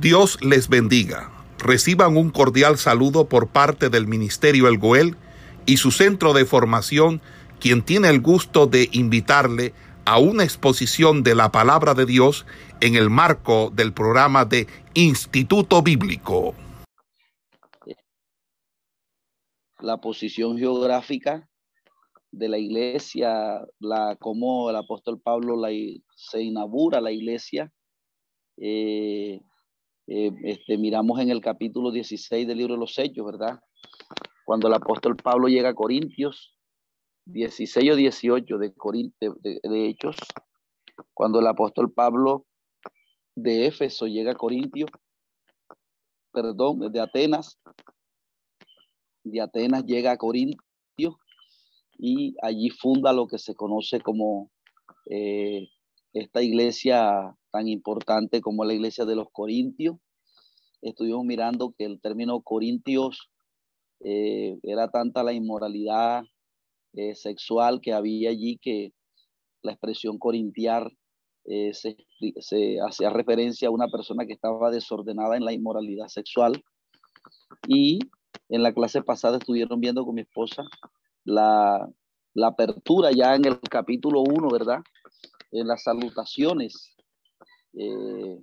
Dios 0.00 0.38
les 0.42 0.68
bendiga. 0.68 1.30
Reciban 1.58 2.18
un 2.18 2.28
cordial 2.28 2.76
saludo 2.76 3.30
por 3.30 3.48
parte 3.48 3.88
del 3.88 4.06
Ministerio 4.06 4.68
El 4.68 4.76
Goel 4.76 5.16
y 5.64 5.78
su 5.78 5.90
centro 5.90 6.34
de 6.34 6.44
formación, 6.44 7.22
quien 7.60 7.82
tiene 7.82 8.10
el 8.10 8.20
gusto 8.20 8.66
de 8.66 8.90
invitarle 8.92 9.72
a 10.04 10.18
una 10.18 10.44
exposición 10.44 11.22
de 11.22 11.34
la 11.34 11.50
palabra 11.50 11.94
de 11.94 12.04
Dios 12.04 12.44
en 12.82 12.94
el 12.94 13.08
marco 13.08 13.70
del 13.74 13.94
programa 13.94 14.44
de 14.44 14.66
Instituto 14.92 15.80
Bíblico. 15.80 16.54
La 19.80 19.96
posición 19.96 20.58
geográfica 20.58 21.48
de 22.30 22.48
la 22.48 22.58
iglesia, 22.58 23.62
la 23.80 24.16
como 24.20 24.68
el 24.68 24.76
apóstol 24.76 25.18
Pablo 25.22 25.56
la, 25.56 25.70
se 26.14 26.42
inaugura 26.42 27.00
la 27.00 27.12
iglesia, 27.12 27.72
eh, 28.58 29.40
eh, 30.06 30.30
este, 30.44 30.78
miramos 30.78 31.20
en 31.20 31.30
el 31.30 31.40
capítulo 31.40 31.90
16 31.90 32.46
del 32.46 32.58
libro 32.58 32.74
de 32.74 32.80
los 32.80 32.98
Hechos, 32.98 33.26
¿verdad? 33.26 33.58
Cuando 34.44 34.68
el 34.68 34.74
apóstol 34.74 35.16
Pablo 35.16 35.48
llega 35.48 35.70
a 35.70 35.74
Corintios, 35.74 36.56
16 37.24 37.92
o 37.92 37.96
18 37.96 38.58
de, 38.58 38.72
de, 39.20 39.60
de 39.62 39.88
Hechos, 39.88 40.16
cuando 41.12 41.40
el 41.40 41.46
apóstol 41.46 41.92
Pablo 41.92 42.46
de 43.34 43.66
Éfeso 43.66 44.06
llega 44.06 44.32
a 44.32 44.36
Corintios, 44.36 44.90
perdón, 46.32 46.92
de 46.92 47.00
Atenas, 47.00 47.58
de 49.24 49.40
Atenas 49.40 49.84
llega 49.84 50.12
a 50.12 50.16
Corintios 50.16 51.16
y 51.98 52.36
allí 52.42 52.70
funda 52.70 53.12
lo 53.12 53.26
que 53.26 53.38
se 53.38 53.54
conoce 53.54 54.00
como 54.00 54.50
eh, 55.10 55.68
esta 56.20 56.42
iglesia 56.42 57.36
tan 57.50 57.68
importante 57.68 58.40
como 58.40 58.64
la 58.64 58.72
iglesia 58.72 59.04
de 59.04 59.16
los 59.16 59.28
Corintios. 59.32 59.96
Estuvimos 60.80 61.24
mirando 61.24 61.74
que 61.76 61.84
el 61.84 62.00
término 62.00 62.40
Corintios 62.40 63.30
eh, 64.00 64.58
era 64.62 64.90
tanta 64.90 65.22
la 65.22 65.32
inmoralidad 65.32 66.22
eh, 66.94 67.14
sexual 67.14 67.80
que 67.82 67.92
había 67.92 68.30
allí 68.30 68.58
que 68.60 68.92
la 69.62 69.72
expresión 69.72 70.18
corintiar 70.18 70.90
eh, 71.44 71.72
se, 71.74 71.96
hacía 72.86 73.10
referencia 73.10 73.68
a 73.68 73.72
una 73.72 73.88
persona 73.88 74.26
que 74.26 74.32
estaba 74.32 74.70
desordenada 74.70 75.36
en 75.36 75.44
la 75.44 75.52
inmoralidad 75.52 76.08
sexual. 76.08 76.62
Y 77.68 77.98
en 78.48 78.62
la 78.62 78.72
clase 78.72 79.02
pasada 79.02 79.36
estuvieron 79.36 79.80
viendo 79.80 80.04
con 80.04 80.14
mi 80.14 80.22
esposa 80.22 80.62
la, 81.24 81.86
la 82.32 82.48
apertura 82.48 83.10
ya 83.12 83.34
en 83.34 83.44
el 83.44 83.60
capítulo 83.60 84.22
1, 84.22 84.48
¿verdad? 84.48 84.78
En 85.52 85.66
las 85.66 85.82
salutaciones 85.82 86.94
eh, 87.74 88.38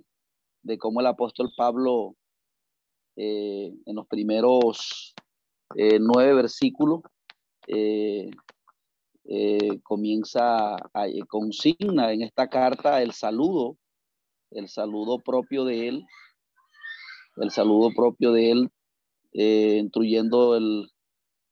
de 0.62 0.78
cómo 0.78 1.00
el 1.00 1.06
apóstol 1.06 1.50
Pablo 1.56 2.16
eh, 3.16 3.72
en 3.86 3.96
los 3.96 4.06
primeros 4.06 5.14
eh, 5.76 5.98
nueve 6.00 6.34
versículos 6.34 7.02
comienza 9.82 10.74
a, 10.76 11.06
consigna 11.28 12.12
en 12.12 12.22
esta 12.22 12.48
carta 12.48 13.02
el 13.02 13.12
saludo, 13.12 13.78
el 14.50 14.68
saludo 14.68 15.18
propio 15.18 15.64
de 15.64 15.88
él, 15.88 16.06
el 17.36 17.50
saludo 17.50 17.90
propio 17.94 18.32
de 18.32 18.50
él, 18.50 18.70
incluyendo 19.32 20.56
el, 20.56 20.90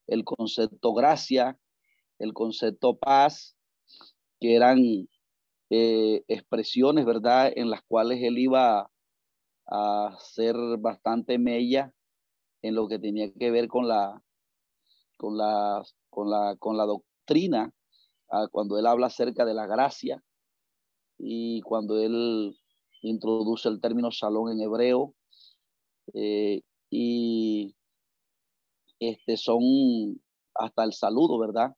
el 0.07 0.23
concepto 0.23 0.93
gracia, 0.93 1.57
el 2.19 2.33
concepto 2.33 2.95
paz, 2.95 3.57
que 4.39 4.55
eran 4.55 5.07
eh, 5.75 6.23
expresiones, 6.27 7.03
¿verdad? 7.03 7.51
En 7.55 7.71
las 7.71 7.81
cuales 7.81 8.21
él 8.21 8.37
iba 8.37 8.91
a 9.65 10.17
ser 10.19 10.55
bastante 10.77 11.39
mella 11.39 11.91
en 12.61 12.75
lo 12.75 12.87
que 12.87 12.99
tenía 12.99 13.33
que 13.33 13.49
ver 13.49 13.67
con 13.67 13.87
la, 13.87 14.21
con 15.17 15.35
la, 15.35 15.83
con 16.11 16.29
la, 16.29 16.55
con 16.59 16.77
la 16.77 16.85
doctrina, 16.85 17.73
ah, 18.29 18.47
cuando 18.51 18.77
él 18.77 18.85
habla 18.85 19.07
acerca 19.07 19.45
de 19.45 19.55
la 19.55 19.65
gracia 19.65 20.23
y 21.17 21.61
cuando 21.61 21.97
él 21.99 22.55
introduce 23.01 23.67
el 23.67 23.81
término 23.81 24.11
salón 24.11 24.51
en 24.51 24.61
hebreo. 24.61 25.15
Eh, 26.13 26.61
y 26.91 27.75
este 28.99 29.37
son 29.37 30.21
hasta 30.53 30.83
el 30.83 30.93
saludo, 30.93 31.39
¿verdad? 31.39 31.75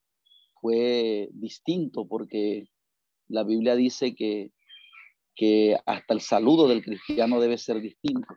Fue 0.60 1.30
distinto 1.32 2.06
porque 2.06 2.68
la 3.28 3.44
Biblia 3.44 3.76
dice 3.76 4.16
que, 4.16 4.52
que 5.36 5.78
hasta 5.86 6.14
el 6.14 6.22
saludo 6.22 6.68
del 6.68 6.84
cristiano 6.84 7.40
debe 7.40 7.58
ser 7.58 7.82
distinto. 7.82 8.28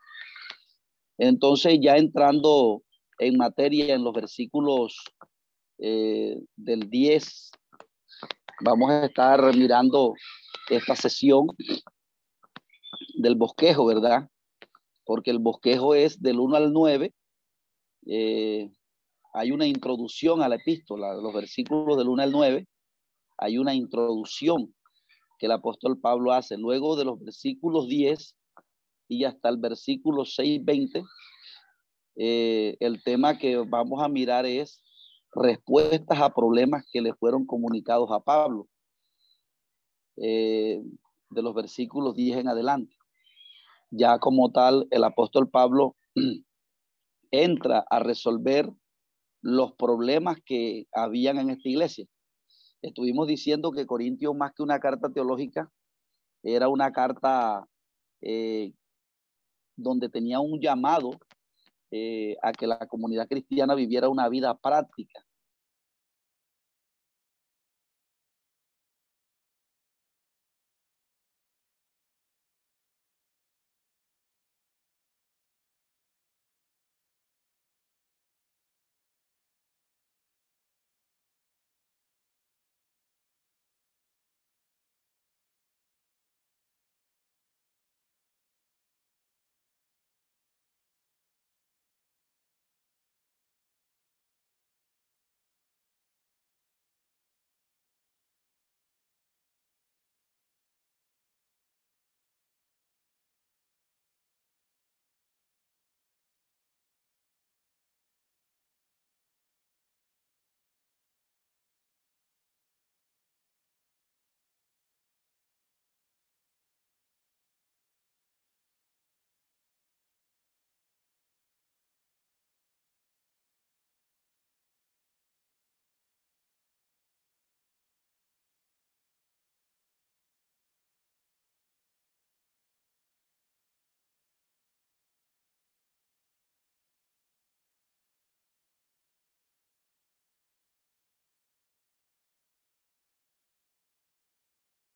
Entonces, 1.19 1.79
ya 1.81 1.97
entrando 1.97 2.83
en 3.19 3.37
materia 3.37 3.95
en 3.95 4.05
los 4.05 4.13
versículos 4.13 4.97
eh, 5.79 6.37
del 6.57 6.89
10, 6.89 7.51
vamos 8.61 8.91
a 8.91 9.07
estar 9.07 9.57
mirando 9.57 10.15
esta 10.71 10.95
sesión 10.95 11.47
del 13.17 13.35
bosquejo, 13.35 13.87
¿verdad? 13.87 14.29
Porque 15.05 15.31
el 15.31 15.39
bosquejo 15.39 15.95
es 15.95 16.21
del 16.21 16.39
1 16.39 16.57
al 16.57 16.73
9. 16.73 17.15
Eh, 18.07 18.71
hay 19.35 19.51
una 19.51 19.67
introducción 19.67 20.43
a 20.43 20.49
la 20.49 20.57
epístola, 20.57 21.15
los 21.15 21.35
versículos 21.35 21.97
del 21.99 22.09
1 22.09 22.23
al 22.23 22.33
9, 22.33 22.67
hay 23.39 23.59
una 23.59 23.75
introducción 23.75 24.75
que 25.39 25.47
el 25.47 25.53
apóstol 25.53 25.99
Pablo 26.01 26.33
hace 26.33 26.57
luego 26.57 26.97
de 26.97 27.05
los 27.05 27.19
versículos 27.19 27.89
10 27.89 28.37
y 29.09 29.25
hasta 29.25 29.49
el 29.49 29.57
versículo 29.57 30.25
6, 30.25 30.65
20. 30.65 31.03
Eh, 32.17 32.77
el 32.81 33.03
tema 33.03 33.39
que 33.39 33.57
vamos 33.57 34.03
a 34.03 34.09
mirar 34.09 34.45
es 34.45 34.83
respuestas 35.33 36.21
a 36.21 36.35
problemas 36.35 36.85
que 36.93 37.01
le 37.01 37.15
fueron 37.15 37.47
comunicados 37.47 38.11
a 38.11 38.21
Pablo, 38.21 38.69
eh, 40.17 40.83
de 41.31 41.43
los 41.43 41.55
versículos 41.55 42.15
10 42.15 42.39
en 42.39 42.49
adelante. 42.49 42.97
Ya 43.91 44.19
como 44.19 44.51
tal, 44.51 44.87
el 44.91 45.05
apóstol 45.05 45.49
Pablo 45.49 45.97
entra 47.31 47.85
a 47.89 48.01
resolver 48.01 48.71
los 49.41 49.73
problemas 49.75 50.39
que 50.45 50.87
habían 50.93 51.39
en 51.39 51.51
esta 51.51 51.69
iglesia. 51.69 52.07
Estuvimos 52.83 53.27
diciendo 53.27 53.73
que 53.73 53.87
Corintios, 53.87 54.35
más 54.37 54.53
que 54.53 54.63
una 54.63 54.79
carta 54.79 55.09
teológica, 55.11 55.71
era 56.43 56.69
una 56.69 56.93
carta 56.93 57.67
eh, 58.21 58.73
donde 59.77 60.09
tenía 60.09 60.41
un 60.41 60.61
llamado 60.61 61.11
eh, 61.91 62.37
a 62.43 62.53
que 62.53 62.67
la 62.67 62.87
comunidad 62.87 63.27
cristiana 63.29 63.75
viviera 63.75 64.09
una 64.09 64.29
vida 64.29 64.57
práctica. 64.57 65.25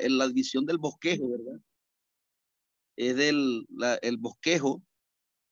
En 0.05 0.19
la 0.19 0.29
división 0.29 0.67
del 0.67 0.79
bosquejo, 0.79 1.29
¿verdad? 1.31 1.61
es 2.97 3.17
del 3.17 3.67
el 4.03 4.17
bosquejo, 4.19 4.83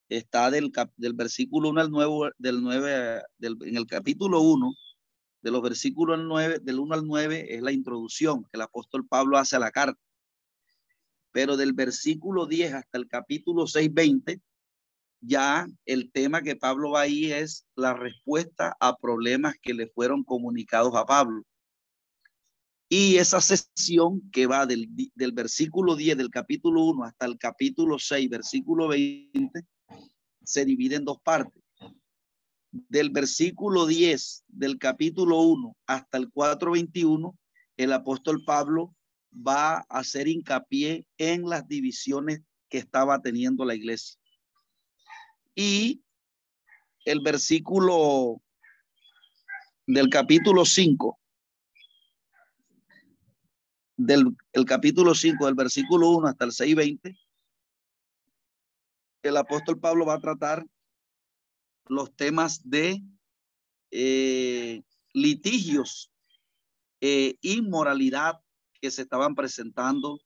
está 0.08 0.50
del, 0.50 0.72
del 0.96 1.14
versículo 1.14 1.70
1 1.70 1.80
al 1.80 1.90
9, 1.90 2.32
del 2.38 2.62
9 2.62 3.22
del, 3.38 3.56
en 3.62 3.76
el 3.76 3.86
capítulo 3.86 4.40
1, 4.40 4.74
de 5.42 5.50
los 5.50 5.62
versículos 5.62 6.18
9, 6.22 6.58
del 6.60 6.78
1 6.78 6.94
al 6.94 7.06
9 7.06 7.54
es 7.54 7.62
la 7.62 7.72
introducción 7.72 8.44
que 8.44 8.50
el 8.54 8.62
apóstol 8.62 9.06
Pablo 9.06 9.38
hace 9.38 9.56
a 9.56 9.60
la 9.60 9.70
carta. 9.70 10.00
Pero 11.32 11.56
del 11.56 11.72
versículo 11.72 12.46
10 12.46 12.74
hasta 12.74 12.98
el 12.98 13.06
capítulo 13.06 13.66
6, 13.66 13.94
20, 13.94 14.40
ya 15.20 15.66
el 15.84 16.10
tema 16.10 16.42
que 16.42 16.56
Pablo 16.56 16.90
va 16.92 17.02
ahí 17.02 17.30
es 17.30 17.66
la 17.76 17.94
respuesta 17.94 18.76
a 18.80 18.96
problemas 18.96 19.54
que 19.62 19.74
le 19.74 19.86
fueron 19.86 20.24
comunicados 20.24 20.94
a 20.96 21.06
Pablo. 21.06 21.44
Y 22.92 23.18
esa 23.18 23.40
sesión 23.40 24.20
que 24.32 24.48
va 24.48 24.66
del, 24.66 24.88
del 25.14 25.30
versículo 25.30 25.94
10 25.94 26.16
del 26.16 26.28
capítulo 26.28 26.82
1 26.86 27.04
hasta 27.04 27.24
el 27.24 27.38
capítulo 27.38 28.00
6, 28.00 28.28
versículo 28.28 28.88
20, 28.88 29.64
se 30.42 30.64
divide 30.64 30.96
en 30.96 31.04
dos 31.04 31.20
partes. 31.22 31.62
Del 32.72 33.10
versículo 33.10 33.86
10 33.86 34.42
del 34.48 34.76
capítulo 34.76 35.40
1 35.40 35.76
hasta 35.86 36.18
el 36.18 36.32
4.21, 36.32 37.38
el 37.76 37.92
apóstol 37.92 38.42
Pablo 38.44 38.92
va 39.32 39.76
a 39.76 39.84
hacer 40.00 40.26
hincapié 40.26 41.06
en 41.16 41.48
las 41.48 41.68
divisiones 41.68 42.42
que 42.68 42.78
estaba 42.78 43.22
teniendo 43.22 43.64
la 43.64 43.76
iglesia. 43.76 44.18
Y 45.54 46.02
el 47.04 47.20
versículo 47.20 48.42
del 49.86 50.08
capítulo 50.08 50.64
5, 50.64 51.19
del 54.00 54.34
el 54.52 54.64
capítulo 54.64 55.14
5, 55.14 55.44
del 55.44 55.54
versículo 55.54 56.08
1 56.10 56.28
hasta 56.28 56.44
el 56.46 56.52
6.20, 56.52 57.18
el 59.22 59.36
apóstol 59.36 59.78
Pablo 59.78 60.06
va 60.06 60.14
a 60.14 60.20
tratar 60.20 60.66
los 61.86 62.14
temas 62.16 62.68
de 62.68 63.02
eh, 63.90 64.82
litigios, 65.12 66.10
e 67.02 67.38
inmoralidad 67.40 68.40
que 68.80 68.90
se 68.90 69.02
estaban 69.02 69.34
presentando 69.34 70.20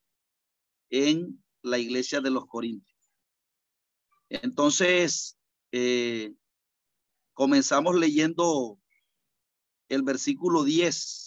en 0.89 1.41
la 1.61 1.77
iglesia 1.77 2.19
de 2.19 2.31
los 2.31 2.45
Corintios. 2.47 2.97
Entonces, 4.27 5.37
eh, 5.71 6.33
comenzamos 7.33 7.95
leyendo 7.95 8.77
el 9.87 10.03
versículo 10.03 10.63
10 10.65 11.24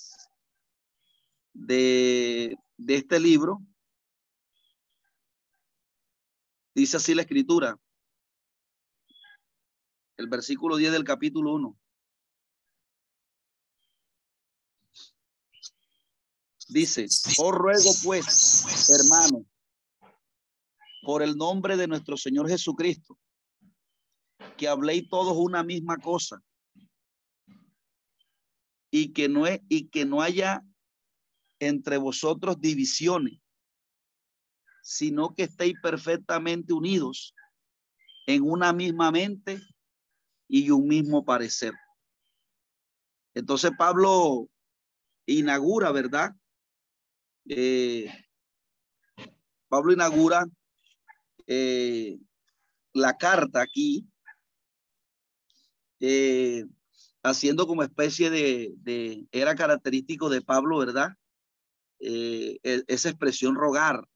de, 1.59 2.57
de 2.77 2.95
este 2.95 3.19
libro. 3.19 3.61
Dice 6.75 6.97
así 6.97 7.15
la 7.15 7.23
escritura, 7.23 7.79
el 10.17 10.29
versículo 10.29 10.77
10 10.77 10.93
del 10.93 11.05
capítulo 11.05 11.55
1. 11.55 11.79
Dice, 16.69 17.07
os 17.07 17.55
ruego 17.55 17.91
pues, 18.05 18.91
hermano, 18.91 19.45
por 21.03 21.23
el 21.23 21.37
nombre 21.37 21.77
de 21.77 21.89
nuestro 21.89 22.17
Señor 22.17 22.49
Jesucristo, 22.49 23.19
que 24.57 24.69
habléis 24.69 25.09
todos 25.09 25.37
una 25.37 25.65
misma 25.65 25.97
cosa 25.97 26.43
y 28.91 29.13
que 29.13 29.29
no 29.29 29.47
es, 29.47 29.61
y 29.69 29.89
que 29.89 30.05
no 30.05 30.21
haya 30.21 30.63
entre 31.59 31.97
vosotros 31.97 32.61
divisiones, 32.61 33.41
sino 34.83 35.35
que 35.35 35.45
estéis 35.45 35.75
perfectamente 35.83 36.73
unidos 36.73 37.35
en 38.27 38.43
una 38.43 38.73
misma 38.73 39.11
mente 39.11 39.61
y 40.49 40.71
un 40.71 40.87
mismo 40.87 41.25
parecer. 41.25 41.73
Entonces 43.35 43.71
Pablo 43.77 44.49
inaugura, 45.27 45.93
¿verdad? 45.93 46.35
Eh, 47.49 48.11
Pablo 49.69 49.93
inaugura 49.93 50.47
eh, 51.47 52.19
la 52.93 53.17
carta 53.17 53.63
aquí, 53.63 54.07
eh, 56.01 56.65
haciendo 57.23 57.67
como 57.67 57.83
especie 57.83 58.31
de, 58.31 59.27
era 59.33 59.55
característico 59.55 60.29
de 60.29 60.43
Pablo, 60.43 60.79
¿verdad? 60.79 61.11
Eh, 62.01 62.59
e, 62.63 62.85
esa 62.87 63.09
expresión 63.09 63.55
rogar. 63.55 64.07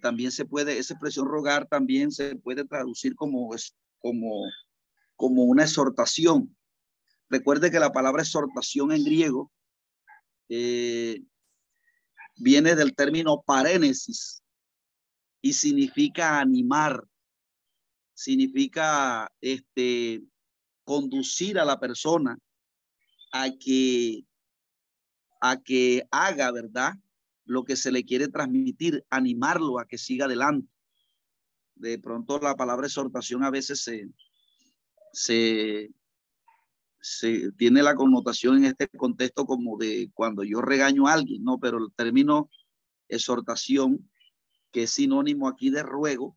también 0.00 0.32
se 0.32 0.46
puede, 0.46 0.78
esa 0.78 0.94
expresión 0.94 1.26
rogar 1.26 1.68
también 1.68 2.10
se 2.10 2.36
puede 2.36 2.64
traducir 2.64 3.14
como, 3.14 3.50
como, 3.98 4.44
como 5.16 5.44
una 5.44 5.64
exhortación. 5.64 6.56
Recuerde 7.28 7.70
que 7.70 7.78
la 7.78 7.92
palabra 7.92 8.22
exhortación 8.22 8.92
en 8.92 9.04
griego 9.04 9.52
viene 12.36 12.74
del 12.74 12.94
término 12.94 13.42
parénesis, 13.42 14.42
y 15.40 15.52
significa 15.52 16.40
animar, 16.40 17.04
significa 18.14 19.30
este, 19.40 20.22
conducir 20.84 21.58
a 21.58 21.64
la 21.64 21.78
persona 21.78 22.38
a 23.32 23.50
que, 23.50 24.24
a 25.40 25.60
que 25.60 26.06
haga, 26.10 26.50
¿verdad? 26.50 26.94
Lo 27.44 27.64
que 27.64 27.76
se 27.76 27.92
le 27.92 28.04
quiere 28.04 28.28
transmitir, 28.28 29.04
animarlo 29.10 29.78
a 29.78 29.86
que 29.86 29.98
siga 29.98 30.26
adelante. 30.26 30.68
De 31.74 31.98
pronto 31.98 32.38
la 32.40 32.56
palabra 32.56 32.86
exhortación 32.86 33.44
a 33.44 33.50
veces 33.50 33.82
se, 33.82 34.08
se, 37.00 37.52
tiene 37.56 37.82
la 37.82 37.94
connotación 37.94 38.58
en 38.58 38.64
este 38.66 38.88
contexto 38.88 39.46
como 39.46 39.78
de 39.78 40.10
cuando 40.14 40.42
yo 40.44 40.60
regaño 40.60 41.06
a 41.06 41.12
alguien, 41.14 41.44
¿no? 41.44 41.58
Pero 41.58 41.78
el 41.78 41.92
término 41.94 42.50
exhortación 43.08 44.08
que 44.72 44.84
es 44.84 44.90
sinónimo 44.90 45.48
aquí 45.48 45.70
de 45.70 45.82
ruego, 45.82 46.36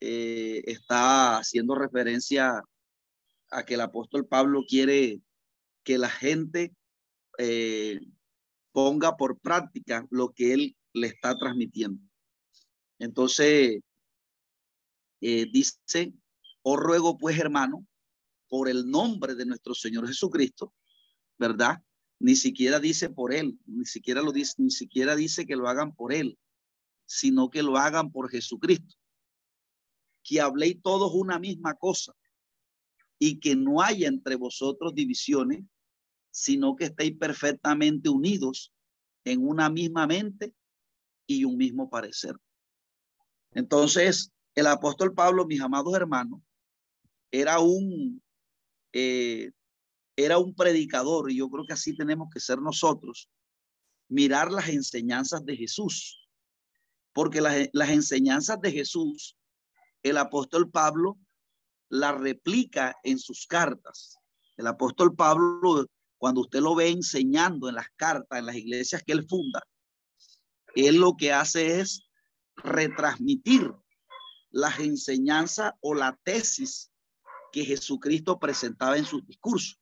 eh, 0.00 0.62
está 0.66 1.38
haciendo 1.38 1.74
referencia 1.74 2.62
a 3.50 3.64
que 3.64 3.74
el 3.74 3.80
apóstol 3.80 4.26
Pablo 4.26 4.64
quiere 4.68 5.20
que 5.82 5.98
la 5.98 6.10
gente 6.10 6.74
eh, 7.38 8.00
ponga 8.72 9.16
por 9.16 9.38
práctica 9.38 10.06
lo 10.10 10.32
que 10.32 10.52
él 10.52 10.76
le 10.92 11.08
está 11.08 11.36
transmitiendo. 11.36 12.02
Entonces, 12.98 13.80
eh, 15.20 15.46
dice, 15.52 16.14
os 16.62 16.78
ruego 16.78 17.16
pues 17.16 17.38
hermano, 17.38 17.86
por 18.48 18.68
el 18.68 18.90
nombre 18.90 19.34
de 19.34 19.46
nuestro 19.46 19.74
Señor 19.74 20.06
Jesucristo, 20.06 20.74
¿verdad? 21.38 21.82
Ni 22.18 22.36
siquiera 22.36 22.80
dice 22.80 23.10
por 23.10 23.32
él, 23.32 23.58
ni 23.66 23.84
siquiera 23.84 24.22
lo 24.22 24.32
dice, 24.32 24.54
ni 24.58 24.70
siquiera 24.70 25.16
dice 25.16 25.46
que 25.46 25.56
lo 25.56 25.68
hagan 25.68 25.94
por 25.94 26.12
él, 26.12 26.38
sino 27.04 27.50
que 27.50 27.62
lo 27.62 27.76
hagan 27.76 28.10
por 28.10 28.30
Jesucristo. 28.30 28.96
Que 30.22 30.40
habléis 30.40 30.80
todos 30.82 31.12
una 31.14 31.38
misma 31.38 31.74
cosa 31.74 32.14
y 33.18 33.38
que 33.38 33.54
no 33.56 33.80
haya 33.80 34.08
entre 34.08 34.36
vosotros 34.36 34.94
divisiones, 34.94 35.64
sino 36.36 36.76
que 36.76 36.84
estéis 36.84 37.16
perfectamente 37.16 38.08
unidos 38.08 38.72
en 39.24 39.46
una 39.46 39.70
misma 39.70 40.06
mente 40.06 40.54
y 41.26 41.44
un 41.44 41.56
mismo 41.56 41.88
parecer. 41.88 42.36
Entonces, 43.52 44.30
el 44.54 44.66
apóstol 44.66 45.14
Pablo, 45.14 45.46
mis 45.46 45.60
amados 45.60 45.94
hermanos, 45.94 46.40
era 47.30 47.58
un, 47.58 48.22
eh, 48.92 49.50
era 50.14 50.38
un 50.38 50.54
predicador 50.54 51.30
y 51.30 51.36
yo 51.38 51.48
creo 51.48 51.64
que 51.66 51.72
así 51.72 51.96
tenemos 51.96 52.28
que 52.32 52.40
ser 52.40 52.60
nosotros, 52.60 53.30
mirar 54.08 54.52
las 54.52 54.68
enseñanzas 54.68 55.44
de 55.44 55.56
Jesús 55.56 56.26
porque 57.16 57.40
las, 57.40 57.88
enseñanzas 57.88 58.60
de 58.60 58.70
Jesús, 58.70 59.38
el 60.02 60.18
apóstol 60.18 60.70
Pablo 60.70 61.18
la 61.88 62.12
replica 62.12 62.94
en 63.04 63.18
sus 63.18 63.46
cartas. 63.46 64.18
El 64.58 64.66
apóstol 64.66 65.16
Pablo, 65.16 65.86
cuando 66.18 66.42
usted 66.42 66.60
lo 66.60 66.74
ve 66.74 66.88
enseñando 66.88 67.68
en 67.68 67.74
las 67.74 67.88
cartas, 67.96 68.38
en 68.38 68.46
las 68.46 68.56
iglesias 68.56 69.02
que 69.04 69.12
él 69.12 69.26
funda, 69.28 69.62
él 70.74 70.96
lo 70.96 71.16
que 71.16 71.32
hace 71.32 71.80
es 71.80 72.06
retransmitir 72.56 73.72
las 74.50 74.78
enseñanzas 74.78 75.72
o 75.80 75.94
la 75.94 76.18
tesis 76.22 76.90
que 77.52 77.64
Jesucristo 77.64 78.38
presentaba 78.38 78.96
en 78.96 79.04
sus 79.04 79.26
discursos. 79.26 79.78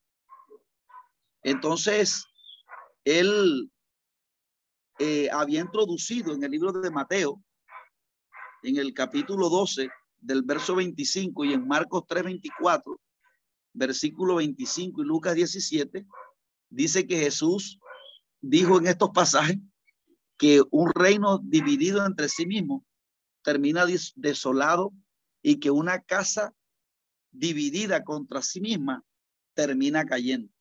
Entonces, 1.43 2.25
él 3.05 3.71
eh, 4.99 5.29
había 5.31 5.61
introducido 5.61 6.33
en 6.33 6.43
el 6.43 6.51
libro 6.51 6.73
de 6.73 6.91
Mateo, 6.91 7.43
en 8.63 8.77
el 8.77 8.95
capítulo 8.95 9.49
12, 9.49 9.89
del 10.19 10.43
verso 10.43 10.75
25 10.75 11.45
y 11.45 11.53
en 11.53 11.67
Marcos 11.67 12.05
3, 12.09 12.25
24, 12.25 12.99
versículo 13.75 14.37
25 14.37 15.03
y 15.03 15.05
Lucas 15.05 15.35
17, 15.35 16.07
dice 16.75 17.07
que 17.07 17.19
Jesús 17.19 17.79
dijo 18.41 18.79
en 18.79 18.87
estos 18.87 19.11
pasajes 19.11 19.59
que 20.37 20.63
un 20.71 20.91
reino 20.93 21.39
dividido 21.39 22.05
entre 22.05 22.29
sí 22.29 22.47
mismo 22.47 22.85
termina 23.43 23.87
desolado 24.17 24.93
y 25.43 25.61
que 25.61 25.71
una 25.71 26.03
casa 26.03 26.55
dividida 27.31 28.03
contra 28.05 28.43
sí 28.43 28.61
misma 28.61 29.05
termina 29.55 30.05
cayendo. 30.05 30.53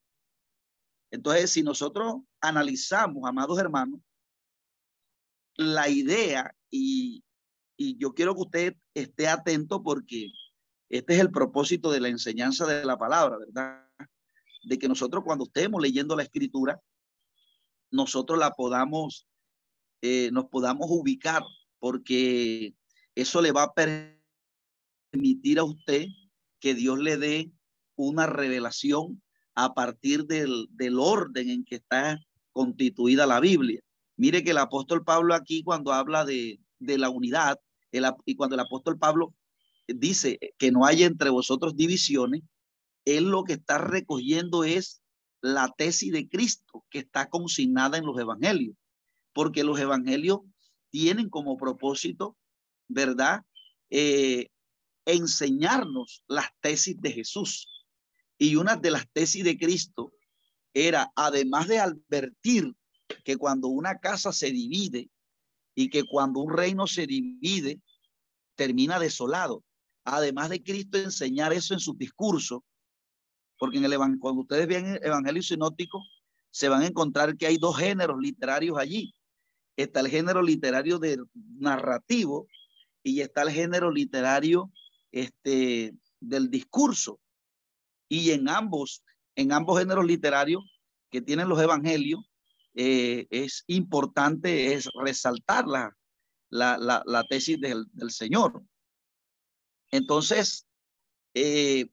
Entonces, 1.11 1.51
si 1.51 1.63
nosotros 1.63 2.15
analizamos, 2.41 3.27
amados 3.27 3.59
hermanos, 3.59 3.99
la 5.55 5.87
idea 5.87 6.55
y, 6.69 7.23
y 7.77 7.97
yo 7.97 8.13
quiero 8.13 8.33
que 8.33 8.41
usted 8.41 8.75
esté 8.95 9.27
atento 9.27 9.83
porque 9.83 10.31
este 10.89 11.13
es 11.13 11.19
el 11.19 11.31
propósito 11.31 11.91
de 11.91 11.99
la 11.99 12.09
enseñanza 12.09 12.65
de 12.65 12.85
la 12.85 12.97
palabra, 12.97 13.37
¿verdad? 13.37 13.87
De 14.63 14.79
que 14.79 14.87
nosotros 14.87 15.23
cuando 15.23 15.45
estemos 15.45 15.81
leyendo 15.81 16.15
la 16.15 16.23
escritura, 16.23 16.81
nosotros 17.91 18.39
la 18.39 18.51
podamos, 18.51 19.27
eh, 20.01 20.29
nos 20.31 20.45
podamos 20.45 20.87
ubicar, 20.89 21.43
porque 21.79 22.73
eso 23.15 23.41
le 23.41 23.51
va 23.51 23.63
a 23.63 23.73
permitir 25.11 25.59
a 25.59 25.63
usted 25.63 26.07
que 26.59 26.73
Dios 26.73 26.99
le 26.99 27.17
dé 27.17 27.51
una 27.95 28.25
revelación 28.25 29.21
a 29.53 29.73
partir 29.73 30.25
del, 30.25 30.67
del 30.71 30.97
orden 30.97 31.49
en 31.49 31.63
que 31.65 31.75
está 31.75 32.19
constituida 32.51 33.27
la 33.27 33.39
Biblia. 33.39 33.81
Mire 34.15 34.43
que 34.43 34.51
el 34.51 34.57
apóstol 34.57 35.03
Pablo 35.03 35.35
aquí 35.35 35.63
cuando 35.63 35.91
habla 35.91 36.25
de, 36.25 36.59
de 36.79 36.97
la 36.97 37.09
unidad, 37.09 37.59
y 38.25 38.35
cuando 38.35 38.55
el 38.55 38.61
apóstol 38.61 38.97
Pablo 38.97 39.35
dice 39.87 40.39
que 40.57 40.71
no 40.71 40.85
hay 40.85 41.03
entre 41.03 41.29
vosotros 41.29 41.75
divisiones, 41.75 42.41
él 43.05 43.25
lo 43.25 43.43
que 43.43 43.53
está 43.53 43.77
recogiendo 43.77 44.63
es 44.63 45.01
la 45.41 45.73
tesis 45.77 46.11
de 46.11 46.27
Cristo 46.29 46.85
que 46.89 46.99
está 46.99 47.29
consignada 47.29 47.97
en 47.97 48.05
los 48.05 48.17
evangelios, 48.17 48.75
porque 49.33 49.63
los 49.63 49.79
evangelios 49.79 50.39
tienen 50.89 51.29
como 51.29 51.57
propósito, 51.57 52.37
¿verdad? 52.87 53.41
Eh, 53.89 54.47
enseñarnos 55.05 56.23
las 56.27 56.47
tesis 56.61 56.99
de 57.01 57.11
Jesús. 57.11 57.67
Y 58.37 58.55
una 58.55 58.75
de 58.77 58.91
las 58.91 59.09
tesis 59.11 59.43
de 59.43 59.57
Cristo 59.57 60.13
era, 60.73 61.11
además 61.15 61.67
de 61.67 61.79
advertir 61.79 62.73
que 63.23 63.37
cuando 63.37 63.67
una 63.67 63.99
casa 63.99 64.31
se 64.31 64.51
divide 64.51 65.09
y 65.75 65.89
que 65.89 66.03
cuando 66.03 66.39
un 66.39 66.53
reino 66.53 66.87
se 66.87 67.05
divide, 67.05 67.81
termina 68.55 68.99
desolado. 68.99 69.63
Además 70.05 70.49
de 70.49 70.63
Cristo 70.63 70.97
enseñar 70.97 71.53
eso 71.53 71.73
en 71.73 71.79
su 71.79 71.93
discurso, 71.95 72.63
porque 73.63 73.77
en 73.77 73.85
el 73.85 74.19
cuando 74.19 74.41
ustedes 74.41 74.67
el 74.69 74.99
Evangelio 75.01 75.41
sinóptico, 75.41 76.03
se 76.51 76.67
van 76.67 76.81
a 76.81 76.87
encontrar 76.87 77.37
que 77.37 77.47
hay 77.47 77.55
dos 77.55 77.77
géneros 77.77 78.19
literarios 78.19 78.77
allí. 78.77 79.15
Está 79.77 80.01
el 80.01 80.09
género 80.09 80.41
literario 80.41 80.99
de 80.99 81.17
narrativo 81.57 82.49
y 83.03 83.21
está 83.21 83.43
el 83.43 83.51
género 83.51 83.89
literario 83.89 84.69
este, 85.13 85.95
del 86.19 86.49
discurso. 86.49 87.21
Y 88.09 88.31
en 88.31 88.49
ambos, 88.49 89.01
en 89.33 89.53
ambos 89.53 89.79
géneros 89.79 90.05
literarios 90.05 90.61
que 91.09 91.21
tienen 91.21 91.47
los 91.47 91.61
evangelios, 91.61 92.19
eh, 92.75 93.27
es 93.29 93.63
importante 93.67 94.73
es 94.73 94.89
resaltar 94.93 95.67
la, 95.67 95.95
la, 96.49 97.23
tesis 97.29 97.61
del, 97.61 97.87
Señor. 98.09 98.61
Entonces, 99.89 100.67
eh, 101.33 101.87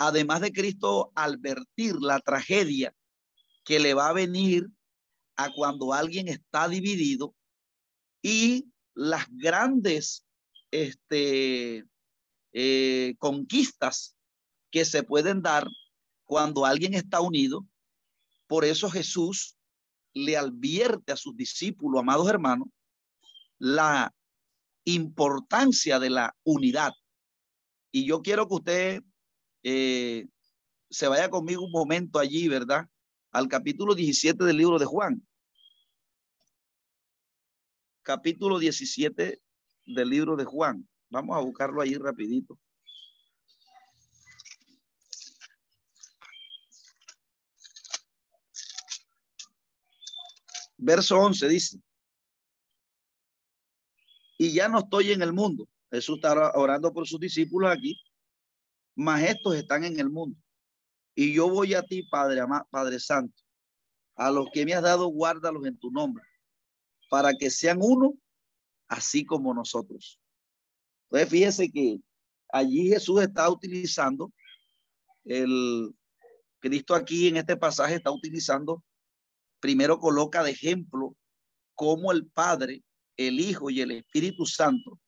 además 0.00 0.40
de 0.40 0.50
Cristo 0.50 1.12
advertir 1.14 1.96
la 2.00 2.20
tragedia 2.20 2.94
que 3.64 3.78
le 3.78 3.92
va 3.92 4.08
a 4.08 4.14
venir 4.14 4.66
a 5.36 5.52
cuando 5.52 5.92
alguien 5.92 6.26
está 6.26 6.68
dividido 6.68 7.34
y 8.22 8.72
las 8.94 9.26
grandes 9.28 10.24
este, 10.70 11.84
eh, 12.54 13.14
conquistas 13.18 14.16
que 14.70 14.86
se 14.86 15.02
pueden 15.02 15.42
dar 15.42 15.68
cuando 16.24 16.64
alguien 16.64 16.94
está 16.94 17.20
unido. 17.20 17.66
Por 18.46 18.64
eso 18.64 18.88
Jesús 18.88 19.58
le 20.14 20.38
advierte 20.38 21.12
a 21.12 21.16
sus 21.16 21.36
discípulos, 21.36 22.00
amados 22.00 22.26
hermanos, 22.26 22.68
la 23.58 24.14
importancia 24.84 25.98
de 25.98 26.08
la 26.08 26.34
unidad. 26.42 26.92
Y 27.92 28.06
yo 28.06 28.22
quiero 28.22 28.48
que 28.48 28.54
usted 28.54 29.02
eh, 29.62 30.26
se 30.88 31.08
vaya 31.08 31.30
conmigo 31.30 31.64
un 31.64 31.72
momento 31.72 32.18
allí, 32.18 32.48
¿verdad? 32.48 32.88
Al 33.30 33.48
capítulo 33.48 33.94
17 33.94 34.44
del 34.44 34.56
libro 34.56 34.78
de 34.78 34.86
Juan. 34.86 35.26
Capítulo 38.02 38.58
17 38.58 39.40
del 39.86 40.08
libro 40.08 40.36
de 40.36 40.44
Juan. 40.44 40.88
Vamos 41.10 41.36
a 41.36 41.40
buscarlo 41.40 41.80
ahí 41.80 41.94
rapidito. 41.94 42.58
Verso 50.82 51.18
11 51.18 51.48
dice, 51.48 51.78
y 54.38 54.54
ya 54.54 54.68
no 54.68 54.78
estoy 54.78 55.12
en 55.12 55.20
el 55.20 55.34
mundo. 55.34 55.68
Jesús 55.90 56.16
está 56.16 56.52
orando 56.52 56.90
por 56.94 57.06
sus 57.06 57.20
discípulos 57.20 57.70
aquí, 57.70 58.00
mas 58.94 59.22
estos 59.22 59.54
están 59.56 59.84
en 59.84 59.98
el 59.98 60.10
mundo. 60.10 60.38
Y 61.14 61.32
yo 61.34 61.48
voy 61.48 61.74
a 61.74 61.82
ti, 61.82 62.02
Padre, 62.04 62.42
Padre 62.70 63.00
Santo, 63.00 63.42
a 64.16 64.30
los 64.30 64.48
que 64.52 64.64
me 64.64 64.74
has 64.74 64.82
dado, 64.82 65.06
guárdalos 65.08 65.66
en 65.66 65.78
tu 65.78 65.90
nombre, 65.90 66.24
para 67.08 67.34
que 67.34 67.50
sean 67.50 67.78
uno, 67.80 68.14
así 68.88 69.24
como 69.24 69.54
nosotros. 69.54 70.20
Entonces, 71.04 71.28
fíjese 71.30 71.70
que 71.70 71.98
allí 72.52 72.88
Jesús 72.88 73.22
está 73.22 73.48
utilizando 73.50 74.32
el 75.24 75.94
Cristo 76.60 76.94
aquí 76.94 77.28
en 77.28 77.38
este 77.38 77.56
pasaje 77.56 77.96
está 77.96 78.10
utilizando, 78.10 78.84
primero 79.60 79.98
coloca 79.98 80.42
de 80.42 80.50
ejemplo 80.50 81.16
cómo 81.74 82.12
el 82.12 82.26
Padre 82.26 82.84
el 83.16 83.40
Hijo 83.40 83.70
y 83.70 83.80
el 83.80 83.90
Espíritu 83.90 84.46
Santo, 84.46 84.98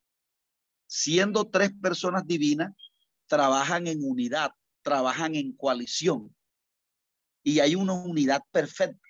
siendo 0.87 1.49
tres 1.49 1.73
personas 1.81 2.27
divinas, 2.27 2.75
trabajan 3.27 3.87
en 3.87 4.05
unidad, 4.05 4.53
trabajan 4.83 5.35
en 5.35 5.53
coalición. 5.53 6.35
Y 7.43 7.61
hay 7.61 7.75
una 7.75 7.93
unidad 7.95 8.43
perfecta 8.51 9.01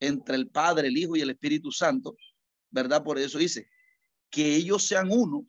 entre 0.00 0.36
el 0.36 0.48
Padre, 0.48 0.88
el 0.88 0.96
Hijo 0.96 1.16
y 1.16 1.20
el 1.20 1.30
Espíritu 1.30 1.70
Santo, 1.70 2.16
¿verdad? 2.70 3.04
Por 3.04 3.18
eso 3.18 3.38
dice, 3.38 3.68
que 4.30 4.56
ellos 4.56 4.86
sean 4.86 5.08
uno, 5.10 5.46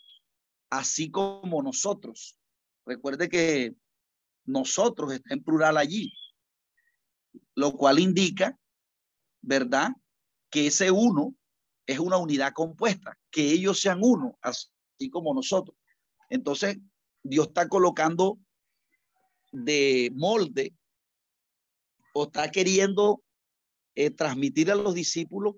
así 0.69 1.09
como 1.09 1.63
nosotros. 1.63 2.37
Recuerde 2.85 3.29
que 3.29 3.75
nosotros 4.45 5.13
está 5.13 5.33
en 5.33 5.43
plural 5.43 5.77
allí, 5.77 6.13
lo 7.55 7.71
cual 7.73 7.99
indica, 7.99 8.59
¿verdad? 9.41 9.91
Que 10.49 10.67
ese 10.67 10.91
uno 10.91 11.35
es 11.87 11.99
una 11.99 12.17
unidad 12.17 12.53
compuesta, 12.53 13.17
que 13.31 13.51
ellos 13.51 13.79
sean 13.79 13.99
uno, 14.01 14.37
así 14.41 15.09
como 15.09 15.33
nosotros. 15.33 15.77
Entonces, 16.29 16.77
Dios 17.23 17.47
está 17.47 17.67
colocando 17.67 18.37
de 19.51 20.11
molde 20.13 20.73
o 22.13 22.25
está 22.25 22.51
queriendo 22.51 23.23
eh, 23.95 24.11
transmitir 24.11 24.71
a 24.71 24.75
los 24.75 24.93
discípulos 24.93 25.55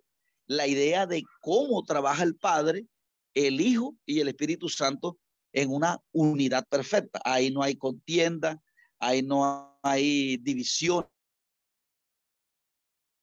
la 0.47 0.67
idea 0.67 1.05
de 1.07 1.23
cómo 1.41 1.83
trabaja 1.83 2.23
el 2.23 2.35
Padre, 2.35 2.87
el 3.33 3.59
Hijo 3.59 3.95
y 4.05 4.19
el 4.19 4.27
Espíritu 4.27 4.69
Santo 4.69 5.17
en 5.53 5.71
una 5.71 5.99
unidad 6.11 6.67
perfecta. 6.67 7.19
Ahí 7.25 7.51
no 7.51 7.63
hay 7.63 7.75
contienda, 7.75 8.61
ahí 8.99 9.23
no 9.23 9.77
hay 9.81 10.37
divisiones 10.37 11.09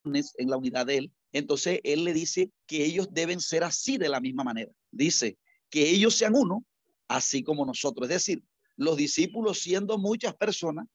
en 0.04 0.50
la 0.50 0.56
unidad 0.56 0.86
de 0.86 0.96
Él, 0.96 1.12
entonces 1.32 1.80
él 1.82 2.04
le 2.04 2.12
dice 2.12 2.50
que 2.66 2.84
ellos 2.84 3.08
deben 3.10 3.40
ser 3.40 3.64
así 3.64 3.96
de 3.96 4.08
la 4.08 4.20
misma 4.20 4.44
manera. 4.44 4.72
Dice 4.90 5.38
que 5.70 5.88
ellos 5.88 6.14
sean 6.14 6.34
uno, 6.36 6.64
así 7.08 7.42
como 7.42 7.66
nosotros. 7.66 8.08
Es 8.08 8.14
decir, 8.14 8.42
los 8.76 8.96
discípulos 8.96 9.60
siendo 9.60 9.98
muchas 9.98 10.34
personas, 10.34 10.86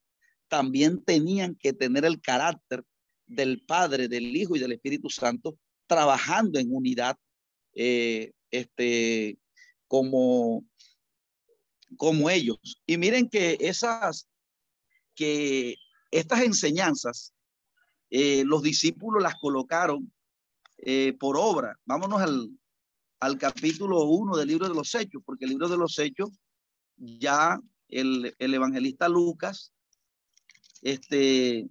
también 0.47 1.03
tenían 1.03 1.55
que 1.55 1.73
tener 1.73 2.05
el 2.05 2.21
carácter 2.21 2.83
del 3.25 3.61
Padre, 3.61 4.07
del 4.07 4.35
Hijo 4.35 4.55
y 4.55 4.59
del 4.59 4.71
Espíritu 4.71 5.09
Santo, 5.09 5.57
trabajando 5.85 6.59
en 6.59 6.73
unidad, 6.73 7.17
eh, 7.73 8.31
este, 8.51 9.37
como, 9.87 10.65
como 11.97 12.29
ellos. 12.29 12.81
Y 12.85 12.97
miren 12.97 13.29
que 13.29 13.57
esas, 13.59 14.27
que 15.15 15.75
estas 16.11 16.41
enseñanzas, 16.41 17.33
eh, 18.09 18.43
los 18.45 18.63
discípulos 18.63 19.21
las 19.21 19.35
colocaron 19.35 20.11
eh, 20.77 21.13
por 21.19 21.37
obra. 21.37 21.77
Vámonos 21.85 22.21
al, 22.21 22.49
al 23.19 23.37
capítulo 23.37 24.03
1 24.03 24.37
del 24.37 24.47
libro 24.47 24.67
de 24.67 24.75
los 24.75 24.93
Hechos, 24.93 25.21
porque 25.25 25.45
el 25.45 25.51
libro 25.51 25.67
de 25.67 25.77
los 25.77 25.97
Hechos 25.97 26.29
ya 26.97 27.59
el, 27.89 28.35
el 28.37 28.53
evangelista 28.53 29.07
Lucas, 29.07 29.73
este, 30.81 31.67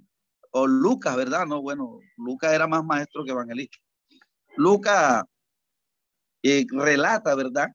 o 0.51 0.67
Lucas, 0.67 1.17
¿verdad? 1.17 1.47
No, 1.47 1.63
bueno, 1.63 2.01
Lucas 2.17 2.53
era 2.53 2.67
más 2.67 2.85
maestro 2.85 3.25
que 3.25 3.31
evangelista. 3.31 3.79
Lucas 4.57 5.25
eh, 6.43 6.67
relata, 6.71 7.35
¿verdad? 7.35 7.69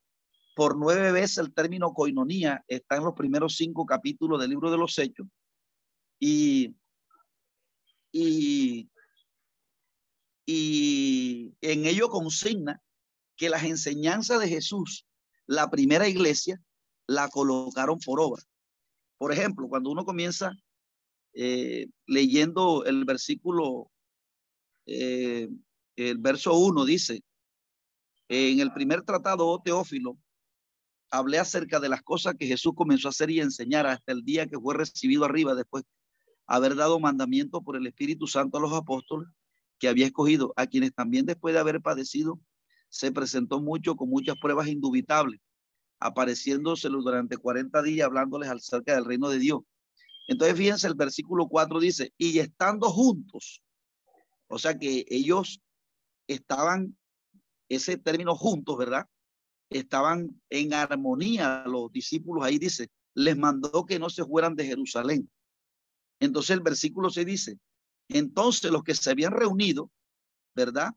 Por 0.55 0.77
nueve 0.77 1.11
veces 1.11 1.37
el 1.37 1.53
término 1.53 1.93
coinonía 1.93 2.63
está 2.67 2.97
en 2.97 3.03
los 3.03 3.13
primeros 3.13 3.55
cinco 3.55 3.85
capítulos 3.85 4.39
del 4.39 4.49
libro 4.49 4.71
de 4.71 4.77
los 4.77 4.97
Hechos. 4.97 5.27
Y, 6.19 6.75
y, 8.11 8.89
y 10.45 11.55
en 11.61 11.85
ello 11.85 12.09
consigna 12.09 12.81
que 13.41 13.49
las 13.49 13.63
enseñanzas 13.63 14.39
de 14.39 14.47
Jesús, 14.47 15.07
la 15.47 15.71
primera 15.71 16.07
iglesia, 16.07 16.61
la 17.07 17.27
colocaron 17.27 17.97
por 17.97 18.21
obra. 18.21 18.43
Por 19.17 19.31
ejemplo, 19.31 19.67
cuando 19.67 19.89
uno 19.89 20.05
comienza 20.05 20.51
eh, 21.33 21.87
leyendo 22.05 22.85
el 22.85 23.03
versículo, 23.03 23.89
eh, 24.85 25.49
el 25.95 26.19
verso 26.19 26.53
1 26.53 26.85
dice, 26.85 27.23
en 28.29 28.59
el 28.59 28.71
primer 28.73 29.01
tratado, 29.01 29.47
oh 29.47 29.59
Teófilo, 29.59 30.19
hablé 31.09 31.39
acerca 31.39 31.79
de 31.79 31.89
las 31.89 32.03
cosas 32.03 32.35
que 32.37 32.45
Jesús 32.45 32.73
comenzó 32.75 33.07
a 33.07 33.09
hacer 33.09 33.31
y 33.31 33.39
enseñar 33.39 33.87
hasta 33.87 34.11
el 34.11 34.23
día 34.23 34.45
que 34.45 34.59
fue 34.59 34.75
recibido 34.75 35.25
arriba, 35.25 35.55
después 35.55 35.83
de 35.83 35.89
haber 36.45 36.75
dado 36.75 36.99
mandamiento 36.99 37.63
por 37.63 37.75
el 37.75 37.87
Espíritu 37.87 38.27
Santo 38.27 38.59
a 38.59 38.61
los 38.61 38.73
apóstoles 38.73 39.29
que 39.79 39.87
había 39.87 40.05
escogido, 40.05 40.53
a 40.57 40.67
quienes 40.67 40.93
también 40.93 41.25
después 41.25 41.55
de 41.55 41.59
haber 41.59 41.81
padecido, 41.81 42.39
se 42.91 43.11
presentó 43.11 43.59
mucho 43.59 43.95
con 43.95 44.09
muchas 44.09 44.35
pruebas 44.39 44.67
indubitables, 44.67 45.39
apareciéndoselos 45.99 47.03
durante 47.03 47.37
40 47.37 47.81
días, 47.81 48.05
hablándoles 48.05 48.49
acerca 48.49 48.93
del 48.93 49.05
reino 49.05 49.29
de 49.29 49.39
Dios 49.39 49.61
entonces, 50.31 50.57
fíjense, 50.57 50.87
el 50.87 50.95
versículo 50.95 51.49
4 51.49 51.77
dice, 51.81 52.13
y 52.17 52.39
estando 52.39 52.89
juntos, 52.89 53.61
o 54.47 54.57
sea 54.57 54.77
que 54.77 55.05
ellos 55.09 55.61
estaban, 56.25 56.97
ese 57.67 57.97
término 57.97 58.33
juntos, 58.35 58.77
¿verdad? 58.77 59.07
Estaban 59.69 60.41
en 60.49 60.73
armonía, 60.73 61.65
los 61.65 61.91
discípulos 61.91 62.45
ahí 62.45 62.59
dice, 62.59 62.89
les 63.13 63.37
mandó 63.37 63.85
que 63.85 63.99
no 63.99 64.09
se 64.09 64.23
fueran 64.23 64.55
de 64.55 64.65
Jerusalén. 64.65 65.29
Entonces 66.21 66.51
el 66.51 66.61
versículo 66.61 67.09
se 67.09 67.25
dice, 67.25 67.57
entonces 68.07 68.71
los 68.71 68.83
que 68.83 68.95
se 68.95 69.11
habían 69.11 69.33
reunido, 69.33 69.91
¿verdad? 70.55 70.91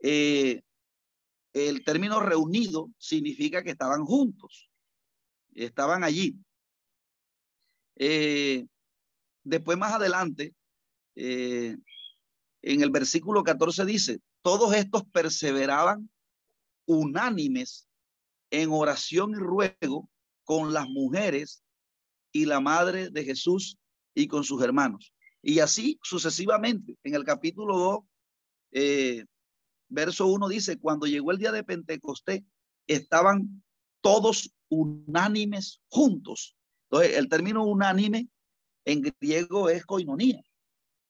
Eh, 0.00 0.62
el 1.52 1.84
término 1.84 2.20
reunido 2.20 2.90
significa 2.98 3.62
que 3.62 3.70
estaban 3.70 4.04
juntos, 4.04 4.70
estaban 5.54 6.04
allí. 6.04 6.36
Eh, 7.96 8.66
después 9.44 9.76
más 9.76 9.92
adelante, 9.92 10.54
eh, 11.14 11.76
en 12.62 12.82
el 12.82 12.90
versículo 12.90 13.42
14 13.42 13.84
dice, 13.84 14.20
todos 14.42 14.74
estos 14.74 15.04
perseveraban 15.04 16.10
unánimes 16.86 17.88
en 18.50 18.70
oración 18.70 19.32
y 19.32 19.34
ruego 19.34 20.10
con 20.44 20.72
las 20.72 20.88
mujeres 20.88 21.62
y 22.32 22.46
la 22.46 22.60
madre 22.60 23.10
de 23.10 23.24
Jesús 23.24 23.78
y 24.14 24.26
con 24.26 24.44
sus 24.44 24.62
hermanos. 24.62 25.12
Y 25.42 25.58
así 25.58 25.98
sucesivamente. 26.02 26.96
En 27.02 27.14
el 27.14 27.24
capítulo 27.24 27.78
2, 27.78 28.00
eh, 28.72 29.24
verso 29.92 30.26
1 30.26 30.48
dice, 30.48 30.78
cuando 30.78 31.06
llegó 31.06 31.30
el 31.30 31.38
día 31.38 31.52
de 31.52 31.64
Pentecostés, 31.64 32.42
estaban 32.86 33.62
todos 34.00 34.52
unánimes 34.68 35.80
juntos 35.88 36.56
entonces, 36.92 37.16
el 37.16 37.30
término 37.30 37.64
unánime 37.64 38.28
en 38.84 39.00
griego 39.00 39.70
es 39.70 39.86
coinonía. 39.86 40.42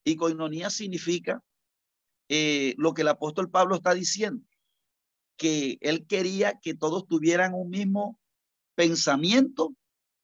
Y 0.05 0.15
coinonía 0.15 0.71
significa 0.71 1.43
eh, 2.29 2.75
lo 2.79 2.95
que 2.95 3.03
el 3.03 3.09
apóstol 3.09 3.51
Pablo 3.51 3.75
está 3.75 3.93
diciendo, 3.93 4.47
que 5.37 5.79
él 5.81 6.07
quería 6.07 6.61
que 6.63 6.75
todos 6.75 7.09
tuvieran 7.09 7.53
un 7.53 7.69
mismo 7.69 8.21
pensamiento 8.77 9.75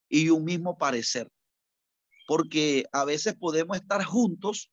y 0.07 0.29
un 0.29 0.45
mismo 0.45 0.77
parecer. 0.77 1.29
Porque 2.25 2.85
a 2.93 3.03
veces 3.03 3.35
podemos 3.35 3.75
estar 3.75 4.01
juntos, 4.05 4.71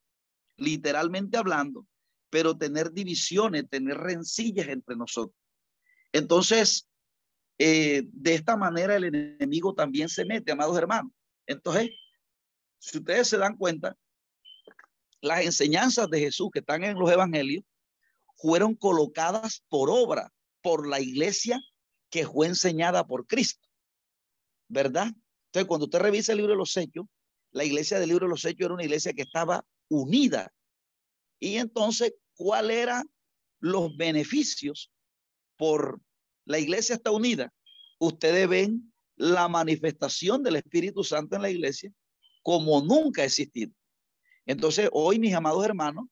literalmente 0.56 1.36
hablando, 1.36 1.84
pero 2.30 2.56
tener 2.56 2.92
divisiones, 2.92 3.68
tener 3.68 3.96
rencillas 3.96 4.68
entre 4.68 4.96
nosotros. 4.96 5.36
Entonces, 6.12 6.88
eh, 7.58 8.02
de 8.12 8.34
esta 8.34 8.56
manera 8.56 8.96
el 8.96 9.04
enemigo 9.04 9.74
también 9.74 10.08
se 10.08 10.24
mete, 10.24 10.52
amados 10.52 10.76
hermanos. 10.76 11.12
Entonces, 11.46 11.90
si 12.78 12.98
ustedes 12.98 13.28
se 13.28 13.38
dan 13.38 13.56
cuenta, 13.56 13.96
las 15.20 15.44
enseñanzas 15.44 16.08
de 16.08 16.20
Jesús 16.20 16.50
que 16.52 16.60
están 16.60 16.84
en 16.84 16.98
los 16.98 17.10
evangelios 17.10 17.64
fueron 18.36 18.74
colocadas 18.74 19.64
por 19.68 19.88
obra 19.90 20.32
por 20.62 20.86
la 20.86 21.00
iglesia 21.00 21.60
que 22.10 22.26
fue 22.26 22.46
enseñada 22.46 23.06
por 23.06 23.26
Cristo. 23.26 23.66
¿Verdad? 24.68 25.08
Entonces, 25.46 25.68
cuando 25.68 25.86
usted 25.86 26.00
revisa 26.00 26.32
el 26.32 26.38
libro 26.38 26.52
de 26.52 26.58
los 26.58 26.76
Hechos, 26.76 27.06
la 27.52 27.64
iglesia 27.64 27.98
del 27.98 28.08
libro 28.08 28.26
de 28.26 28.30
los 28.30 28.44
Hechos 28.44 28.66
era 28.66 28.74
una 28.74 28.84
iglesia 28.84 29.12
que 29.12 29.22
estaba 29.22 29.64
unida. 29.88 30.52
Y 31.40 31.56
entonces, 31.56 32.14
¿cuál 32.34 32.70
eran 32.70 33.08
los 33.60 33.96
beneficios 33.96 34.90
por 35.56 36.00
la 36.44 36.58
iglesia 36.58 36.94
está 36.94 37.10
unida. 37.10 37.52
Ustedes 37.98 38.48
ven 38.48 38.92
la 39.16 39.48
manifestación 39.48 40.42
del 40.42 40.56
Espíritu 40.56 41.02
Santo 41.02 41.36
en 41.36 41.42
la 41.42 41.50
iglesia 41.50 41.92
como 42.42 42.80
nunca 42.80 43.22
ha 43.22 43.24
existido. 43.24 43.72
Entonces, 44.46 44.88
hoy, 44.92 45.18
mis 45.18 45.34
amados 45.34 45.64
hermanos, 45.64 46.06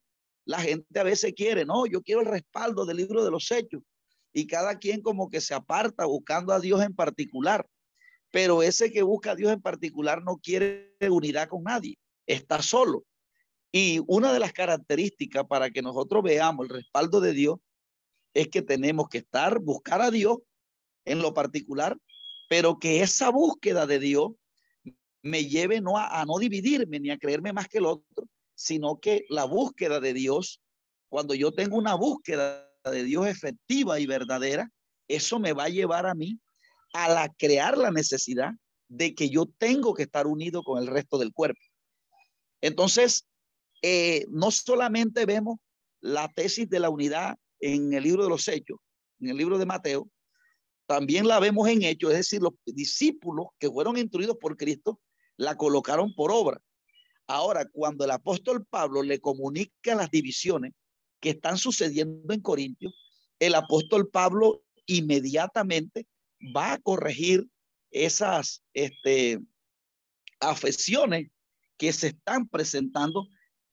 la 0.44 0.60
gente 0.60 0.98
a 0.98 1.04
veces 1.04 1.32
quiere, 1.34 1.64
no, 1.64 1.86
yo 1.86 2.02
quiero 2.02 2.22
el 2.22 2.26
respaldo 2.26 2.84
del 2.84 2.96
libro 2.96 3.24
de 3.24 3.30
los 3.30 3.50
hechos. 3.52 3.82
Y 4.32 4.48
cada 4.48 4.78
quien 4.78 5.00
como 5.00 5.30
que 5.30 5.40
se 5.40 5.54
aparta 5.54 6.06
buscando 6.06 6.52
a 6.52 6.58
Dios 6.58 6.82
en 6.82 6.94
particular. 6.94 7.64
Pero 8.32 8.64
ese 8.64 8.90
que 8.90 9.02
busca 9.02 9.30
a 9.30 9.36
Dios 9.36 9.52
en 9.52 9.62
particular 9.62 10.24
no 10.24 10.38
quiere 10.38 10.96
unidad 11.08 11.48
con 11.48 11.62
nadie, 11.62 11.96
está 12.26 12.60
solo. 12.60 13.04
Y 13.76 14.00
una 14.06 14.32
de 14.32 14.38
las 14.38 14.52
características 14.52 15.48
para 15.48 15.68
que 15.68 15.82
nosotros 15.82 16.22
veamos 16.22 16.66
el 16.66 16.76
respaldo 16.76 17.20
de 17.20 17.32
Dios 17.32 17.58
es 18.32 18.46
que 18.46 18.62
tenemos 18.62 19.08
que 19.08 19.18
estar, 19.18 19.58
buscar 19.58 20.00
a 20.00 20.12
Dios 20.12 20.38
en 21.04 21.20
lo 21.20 21.34
particular, 21.34 21.98
pero 22.48 22.78
que 22.78 23.02
esa 23.02 23.30
búsqueda 23.30 23.84
de 23.88 23.98
Dios 23.98 24.30
me 25.22 25.46
lleve 25.46 25.80
no 25.80 25.98
a, 25.98 26.24
no 26.24 26.38
dividirme 26.38 27.00
ni 27.00 27.10
a 27.10 27.18
creerme 27.18 27.52
más 27.52 27.66
que 27.66 27.78
el 27.78 27.86
otro, 27.86 28.28
sino 28.54 29.00
que 29.00 29.24
la 29.28 29.44
búsqueda 29.44 29.98
de 29.98 30.14
Dios, 30.14 30.60
cuando 31.08 31.34
yo 31.34 31.50
tengo 31.50 31.76
una 31.76 31.96
búsqueda 31.96 32.70
de 32.84 33.02
Dios 33.02 33.26
efectiva 33.26 33.98
y 33.98 34.06
verdadera, 34.06 34.70
eso 35.08 35.40
me 35.40 35.52
va 35.52 35.64
a 35.64 35.68
llevar 35.68 36.06
a 36.06 36.14
mí 36.14 36.38
a 36.92 37.08
la 37.08 37.28
crear 37.28 37.76
la 37.76 37.90
necesidad 37.90 38.52
de 38.86 39.16
que 39.16 39.30
yo 39.30 39.46
tengo 39.46 39.94
que 39.94 40.04
estar 40.04 40.28
unido 40.28 40.62
con 40.62 40.80
el 40.80 40.86
resto 40.86 41.18
del 41.18 41.32
cuerpo. 41.32 41.60
Entonces, 42.60 43.26
eh, 43.86 44.24
no 44.30 44.50
solamente 44.50 45.26
vemos 45.26 45.58
la 46.00 46.32
tesis 46.32 46.70
de 46.70 46.80
la 46.80 46.88
unidad 46.88 47.36
en 47.60 47.92
el 47.92 48.02
libro 48.02 48.22
de 48.22 48.30
los 48.30 48.48
Hechos, 48.48 48.78
en 49.20 49.28
el 49.28 49.36
libro 49.36 49.58
de 49.58 49.66
Mateo, 49.66 50.08
también 50.86 51.28
la 51.28 51.38
vemos 51.38 51.68
en 51.68 51.82
Hechos, 51.82 52.12
es 52.12 52.16
decir, 52.16 52.40
los 52.40 52.54
discípulos 52.64 53.48
que 53.58 53.68
fueron 53.68 53.98
instruidos 53.98 54.38
por 54.40 54.56
Cristo 54.56 55.02
la 55.36 55.58
colocaron 55.58 56.14
por 56.14 56.32
obra. 56.32 56.62
Ahora, 57.26 57.68
cuando 57.70 58.06
el 58.06 58.10
apóstol 58.12 58.64
Pablo 58.64 59.02
le 59.02 59.20
comunica 59.20 59.94
las 59.94 60.10
divisiones 60.10 60.72
que 61.20 61.30
están 61.30 61.58
sucediendo 61.58 62.32
en 62.32 62.40
Corintios, 62.40 62.94
el 63.38 63.54
apóstol 63.54 64.08
Pablo 64.08 64.62
inmediatamente 64.86 66.06
va 66.56 66.72
a 66.72 66.78
corregir 66.78 67.46
esas 67.90 68.64
este, 68.72 69.40
afecciones 70.40 71.28
que 71.76 71.92
se 71.92 72.06
están 72.08 72.48
presentando, 72.48 73.28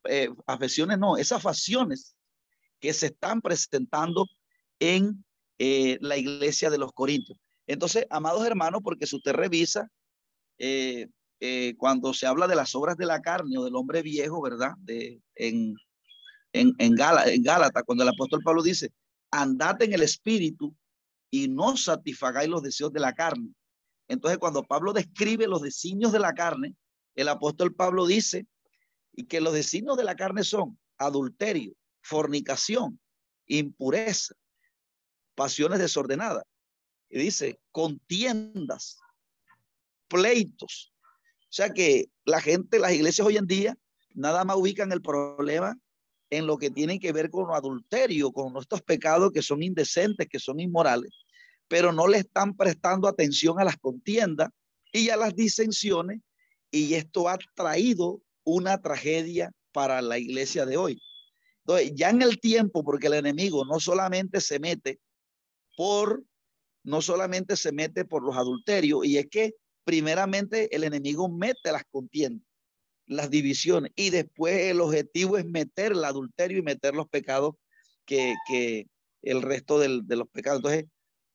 eh, 0.05 0.29
afecciones 0.47 0.97
no, 0.97 1.17
esas 1.17 1.41
facciones 1.41 2.15
que 2.79 2.93
se 2.93 3.07
están 3.07 3.41
presentando 3.41 4.25
en 4.79 5.23
eh, 5.59 5.97
la 6.01 6.17
iglesia 6.17 6.69
de 6.69 6.77
los 6.77 6.91
Corintios. 6.91 7.37
Entonces, 7.67 8.05
amados 8.09 8.45
hermanos, 8.45 8.81
porque 8.83 9.05
si 9.05 9.15
usted 9.15 9.33
revisa, 9.33 9.87
eh, 10.57 11.07
eh, 11.39 11.75
cuando 11.77 12.13
se 12.13 12.27
habla 12.27 12.47
de 12.47 12.55
las 12.55 12.75
obras 12.75 12.97
de 12.97 13.05
la 13.05 13.21
carne 13.21 13.57
o 13.57 13.63
del 13.63 13.75
hombre 13.75 14.01
viejo, 14.01 14.41
¿verdad? 14.41 14.71
De, 14.79 15.21
en, 15.35 15.75
en, 16.53 16.73
en, 16.79 16.95
en 16.99 17.43
Gálata, 17.43 17.83
cuando 17.83 18.03
el 18.03 18.09
apóstol 18.09 18.41
Pablo 18.43 18.63
dice, 18.63 18.91
andad 19.31 19.81
en 19.81 19.93
el 19.93 20.01
espíritu 20.01 20.75
y 21.29 21.47
no 21.47 21.77
satisfagáis 21.77 22.49
los 22.49 22.61
deseos 22.61 22.91
de 22.91 22.99
la 22.99 23.13
carne. 23.13 23.53
Entonces, 24.07 24.39
cuando 24.39 24.63
Pablo 24.63 24.91
describe 24.91 25.47
los 25.47 25.61
designios 25.61 26.11
de 26.11 26.19
la 26.19 26.33
carne, 26.33 26.75
el 27.15 27.29
apóstol 27.29 27.73
Pablo 27.73 28.05
dice 28.05 28.45
y 29.13 29.25
que 29.25 29.41
los 29.41 29.53
designios 29.53 29.97
de 29.97 30.03
la 30.03 30.15
carne 30.15 30.43
son 30.43 30.79
adulterio, 30.97 31.73
fornicación, 32.01 32.99
impureza, 33.47 34.35
pasiones 35.35 35.79
desordenadas. 35.79 36.43
Y 37.09 37.19
dice, 37.19 37.59
contiendas, 37.71 38.99
pleitos. 40.07 40.93
O 41.43 41.53
sea 41.53 41.71
que 41.71 42.05
la 42.23 42.39
gente, 42.39 42.79
las 42.79 42.93
iglesias 42.93 43.27
hoy 43.27 43.37
en 43.37 43.47
día, 43.47 43.77
nada 44.13 44.45
más 44.45 44.57
ubican 44.57 44.91
el 44.91 45.01
problema 45.01 45.77
en 46.29 46.47
lo 46.47 46.57
que 46.57 46.69
tiene 46.69 46.99
que 46.99 47.11
ver 47.11 47.29
con 47.29 47.53
adulterio, 47.53 48.31
con 48.31 48.53
nuestros 48.53 48.81
pecados 48.81 49.31
que 49.33 49.41
son 49.41 49.61
indecentes, 49.61 50.27
que 50.29 50.39
son 50.39 50.61
inmorales, 50.61 51.11
pero 51.67 51.91
no 51.91 52.07
le 52.07 52.19
están 52.19 52.55
prestando 52.55 53.07
atención 53.07 53.59
a 53.59 53.65
las 53.65 53.77
contiendas 53.77 54.49
y 54.93 55.09
a 55.09 55.17
las 55.17 55.35
disensiones, 55.35 56.21
y 56.69 56.93
esto 56.93 57.27
ha 57.27 57.37
traído 57.53 58.21
una 58.43 58.81
tragedia 58.81 59.51
para 59.71 60.01
la 60.01 60.17
iglesia 60.17 60.65
de 60.65 60.77
hoy. 60.77 61.01
Entonces, 61.65 61.93
ya 61.95 62.09
en 62.09 62.21
el 62.21 62.39
tiempo, 62.39 62.83
porque 62.83 63.07
el 63.07 63.13
enemigo 63.13 63.65
no 63.65 63.79
solamente 63.79 64.41
se 64.41 64.59
mete 64.59 64.99
por, 65.77 66.23
no 66.83 67.01
solamente 67.01 67.55
se 67.55 67.71
mete 67.71 68.05
por 68.05 68.23
los 68.23 68.35
adulterios, 68.35 69.05
y 69.05 69.17
es 69.17 69.27
que 69.27 69.53
primeramente 69.83 70.75
el 70.75 70.83
enemigo 70.83 71.29
mete 71.29 71.71
las 71.71 71.83
contiendas 71.91 72.45
las 73.11 73.29
divisiones 73.29 73.91
y 73.95 74.09
después 74.09 74.57
el 74.57 74.79
objetivo 74.79 75.37
es 75.37 75.45
meter 75.45 75.91
el 75.91 76.05
adulterio 76.05 76.59
y 76.59 76.61
meter 76.61 76.95
los 76.95 77.09
pecados 77.09 77.55
que, 78.05 78.35
que 78.47 78.87
el 79.21 79.41
resto 79.41 79.79
del, 79.79 80.07
de 80.07 80.15
los 80.15 80.29
pecados. 80.29 80.59
Entonces, 80.59 80.85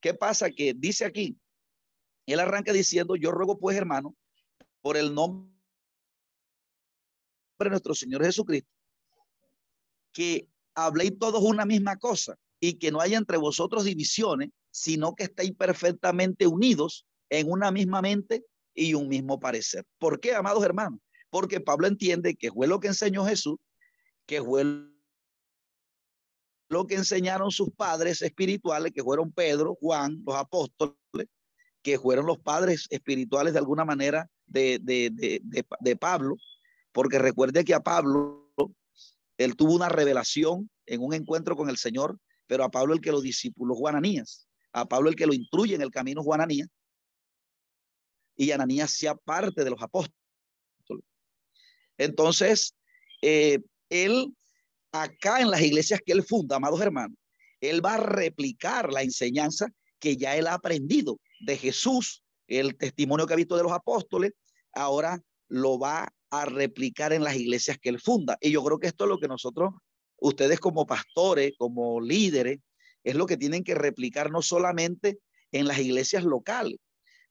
¿qué 0.01 0.14
pasa? 0.14 0.51
Que 0.51 0.73
dice 0.75 1.05
aquí, 1.05 1.37
él 2.25 2.40
arranca 2.40 2.73
diciendo, 2.73 3.14
yo 3.14 3.31
ruego 3.31 3.59
pues 3.59 3.77
hermano, 3.77 4.16
por 4.81 4.97
el 4.97 5.14
nombre 5.14 5.56
de 7.64 7.71
nuestro 7.71 7.95
Señor 7.95 8.25
Jesucristo, 8.25 8.71
que 10.12 10.49
habléis 10.75 11.19
todos 11.19 11.42
una 11.42 11.64
misma 11.64 11.97
cosa 11.97 12.37
y 12.61 12.75
que 12.75 12.90
no 12.90 13.01
haya 13.01 13.19
entre 13.19 13.37
vosotros 13.37 13.85
divisiones, 13.85 14.51
sino 14.71 15.14
que 15.14 15.25
estéis 15.25 15.53
perfectamente 15.53 16.47
unidos 16.47 17.07
en 17.31 17.51
una 17.51 17.71
misma 17.71 18.03
mente 18.03 18.45
y 18.75 18.95
un 18.95 19.09
mismo 19.09 19.40
parecer. 19.40 19.85
¿Por 19.99 20.21
qué, 20.21 20.35
amados 20.35 20.64
hermanos? 20.64 21.01
porque 21.31 21.61
Pablo 21.61 21.87
entiende 21.87 22.35
que 22.35 22.51
fue 22.51 22.66
lo 22.66 22.81
que 22.81 22.88
enseñó 22.88 23.27
Jesús, 23.27 23.59
que 24.27 24.42
fue 24.42 24.64
lo 26.69 26.87
que 26.87 26.95
enseñaron 26.95 27.51
sus 27.51 27.71
padres 27.71 28.23
espirituales, 28.23 28.92
que 28.92 29.03
fueron 29.03 29.33
Pedro, 29.33 29.77
Juan, 29.81 30.23
los 30.27 30.35
apóstoles, 30.35 30.97
que 31.83 31.99
fueron 31.99 32.27
los 32.27 32.38
padres 32.38 32.87
espirituales 32.90 33.53
de 33.53 33.59
alguna 33.59 33.85
manera 33.85 34.29
de, 34.47 34.79
de, 34.81 35.97
Pablo, 35.97 36.37
porque 36.97 37.19
recuerde 37.19 37.63
que 37.63 37.75
a 37.75 37.81
Pablo, 37.81 38.51
él 39.37 39.55
tuvo 39.55 39.75
una 39.75 39.91
revelación 39.91 40.71
en 40.87 41.03
un 41.03 41.13
encuentro 41.13 41.55
con 41.55 41.69
el 41.69 41.77
Señor, 41.77 42.19
pero 42.47 42.65
a 42.65 42.71
Pablo 42.71 42.95
el 42.95 43.03
que 43.03 43.13
lo 43.13 43.21
discipuló 43.21 43.75
Juananías, 43.75 44.49
a 44.73 44.87
Pablo 44.87 45.11
el 45.11 45.15
que 45.15 45.27
lo 45.27 45.35
instruye 45.35 45.75
en 45.75 45.83
el 45.83 45.91
camino 45.91 46.23
Juananías, 46.23 46.71
y 48.35 48.51
Ananías 48.51 48.93
sea 48.93 49.15
parte 49.15 49.63
de 49.63 49.69
los 49.69 49.83
apóstoles. 49.83 50.17
Entonces, 51.99 52.75
eh, 53.21 53.59
él, 53.91 54.35
acá 54.91 55.43
en 55.43 55.51
las 55.51 55.61
iglesias 55.61 56.01
que 56.03 56.13
él 56.13 56.23
funda, 56.23 56.57
amados 56.57 56.81
hermanos, 56.81 57.19
él 57.61 57.85
va 57.85 57.97
a 57.97 57.99
replicar 57.99 58.91
la 58.91 59.03
enseñanza 59.03 59.67
que 59.99 60.17
ya 60.17 60.35
él 60.35 60.47
ha 60.47 60.55
aprendido 60.55 61.21
de 61.41 61.59
Jesús, 61.59 62.25
el 62.47 62.75
testimonio 62.79 63.27
que 63.27 63.35
ha 63.35 63.37
visto 63.37 63.59
de 63.59 63.65
los 63.65 63.73
apóstoles, 63.73 64.33
ahora 64.73 65.21
lo 65.49 65.79
va 65.79 66.11
a 66.31 66.45
replicar 66.45 67.12
en 67.12 67.25
las 67.25 67.37
iglesias 67.37 67.79
que 67.81 67.89
él 67.89 68.01
funda. 68.01 68.37
Y 68.41 68.51
yo 68.51 68.65
creo 68.65 68.79
que 68.79 68.89
esto 68.89 69.05
es 69.05 69.11
lo 69.11 69.19
que 69.19 69.29
nosotros, 69.29 69.75
ustedes 70.19 70.61
como 70.61 70.87
pastores, 70.87 71.53
como 71.59 72.01
líderes, 72.01 72.61
es 73.05 73.15
lo 73.15 73.27
que 73.27 73.37
tienen 73.37 73.65
que 73.65 73.75
replicar 73.75 74.31
no 74.31 74.43
solamente 74.43 75.19
en 75.53 75.69
las 75.69 75.79
iglesias 75.79 76.25
locales, 76.25 76.79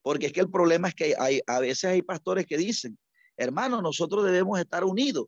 porque 0.01 0.27
es 0.27 0.33
que 0.33 0.39
el 0.39 0.49
problema 0.49 0.87
es 0.87 0.95
que 0.95 1.15
hay, 1.19 1.41
a 1.47 1.59
veces 1.59 1.85
hay 1.85 2.01
pastores 2.01 2.45
que 2.45 2.57
dicen, 2.57 2.97
Hermano, 3.37 3.81
nosotros 3.81 4.23
debemos 4.23 4.59
estar 4.59 4.83
unidos, 4.83 5.27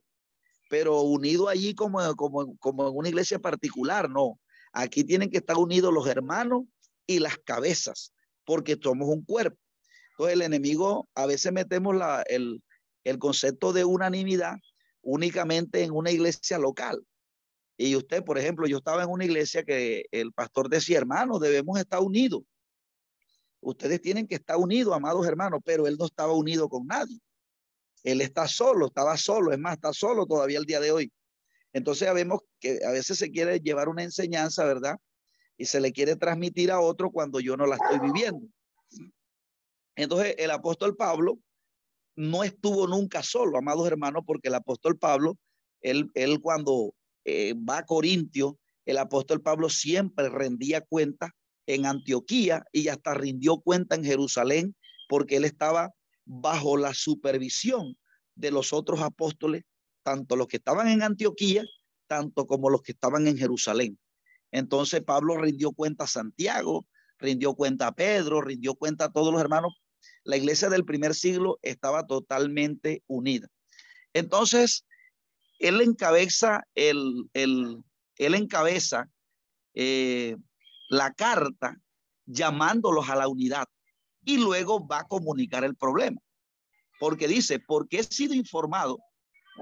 pero 0.69 1.01
unidos 1.01 1.49
allí 1.49 1.75
como, 1.75 2.15
como, 2.15 2.57
como 2.57 2.87
en 2.87 2.95
una 2.95 3.09
iglesia 3.09 3.39
particular, 3.39 4.09
no. 4.09 4.39
Aquí 4.71 5.03
tienen 5.03 5.29
que 5.29 5.37
estar 5.37 5.57
unidos 5.57 5.93
los 5.93 6.07
hermanos 6.07 6.63
y 7.05 7.19
las 7.19 7.37
cabezas, 7.37 8.13
porque 8.45 8.77
somos 8.81 9.09
un 9.09 9.23
cuerpo. 9.23 9.57
Entonces 10.11 10.35
el 10.35 10.41
enemigo, 10.41 11.07
a 11.15 11.25
veces 11.25 11.51
metemos 11.51 11.95
la, 11.95 12.23
el, 12.27 12.63
el 13.07 13.19
concepto 13.19 13.71
de 13.71 13.85
unanimidad 13.85 14.57
únicamente 15.01 15.81
en 15.81 15.91
una 15.91 16.11
iglesia 16.11 16.57
local. 16.57 17.01
Y 17.77 17.95
usted, 17.95 18.21
por 18.21 18.37
ejemplo, 18.37 18.67
yo 18.67 18.79
estaba 18.79 19.03
en 19.03 19.09
una 19.09 19.23
iglesia 19.23 19.63
que 19.63 20.05
el 20.11 20.33
pastor 20.33 20.67
decía, 20.67 20.97
hermanos, 20.97 21.39
debemos 21.39 21.79
estar 21.79 22.01
unidos. 22.01 22.41
Ustedes 23.61 24.01
tienen 24.01 24.27
que 24.27 24.35
estar 24.35 24.57
unidos, 24.57 24.93
amados 24.93 25.25
hermanos, 25.25 25.61
pero 25.63 25.87
él 25.87 25.95
no 25.97 26.05
estaba 26.05 26.33
unido 26.33 26.67
con 26.67 26.85
nadie. 26.85 27.17
Él 28.03 28.19
está 28.19 28.45
solo, 28.45 28.87
estaba 28.87 29.15
solo, 29.15 29.53
es 29.53 29.59
más, 29.59 29.75
está 29.75 29.93
solo 29.93 30.25
todavía 30.25 30.59
el 30.59 30.65
día 30.65 30.81
de 30.81 30.91
hoy. 30.91 31.11
Entonces 31.71 32.13
vemos 32.13 32.41
que 32.59 32.79
a 32.85 32.91
veces 32.91 33.17
se 33.17 33.31
quiere 33.31 33.61
llevar 33.61 33.87
una 33.87 34.03
enseñanza, 34.03 34.65
¿verdad? 34.65 34.97
Y 35.57 35.65
se 35.65 35.79
le 35.79 35.93
quiere 35.93 36.17
transmitir 36.17 36.71
a 36.71 36.81
otro 36.81 37.09
cuando 37.11 37.39
yo 37.39 37.55
no 37.55 37.67
la 37.67 37.75
estoy 37.75 37.99
viviendo. 37.99 38.47
Entonces 39.95 40.35
el 40.37 40.51
apóstol 40.51 40.97
Pablo 40.97 41.39
no 42.17 42.43
estuvo 42.43 42.87
nunca 42.87 43.23
solo, 43.23 43.57
amados 43.57 43.87
hermanos, 43.87 44.23
porque 44.25 44.49
el 44.49 44.55
apóstol 44.55 44.97
Pablo, 44.97 45.37
él, 45.81 46.09
él 46.15 46.41
cuando 46.41 46.93
eh, 47.23 47.53
va 47.53 47.77
a 47.79 47.85
Corintio, 47.85 48.59
el 48.85 48.97
apóstol 48.97 49.41
Pablo 49.41 49.69
siempre 49.69 50.27
rendía 50.27 50.81
cuenta 50.81 51.33
en 51.67 51.85
Antioquía 51.85 52.65
y 52.71 52.87
hasta 52.87 53.13
rindió 53.13 53.59
cuenta 53.59 53.95
en 53.95 54.03
Jerusalén 54.03 54.75
porque 55.07 55.37
él 55.37 55.45
estaba 55.45 55.93
bajo 56.25 56.75
la 56.75 56.93
supervisión 56.93 57.97
de 58.35 58.51
los 58.51 58.73
otros 58.73 59.01
apóstoles, 59.01 59.63
tanto 60.03 60.35
los 60.35 60.47
que 60.47 60.57
estaban 60.57 60.87
en 60.87 61.03
Antioquía, 61.03 61.63
tanto 62.07 62.47
como 62.47 62.69
los 62.69 62.81
que 62.81 62.93
estaban 62.93 63.27
en 63.27 63.37
Jerusalén. 63.37 63.99
Entonces 64.51 65.03
Pablo 65.03 65.37
rindió 65.37 65.71
cuenta 65.71 66.05
a 66.05 66.07
Santiago, 66.07 66.87
rindió 67.19 67.53
cuenta 67.53 67.87
a 67.87 67.95
Pedro, 67.95 68.41
rindió 68.41 68.73
cuenta 68.75 69.05
a 69.05 69.11
todos 69.11 69.31
los 69.31 69.41
hermanos. 69.41 69.73
La 70.23 70.37
iglesia 70.37 70.69
del 70.69 70.85
primer 70.85 71.13
siglo 71.15 71.59
estaba 71.61 72.05
totalmente 72.05 73.03
unida. 73.07 73.47
Entonces, 74.13 74.85
él 75.59 75.81
encabeza 75.81 76.63
el, 76.75 77.29
el 77.33 77.83
él 78.17 78.35
encabeza 78.35 79.09
eh, 79.73 80.35
la 80.89 81.13
carta 81.13 81.77
llamándolos 82.25 83.09
a 83.09 83.15
la 83.15 83.27
unidad 83.27 83.67
y 84.25 84.37
luego 84.37 84.85
va 84.85 84.99
a 84.99 85.07
comunicar 85.07 85.63
el 85.63 85.75
problema. 85.75 86.19
Porque 86.99 87.27
dice, 87.27 87.59
porque 87.59 87.99
he 87.99 88.03
sido 88.03 88.33
informado 88.33 88.97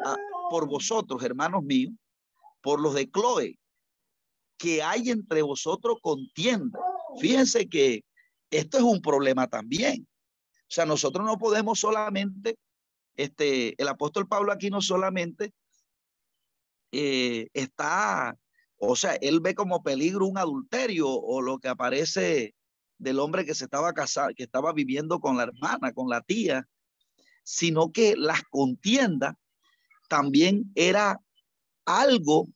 ah, 0.06 0.16
por 0.50 0.68
vosotros, 0.68 1.22
hermanos 1.24 1.64
míos, 1.64 1.94
por 2.62 2.80
los 2.82 2.96
de 2.96 3.10
Chloe, 3.12 3.60
que 4.58 4.82
hay 4.82 5.10
entre 5.10 5.42
vosotros 5.42 5.98
contienda. 6.02 6.80
Fíjense 7.20 7.68
que 7.68 8.04
esto 8.50 8.78
es 8.78 8.84
un 8.84 9.02
problema 9.02 9.48
también. 9.48 10.08
O 10.68 10.72
sea, 10.72 10.86
nosotros 10.86 11.26
no 11.26 11.38
podemos 11.38 11.80
solamente, 11.80 12.58
este, 13.16 13.80
el 13.82 13.88
apóstol 13.88 14.28
Pablo 14.28 14.52
aquí 14.52 14.70
no 14.70 14.82
solamente 14.82 15.54
eh, 16.92 17.48
está, 17.54 18.36
o 18.78 18.96
sea, 18.96 19.14
él 19.16 19.40
ve 19.42 19.54
como 19.54 19.84
peligro 19.84 20.26
un 20.26 20.38
adulterio 20.38 21.08
o 21.10 21.42
lo 21.42 21.60
que 21.60 21.68
aparece 21.68 22.56
del 22.98 23.20
hombre 23.20 23.46
que 23.46 23.54
se 23.54 23.66
estaba 23.66 23.94
casando, 23.94 24.34
que 24.36 24.44
estaba 24.44 24.74
viviendo 24.74 25.20
con 25.20 25.38
la 25.38 25.44
hermana, 25.44 25.94
con 25.94 26.10
la 26.10 26.22
tía, 26.22 26.68
sino 27.44 27.92
que 27.92 28.16
las 28.16 28.42
contiendas 28.44 29.36
también 30.10 30.72
era 30.76 31.20
algo 31.86 32.48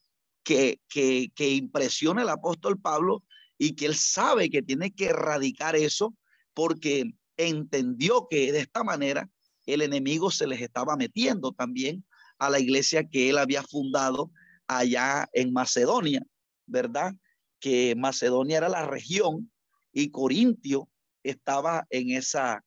que, 0.44 0.80
que, 0.88 1.32
que 1.36 1.52
impresiona 1.52 2.24
el 2.24 2.30
apóstol 2.30 2.80
Pablo 2.80 3.24
y 3.58 3.76
que 3.76 3.86
él 3.86 3.96
sabe 3.96 4.50
que 4.50 4.64
tiene 4.64 4.92
que 4.92 5.08
erradicar 5.08 5.76
eso 5.76 6.16
porque 6.54 7.12
entendió 7.48 8.28
que 8.30 8.52
de 8.52 8.60
esta 8.60 8.84
manera 8.84 9.30
el 9.66 9.82
enemigo 9.82 10.30
se 10.30 10.46
les 10.48 10.62
estaba 10.62 10.98
metiendo 10.98 11.52
también 11.54 12.06
a 12.38 12.50
la 12.50 12.60
iglesia 12.60 13.08
que 13.08 13.30
él 13.30 13.38
había 13.38 13.64
fundado 13.64 14.32
allá 14.68 15.30
en 15.34 15.54
Macedonia, 15.54 16.22
¿verdad? 16.66 17.14
Que 17.60 17.96
Macedonia 17.96 18.58
era 18.58 18.70
la 18.70 18.86
región 18.86 19.52
y 19.92 20.12
Corintio 20.12 20.90
estaba 21.24 21.88
en 21.90 22.12
esa, 22.12 22.64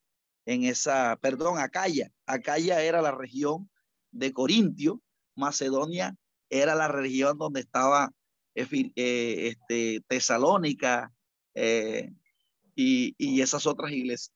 en 0.47 0.65
esa, 0.65 1.17
perdón, 1.21 1.59
Acaya. 1.59 2.11
Acaya 2.27 2.83
era 2.83 3.03
la 3.03 3.13
región 3.13 3.71
de 4.11 4.33
Corintio, 4.33 5.01
Macedonia 5.35 6.17
era 6.51 6.75
la 6.75 6.89
región 6.89 7.39
donde 7.39 7.61
estaba 7.61 8.13
eh, 8.55 9.49
este, 9.49 10.01
Tesalónica 10.07 11.13
eh, 11.55 12.13
y, 12.75 13.15
y 13.17 13.41
esas 13.41 13.67
otras 13.67 13.93
iglesias. 13.93 14.32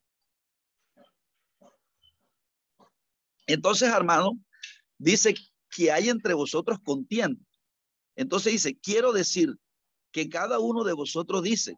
Entonces, 3.47 3.93
hermano, 3.93 4.39
dice 4.99 5.35
que 5.71 5.93
hay 5.93 6.09
entre 6.09 6.35
vosotros 6.35 6.79
contienda. 6.85 7.41
Entonces 8.17 8.53
dice, 8.53 8.77
quiero 8.79 9.13
decir 9.13 9.55
que 10.13 10.29
cada 10.29 10.59
uno 10.59 10.85
de 10.85 10.93
vosotros 10.93 11.43
dice, 11.43 11.77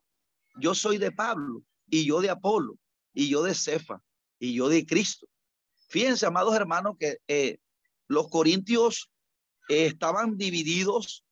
yo 0.61 0.74
soy 0.74 0.98
de 0.98 1.12
Pablo 1.12 1.62
y 1.88 2.07
yo 2.07 2.20
de 2.20 2.31
Apolo 2.31 2.78
y 3.12 3.28
yo 3.28 3.42
de 3.42 3.54
Cefa 3.54 4.02
y 4.38 4.54
yo 4.54 4.68
de 4.68 4.87
Cristo. 4.87 5.26
Fíjense, 5.88 6.26
amados 6.26 6.54
hermanos, 6.54 6.96
que 6.98 7.18
eh, 7.26 7.59
los 8.07 8.28
corintios 8.28 9.11
eh, 9.68 9.87
estaban 9.87 10.37
divididos 10.37 11.24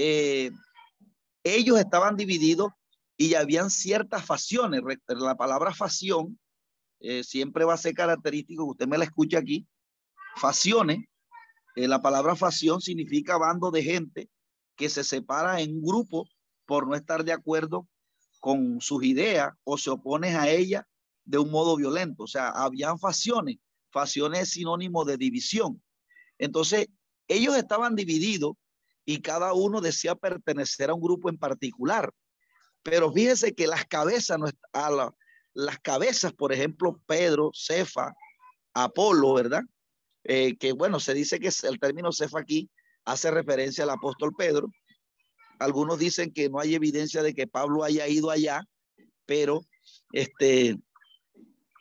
eh, 0.00 0.52
ellos 1.42 1.78
estaban 1.80 2.14
divididos 2.16 2.70
y 3.16 3.34
habían 3.34 3.68
ciertas 3.68 4.24
facciones. 4.24 4.80
La 5.08 5.36
palabra 5.36 5.74
facción 5.74 6.38
eh, 7.00 7.22
siempre 7.22 7.64
va 7.64 7.74
a 7.74 7.78
ser 7.78 7.94
característico, 7.94 8.64
usted 8.64 8.86
me 8.86 8.98
la 8.98 9.04
escucha 9.04 9.38
aquí, 9.38 9.66
facciones. 10.36 11.04
Eh, 11.76 11.86
la 11.86 12.02
palabra 12.02 12.34
facción 12.34 12.80
significa 12.80 13.36
bando 13.36 13.70
de 13.70 13.82
gente 13.82 14.30
que 14.76 14.88
se 14.88 15.04
separa 15.04 15.60
en 15.60 15.80
grupo 15.80 16.28
por 16.66 16.88
no 16.88 16.94
estar 16.94 17.24
de 17.24 17.32
acuerdo 17.32 17.88
con 18.40 18.80
sus 18.80 19.04
ideas 19.04 19.52
o 19.64 19.78
se 19.78 19.90
opone 19.90 20.36
a 20.36 20.48
ella 20.48 20.86
de 21.24 21.38
un 21.38 21.50
modo 21.50 21.76
violento. 21.76 22.24
O 22.24 22.26
sea, 22.26 22.48
habían 22.48 22.98
facciones. 22.98 23.56
Facciones 23.90 24.42
es 24.42 24.50
sinónimo 24.50 25.04
de 25.04 25.16
división. 25.16 25.82
Entonces, 26.38 26.88
ellos 27.26 27.56
estaban 27.56 27.94
divididos 27.94 28.54
y 29.04 29.20
cada 29.20 29.52
uno 29.52 29.80
decía 29.80 30.14
pertenecer 30.14 30.90
a 30.90 30.94
un 30.94 31.00
grupo 31.00 31.28
en 31.28 31.38
particular. 31.38 32.12
Pero 32.82 33.12
fíjese 33.12 33.54
que 33.54 33.66
las 33.66 33.84
cabezas, 33.86 34.38
a 34.72 35.10
las 35.54 35.78
cabezas, 35.78 36.32
por 36.32 36.52
ejemplo, 36.52 37.00
Pedro, 37.06 37.50
Cefa, 37.54 38.12
Apolo, 38.74 39.34
¿verdad? 39.34 39.62
Eh, 40.24 40.56
que 40.56 40.72
bueno, 40.72 41.00
se 41.00 41.14
dice 41.14 41.40
que 41.40 41.50
el 41.62 41.80
término 41.80 42.12
Cefa 42.12 42.40
aquí 42.40 42.70
hace 43.04 43.30
referencia 43.30 43.84
al 43.84 43.90
apóstol 43.90 44.32
Pedro. 44.36 44.70
Algunos 45.58 45.98
dicen 45.98 46.32
que 46.32 46.48
no 46.48 46.60
hay 46.60 46.74
evidencia 46.74 47.22
de 47.22 47.34
que 47.34 47.46
Pablo 47.46 47.82
haya 47.82 48.06
ido 48.06 48.30
allá, 48.30 48.62
pero 49.26 49.62
este, 50.12 50.78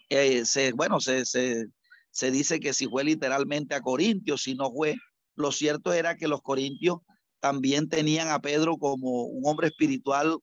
eh, 0.10 0.46
se, 0.46 0.72
bueno, 0.72 1.00
se, 1.00 1.26
se, 1.26 1.68
se 2.10 2.32
dice 2.32 2.60
que 2.60 2.74
si 2.74 2.88
fue 2.88 3.04
literalmente 3.04 3.76
a 3.76 3.82
Corintios, 3.82 4.44
si 4.44 4.56
no 4.56 4.72
fue, 4.72 4.96
lo 5.36 5.52
cierto 5.52 5.94
era 5.94 6.16
que 6.16 6.28
los 6.28 6.42
corintios 6.42 6.98
también 7.40 7.90
tenían 7.90 8.30
a 8.30 8.42
Pedro 8.42 8.78
como 8.78 9.24
un 9.26 9.44
hombre 9.46 9.68
espiritual 9.68 10.40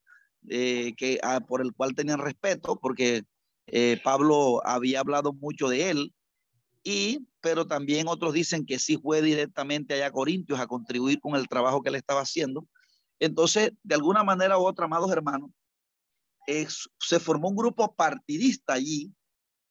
eh, 0.49 0.93
que, 0.97 1.19
ah, 1.23 1.39
por 1.39 1.61
el 1.61 1.73
cual 1.73 1.95
tenían 1.95 2.19
respeto, 2.19 2.79
porque 2.81 3.23
eh, 3.67 3.99
Pablo 4.03 4.61
había 4.65 4.99
hablado 4.99 5.33
mucho 5.33 5.69
de 5.69 5.89
él, 5.89 6.13
y, 6.83 7.27
pero 7.41 7.65
también 7.65 8.07
otros 8.07 8.33
dicen 8.33 8.65
que 8.65 8.79
sí 8.79 8.97
fue 8.97 9.21
directamente 9.21 9.95
allá 9.95 10.07
a 10.07 10.11
Corintios 10.11 10.59
a 10.59 10.67
contribuir 10.67 11.19
con 11.19 11.35
el 11.35 11.47
trabajo 11.47 11.81
que 11.81 11.89
él 11.89 11.95
estaba 11.95 12.21
haciendo. 12.21 12.67
Entonces, 13.19 13.71
de 13.81 13.95
alguna 13.95 14.23
manera 14.23 14.59
u 14.59 14.65
otra, 14.65 14.85
amados 14.85 15.11
hermanos, 15.11 15.49
se 16.99 17.19
formó 17.19 17.49
un 17.49 17.55
grupo 17.55 17.95
partidista 17.95 18.73
allí, 18.73 19.11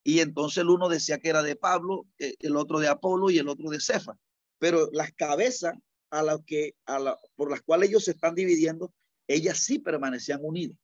y 0.03 0.21
entonces 0.21 0.59
el 0.59 0.71
uno 0.71 0.89
decía 0.89 1.19
que 1.19 1.31
era 1.31 1.43
de 1.43 1.57
Pablo, 1.57 2.07
eh, 2.19 2.35
el 2.41 2.57
otro 2.57 2.79
de 2.79 2.89
Apolo 2.89 3.31
y 3.31 3.39
el 3.39 3.49
otro 3.49 3.71
de 3.71 3.81
Cefa. 3.81 4.19
Pero 4.59 4.91
las 4.93 5.13
cabezas 5.13 5.75
a 6.11 6.23
las 6.23 6.41
que, 6.47 6.75
a 6.85 6.99
la, 6.99 7.19
por 7.37 7.51
las 7.51 7.63
cuales 7.63 7.89
ellos 7.89 8.05
se 8.05 8.11
están 8.11 8.35
dividiendo, 8.35 8.93
ellas 9.27 9.59
sí 9.59 9.79
permanecían 9.79 10.41
unidas. 10.43 10.79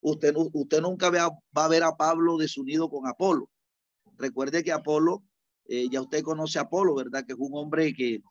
Usted, 0.00 0.34
usted 0.36 0.80
nunca 0.80 1.10
va, 1.10 1.30
va 1.56 1.64
a 1.64 1.68
ver 1.68 1.82
a 1.82 1.96
Pablo 1.96 2.36
desunido 2.36 2.88
con 2.88 3.06
Apolo. 3.06 3.50
Recuerde 4.16 4.62
que 4.62 4.72
Apolo, 4.72 5.24
eh, 5.66 5.88
ya 5.90 6.00
usted 6.00 6.22
conoce 6.22 6.58
a 6.58 6.62
Apolo, 6.62 6.94
¿verdad? 6.94 7.24
Que 7.26 7.32
es 7.32 7.38
un 7.38 7.50
hombre 7.54 7.92
que, 7.94 8.22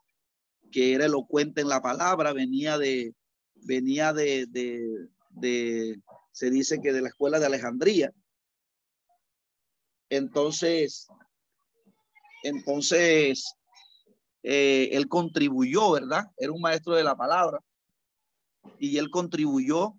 que 0.71 0.93
era 0.93 1.05
elocuente 1.05 1.61
en 1.61 1.69
la 1.69 1.81
palabra, 1.81 2.33
venía 2.33 2.77
de, 2.77 3.13
venía 3.55 4.13
de, 4.13 4.45
de, 4.47 5.09
de, 5.31 6.01
se 6.31 6.49
dice 6.49 6.79
que 6.81 6.93
de 6.93 7.01
la 7.01 7.09
escuela 7.09 7.39
de 7.39 7.47
Alejandría. 7.47 8.13
Entonces, 10.09 11.07
entonces, 12.43 13.53
eh, 14.43 14.89
él 14.93 15.09
contribuyó, 15.09 15.91
¿verdad? 15.91 16.25
Era 16.37 16.53
un 16.53 16.61
maestro 16.61 16.95
de 16.95 17.03
la 17.03 17.15
palabra 17.17 17.59
y 18.79 18.97
él 18.97 19.09
contribuyó 19.09 19.95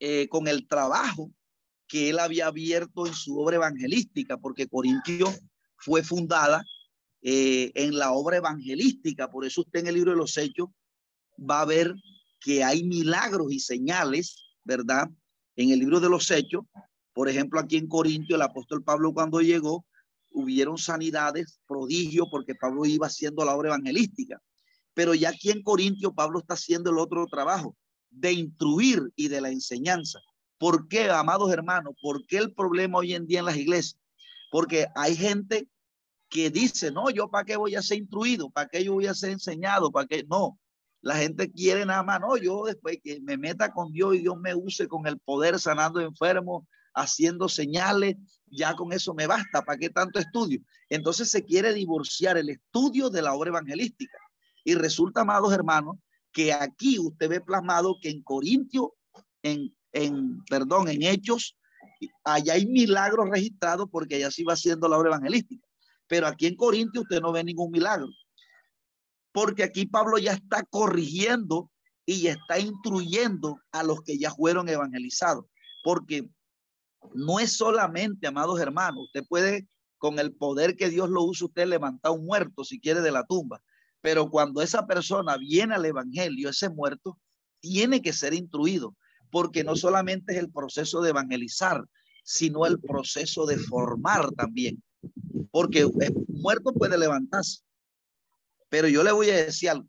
eh, 0.00 0.28
con 0.28 0.48
el 0.48 0.66
trabajo 0.66 1.30
que 1.86 2.10
él 2.10 2.18
había 2.18 2.46
abierto 2.48 3.06
en 3.06 3.14
su 3.14 3.38
obra 3.38 3.56
evangelística, 3.56 4.36
porque 4.38 4.68
Corintio 4.68 5.32
fue 5.76 6.02
fundada 6.02 6.64
eh, 7.22 7.72
en 7.74 7.96
la 7.96 8.12
obra 8.12 8.38
evangelística. 8.38 9.30
Por 9.30 9.44
eso 9.44 9.62
usted 9.62 9.80
en 9.80 9.86
el 9.88 9.94
libro 9.94 10.12
de 10.12 10.16
los 10.16 10.36
Hechos 10.36 10.68
va 11.38 11.60
a 11.60 11.66
ver 11.66 11.94
que 12.40 12.62
hay 12.64 12.84
milagros 12.84 13.52
y 13.52 13.60
señales, 13.60 14.36
¿verdad? 14.64 15.08
En 15.56 15.70
el 15.70 15.78
libro 15.78 16.00
de 16.00 16.08
los 16.08 16.30
Hechos, 16.30 16.64
por 17.14 17.28
ejemplo, 17.28 17.60
aquí 17.60 17.76
en 17.76 17.86
Corintio, 17.86 18.36
el 18.36 18.42
apóstol 18.42 18.82
Pablo 18.82 19.14
cuando 19.14 19.40
llegó, 19.40 19.86
hubieron 20.32 20.76
sanidades, 20.76 21.60
prodigio, 21.66 22.28
porque 22.28 22.56
Pablo 22.56 22.84
iba 22.84 23.06
haciendo 23.06 23.44
la 23.44 23.54
obra 23.54 23.68
evangelística. 23.68 24.42
Pero 24.94 25.14
ya 25.14 25.30
aquí 25.30 25.50
en 25.50 25.62
Corintio, 25.62 26.14
Pablo 26.14 26.38
está 26.38 26.54
haciendo 26.54 26.90
el 26.90 26.98
otro 26.98 27.26
trabajo 27.26 27.76
de 28.10 28.32
instruir 28.32 29.12
y 29.16 29.28
de 29.28 29.40
la 29.40 29.50
enseñanza. 29.50 30.20
¿Por 30.58 30.88
qué, 30.88 31.10
amados 31.10 31.52
hermanos? 31.52 31.94
¿Por 32.00 32.26
qué 32.26 32.38
el 32.38 32.54
problema 32.54 32.98
hoy 32.98 33.14
en 33.14 33.26
día 33.26 33.40
en 33.40 33.46
las 33.46 33.56
iglesias? 33.56 34.00
Porque 34.50 34.86
hay 34.94 35.16
gente 35.16 35.68
que 36.28 36.50
dice, 36.50 36.90
no, 36.90 37.10
yo 37.10 37.28
para 37.28 37.44
qué 37.44 37.56
voy 37.56 37.74
a 37.74 37.82
ser 37.82 37.98
instruido, 37.98 38.50
para 38.50 38.68
qué 38.68 38.84
yo 38.84 38.94
voy 38.94 39.06
a 39.06 39.14
ser 39.14 39.30
enseñado, 39.30 39.90
para 39.90 40.06
qué 40.06 40.24
no. 40.28 40.58
La 41.00 41.16
gente 41.16 41.50
quiere 41.50 41.84
nada 41.84 42.02
más, 42.02 42.20
no, 42.20 42.36
yo 42.36 42.64
después 42.64 42.98
que 43.02 43.20
me 43.20 43.36
meta 43.36 43.72
con 43.72 43.92
Dios 43.92 44.14
y 44.14 44.20
Dios 44.20 44.36
me 44.38 44.54
use 44.54 44.88
con 44.88 45.06
el 45.06 45.18
poder 45.18 45.58
sanando 45.58 46.00
enfermos, 46.00 46.64
haciendo 46.94 47.48
señales, 47.48 48.16
ya 48.46 48.74
con 48.74 48.92
eso 48.92 49.12
me 49.12 49.26
basta, 49.26 49.62
¿para 49.62 49.78
qué 49.78 49.90
tanto 49.90 50.18
estudio? 50.18 50.60
Entonces 50.88 51.30
se 51.30 51.44
quiere 51.44 51.74
divorciar 51.74 52.38
el 52.38 52.48
estudio 52.48 53.10
de 53.10 53.22
la 53.22 53.34
obra 53.34 53.50
evangelística. 53.50 54.18
Y 54.64 54.74
resulta, 54.74 55.20
amados 55.20 55.52
hermanos, 55.52 55.96
que 56.32 56.52
aquí 56.52 56.98
usted 56.98 57.28
ve 57.28 57.40
plasmado 57.40 57.98
que 58.00 58.10
en 58.10 58.22
Corintio, 58.22 58.94
en, 59.42 59.74
en 59.92 60.42
perdón, 60.46 60.88
en 60.88 61.02
Hechos, 61.02 61.56
allá 62.24 62.54
hay 62.54 62.66
milagros 62.66 63.28
registrados 63.30 63.88
porque 63.90 64.16
allá 64.16 64.30
sí 64.30 64.42
va 64.42 64.54
haciendo 64.54 64.88
la 64.88 64.98
obra 64.98 65.10
evangelística. 65.10 65.66
Pero 66.06 66.26
aquí 66.26 66.46
en 66.46 66.56
Corintio 66.56 67.02
usted 67.02 67.20
no 67.20 67.32
ve 67.32 67.44
ningún 67.44 67.70
milagro. 67.70 68.08
Porque 69.32 69.64
aquí 69.64 69.86
Pablo 69.86 70.18
ya 70.18 70.32
está 70.32 70.62
corrigiendo 70.64 71.70
y 72.06 72.26
está 72.26 72.58
instruyendo 72.58 73.60
a 73.72 73.82
los 73.82 74.02
que 74.02 74.18
ya 74.18 74.30
fueron 74.30 74.68
evangelizados. 74.68 75.46
Porque 75.82 76.28
no 77.14 77.40
es 77.40 77.56
solamente, 77.56 78.26
amados 78.26 78.60
hermanos, 78.60 79.04
usted 79.06 79.24
puede, 79.28 79.68
con 79.98 80.18
el 80.18 80.34
poder 80.34 80.76
que 80.76 80.88
Dios 80.88 81.08
lo 81.10 81.22
usa, 81.22 81.46
usted 81.46 81.66
levantar 81.66 82.12
un 82.12 82.24
muerto 82.24 82.64
si 82.64 82.80
quiere 82.80 83.00
de 83.00 83.12
la 83.12 83.24
tumba. 83.24 83.62
Pero 84.04 84.28
cuando 84.28 84.60
esa 84.60 84.86
persona 84.86 85.38
viene 85.38 85.74
al 85.74 85.86
evangelio, 85.86 86.50
ese 86.50 86.68
muerto 86.68 87.18
tiene 87.60 88.02
que 88.02 88.12
ser 88.12 88.34
instruido, 88.34 88.94
porque 89.30 89.64
no 89.64 89.76
solamente 89.76 90.34
es 90.34 90.40
el 90.40 90.52
proceso 90.52 91.00
de 91.00 91.08
evangelizar, 91.08 91.82
sino 92.22 92.66
el 92.66 92.78
proceso 92.78 93.46
de 93.46 93.56
formar 93.56 94.30
también. 94.32 94.82
Porque 95.50 95.86
un 95.86 96.26
muerto 96.28 96.74
puede 96.74 96.98
levantarse. 96.98 97.60
Pero 98.68 98.88
yo 98.88 99.02
le 99.02 99.10
voy 99.10 99.30
a 99.30 99.46
decir 99.46 99.70
algo. 99.70 99.88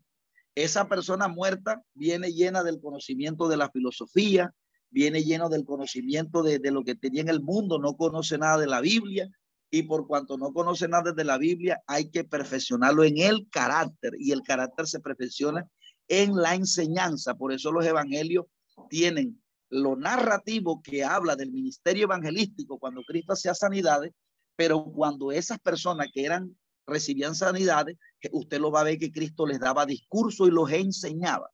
Esa 0.54 0.88
persona 0.88 1.28
muerta 1.28 1.82
viene 1.92 2.32
llena 2.32 2.64
del 2.64 2.80
conocimiento 2.80 3.48
de 3.48 3.58
la 3.58 3.70
filosofía, 3.70 4.54
viene 4.88 5.24
lleno 5.24 5.50
del 5.50 5.66
conocimiento 5.66 6.42
de, 6.42 6.58
lo 6.70 6.84
que 6.84 6.94
tenía 6.94 7.20
en 7.20 7.28
el 7.28 7.42
mundo, 7.42 7.78
no 7.78 7.98
conoce 7.98 8.38
nada 8.38 8.56
de 8.56 8.66
la 8.66 8.80
Biblia 8.80 9.28
y 9.70 9.82
por 9.82 10.06
cuanto 10.06 10.38
no 10.38 10.52
conoce 10.52 10.88
nada 10.88 11.12
de 11.12 11.24
la 11.24 11.38
Biblia, 11.38 11.82
hay 11.86 12.10
que 12.10 12.24
perfeccionarlo 12.24 13.04
en 13.04 13.18
el 13.18 13.48
carácter 13.50 14.12
y 14.18 14.32
el 14.32 14.42
carácter 14.42 14.86
se 14.86 15.00
perfecciona 15.00 15.68
en 16.08 16.36
la 16.36 16.54
enseñanza. 16.54 17.34
Por 17.34 17.52
eso 17.52 17.72
los 17.72 17.84
evangelios 17.84 18.46
tienen 18.88 19.42
lo 19.68 19.96
narrativo 19.96 20.80
que 20.82 21.04
habla 21.04 21.34
del 21.34 21.50
ministerio 21.50 22.04
evangelístico 22.04 22.78
cuando 22.78 23.02
Cristo 23.02 23.32
hacía 23.32 23.54
sanidades, 23.54 24.12
pero 24.54 24.84
cuando 24.84 25.32
esas 25.32 25.58
personas 25.58 26.08
que 26.12 26.24
eran 26.24 26.56
recibían 26.86 27.34
sanidades, 27.34 27.96
usted 28.30 28.60
lo 28.60 28.70
va 28.70 28.80
a 28.80 28.84
ver 28.84 28.98
que 28.98 29.10
Cristo 29.10 29.46
les 29.46 29.58
daba 29.58 29.86
discurso 29.86 30.46
y 30.46 30.52
los 30.52 30.70
enseñaba. 30.70 31.50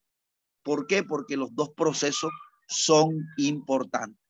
¿Por 0.63 0.87
qué? 0.87 1.03
Porque 1.03 1.37
los 1.37 1.55
dos 1.55 1.71
procesos 1.71 2.31
son 2.69 3.27
importantes. 3.39 4.21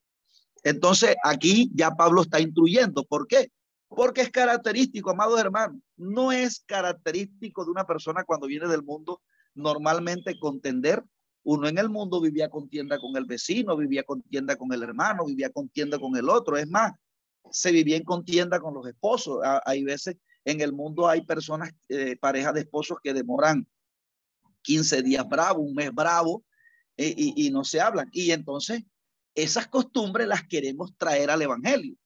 Entonces, 0.62 1.16
aquí 1.24 1.70
ya 1.74 1.90
Pablo 1.90 2.22
está 2.22 2.40
instruyendo. 2.40 3.04
¿Por 3.04 3.26
qué? 3.26 3.50
Porque 3.94 4.22
es 4.22 4.30
característico, 4.30 5.10
amados 5.10 5.40
hermanos. 5.40 5.80
No 5.96 6.32
es 6.32 6.60
característico 6.66 7.64
de 7.64 7.70
una 7.70 7.86
persona 7.86 8.24
cuando 8.24 8.46
viene 8.46 8.68
del 8.68 8.82
mundo 8.82 9.20
normalmente 9.54 10.38
contender. 10.38 11.02
Uno 11.44 11.68
en 11.68 11.78
el 11.78 11.88
mundo 11.88 12.20
vivía 12.20 12.48
contienda 12.48 12.98
con 12.98 13.16
el 13.16 13.24
vecino, 13.24 13.76
vivía 13.76 14.04
contienda 14.04 14.56
con 14.56 14.72
el 14.72 14.82
hermano, 14.82 15.26
vivía 15.26 15.50
contienda 15.50 15.98
con 15.98 16.16
el 16.16 16.28
otro. 16.28 16.56
Es 16.56 16.68
más, 16.68 16.92
se 17.50 17.72
vivía 17.72 17.96
en 17.96 18.04
contienda 18.04 18.60
con 18.60 18.74
los 18.74 18.86
esposos. 18.86 19.40
Hay 19.64 19.82
veces 19.84 20.16
en 20.44 20.60
el 20.60 20.72
mundo 20.72 21.08
hay 21.08 21.22
personas, 21.22 21.72
eh, 21.88 22.16
parejas 22.16 22.54
de 22.54 22.60
esposos 22.60 22.98
que 23.02 23.12
demoran 23.12 23.66
15 24.62 25.02
días 25.02 25.28
bravo, 25.28 25.60
un 25.60 25.74
mes 25.74 25.92
bravo, 25.92 26.44
y, 26.96 27.50
no 27.50 27.64
se 27.64 27.80
hablan. 27.80 28.08
Y 28.12 28.30
entonces 28.30 28.84
esas 29.34 29.66
costumbres 29.66 30.28
las 30.28 30.46
queremos 30.46 30.96
traer 30.96 31.30
al 31.30 31.42
Evangelio. 31.42 31.96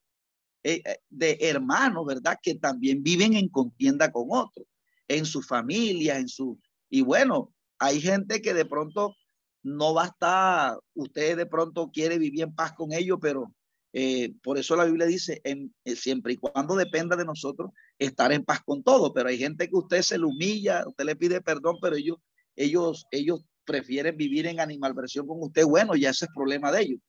Eh, 0.63 0.83
eh, 0.85 0.99
de 1.09 1.39
hermanos, 1.41 2.05
¿verdad? 2.07 2.39
Que 2.43 2.55
también 2.57 3.03
viven 3.03 3.35
en 3.35 3.49
contienda 3.49 4.11
con 4.11 4.27
otros, 4.31 4.67
en 5.09 5.25
su 5.25 5.43
familia, 5.43 6.19
en 6.19 6.29
su... 6.29 6.59
Y 6.91 7.03
bueno, 7.03 7.55
hay 7.79 8.01
gente 8.01 8.43
que 8.43 8.55
de 8.55 8.65
pronto 8.65 9.15
no 9.63 9.95
va 9.95 10.05
a 10.05 10.07
estar, 10.07 10.79
usted 10.95 11.37
de 11.37 11.47
pronto 11.47 11.91
quiere 11.93 12.19
vivir 12.19 12.43
en 12.43 12.55
paz 12.55 12.73
con 12.73 12.93
ellos, 12.93 13.19
pero 13.21 13.53
eh, 13.93 14.35
por 14.43 14.59
eso 14.59 14.77
la 14.77 14.85
Biblia 14.85 15.07
dice, 15.07 15.41
en, 15.45 15.75
siempre 15.85 16.35
y 16.35 16.37
cuando 16.37 16.77
dependa 16.77 17.17
de 17.17 17.25
nosotros, 17.25 17.71
estar 17.99 18.33
en 18.33 18.45
paz 18.45 18.61
con 18.65 18.83
todo. 18.83 19.13
Pero 19.15 19.29
hay 19.29 19.39
gente 19.39 19.69
que 19.69 19.77
usted 19.77 20.03
se 20.03 20.19
le 20.19 20.27
humilla, 20.27 20.85
usted 20.87 21.05
le 21.05 21.17
pide 21.17 21.41
perdón, 21.41 21.79
pero 21.81 21.97
ellos, 21.97 22.19
ellos, 22.57 23.07
ellos 23.11 23.45
prefieren 23.65 24.17
vivir 24.17 24.47
en 24.47 24.61
animalversión 24.61 25.27
con 25.27 25.39
usted. 25.41 25.65
Bueno, 25.65 25.97
ya 25.97 26.11
ese 26.11 26.27
es 26.27 26.31
problema 26.35 26.71
de 26.71 26.83
ellos. 26.83 27.01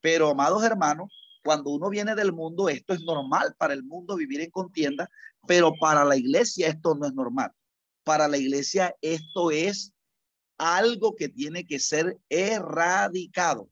Pero, 0.00 0.28
amados 0.28 0.62
hermanos, 0.62 1.08
cuando 1.44 1.70
uno 1.70 1.90
viene 1.90 2.14
del 2.14 2.32
mundo, 2.32 2.70
esto 2.70 2.94
es 2.94 3.02
normal 3.02 3.54
para 3.58 3.74
el 3.74 3.84
mundo 3.84 4.16
vivir 4.16 4.40
en 4.40 4.50
contienda, 4.50 5.10
pero 5.46 5.74
para 5.78 6.02
la 6.02 6.16
iglesia 6.16 6.68
esto 6.68 6.94
no 6.94 7.06
es 7.06 7.12
normal. 7.12 7.52
Para 8.02 8.26
la 8.28 8.38
iglesia 8.38 8.96
esto 9.02 9.50
es 9.50 9.92
algo 10.56 11.14
que 11.14 11.28
tiene 11.28 11.66
que 11.66 11.78
ser 11.78 12.18
erradicado. 12.30 13.68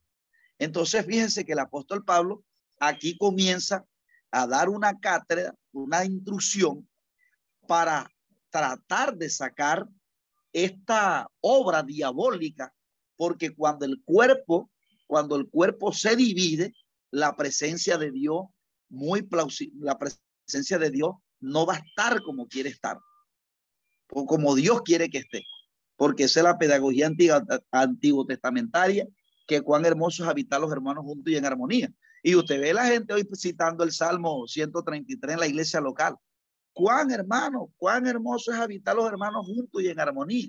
Entonces, 0.59 1.07
fíjense 1.07 1.47
que 1.47 1.53
el 1.53 1.61
apóstol 1.61 2.05
Pablo 2.05 2.45
aquí 2.79 3.17
comienza 3.17 3.87
a 4.31 4.47
dar 4.47 4.69
una 4.69 4.99
cátedra, 5.01 5.55
una 5.73 6.05
instrucción 6.05 6.87
para 7.67 8.07
tratar 8.51 9.17
de 9.17 9.31
sacar 9.31 9.89
esta 10.53 11.27
obra 11.41 11.83
diabólica, 11.83 12.75
porque 13.17 13.55
cuando 13.55 13.87
el 13.87 14.03
cuerpo, 14.05 14.71
cuando 15.07 15.37
el 15.37 15.49
cuerpo 15.49 15.91
se 15.93 16.17
divide, 16.17 16.75
la 17.13 17.37
presencia 17.37 17.99
de 17.99 18.11
Dios, 18.11 18.47
muy 18.89 19.23
plausible, 19.23 19.79
la 19.81 19.99
presencia 19.99 20.79
de 20.79 20.91
Dios 20.91 21.13
no 21.41 21.67
va 21.67 21.75
a 21.75 21.79
estar 21.79 22.23
como 22.23 22.49
quiere 22.49 22.71
estar, 22.71 22.99
o 24.11 24.27
como 24.27 24.55
Dios 24.55 24.83
quiere 24.83 25.09
que 25.09 25.19
esté, 25.19 25.45
porque 25.97 26.25
esa 26.25 26.41
es 26.41 26.45
la 26.45 26.59
pedagogía 26.59 27.07
antigua, 27.07 27.45
antiguo 27.71 28.27
testamentaria, 28.27 29.07
que 29.47 29.61
cuán 29.61 29.85
hermoso 29.85 30.25
es 30.25 30.29
habitar 30.29 30.61
los 30.61 30.73
hermanos 30.73 31.05
juntos 31.05 31.33
y 31.33 31.37
en 31.37 31.45
armonía. 31.45 31.93
Y 32.23 32.35
usted 32.35 32.61
ve 32.61 32.73
la 32.73 32.87
gente 32.87 33.13
hoy 33.13 33.29
citando 33.35 33.85
el 33.85 33.93
Salmo 33.93 34.47
133 34.47 35.35
en 35.35 35.41
la 35.41 35.47
iglesia 35.47 35.81
local. 35.81 36.17
Cuán 36.73 37.11
hermano, 37.11 37.73
cuán 37.77 38.07
hermoso 38.07 38.53
es 38.53 38.59
habitar 38.59 38.97
los 38.97 39.07
hermanos 39.07 39.45
juntos 39.45 39.83
y 39.83 39.89
en 39.89 40.01
armonía. 40.01 40.49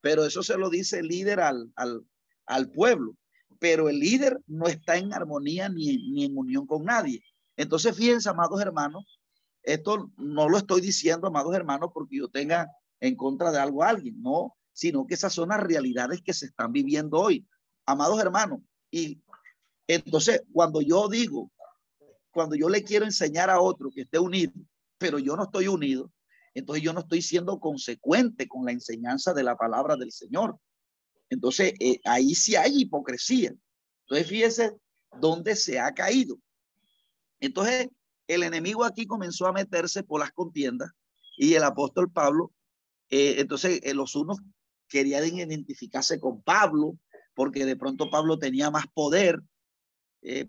Pero 0.00 0.24
eso 0.24 0.42
se 0.42 0.56
lo 0.56 0.70
dice 0.70 1.00
el 1.00 1.08
líder 1.08 1.40
al, 1.40 1.72
al, 1.74 2.06
al 2.46 2.70
pueblo. 2.70 3.16
Pero 3.64 3.88
el 3.88 3.98
líder 3.98 4.38
no 4.46 4.66
está 4.66 4.98
en 4.98 5.14
armonía 5.14 5.70
ni, 5.70 5.96
ni 6.10 6.26
en 6.26 6.36
unión 6.36 6.66
con 6.66 6.84
nadie. 6.84 7.24
Entonces, 7.56 7.96
fíjense, 7.96 8.28
amados 8.28 8.60
hermanos, 8.60 9.18
esto 9.62 10.10
no 10.18 10.50
lo 10.50 10.58
estoy 10.58 10.82
diciendo, 10.82 11.28
amados 11.28 11.54
hermanos, 11.54 11.88
porque 11.94 12.18
yo 12.18 12.28
tenga 12.28 12.68
en 13.00 13.16
contra 13.16 13.50
de 13.50 13.58
algo 13.58 13.82
a 13.82 13.88
alguien, 13.88 14.20
no, 14.20 14.54
sino 14.74 15.06
que 15.06 15.14
esas 15.14 15.32
son 15.32 15.48
las 15.48 15.60
realidades 15.60 16.20
que 16.20 16.34
se 16.34 16.44
están 16.44 16.72
viviendo 16.72 17.18
hoy. 17.18 17.48
Amados 17.86 18.20
hermanos, 18.20 18.60
y 18.90 19.22
entonces, 19.86 20.42
cuando 20.52 20.82
yo 20.82 21.08
digo, 21.08 21.50
cuando 22.32 22.56
yo 22.56 22.68
le 22.68 22.84
quiero 22.84 23.06
enseñar 23.06 23.48
a 23.48 23.62
otro 23.62 23.88
que 23.90 24.02
esté 24.02 24.18
unido, 24.18 24.52
pero 24.98 25.18
yo 25.18 25.36
no 25.36 25.44
estoy 25.44 25.68
unido, 25.68 26.12
entonces 26.52 26.84
yo 26.84 26.92
no 26.92 27.00
estoy 27.00 27.22
siendo 27.22 27.58
consecuente 27.58 28.46
con 28.46 28.66
la 28.66 28.72
enseñanza 28.72 29.32
de 29.32 29.42
la 29.42 29.56
palabra 29.56 29.96
del 29.96 30.12
Señor. 30.12 30.58
Entonces, 31.30 31.74
eh, 31.80 32.00
ahí 32.04 32.34
sí 32.34 32.56
hay 32.56 32.82
hipocresía. 32.82 33.54
Entonces, 34.02 34.28
fíjese 34.28 34.72
dónde 35.20 35.56
se 35.56 35.78
ha 35.78 35.92
caído. 35.92 36.38
Entonces, 37.40 37.88
el 38.26 38.42
enemigo 38.42 38.84
aquí 38.84 39.06
comenzó 39.06 39.46
a 39.46 39.52
meterse 39.52 40.02
por 40.02 40.20
las 40.20 40.32
contiendas 40.32 40.90
y 41.36 41.54
el 41.54 41.64
apóstol 41.64 42.10
Pablo, 42.10 42.52
eh, 43.10 43.36
entonces 43.38 43.80
eh, 43.82 43.92
los 43.92 44.14
unos 44.14 44.38
querían 44.88 45.24
identificarse 45.24 46.18
con 46.20 46.42
Pablo 46.42 46.96
porque 47.34 47.66
de 47.66 47.76
pronto 47.76 48.08
Pablo 48.10 48.38
tenía 48.38 48.70
más 48.70 48.86
poder 48.92 49.40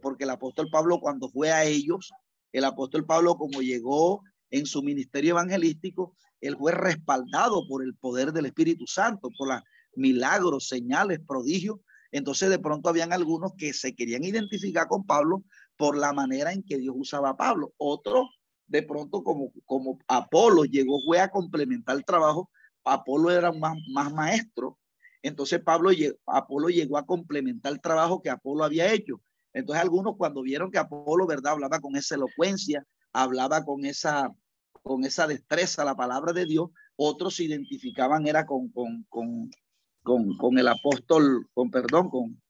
porque 0.01 0.23
el 0.23 0.29
apóstol 0.29 0.69
Pablo 0.71 1.01
cuando 1.01 1.27
fue 1.27 1.51
a 1.51 1.65
ellos, 1.65 2.13
el 2.53 2.63
apóstol 2.63 3.05
Pablo 3.05 3.35
como 3.35 3.61
llegó 3.61 4.23
en 4.49 4.65
su 4.65 4.81
ministerio 4.81 5.31
evangelístico, 5.31 6.15
él 6.39 6.55
fue 6.57 6.71
respaldado 6.71 7.67
por 7.67 7.83
el 7.83 7.95
poder 7.95 8.31
del 8.31 8.45
Espíritu 8.45 8.85
Santo, 8.87 9.29
por 9.37 9.47
los 9.47 9.61
milagros, 9.95 10.67
señales, 10.67 11.19
prodigios. 11.25 11.79
Entonces 12.11 12.49
de 12.49 12.59
pronto 12.59 12.89
habían 12.89 13.13
algunos 13.13 13.53
que 13.57 13.73
se 13.73 13.93
querían 13.93 14.23
identificar 14.23 14.87
con 14.87 15.05
Pablo 15.05 15.43
por 15.77 15.97
la 15.97 16.13
manera 16.13 16.53
en 16.53 16.63
que 16.63 16.77
Dios 16.77 16.95
usaba 16.97 17.29
a 17.29 17.37
Pablo. 17.37 17.73
Otros 17.77 18.27
de 18.67 18.83
pronto 18.83 19.23
como, 19.23 19.51
como 19.65 19.99
Apolo 20.07 20.63
llegó, 20.65 21.01
fue 21.01 21.19
a 21.19 21.29
complementar 21.29 21.95
el 21.97 22.05
trabajo. 22.05 22.49
Apolo 22.83 23.31
era 23.31 23.51
más, 23.51 23.77
más 23.91 24.13
maestro. 24.13 24.77
Entonces 25.21 25.59
Pablo, 25.61 25.89
Apolo 26.25 26.69
llegó 26.69 26.97
a 26.97 27.05
complementar 27.05 27.73
el 27.73 27.81
trabajo 27.81 28.21
que 28.21 28.29
Apolo 28.29 28.63
había 28.63 28.91
hecho. 28.93 29.21
Entonces 29.53 29.81
algunos 29.81 30.15
cuando 30.17 30.41
vieron 30.41 30.69
que 30.71 30.77
Apolo, 30.77 31.25
¿verdad? 31.25 31.53
Hablaba 31.53 31.79
con 31.79 31.95
esa 31.95 32.15
elocuencia, 32.15 32.85
hablaba 33.13 33.63
con 33.63 33.85
esa, 33.85 34.31
con 34.83 35.03
esa 35.03 35.25
destreza 35.27 35.85
la 35.85 35.95
palabra 35.95 36.33
de 36.33 36.45
Dios, 36.45 36.69
otros 36.95 37.35
se 37.35 37.45
identificaban 37.45 38.27
era 38.27 38.45
con, 38.45 38.69
con, 38.69 39.03
con, 39.09 39.49
con, 40.05 40.37
con 40.37 40.57
el 40.57 40.69
apóstol, 40.69 41.49
con 41.53 41.69
perdón, 41.69 42.09
con, 42.09 42.41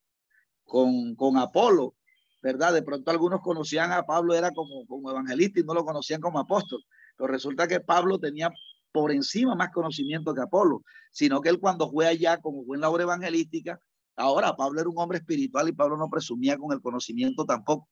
con, 0.64 1.16
con 1.16 1.38
Apolo, 1.38 1.96
¿verdad? 2.44 2.74
De 2.74 2.84
pronto 2.84 3.10
algunos 3.10 3.42
conocían 3.42 3.92
a 3.92 4.04
Pablo, 4.04 4.36
era 4.36 4.52
como, 4.52 4.86
como 4.86 5.10
evangelista 5.10 5.60
y 5.60 5.64
no 5.64 5.74
lo 5.74 5.84
conocían 5.86 6.22
como 6.22 6.38
apóstol. 6.38 6.84
Pero 7.18 7.28
resulta 7.28 7.68
que 7.68 7.80
Pablo 7.80 8.20
tenía 8.20 8.52
por 8.92 9.12
encima 9.12 9.56
más 9.56 9.72
conocimiento 9.72 10.36
que 10.36 10.42
Apolo, 10.42 10.84
sino 11.12 11.42
que 11.42 11.50
él 11.50 11.60
cuando 11.60 11.90
fue 11.90 12.06
allá, 12.06 12.40
como 12.40 12.64
fue 12.66 12.78
en 12.78 12.82
la 12.82 12.90
obra 12.90 13.04
evangelística, 13.04 13.80
Ahora, 14.18 14.56
Pablo 14.56 14.80
era 14.80 14.90
un 14.90 14.98
hombre 14.98 15.18
espiritual 15.18 15.68
y 15.68 15.74
Pablo 15.74 15.98
no 15.98 16.10
presumía 16.10 16.58
con 16.58 16.72
el 16.72 16.82
conocimiento 16.82 17.46
tampoco, 17.46 17.90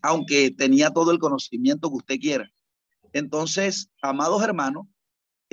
aunque 0.00 0.50
tenía 0.50 0.90
todo 0.90 1.10
el 1.10 1.18
conocimiento 1.18 1.90
que 1.90 1.96
usted 1.96 2.18
quiera. 2.18 2.50
Entonces, 3.12 3.90
amados 4.00 4.42
hermanos, 4.42 4.86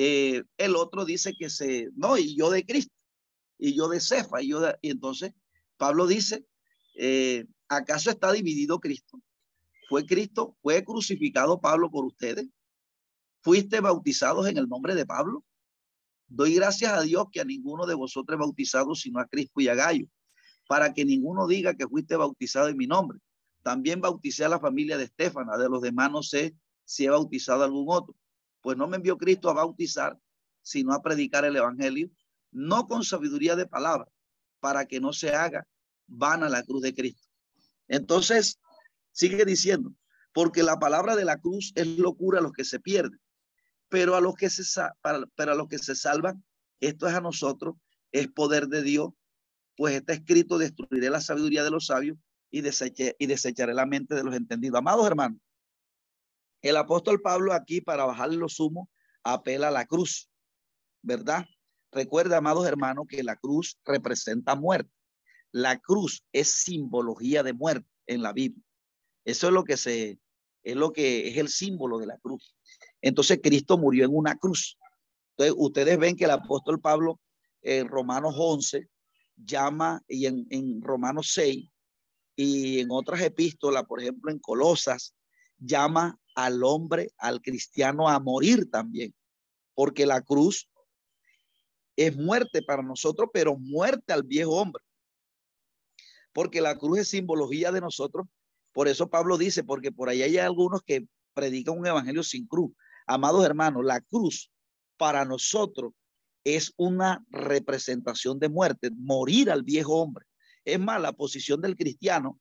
eh, 0.03 0.43
el 0.57 0.75
otro 0.75 1.05
dice 1.05 1.35
que 1.35 1.51
se, 1.51 1.89
no, 1.95 2.17
y 2.17 2.35
yo 2.35 2.49
de 2.49 2.65
Cristo, 2.65 2.95
y 3.59 3.75
yo 3.75 3.87
de 3.87 3.99
Cefa, 3.99 4.41
y 4.41 4.47
yo 4.47 4.59
de, 4.59 4.75
y 4.81 4.89
entonces 4.89 5.33
Pablo 5.77 6.07
dice, 6.07 6.43
eh, 6.95 7.45
¿acaso 7.69 8.09
está 8.09 8.31
dividido 8.31 8.79
Cristo? 8.79 9.21
¿Fue 9.89 10.07
Cristo, 10.07 10.57
fue 10.63 10.83
crucificado 10.83 11.61
Pablo 11.61 11.91
por 11.91 12.05
ustedes? 12.05 12.47
¿Fuiste 13.41 13.79
bautizados 13.79 14.47
en 14.47 14.57
el 14.57 14.67
nombre 14.67 14.95
de 14.95 15.05
Pablo? 15.05 15.45
Doy 16.27 16.55
gracias 16.55 16.93
a 16.93 17.01
Dios 17.01 17.25
que 17.31 17.41
a 17.41 17.45
ninguno 17.45 17.85
de 17.85 17.93
vosotros 17.93 18.35
he 18.35 18.39
bautizado 18.39 18.95
sino 18.95 19.19
a 19.19 19.27
Crispo 19.27 19.61
y 19.61 19.67
a 19.67 19.75
Gallo, 19.75 20.07
para 20.67 20.93
que 20.93 21.05
ninguno 21.05 21.45
diga 21.45 21.75
que 21.75 21.87
fuiste 21.87 22.15
bautizado 22.15 22.69
en 22.69 22.77
mi 22.77 22.87
nombre. 22.87 23.19
También 23.61 24.01
bauticé 24.01 24.45
a 24.45 24.49
la 24.49 24.59
familia 24.59 24.97
de 24.97 25.03
Estefana, 25.03 25.57
de 25.57 25.69
los 25.69 25.83
demás 25.83 26.11
no 26.11 26.23
sé 26.23 26.55
si 26.85 27.05
he 27.05 27.09
bautizado 27.11 27.61
a 27.61 27.65
algún 27.65 27.85
otro. 27.89 28.15
Pues 28.61 28.77
no 28.77 28.87
me 28.87 28.97
envió 28.97 29.17
Cristo 29.17 29.49
a 29.49 29.53
bautizar, 29.53 30.17
sino 30.61 30.93
a 30.93 31.01
predicar 31.01 31.45
el 31.45 31.55
evangelio, 31.55 32.09
no 32.51 32.87
con 32.87 33.03
sabiduría 33.03 33.55
de 33.55 33.65
palabra, 33.65 34.07
para 34.59 34.85
que 34.85 34.99
no 34.99 35.13
se 35.13 35.31
haga 35.31 35.67
vana 36.07 36.49
la 36.49 36.63
cruz 36.63 36.81
de 36.81 36.93
Cristo. 36.93 37.27
Entonces, 37.87 38.59
sigue 39.11 39.45
diciendo, 39.45 39.93
porque 40.33 40.63
la 40.63 40.79
palabra 40.79 41.15
de 41.15 41.25
la 41.25 41.37
cruz 41.37 41.71
es 41.75 41.87
locura 41.97 42.39
a 42.39 42.41
los 42.41 42.53
que 42.53 42.63
se 42.63 42.79
pierden, 42.79 43.19
pero 43.89 44.15
a 44.15 44.21
los 44.21 44.35
que 44.35 44.49
se, 44.49 44.63
pero 45.35 45.51
a 45.51 45.55
los 45.55 45.67
que 45.67 45.77
se 45.77 45.95
salvan, 45.95 46.43
esto 46.79 47.07
es 47.07 47.13
a 47.13 47.21
nosotros, 47.21 47.75
es 48.11 48.27
poder 48.27 48.67
de 48.67 48.81
Dios, 48.81 49.09
pues 49.75 49.95
está 49.95 50.13
escrito, 50.13 50.57
destruiré 50.57 51.09
la 51.09 51.21
sabiduría 51.21 51.63
de 51.63 51.71
los 51.71 51.87
sabios 51.87 52.17
y, 52.49 52.61
deseché, 52.61 53.15
y 53.19 53.25
desecharé 53.25 53.73
la 53.73 53.85
mente 53.85 54.15
de 54.15 54.23
los 54.23 54.35
entendidos. 54.35 54.77
Amados 54.77 55.07
hermanos, 55.07 55.39
el 56.61 56.77
apóstol 56.77 57.21
Pablo 57.21 57.53
aquí 57.53 57.81
para 57.81 58.05
bajarle 58.05 58.37
los 58.37 58.59
humos 58.59 58.87
apela 59.23 59.69
a 59.69 59.71
la 59.71 59.85
cruz, 59.85 60.29
¿verdad? 61.01 61.45
Recuerda, 61.91 62.37
amados 62.37 62.65
hermanos, 62.65 63.05
que 63.07 63.23
la 63.23 63.35
cruz 63.35 63.77
representa 63.85 64.55
muerte. 64.55 64.91
La 65.51 65.79
cruz 65.79 66.23
es 66.31 66.49
simbología 66.51 67.43
de 67.43 67.53
muerte 67.53 67.87
en 68.07 68.21
la 68.21 68.31
Biblia. 68.31 68.63
Eso 69.25 69.47
es 69.47 69.53
lo 69.53 69.63
que 69.63 69.77
se 69.77 70.19
es 70.63 70.75
lo 70.75 70.93
que 70.93 71.27
es 71.27 71.37
el 71.37 71.49
símbolo 71.49 71.97
de 71.97 72.05
la 72.05 72.17
cruz. 72.19 72.55
Entonces 73.01 73.39
Cristo 73.41 73.77
murió 73.77 74.05
en 74.05 74.15
una 74.15 74.35
cruz. 74.35 74.77
Entonces 75.31 75.55
ustedes 75.57 75.97
ven 75.97 76.15
que 76.15 76.25
el 76.25 76.31
apóstol 76.31 76.79
Pablo 76.79 77.19
en 77.61 77.87
Romanos 77.87 78.35
11 78.37 78.87
llama 79.35 80.01
y 80.07 80.27
en, 80.27 80.45
en 80.51 80.81
Romanos 80.81 81.31
6 81.33 81.67
y 82.35 82.79
en 82.79 82.87
otras 82.91 83.21
epístolas, 83.21 83.83
por 83.85 84.01
ejemplo 84.01 84.31
en 84.31 84.39
Colosas, 84.39 85.15
llama 85.61 86.19
al 86.35 86.63
hombre, 86.63 87.11
al 87.17 87.41
cristiano 87.41 88.09
a 88.09 88.19
morir 88.19 88.69
también, 88.69 89.13
porque 89.73 90.05
la 90.05 90.21
cruz 90.21 90.69
es 91.95 92.17
muerte 92.17 92.61
para 92.61 92.81
nosotros, 92.81 93.29
pero 93.31 93.57
muerte 93.57 94.11
al 94.11 94.23
viejo 94.23 94.51
hombre. 94.51 94.83
Porque 96.33 96.61
la 96.61 96.77
cruz 96.77 96.99
es 96.99 97.09
simbología 97.09 97.71
de 97.71 97.81
nosotros. 97.81 98.25
Por 98.73 98.87
eso 98.87 99.09
Pablo 99.09 99.37
dice, 99.37 99.63
porque 99.63 99.91
por 99.91 100.09
ahí 100.09 100.23
hay 100.23 100.37
algunos 100.37 100.81
que 100.81 101.05
predican 101.33 101.77
un 101.77 101.85
evangelio 101.85 102.23
sin 102.23 102.47
cruz. 102.47 102.71
Amados 103.05 103.45
hermanos, 103.45 103.83
la 103.85 104.01
cruz 104.01 104.51
para 104.97 105.25
nosotros 105.25 105.93
es 106.43 106.73
una 106.77 107.23
representación 107.29 108.39
de 108.39 108.49
muerte, 108.49 108.89
morir 108.91 109.51
al 109.51 109.63
viejo 109.63 110.01
hombre. 110.01 110.25
Es 110.63 110.79
más, 110.79 111.01
la 111.01 111.11
posición 111.13 111.61
del 111.61 111.75
cristiano, 111.75 112.39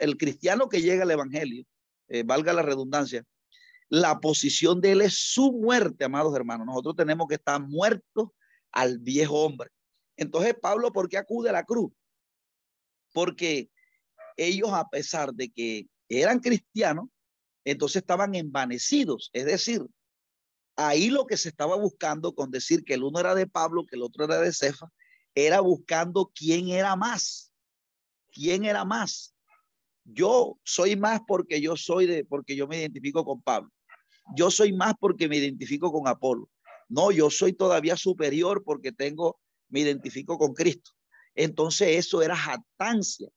el 0.00 0.16
cristiano 0.16 0.68
que 0.68 0.82
llega 0.82 1.04
al 1.04 1.10
evangelio, 1.10 1.64
eh, 2.08 2.22
valga 2.24 2.52
la 2.52 2.62
redundancia, 2.62 3.24
la 3.88 4.20
posición 4.20 4.80
de 4.80 4.92
él 4.92 5.02
es 5.02 5.14
su 5.14 5.52
muerte, 5.52 6.04
amados 6.04 6.34
hermanos. 6.34 6.66
Nosotros 6.66 6.96
tenemos 6.96 7.28
que 7.28 7.36
estar 7.36 7.60
muertos 7.60 8.30
al 8.72 8.98
viejo 8.98 9.44
hombre. 9.44 9.70
Entonces, 10.16 10.54
Pablo, 10.60 10.92
¿por 10.92 11.08
qué 11.08 11.18
acude 11.18 11.50
a 11.50 11.52
la 11.52 11.64
cruz? 11.64 11.92
Porque 13.12 13.70
ellos, 14.36 14.70
a 14.72 14.88
pesar 14.88 15.32
de 15.32 15.50
que 15.50 15.86
eran 16.08 16.40
cristianos, 16.40 17.08
entonces 17.64 18.02
estaban 18.02 18.34
envanecidos. 18.34 19.30
Es 19.32 19.44
decir, 19.44 19.86
ahí 20.76 21.10
lo 21.10 21.26
que 21.26 21.36
se 21.36 21.48
estaba 21.48 21.76
buscando 21.76 22.34
con 22.34 22.50
decir 22.50 22.84
que 22.84 22.94
el 22.94 23.04
uno 23.04 23.20
era 23.20 23.34
de 23.34 23.46
Pablo, 23.46 23.84
que 23.86 23.96
el 23.96 24.02
otro 24.02 24.24
era 24.24 24.40
de 24.40 24.52
Cefa, 24.52 24.90
era 25.34 25.60
buscando 25.60 26.30
quién 26.34 26.68
era 26.68 26.96
más. 26.96 27.52
¿Quién 28.32 28.64
era 28.64 28.84
más? 28.84 29.33
Yo 30.04 30.58
soy 30.64 30.96
más 30.96 31.20
porque 31.26 31.60
yo 31.60 31.76
soy 31.76 32.06
de, 32.06 32.24
porque 32.24 32.56
yo 32.56 32.66
me 32.66 32.78
identifico 32.78 33.24
con 33.24 33.42
Pablo. 33.42 33.70
Yo 34.36 34.50
soy 34.50 34.72
más 34.72 34.94
porque 34.98 35.28
me 35.28 35.36
identifico 35.36 35.92
con 35.92 36.08
Apolo. 36.08 36.50
No, 36.88 37.10
yo 37.10 37.30
soy 37.30 37.52
todavía 37.52 37.96
superior 37.96 38.62
porque 38.64 38.92
tengo, 38.92 39.40
me 39.68 39.80
identifico 39.80 40.38
con 40.38 40.52
Cristo. 40.54 40.92
Entonces 41.34 41.96
eso 41.96 42.22
era 42.22 42.36
jactancia. 42.36 43.28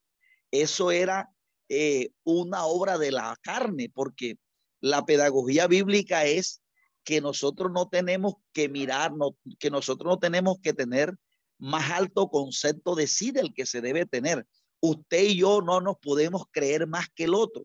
Eso 0.51 0.91
era 0.91 1.29
eh, 1.69 2.11
una 2.23 2.65
obra 2.65 2.97
de 2.97 3.11
la 3.11 3.35
carne, 3.41 3.91
porque 3.93 4.37
la 4.79 5.05
pedagogía 5.05 5.67
bíblica 5.67 6.25
es 6.25 6.61
que 7.03 7.21
nosotros 7.21 7.71
no 7.73 7.89
tenemos 7.89 8.35
que 8.53 8.69
mirar, 8.69 9.11
que 9.59 9.69
nosotros 9.69 10.09
no 10.09 10.19
tenemos 10.19 10.59
que 10.61 10.73
tener 10.73 11.13
más 11.57 11.91
alto 11.91 12.29
concepto 12.29 12.95
de 12.95 13.07
sí 13.07 13.31
del 13.31 13.53
que 13.53 13.65
se 13.65 13.81
debe 13.81 14.05
tener. 14.05 14.45
Usted 14.79 15.23
y 15.23 15.37
yo 15.37 15.61
no 15.61 15.81
nos 15.81 15.97
podemos 15.97 16.43
creer 16.51 16.87
más 16.87 17.07
que 17.09 17.25
el 17.25 17.33
otro. 17.33 17.63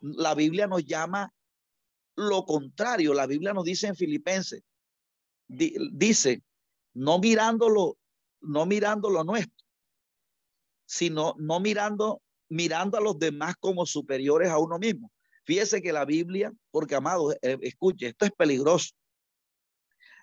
La 0.00 0.34
Biblia 0.34 0.66
nos 0.66 0.84
llama 0.84 1.32
lo 2.14 2.44
contrario. 2.44 3.14
La 3.14 3.26
Biblia 3.26 3.52
nos 3.52 3.64
dice 3.64 3.86
en 3.86 3.96
Filipenses, 3.96 4.62
dice, 5.48 6.42
no 6.94 7.18
mirándolo, 7.18 7.98
no 8.40 8.66
mirando 8.66 9.10
lo 9.10 9.24
nuestro, 9.24 9.64
sino 10.86 11.34
no 11.38 11.60
mirando, 11.60 12.22
mirando 12.48 12.98
a 12.98 13.00
los 13.00 13.18
demás 13.18 13.54
como 13.58 13.86
superiores 13.86 14.50
a 14.50 14.58
uno 14.58 14.78
mismo. 14.78 15.10
Fíjese 15.44 15.80
que 15.80 15.92
la 15.92 16.04
Biblia, 16.04 16.52
porque 16.70 16.96
amados, 16.96 17.36
eh, 17.42 17.56
escuche, 17.62 18.08
esto 18.08 18.24
es 18.24 18.32
peligroso. 18.32 18.94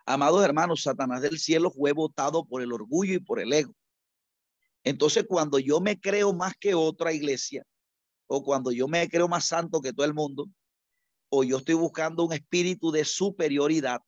Amados 0.05 0.43
hermanos, 0.43 0.83
Satanás 0.83 1.21
del 1.21 1.39
cielo 1.39 1.71
fue 1.71 1.93
votado 1.93 2.43
por 2.43 2.61
el 2.61 2.73
orgullo 2.73 3.13
y 3.13 3.19
por 3.19 3.39
el 3.39 3.53
ego. 3.53 3.73
Entonces, 4.83 5.25
cuando 5.27 5.59
yo 5.59 5.79
me 5.79 5.99
creo 5.99 6.33
más 6.33 6.53
que 6.59 6.75
otra 6.75 7.13
iglesia, 7.13 7.63
o 8.27 8.43
cuando 8.43 8.71
yo 8.71 8.87
me 8.87 9.07
creo 9.09 9.27
más 9.27 9.45
santo 9.45 9.81
que 9.81 9.93
todo 9.93 10.05
el 10.05 10.13
mundo, 10.13 10.47
o 11.29 11.43
yo 11.43 11.57
estoy 11.57 11.75
buscando 11.75 12.25
un 12.25 12.33
espíritu 12.33 12.91
de 12.91 13.05
superioridad, 13.05 14.01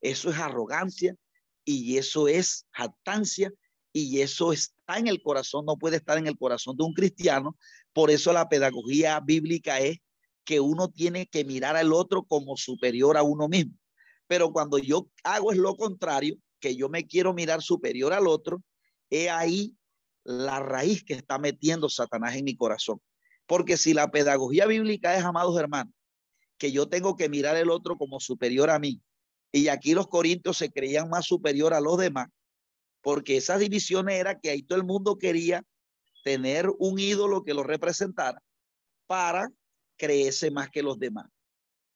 eso 0.00 0.30
es 0.30 0.38
arrogancia 0.38 1.14
y 1.64 1.96
eso 1.96 2.28
es 2.28 2.66
jactancia 2.70 3.52
y 3.92 4.20
eso 4.20 4.52
está 4.52 4.98
en 4.98 5.06
el 5.06 5.22
corazón, 5.22 5.64
no 5.64 5.76
puede 5.76 5.96
estar 5.96 6.18
en 6.18 6.26
el 6.26 6.36
corazón 6.36 6.76
de 6.76 6.84
un 6.84 6.92
cristiano. 6.92 7.56
Por 7.92 8.10
eso 8.10 8.32
la 8.32 8.48
pedagogía 8.48 9.20
bíblica 9.20 9.80
es 9.80 9.98
que 10.44 10.60
uno 10.60 10.88
tiene 10.88 11.26
que 11.26 11.44
mirar 11.44 11.76
al 11.76 11.92
otro 11.92 12.22
como 12.22 12.56
superior 12.56 13.16
a 13.16 13.22
uno 13.22 13.48
mismo. 13.48 13.74
Pero 14.26 14.52
cuando 14.52 14.78
yo 14.78 15.08
hago 15.24 15.52
es 15.52 15.58
lo 15.58 15.76
contrario, 15.76 16.36
que 16.60 16.76
yo 16.76 16.88
me 16.88 17.06
quiero 17.06 17.32
mirar 17.34 17.62
superior 17.62 18.12
al 18.12 18.26
otro, 18.26 18.62
he 19.10 19.30
ahí 19.30 19.77
la 20.28 20.60
raíz 20.60 21.04
que 21.04 21.14
está 21.14 21.38
metiendo 21.38 21.88
Satanás 21.88 22.36
en 22.36 22.44
mi 22.44 22.54
corazón. 22.54 23.00
Porque 23.46 23.78
si 23.78 23.94
la 23.94 24.10
pedagogía 24.10 24.66
bíblica 24.66 25.16
es, 25.16 25.24
amados 25.24 25.58
hermanos, 25.58 25.94
que 26.58 26.70
yo 26.70 26.86
tengo 26.86 27.16
que 27.16 27.30
mirar 27.30 27.56
el 27.56 27.70
otro 27.70 27.96
como 27.96 28.20
superior 28.20 28.68
a 28.68 28.78
mí, 28.78 29.00
y 29.52 29.68
aquí 29.68 29.94
los 29.94 30.08
corintios 30.08 30.58
se 30.58 30.70
creían 30.70 31.08
más 31.08 31.24
superior 31.24 31.72
a 31.72 31.80
los 31.80 31.96
demás, 31.96 32.28
porque 33.00 33.38
esas 33.38 33.58
divisiones 33.60 34.16
era 34.16 34.38
que 34.38 34.50
ahí 34.50 34.62
todo 34.62 34.78
el 34.78 34.84
mundo 34.84 35.16
quería 35.16 35.64
tener 36.24 36.68
un 36.78 36.98
ídolo 36.98 37.42
que 37.42 37.54
lo 37.54 37.62
representara 37.62 38.42
para 39.06 39.48
creerse 39.96 40.50
más 40.50 40.68
que 40.68 40.82
los 40.82 40.98
demás. 40.98 41.24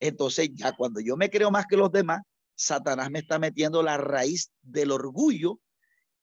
Entonces 0.00 0.48
ya 0.54 0.72
cuando 0.72 1.00
yo 1.00 1.18
me 1.18 1.28
creo 1.28 1.50
más 1.50 1.66
que 1.66 1.76
los 1.76 1.92
demás, 1.92 2.22
Satanás 2.54 3.10
me 3.10 3.18
está 3.18 3.38
metiendo 3.38 3.82
la 3.82 3.98
raíz 3.98 4.50
del 4.62 4.90
orgullo 4.90 5.60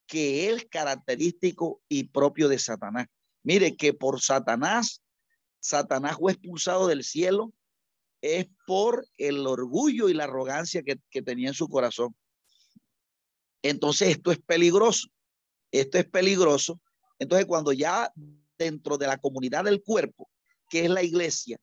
que 0.10 0.50
es 0.50 0.66
característico 0.66 1.82
y 1.88 2.06
propio 2.06 2.50
de 2.50 2.60
Satanás. 2.60 3.08
Mire 3.44 3.78
que 3.78 3.94
por 3.94 4.20
Satanás, 4.20 5.02
Satanás 5.60 6.18
fue 6.18 6.34
expulsado 6.34 6.88
del 6.88 7.04
cielo, 7.04 7.54
es 8.22 8.48
por 8.66 9.08
el 9.18 9.46
orgullo 9.46 10.10
y 10.10 10.14
la 10.14 10.26
arrogancia 10.26 10.84
que, 10.84 11.00
que 11.10 11.22
tenía 11.22 11.50
en 11.50 11.54
su 11.54 11.70
corazón. 11.70 12.16
Entonces 13.62 14.10
esto 14.10 14.32
es 14.32 14.40
peligroso, 14.40 15.08
esto 15.72 15.98
es 15.98 16.06
peligroso. 16.06 16.82
Entonces 17.20 17.46
cuando 17.46 17.72
ya 17.72 18.12
dentro 18.58 18.98
de 18.98 19.08
la 19.08 19.18
comunidad 19.18 19.64
del 19.64 19.84
cuerpo, 19.84 20.30
que 20.70 20.86
es 20.86 20.90
la 20.90 21.04
iglesia, 21.04 21.60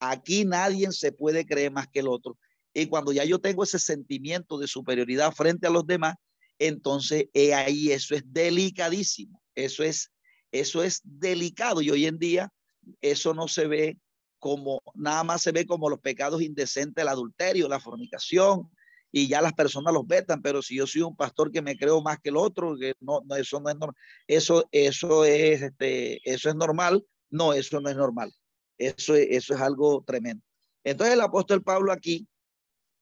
Aquí 0.00 0.44
nadie 0.44 0.90
se 0.92 1.12
puede 1.12 1.44
creer 1.44 1.72
más 1.72 1.88
que 1.88 2.00
el 2.00 2.08
otro. 2.08 2.38
Y 2.72 2.86
cuando 2.86 3.12
ya 3.12 3.24
yo 3.24 3.40
tengo 3.40 3.64
ese 3.64 3.78
sentimiento 3.78 4.58
de 4.58 4.68
superioridad 4.68 5.32
frente 5.32 5.66
a 5.66 5.70
los 5.70 5.86
demás, 5.86 6.14
entonces 6.58 7.26
ahí 7.54 7.92
eso 7.92 8.14
es 8.14 8.22
delicadísimo. 8.26 9.42
Eso 9.54 9.82
es, 9.82 10.12
eso 10.52 10.82
es 10.82 11.00
delicado. 11.04 11.82
Y 11.82 11.90
hoy 11.90 12.06
en 12.06 12.18
día 12.18 12.52
eso 13.00 13.34
no 13.34 13.48
se 13.48 13.66
ve 13.66 13.98
como, 14.38 14.80
nada 14.94 15.24
más 15.24 15.42
se 15.42 15.52
ve 15.52 15.66
como 15.66 15.90
los 15.90 16.00
pecados 16.00 16.42
indecentes, 16.42 17.02
el 17.02 17.08
adulterio, 17.08 17.68
la 17.68 17.80
fornicación, 17.80 18.70
y 19.10 19.26
ya 19.26 19.40
las 19.40 19.54
personas 19.54 19.92
los 19.94 20.06
vetan, 20.06 20.42
pero 20.42 20.62
si 20.62 20.76
yo 20.76 20.86
soy 20.86 21.02
un 21.02 21.16
pastor 21.16 21.50
que 21.50 21.62
me 21.62 21.76
creo 21.76 22.02
más 22.02 22.18
que 22.20 22.28
el 22.28 22.36
otro, 22.36 22.76
que 22.76 22.94
no, 23.00 23.22
no 23.24 23.36
eso 23.36 23.58
no 23.60 23.70
es 23.70 23.76
normal, 23.76 23.96
eso, 24.26 24.68
eso 24.70 25.24
es, 25.24 25.62
este, 25.62 26.20
eso 26.30 26.50
es 26.50 26.54
normal, 26.54 27.04
no, 27.30 27.52
eso 27.52 27.80
no 27.80 27.88
es 27.88 27.96
normal. 27.96 28.32
Eso, 28.76 29.16
eso 29.16 29.54
es 29.54 29.60
algo 29.60 30.04
tremendo. 30.06 30.44
Entonces 30.84 31.14
el 31.14 31.20
apóstol 31.20 31.62
Pablo 31.62 31.90
aquí, 31.90 32.28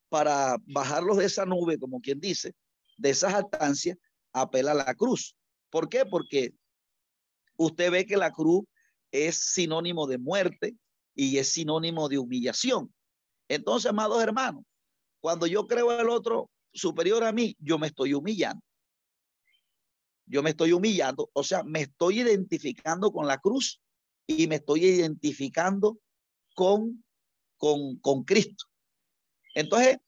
para 0.08 0.56
bajarlos 0.66 1.18
de 1.18 1.26
esa 1.26 1.44
nube, 1.44 1.78
como 1.78 2.00
quien 2.00 2.20
dice, 2.20 2.54
de 2.96 3.10
esa 3.10 3.30
jactancia, 3.30 3.96
apela 4.32 4.72
a 4.72 4.74
la 4.74 4.94
cruz. 4.94 5.36
¿Por 5.70 5.88
qué? 5.88 6.04
Porque 6.04 6.54
usted 7.56 7.90
ve 7.90 8.06
que 8.06 8.16
la 8.16 8.32
cruz 8.32 8.64
es 9.10 9.36
sinónimo 9.36 10.06
de 10.06 10.18
muerte 10.18 10.76
y 11.14 11.38
es 11.38 11.52
sinónimo 11.52 12.08
de 12.08 12.18
humillación. 12.18 12.94
Entonces, 13.48 13.90
amados 13.90 14.22
hermanos, 14.22 14.64
cuando 15.20 15.46
yo 15.46 15.66
creo 15.66 15.90
al 15.90 16.10
otro 16.10 16.50
superior 16.72 17.24
a 17.24 17.32
mí, 17.32 17.56
yo 17.58 17.78
me 17.78 17.86
estoy 17.86 18.14
humillando. 18.14 18.62
Yo 20.26 20.42
me 20.42 20.50
estoy 20.50 20.72
humillando, 20.72 21.30
o 21.32 21.44
sea, 21.44 21.62
me 21.62 21.82
estoy 21.82 22.20
identificando 22.20 23.12
con 23.12 23.28
la 23.28 23.38
cruz 23.38 23.80
y 24.26 24.48
me 24.48 24.56
estoy 24.56 24.84
identificando 24.84 26.00
con, 26.54 27.04
con, 27.56 27.96
con 28.00 28.24
Cristo. 28.24 28.64
Entonces, 29.54 29.98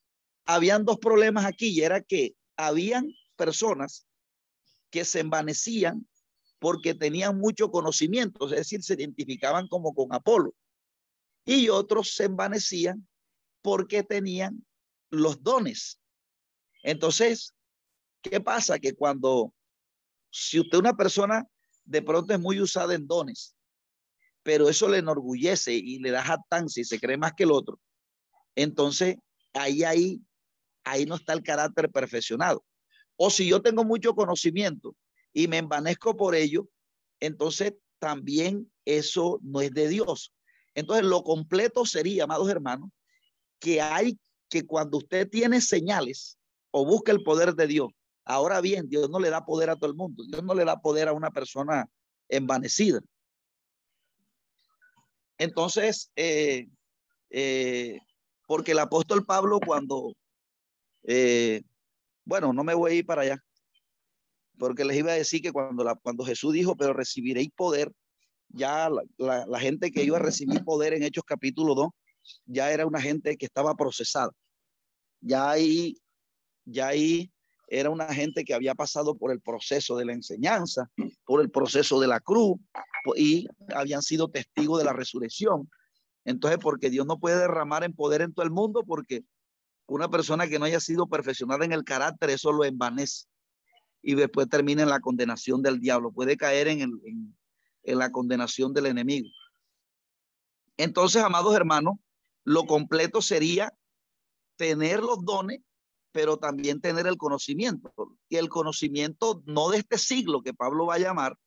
habían 0.44 0.84
dos 0.84 0.98
problemas 0.98 1.44
aquí 1.44 1.68
y 1.68 1.82
era 1.82 2.02
que 2.02 2.34
habían 2.58 3.14
personas 3.36 4.06
que 4.90 5.06
se 5.06 5.20
envanecían 5.20 6.06
porque 6.58 6.92
tenían 6.92 7.38
mucho 7.38 7.70
conocimiento, 7.70 8.44
es 8.46 8.50
decir, 8.50 8.82
se 8.82 8.94
identificaban 8.94 9.68
como 9.68 9.94
con 9.94 10.12
Apolo. 10.12 10.54
Y 11.46 11.70
otros 11.70 12.14
se 12.14 12.24
envanecían 12.24 13.08
porque 13.62 14.02
tenían 14.02 14.66
los 15.08 15.42
dones. 15.42 15.98
Entonces, 16.82 17.54
¿qué 18.20 18.40
pasa? 18.40 18.78
Que 18.78 18.92
cuando, 18.94 19.54
si 20.30 20.60
usted 20.60 20.76
una 20.76 20.94
persona 20.94 21.46
de 21.86 22.02
pronto 22.02 22.34
es 22.34 22.40
muy 22.40 22.60
usada 22.60 22.94
en 22.94 23.06
dones 23.06 23.56
pero 24.48 24.70
eso 24.70 24.88
le 24.88 24.96
enorgullece 24.96 25.74
y 25.74 25.98
le 25.98 26.10
da 26.10 26.24
jactancia 26.24 26.80
y 26.80 26.84
se 26.84 26.98
cree 26.98 27.18
más 27.18 27.34
que 27.34 27.44
el 27.44 27.50
otro, 27.50 27.78
entonces 28.54 29.16
ahí, 29.52 29.84
ahí, 29.84 30.22
ahí 30.90 31.06
no 31.06 31.16
está 31.16 31.32
el 31.32 31.42
carácter 31.42 31.90
perfeccionado. 31.90 32.64
O 33.16 33.30
si 33.30 33.48
yo 33.48 33.62
tengo 33.62 33.84
mucho 33.84 34.14
conocimiento 34.14 34.94
y 35.32 35.48
me 35.48 35.58
envanezco 35.58 36.16
por 36.16 36.34
ello, 36.34 36.68
entonces 37.20 37.74
también 37.98 38.70
eso 38.84 39.40
no 39.42 39.60
es 39.60 39.72
de 39.72 39.88
Dios. 39.88 40.32
Entonces 40.74 41.04
lo 41.04 41.22
completo 41.24 41.84
sería, 41.84 42.24
amados 42.24 42.48
hermanos, 42.48 42.90
que 43.58 43.80
hay 43.80 44.18
que 44.48 44.64
cuando 44.66 44.98
usted 44.98 45.28
tiene 45.28 45.60
señales 45.60 46.38
o 46.70 46.84
busca 46.86 47.12
el 47.12 47.22
poder 47.22 47.54
de 47.54 47.66
Dios, 47.66 47.88
ahora 48.24 48.60
bien, 48.60 48.88
Dios 48.88 49.10
no 49.10 49.18
le 49.18 49.30
da 49.30 49.44
poder 49.44 49.70
a 49.70 49.76
todo 49.76 49.90
el 49.90 49.96
mundo, 49.96 50.22
Dios 50.26 50.42
no 50.42 50.54
le 50.54 50.64
da 50.64 50.80
poder 50.80 51.08
a 51.08 51.12
una 51.12 51.30
persona 51.30 51.88
envanecida. 52.28 53.00
Entonces, 55.38 56.10
eh, 56.16 56.68
eh, 57.30 57.98
porque 58.46 58.72
el 58.72 58.78
apóstol 58.78 59.24
Pablo 59.24 59.60
cuando 59.64 60.14
eh, 61.08 61.62
Bueno, 62.24 62.52
no 62.52 62.62
me 62.62 62.74
voy 62.74 62.92
a 62.92 62.94
ir 62.96 63.06
para 63.06 63.22
allá, 63.22 63.42
porque 64.58 64.84
les 64.84 64.98
iba 64.98 65.12
a 65.12 65.16
decir 65.16 65.40
que 65.40 65.52
cuando, 65.52 65.84
cuando 66.02 66.24
Jesús 66.24 66.52
dijo, 66.52 66.76
pero 66.76 66.92
recibiréis 66.92 67.50
poder, 67.56 67.92
ya 68.50 68.90
la, 68.90 69.46
la, 69.46 69.60
gente 69.60 69.90
que 69.90 70.04
iba 70.04 70.16
a 70.18 70.20
recibir 70.20 70.64
poder 70.64 70.94
en 70.94 71.02
Hechos 71.02 71.24
capítulo 71.26 71.74
2, 71.74 71.90
ya 72.46 72.70
era 72.72 72.86
una 72.86 73.00
gente 73.00 73.36
que 73.36 73.46
estaba 73.46 73.74
procesada. 73.74 74.32
Ya 75.20 75.50
ahí, 75.50 75.96
ya 76.64 76.88
ahí 76.88 77.30
era 77.68 77.90
una 77.90 78.12
gente 78.12 78.44
que 78.44 78.54
había 78.54 78.74
pasado 78.74 79.16
por 79.16 79.30
el 79.30 79.40
proceso 79.40 79.96
de 79.96 80.04
la 80.06 80.12
enseñanza, 80.12 80.90
por 81.24 81.40
el 81.40 81.50
proceso 81.50 82.00
de 82.00 82.06
la 82.06 82.20
cruz 82.20 82.58
y 83.16 83.46
habían 83.74 84.02
sido 84.02 84.28
testigos 84.28 84.78
de 84.78 84.84
la 84.84 84.92
resurrección. 84.92 85.70
Entonces, 86.24 86.58
porque 86.60 86.90
Dios 86.90 87.06
no 87.06 87.18
puede 87.18 87.38
derramar 87.38 87.84
en 87.84 87.94
poder 87.94 88.22
en 88.22 88.32
todo 88.32 88.44
el 88.44 88.52
mundo, 88.52 88.84
porque 88.86 89.22
una 89.88 90.08
persona 90.08 90.46
que 90.46 90.58
no 90.58 90.66
haya 90.66 90.80
sido 90.80 91.06
perfeccionada 91.06 91.64
en 91.64 91.72
el 91.72 91.84
carácter, 91.84 92.30
eso 92.30 92.52
lo 92.52 92.64
envanece 92.64 93.26
y 94.02 94.14
después 94.14 94.48
termina 94.48 94.82
en 94.82 94.90
la 94.90 95.00
condenación 95.00 95.62
del 95.62 95.80
diablo, 95.80 96.12
puede 96.12 96.36
caer 96.36 96.68
en, 96.68 96.82
en, 96.82 97.36
en 97.82 97.98
la 97.98 98.12
condenación 98.12 98.72
del 98.72 98.86
enemigo. 98.86 99.28
Entonces, 100.76 101.22
amados 101.22 101.56
hermanos, 101.56 101.96
lo 102.44 102.64
completo 102.64 103.20
sería 103.20 103.74
tener 104.56 105.00
los 105.00 105.24
dones 105.24 105.60
pero 106.12 106.38
también 106.38 106.80
tener 106.80 107.06
el 107.06 107.16
conocimiento. 107.16 107.92
Y 108.28 108.36
el 108.36 108.48
conocimiento 108.48 109.42
no 109.46 109.70
de 109.70 109.78
este 109.78 109.98
siglo 109.98 110.42
que 110.42 110.54
Pablo 110.54 110.86
va 110.86 110.94
a 110.94 110.98
llamar, 110.98 111.38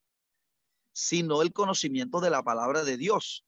sino 0.93 1.41
el 1.41 1.53
conocimiento 1.53 2.21
de 2.21 2.29
la 2.29 2.43
palabra 2.43 2.83
de 2.83 2.97
Dios, 2.97 3.45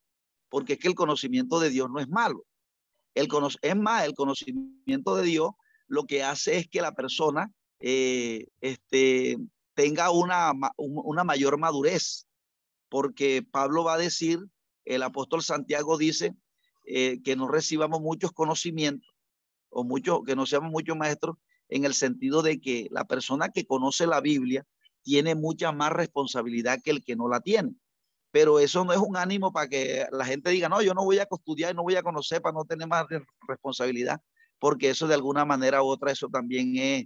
porque 0.50 0.74
es 0.74 0.80
que 0.80 0.88
el 0.88 0.96
conocimiento 0.96 1.60
de 1.60 1.70
Dios 1.70 1.90
no 1.90 2.00
es 2.00 2.10
malo. 2.10 2.46
El 3.16 3.28
es 3.62 3.76
más, 3.76 4.06
el 4.06 4.14
conocimiento 4.14 5.16
de 5.16 5.24
Dios 5.24 5.52
lo 5.88 6.06
que 6.06 6.24
hace 6.24 6.58
es 6.58 6.68
que 6.68 6.82
la 6.82 6.94
persona 6.94 7.52
eh, 7.80 8.48
este, 8.62 9.38
tenga 9.76 10.12
una, 10.12 10.54
mayor 11.24 11.58
madurez, 11.58 12.26
porque 12.90 13.44
Pablo 13.44 13.84
va 13.84 13.96
a 13.96 14.00
decir, 14.00 14.40
el 14.86 15.04
apóstol 15.04 15.44
Santiago 15.44 15.98
dice 15.98 16.36
eh, 16.86 17.22
que 17.24 17.36
no 17.36 17.48
recibamos 17.48 18.02
muchos 18.02 18.32
conocimientos, 18.32 19.10
o 19.70 19.84
mucho, 19.84 20.24
que 20.24 20.36
no 20.36 20.46
seamos 20.46 20.72
muchos 20.72 20.98
maestros, 20.98 21.38
en 21.70 21.86
el 21.86 21.94
sentido 21.94 22.42
de 22.42 22.60
que 22.60 22.88
la 22.92 23.06
persona 23.06 23.50
que 23.50 23.66
conoce 23.66 24.06
la 24.06 24.22
Biblia 24.22 24.66
tiene 25.02 25.36
mucha 25.36 25.72
más 25.72 25.92
responsabilidad 25.92 26.80
que 26.84 26.92
el 26.92 27.04
que 27.04 27.16
no 27.16 27.28
la 27.28 27.42
tiene. 27.42 27.76
Pero 28.34 28.58
eso 28.58 28.84
no 28.84 28.94
es 28.94 28.98
un 28.98 29.16
ánimo 29.16 29.54
para 29.54 29.70
que 29.70 30.08
la 30.12 30.26
gente 30.26 30.50
diga, 30.50 30.68
no, 30.68 30.82
yo 30.82 30.96
no 30.96 31.04
voy 31.04 31.20
a 31.20 31.28
estudiar 31.32 31.76
no 31.76 31.84
voy 31.84 31.96
a 31.96 32.02
conocer 32.02 32.42
para 32.42 32.54
no 32.54 32.66
tener 32.66 32.88
más 32.88 33.06
responsabilidad, 33.48 34.20
porque 34.58 34.90
eso 34.90 35.08
de 35.08 35.14
alguna 35.14 35.46
manera 35.46 35.84
u 35.84 35.86
otra, 35.86 36.12
eso 36.12 36.28
también 36.30 36.76
es, 36.76 37.06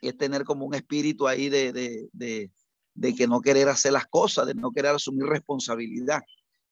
es 0.00 0.16
tener 0.16 0.44
como 0.44 0.64
un 0.64 0.74
espíritu 0.74 1.28
ahí 1.28 1.50
de, 1.50 1.74
de, 1.74 2.08
de, 2.14 2.50
de 2.94 3.14
que 3.14 3.26
no 3.26 3.42
querer 3.42 3.68
hacer 3.68 3.92
las 3.92 4.06
cosas, 4.06 4.46
de 4.46 4.54
no 4.54 4.72
querer 4.72 4.94
asumir 4.94 5.26
responsabilidad. 5.26 6.22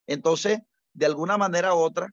Entonces, 0.07 0.61
de 0.95 1.05
alguna 1.05 1.37
manera 1.37 1.74
u 1.74 1.81
otra, 1.81 2.09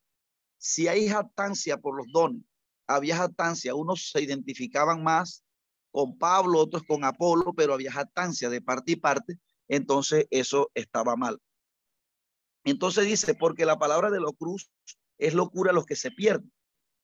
si 0.57 0.89
hay 0.89 1.07
jactancia 1.07 1.78
por 1.78 1.95
los 1.95 2.07
dones, 2.11 2.41
había 2.88 3.16
jactancia, 3.16 3.74
unos 3.74 4.11
se 4.11 4.22
identificaban 4.22 5.01
más 5.01 5.45
con 5.91 6.18
Pablo, 6.18 6.59
otros 6.59 6.84
con 6.84 7.05
Apolo, 7.05 7.53
pero 7.53 7.74
había 7.74 7.93
jactancia 7.93 8.49
de 8.49 8.59
parte 8.59 8.91
y 8.91 8.95
parte, 8.97 9.39
entonces 9.68 10.28
eso 10.30 10.72
estaba 10.74 11.16
mal. 11.16 11.39
Entonces 12.63 13.05
dice, 13.05 13.36
porque 13.36 13.66
la 13.66 13.78
palabra 13.78 14.09
de 14.09 14.20
la 14.20 14.32
cruz 14.38 14.70
es 15.18 15.34
locura 15.34 15.72
a 15.72 15.74
los 15.74 15.86
que 15.86 15.95
se 15.95 16.11
pierden, 16.11 16.51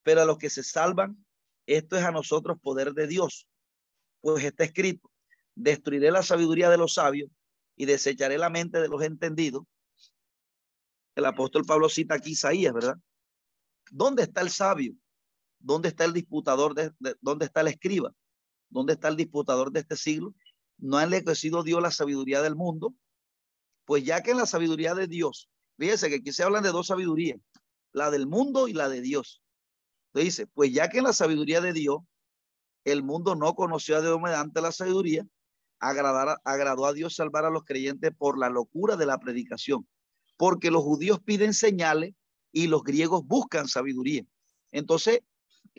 pero 0.04 0.22
a 0.22 0.26
los 0.26 0.38
que 0.38 0.50
se 0.50 0.64
salvan, 0.64 1.26
esto 1.68 1.98
es 1.98 2.04
a 2.04 2.12
nosotros 2.12 2.58
poder 2.62 2.94
de 2.94 3.08
Dios. 3.08 3.48
Pues 4.22 4.44
está 4.44 4.64
escrito, 4.64 5.12
destruiré 5.56 6.12
la 6.12 6.24
sabiduría 6.24 6.70
de 6.70 6.78
los 6.78 6.96
sabios 6.96 7.30
y 7.76 7.86
desecharé 7.86 8.38
la 8.38 8.50
mente 8.50 8.82
de 8.82 8.88
los 8.88 9.02
entendidos. 9.04 9.64
El 11.16 11.26
apóstol 11.26 11.64
Pablo 11.66 11.90
cita 11.90 12.16
aquí 12.16 12.32
Isaías, 12.32 12.74
¿verdad? 12.74 12.98
¿Dónde 13.92 14.24
está 14.24 14.42
el 14.42 14.50
sabio? 14.50 14.94
¿Dónde 15.60 15.90
está 15.90 16.06
el 16.06 16.14
disputador? 16.14 16.74
De, 16.74 16.92
¿Dónde 17.22 17.46
está 17.46 17.62
el 17.62 17.68
escriba? 17.68 18.14
¿Dónde 18.70 18.94
está 18.94 19.10
el 19.10 19.18
disputador 19.18 19.72
de 19.72 19.82
este 19.82 19.96
siglo? 19.96 20.34
¿No 20.82 20.98
ha 20.98 21.04
enriquecido 21.04 21.64
Dios 21.64 21.82
la 21.82 21.92
sabiduría 21.92 22.42
del 22.42 22.56
mundo? 22.56 22.94
Pues 23.86 24.04
ya 24.04 24.22
que 24.24 24.32
en 24.32 24.38
la 24.38 24.48
sabiduría 24.48 24.96
de 24.96 25.08
Dios, 25.08 25.48
fíjese 25.78 26.10
que 26.10 26.16
aquí 26.16 26.34
se 26.34 26.44
hablan 26.44 26.64
de 26.64 26.72
dos 26.72 26.88
sabidurías, 26.88 27.40
la 27.94 28.10
del 28.10 28.26
mundo 28.26 28.68
y 28.68 28.74
la 28.74 28.90
de 28.90 29.02
Dios. 29.02 29.44
dice, 30.14 30.48
pues 30.48 30.74
ya 30.74 30.90
que 30.90 30.98
en 30.98 31.04
la 31.04 31.14
sabiduría 31.14 31.62
de 31.62 31.72
Dios, 31.72 32.00
el 32.84 33.04
mundo 33.04 33.36
no 33.36 33.54
conoció 33.54 33.98
a 33.98 34.02
Dios 34.02 34.20
mediante 34.20 34.60
la 34.60 34.72
sabiduría, 34.72 35.24
agradó 35.80 36.86
a 36.86 36.94
Dios 36.94 37.16
salvar 37.16 37.46
a 37.46 37.52
los 37.52 37.64
creyentes 37.64 38.12
por 38.18 38.40
la 38.40 38.50
locura 38.50 38.96
de 38.96 39.06
la 39.06 39.20
predicación. 39.20 39.88
Porque 40.36 40.72
los 40.72 40.82
judíos 40.82 41.20
piden 41.24 41.54
señales 41.54 42.16
y 42.52 42.68
los 42.68 42.84
griegos 42.84 43.24
buscan 43.24 43.68
sabiduría. 43.68 44.26
Entonces, 44.72 45.22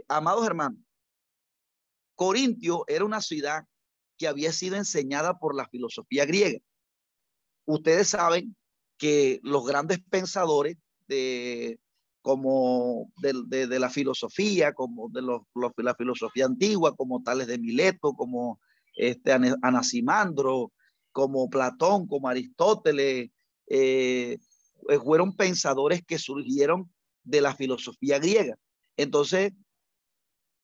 amados 0.07 0.47
hermanos, 0.47 0.79
Corintio 2.15 2.85
era 2.87 3.05
una 3.05 3.21
ciudad 3.21 3.67
que 4.23 4.29
había 4.29 4.53
sido 4.53 4.77
enseñada 4.77 5.41
por 5.41 5.57
la 5.57 5.66
filosofía 5.66 6.25
griega. 6.25 6.61
Ustedes 7.64 8.07
saben 8.07 8.55
que 8.99 9.41
los 9.43 9.66
grandes 9.66 9.99
pensadores 9.99 10.77
de 11.09 11.81
como 12.20 13.11
de, 13.20 13.66
de, 13.66 13.79
la 13.81 13.91
filosofía, 13.91 14.75
como 14.75 15.09
de 15.09 15.23
los, 15.23 15.41
la 15.77 15.97
filosofía 15.97 16.45
antigua, 16.45 16.95
como 16.95 17.20
tales 17.25 17.49
de 17.49 17.59
Mileto, 17.59 18.12
como 18.12 18.61
este 18.95 19.33
Anaximandro, 19.33 20.70
como 21.11 21.51
Platón, 21.51 22.07
como 22.07 22.29
Aristóteles, 22.29 23.31
eh, 23.66 24.39
eh, 24.89 24.99
fueron 25.03 25.35
pensadores 25.35 26.05
que 26.07 26.16
surgieron 26.16 26.89
de 27.25 27.41
la 27.41 27.57
filosofía 27.57 28.20
griega. 28.20 28.55
Entonces, 28.97 29.53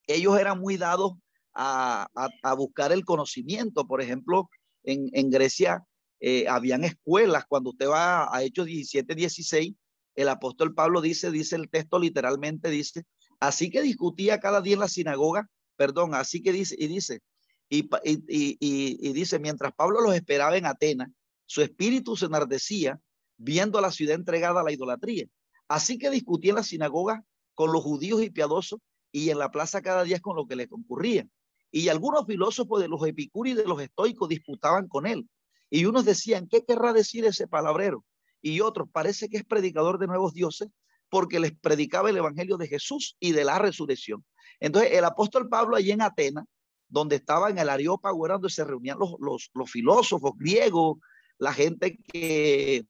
ellos 0.07 0.39
eran 0.39 0.61
muy 0.61 0.77
dados 0.77 1.15
a, 1.59 2.53
buscar 2.55 2.91
el 2.91 3.03
conocimiento. 3.03 3.85
Por 3.85 4.01
ejemplo, 4.01 4.49
en, 4.83 5.29
Grecia 5.29 5.83
eh, 6.19 6.47
habían 6.47 6.83
escuelas. 6.83 7.45
Cuando 7.47 7.71
usted 7.71 7.89
va 7.89 8.33
a 8.33 8.43
Hechos 8.43 8.65
17, 8.65 9.13
16, 9.13 9.73
el 10.15 10.29
apóstol 10.29 10.73
Pablo 10.73 11.01
dice, 11.01 11.31
dice 11.31 11.55
el 11.55 11.69
texto 11.69 11.99
literalmente, 11.99 12.69
dice, 12.69 13.03
así 13.39 13.69
que 13.69 13.81
discutía 13.81 14.39
cada 14.39 14.61
día 14.61 14.73
en 14.73 14.79
la 14.79 14.87
sinagoga, 14.87 15.49
perdón, 15.75 16.13
así 16.13 16.41
que 16.41 16.51
dice, 16.51 16.75
y 16.77 16.87
dice, 16.87 17.21
y, 17.69 17.87
y, 18.03 19.13
dice, 19.13 19.39
mientras 19.39 19.73
Pablo 19.73 20.01
los 20.01 20.15
esperaba 20.15 20.57
en 20.57 20.65
Atenas, 20.65 21.09
su 21.45 21.61
espíritu 21.61 22.15
se 22.15 22.25
enardecía 22.25 22.99
viendo 23.37 23.77
a 23.77 23.81
la 23.81 23.91
ciudad 23.91 24.15
entregada 24.15 24.61
a 24.61 24.63
la 24.63 24.71
idolatría. 24.71 25.25
Así 25.67 25.97
que 25.97 26.09
discutía 26.09 26.51
en 26.51 26.57
la 26.57 26.63
sinagoga 26.63 27.23
con 27.53 27.71
los 27.71 27.83
judíos 27.83 28.23
y 28.23 28.29
piadosos 28.29 28.79
y 29.11 29.29
en 29.29 29.39
la 29.39 29.51
plaza 29.51 29.81
cada 29.81 30.03
día 30.03 30.19
con 30.19 30.35
lo 30.35 30.47
que 30.47 30.55
le 30.55 30.67
concurrían. 30.67 31.31
Y 31.71 31.89
algunos 31.89 32.25
filósofos 32.25 32.81
de 32.81 32.87
los 32.87 33.05
epicúreos 33.05 33.59
y 33.59 33.61
de 33.61 33.67
los 33.67 33.81
estoicos 33.81 34.29
disputaban 34.29 34.87
con 34.87 35.05
él. 35.05 35.29
Y 35.69 35.85
unos 35.85 36.05
decían, 36.05 36.47
¿qué 36.47 36.65
querrá 36.65 36.93
decir 36.93 37.25
ese 37.25 37.47
palabrero? 37.47 38.03
Y 38.41 38.61
otros, 38.61 38.87
parece 38.91 39.29
que 39.29 39.37
es 39.37 39.45
predicador 39.45 39.99
de 39.99 40.07
nuevos 40.07 40.33
dioses 40.33 40.69
porque 41.09 41.39
les 41.39 41.51
predicaba 41.51 42.09
el 42.09 42.17
evangelio 42.17 42.57
de 42.57 42.67
Jesús 42.67 43.17
y 43.19 43.31
de 43.31 43.43
la 43.43 43.59
resurrección. 43.59 44.25
Entonces, 44.59 44.91
el 44.93 45.05
apóstol 45.05 45.49
Pablo 45.49 45.75
allí 45.75 45.91
en 45.91 46.01
Atenas, 46.01 46.45
donde 46.87 47.17
estaba 47.17 47.49
en 47.49 47.57
el 47.57 47.69
Areópago, 47.69 48.25
era 48.25 48.35
donde 48.35 48.49
se 48.49 48.63
reunían 48.63 48.99
los, 48.99 49.15
los, 49.19 49.49
los 49.53 49.69
filósofos 49.69 50.31
griegos, 50.37 50.97
la 51.37 51.53
gente 51.53 51.97
que 51.97 52.85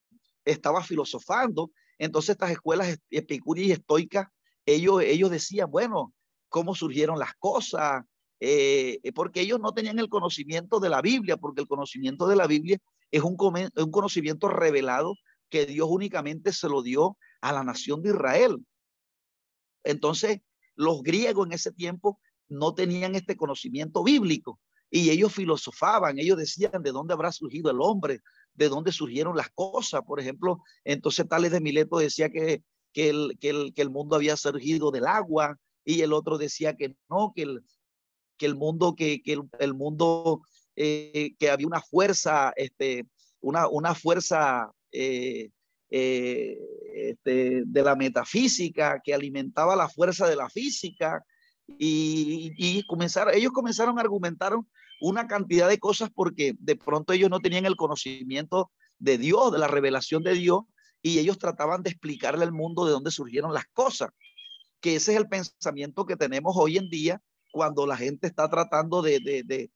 estaba 0.45 0.84
filosofando. 0.84 1.71
Entonces 1.97 2.32
estas 2.32 2.51
escuelas 2.51 2.97
epicúreas 3.09 3.67
y 3.67 3.71
estoicas, 3.73 4.27
ellos, 4.65 5.01
ellos 5.03 5.30
decían, 5.30 5.69
bueno, 5.69 6.13
¿cómo 6.49 6.75
surgieron 6.75 7.19
las 7.19 7.34
cosas? 7.36 8.03
Eh, 8.41 8.99
porque 9.13 9.41
ellos 9.41 9.59
no 9.59 9.73
tenían 9.73 9.99
el 9.99 10.09
conocimiento 10.09 10.79
de 10.79 10.89
la 10.89 11.01
Biblia, 11.01 11.37
porque 11.37 11.61
el 11.61 11.67
conocimiento 11.67 12.27
de 12.27 12.35
la 12.35 12.47
Biblia 12.47 12.79
es 13.11 13.21
un, 13.23 13.35
un 13.39 13.91
conocimiento 13.91 14.47
revelado 14.47 15.15
que 15.49 15.65
Dios 15.65 15.87
únicamente 15.89 16.53
se 16.53 16.69
lo 16.69 16.81
dio 16.81 17.17
a 17.41 17.51
la 17.51 17.63
nación 17.63 18.01
de 18.01 18.09
Israel. 18.09 18.65
Entonces, 19.83 20.39
los 20.75 21.01
griegos 21.01 21.47
en 21.47 21.53
ese 21.53 21.71
tiempo 21.71 22.19
no 22.47 22.73
tenían 22.73 23.15
este 23.15 23.35
conocimiento 23.35 24.03
bíblico 24.03 24.59
y 24.89 25.09
ellos 25.09 25.33
filosofaban, 25.33 26.17
ellos 26.17 26.37
decían 26.37 26.81
de 26.81 26.91
dónde 26.91 27.13
habrá 27.13 27.31
surgido 27.31 27.69
el 27.69 27.81
hombre, 27.81 28.21
de 28.53 28.69
dónde 28.69 28.91
surgieron 28.91 29.37
las 29.37 29.49
cosas. 29.51 30.01
Por 30.05 30.19
ejemplo, 30.19 30.63
entonces 30.83 31.27
Tales 31.27 31.51
de 31.51 31.61
Mileto 31.61 31.97
decía 31.97 32.29
que, 32.29 32.63
que, 32.91 33.09
el, 33.09 33.37
que, 33.39 33.49
el, 33.49 33.73
que 33.73 33.81
el 33.81 33.89
mundo 33.89 34.15
había 34.15 34.35
surgido 34.35 34.91
del 34.91 35.05
agua 35.05 35.57
y 35.85 36.01
el 36.01 36.13
otro 36.13 36.37
decía 36.37 36.75
que 36.75 36.95
no, 37.09 37.33
que 37.35 37.43
el, 37.43 37.63
que 38.39 38.47
el 38.47 38.55
mundo, 38.55 38.95
que, 38.95 39.21
el, 39.59 39.73
mundo, 39.75 40.41
eh, 40.75 41.35
que 41.37 41.51
había 41.51 41.67
una 41.67 41.81
fuerza, 41.81 42.53
este, 42.55 43.05
una, 43.41 43.67
una 43.67 43.93
fuerza 43.93 44.71
eh, 44.91 45.49
eh, 45.91 46.57
este, 46.95 47.63
de 47.65 47.83
la 47.83 47.95
metafísica 47.95 49.01
que 49.03 49.13
alimentaba 49.13 49.75
la 49.75 49.89
fuerza 49.89 50.27
de 50.27 50.35
la 50.35 50.49
física 50.49 51.23
Y, 51.77 52.51
y 52.57 52.83
comenzaron, 52.87 53.35
ellos 53.35 53.51
comenzaron 53.51 53.97
a 53.97 54.01
argumentar 54.01 54.53
una 55.01 55.27
cantidad 55.27 55.67
de 55.67 55.77
cosas 55.77 56.09
porque 56.13 56.55
de 56.59 56.75
pronto 56.75 57.13
ellos 57.13 57.29
no 57.29 57.39
tenían 57.39 57.65
el 57.65 57.75
conocimiento 57.75 58.71
de 58.97 59.17
Dios, 59.17 59.51
de 59.51 59.59
la 59.59 59.67
revelación 59.67 60.23
de 60.23 60.33
Dios, 60.33 60.61
y 61.01 61.19
ellos 61.19 61.37
trataban 61.37 61.83
de 61.83 61.91
explicarle 61.91 62.43
al 62.43 62.51
mundo 62.51 62.85
de 62.85 62.91
dónde 62.91 63.11
surgieron 63.11 63.53
las 63.53 63.65
cosas. 63.73 64.09
Que 64.81 64.95
ese 64.95 65.11
es 65.13 65.17
el 65.19 65.27
pensamiento 65.27 66.05
que 66.05 66.15
tenemos 66.15 66.55
hoy 66.57 66.77
en 66.77 66.89
día 66.89 67.21
cuando 67.52 67.86
la 67.86 67.97
gente 67.97 68.28
está 68.28 68.50
tratando 68.50 69.02
de, 69.02 69.20
de, 69.20 69.72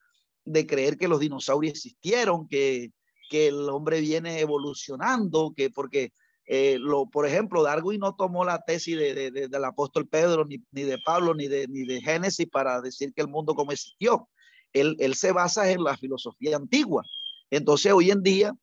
de, 0.45 0.67
creer 0.67 0.97
que 0.97 1.07
los 1.07 1.19
dinosaurios 1.19 1.73
existieron, 1.73 2.47
que, 2.47 2.91
que 3.29 3.47
el 3.47 3.69
hombre 3.69 4.01
viene 4.01 4.39
evolucionando, 4.39 5.53
que 5.55 5.69
porque 5.69 6.11
eh, 6.45 6.77
lo, 6.79 7.05
por 7.05 7.25
ejemplo, 7.25 7.63
Darwin 7.63 7.99
no 7.99 8.15
tomó 8.15 8.43
la 8.43 8.61
tesis 8.63 8.97
de, 8.97 9.31
de, 9.31 9.47
del 9.47 9.65
apóstol 9.65 10.07
Pedro, 10.07 10.45
ni, 10.45 10.61
ni, 10.71 10.83
de 10.83 10.97
Pablo, 10.99 11.33
ni 11.33 11.47
de, 11.47 11.67
ni 11.67 11.85
de 11.85 12.01
Génesis 12.01 12.47
para 12.49 12.81
decir 12.81 13.13
que 13.13 13.21
el 13.21 13.27
mundo 13.29 13.55
como 13.55 13.71
existió. 13.71 14.29
Él, 14.73 14.95
él 14.99 15.15
se 15.15 15.31
basa 15.31 15.71
en 15.71 15.83
la 15.83 15.95
filosofía 15.95 16.57
antigua. 16.57 17.03
Entonces, 17.49 17.91
hoy 17.93 18.11
en 18.11 18.23
día, 18.23 18.53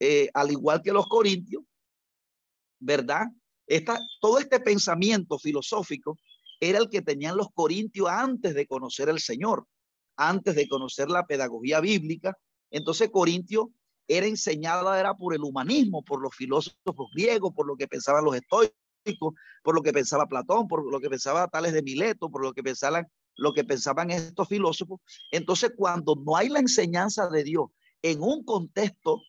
eh, 0.00 0.28
al 0.34 0.50
igual 0.50 0.82
que 0.82 0.92
los 0.92 1.06
corintios, 1.06 1.62
¿verdad? 2.78 3.26
Esta, 3.66 3.98
todo 4.20 4.38
este 4.38 4.60
pensamiento 4.60 5.38
filosófico 5.38 6.18
era 6.70 6.78
el 6.78 6.88
que 6.88 7.02
tenían 7.02 7.36
los 7.36 7.48
corintios 7.52 8.08
antes 8.08 8.54
de 8.54 8.66
conocer 8.66 9.08
el 9.08 9.20
Señor, 9.20 9.66
antes 10.16 10.54
de 10.54 10.68
conocer 10.68 11.08
la 11.10 11.26
pedagogía 11.26 11.80
bíblica. 11.80 12.36
Entonces, 12.70 13.10
Corintio 13.10 13.70
era 14.06 14.26
enseñada 14.26 14.98
era 14.98 15.14
por 15.14 15.34
el 15.34 15.42
humanismo, 15.42 16.04
por 16.04 16.20
los 16.20 16.34
filósofos 16.34 17.08
griegos, 17.14 17.52
por 17.54 17.66
lo 17.66 17.76
que 17.76 17.88
pensaban 17.88 18.24
los 18.24 18.36
estoicos, 18.36 19.34
por 19.62 19.74
lo 19.74 19.82
que 19.82 19.92
pensaba 19.92 20.26
Platón, 20.26 20.68
por 20.68 20.90
lo 20.90 21.00
que 21.00 21.08
pensaba 21.08 21.48
Tales 21.48 21.72
de 21.72 21.82
Mileto, 21.82 22.30
por 22.30 22.42
lo 22.42 22.52
que 22.52 22.62
pensaban 22.62 23.06
lo 23.36 23.52
que 23.52 23.64
pensaban 23.64 24.10
estos 24.10 24.48
filósofos. 24.48 25.00
Entonces, 25.30 25.72
cuando 25.76 26.14
no 26.14 26.36
hay 26.36 26.48
la 26.48 26.60
enseñanza 26.60 27.28
de 27.28 27.44
Dios 27.44 27.66
en 28.02 28.22
un 28.22 28.44
contexto 28.44 29.20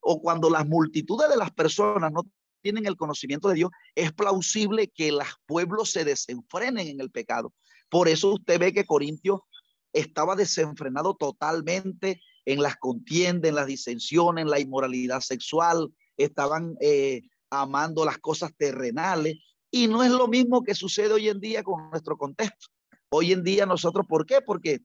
o 0.00 0.20
cuando 0.20 0.50
las 0.50 0.66
multitudes 0.66 1.28
de 1.28 1.36
las 1.36 1.50
personas 1.52 2.12
no 2.12 2.22
tienen 2.62 2.86
el 2.86 2.96
conocimiento 2.96 3.48
de 3.48 3.56
Dios, 3.56 3.70
es 3.94 4.12
plausible 4.12 4.88
que 4.88 5.12
los 5.12 5.26
pueblos 5.46 5.90
se 5.90 6.04
desenfrenen 6.04 6.88
en 6.88 7.00
el 7.00 7.10
pecado. 7.10 7.52
Por 7.90 8.08
eso 8.08 8.34
usted 8.34 8.58
ve 8.58 8.72
que 8.72 8.86
Corintio 8.86 9.44
estaba 9.92 10.36
desenfrenado 10.36 11.14
totalmente 11.14 12.22
en 12.44 12.62
las 12.62 12.76
contiendas, 12.76 13.48
en 13.50 13.54
las 13.54 13.66
disensiones, 13.66 14.42
en 14.42 14.50
la 14.50 14.60
inmoralidad 14.60 15.20
sexual, 15.20 15.92
estaban 16.16 16.76
eh, 16.80 17.22
amando 17.50 18.04
las 18.04 18.18
cosas 18.18 18.52
terrenales. 18.56 19.36
Y 19.70 19.88
no 19.88 20.02
es 20.02 20.10
lo 20.10 20.28
mismo 20.28 20.62
que 20.62 20.74
sucede 20.74 21.12
hoy 21.12 21.28
en 21.28 21.40
día 21.40 21.62
con 21.62 21.90
nuestro 21.90 22.16
contexto. 22.16 22.68
Hoy 23.10 23.32
en 23.32 23.42
día 23.42 23.66
nosotros, 23.66 24.06
¿por 24.08 24.26
qué? 24.26 24.40
Porque 24.40 24.80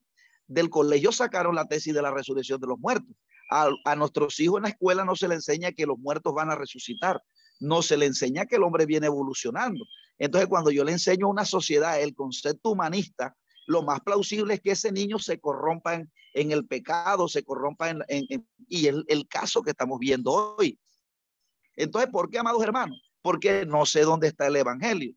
del 0.47 0.69
colegio 0.69 1.11
sacaron 1.11 1.55
la 1.55 1.65
tesis 1.65 1.93
de 1.93 2.01
la 2.01 2.11
resurrección 2.11 2.59
de 2.59 2.67
los 2.67 2.80
muertos. 2.80 3.15
A, 3.49 3.69
a, 3.86 3.95
nuestros 3.95 4.39
hijos 4.39 4.57
en 4.57 4.63
la 4.63 4.69
escuela 4.69 5.05
no 5.05 5.15
se 5.15 5.28
le 5.28 5.36
enseña 5.36 5.71
que 5.71 5.86
los 5.86 5.97
muertos 5.97 6.34
van 6.34 6.51
a 6.51 6.55
resucitar, 6.55 7.21
no 7.60 7.82
se 7.82 7.97
le 7.97 8.05
enseña 8.05 8.45
que 8.45 8.55
el 8.58 8.64
hombre 8.64 8.86
viene 8.86 9.08
evolucionando. 9.08 9.86
Entonces, 10.18 10.47
cuando 10.49 10.72
yo 10.72 10.84
le 10.84 10.91
enseño 10.91 11.28
a 11.28 11.30
una 11.30 11.45
sociedad 11.45 12.01
el 12.01 12.16
concepto 12.16 12.72
humanista, 12.72 13.36
lo 13.68 13.84
más 13.84 13.99
plausible 14.01 14.55
es 14.55 14.62
que 14.62 14.72
ese 14.72 14.91
niño 14.91 15.20
se 15.20 15.39
corrompa 15.39 15.95
en, 15.95 16.12
en 16.34 16.51
el 16.51 16.66
pecado, 16.66 17.28
se 17.28 17.43
corrompa 17.43 17.89
en, 17.89 18.03
en 18.08 18.47
y 18.68 18.88
el, 18.88 19.03
el 19.08 19.28
caso 19.28 19.62
que 19.62 19.72
estamos 19.72 19.99
viendo 19.99 20.32
hoy. 20.32 20.80
Entonces, 21.76 22.10
¿por 22.10 22.30
qué, 22.30 22.39
amados 22.39 22.64
hermanos? 22.64 23.01
Porque 23.22 23.66
no 23.66 23.86
sé 23.86 24.01
dónde 24.01 24.28
está 24.28 24.47
el 24.47 24.55
evangelio. 24.55 25.14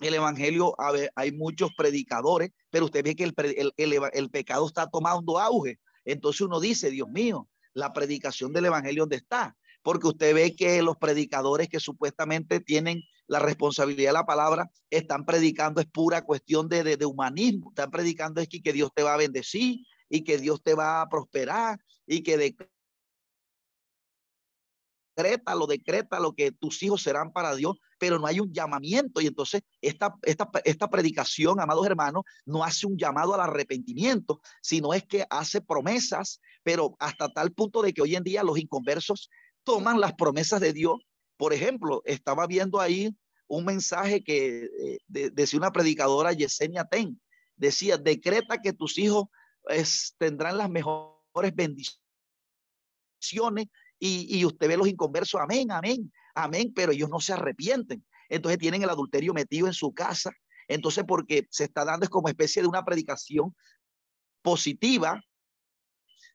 El 0.00 0.14
evangelio, 0.14 0.74
hay 1.14 1.32
muchos 1.32 1.70
predicadores, 1.74 2.50
pero 2.68 2.86
usted 2.86 3.02
ve 3.02 3.16
que 3.16 3.24
el, 3.24 3.34
el, 3.36 3.72
el, 3.76 4.00
el 4.12 4.30
pecado 4.30 4.66
está 4.66 4.88
tomando 4.88 5.38
auge. 5.38 5.78
Entonces 6.04 6.42
uno 6.42 6.60
dice, 6.60 6.90
Dios 6.90 7.08
mío, 7.08 7.48
la 7.72 7.92
predicación 7.92 8.52
del 8.52 8.66
evangelio, 8.66 9.04
¿dónde 9.04 9.16
está? 9.16 9.56
Porque 9.86 10.08
usted 10.08 10.34
ve 10.34 10.56
que 10.56 10.82
los 10.82 10.96
predicadores 10.96 11.68
que 11.68 11.78
supuestamente 11.78 12.58
tienen 12.58 13.04
la 13.28 13.38
responsabilidad 13.38 14.08
de 14.08 14.14
la 14.14 14.26
palabra, 14.26 14.68
están 14.90 15.24
predicando 15.24 15.80
es 15.80 15.86
pura 15.86 16.22
cuestión 16.22 16.68
de, 16.68 16.82
de, 16.82 16.96
de 16.96 17.06
humanismo, 17.06 17.68
están 17.68 17.92
predicando 17.92 18.40
es 18.40 18.48
que, 18.48 18.60
que, 18.60 18.72
Dios 18.72 18.90
te 18.92 19.04
va 19.04 19.14
a 19.14 19.16
bendecir 19.16 19.86
y 20.08 20.24
que 20.24 20.38
Dios 20.38 20.60
te 20.60 20.74
va 20.74 21.02
a 21.02 21.08
prosperar 21.08 21.78
y 22.04 22.24
que 22.24 22.36
de 22.36 22.56
decreta, 25.16 25.54
lo 25.54 25.66
decreta, 25.66 26.20
lo 26.20 26.32
que 26.32 26.52
tus 26.52 26.82
hijos 26.82 27.02
serán 27.02 27.32
para 27.32 27.54
Dios, 27.54 27.78
pero 27.98 28.18
no 28.18 28.26
hay 28.26 28.40
un 28.40 28.52
llamamiento. 28.52 29.20
Y 29.20 29.26
entonces 29.26 29.62
esta, 29.80 30.14
esta, 30.22 30.50
esta 30.64 30.90
predicación, 30.90 31.60
amados 31.60 31.86
hermanos, 31.86 32.24
no 32.44 32.64
hace 32.64 32.86
un 32.86 32.98
llamado 32.98 33.34
al 33.34 33.40
arrepentimiento, 33.40 34.40
sino 34.60 34.92
es 34.92 35.04
que 35.04 35.24
hace 35.30 35.60
promesas, 35.60 36.40
pero 36.62 36.96
hasta 36.98 37.28
tal 37.28 37.52
punto 37.52 37.82
de 37.82 37.92
que 37.92 38.02
hoy 38.02 38.16
en 38.16 38.24
día 38.24 38.42
los 38.42 38.58
inconversos 38.58 39.30
toman 39.66 40.00
las 40.00 40.14
promesas 40.14 40.60
de 40.60 40.72
Dios. 40.72 40.94
Por 41.36 41.52
ejemplo, 41.52 42.00
estaba 42.04 42.46
viendo 42.46 42.80
ahí 42.80 43.14
un 43.48 43.64
mensaje 43.64 44.22
que 44.22 44.64
eh, 44.64 44.98
de, 45.08 45.30
decía 45.30 45.58
una 45.58 45.72
predicadora, 45.72 46.32
Yesenia 46.32 46.84
Ten, 46.84 47.20
decía, 47.56 47.98
decreta 47.98 48.58
que 48.62 48.72
tus 48.72 48.96
hijos 48.96 49.24
tendrán 50.18 50.56
las 50.56 50.70
mejores 50.70 51.52
bendiciones 51.54 51.98
y, 53.98 54.38
y, 54.38 54.44
usted 54.44 54.68
ve 54.68 54.76
los 54.76 54.88
inconversos, 54.88 55.40
amén, 55.40 55.72
amén, 55.72 56.12
amén, 56.34 56.72
pero 56.74 56.92
ellos 56.92 57.10
no 57.10 57.18
se 57.18 57.32
arrepienten. 57.32 58.04
Entonces 58.28 58.58
tienen 58.58 58.82
el 58.82 58.90
adulterio 58.90 59.34
metido 59.34 59.66
en 59.66 59.72
su 59.72 59.92
casa. 59.92 60.30
Entonces, 60.68 61.04
porque 61.06 61.46
se 61.50 61.64
está 61.64 61.84
dando 61.84 62.04
es 62.04 62.10
como 62.10 62.28
especie 62.28 62.62
de 62.62 62.68
una 62.68 62.84
predicación 62.84 63.54
positiva, 64.42 65.20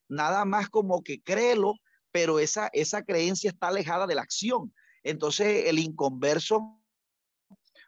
nada 0.10 0.44
más 0.44 0.70
como 0.70 1.02
que 1.02 1.22
créelo, 1.22 1.76
pero 2.12 2.40
esa, 2.40 2.70
esa 2.74 3.04
creencia 3.04 3.50
está 3.50 3.68
alejada 3.68 4.08
de 4.08 4.16
la 4.16 4.22
acción. 4.22 4.74
Entonces, 5.04 5.66
el 5.68 5.80
inconverso, 5.80 6.80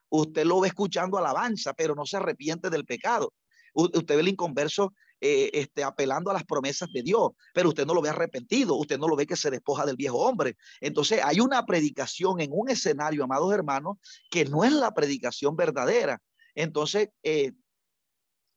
usted 0.09 0.45
lo 0.45 0.59
ve 0.59 0.69
escuchando 0.69 1.17
alabanza, 1.17 1.73
pero 1.73 1.95
no 1.95 2.05
se 2.05 2.17
arrepiente 2.17 2.69
del 2.69 2.85
pecado. 2.85 3.33
Usted 3.73 4.15
ve 4.15 4.21
el 4.21 4.27
inconverso 4.27 4.93
eh, 5.25 5.49
este, 5.53 5.83
apelando 5.83 6.29
a 6.29 6.33
las 6.33 6.43
promesas 6.43 6.91
de 6.91 7.01
Dios, 7.01 7.31
pero 7.53 7.69
usted 7.69 7.85
no 7.85 7.93
lo 7.93 8.01
ve 8.01 8.09
arrepentido, 8.09 8.75
usted 8.75 8.99
no 8.99 9.07
lo 9.07 9.15
ve 9.15 9.25
que 9.25 9.37
se 9.37 9.49
despoja 9.49 9.85
del 9.85 9.95
viejo 9.95 10.17
hombre. 10.17 10.57
Entonces 10.81 11.21
hay 11.23 11.39
una 11.39 11.65
predicación 11.65 12.41
en 12.41 12.49
un 12.51 12.69
escenario, 12.69 13.23
amados 13.23 13.53
hermanos, 13.53 13.97
que 14.29 14.43
no 14.43 14.65
es 14.65 14.73
la 14.73 14.93
predicación 14.93 15.55
verdadera. 15.55 16.21
Entonces, 16.55 17.09
eh, 17.23 17.53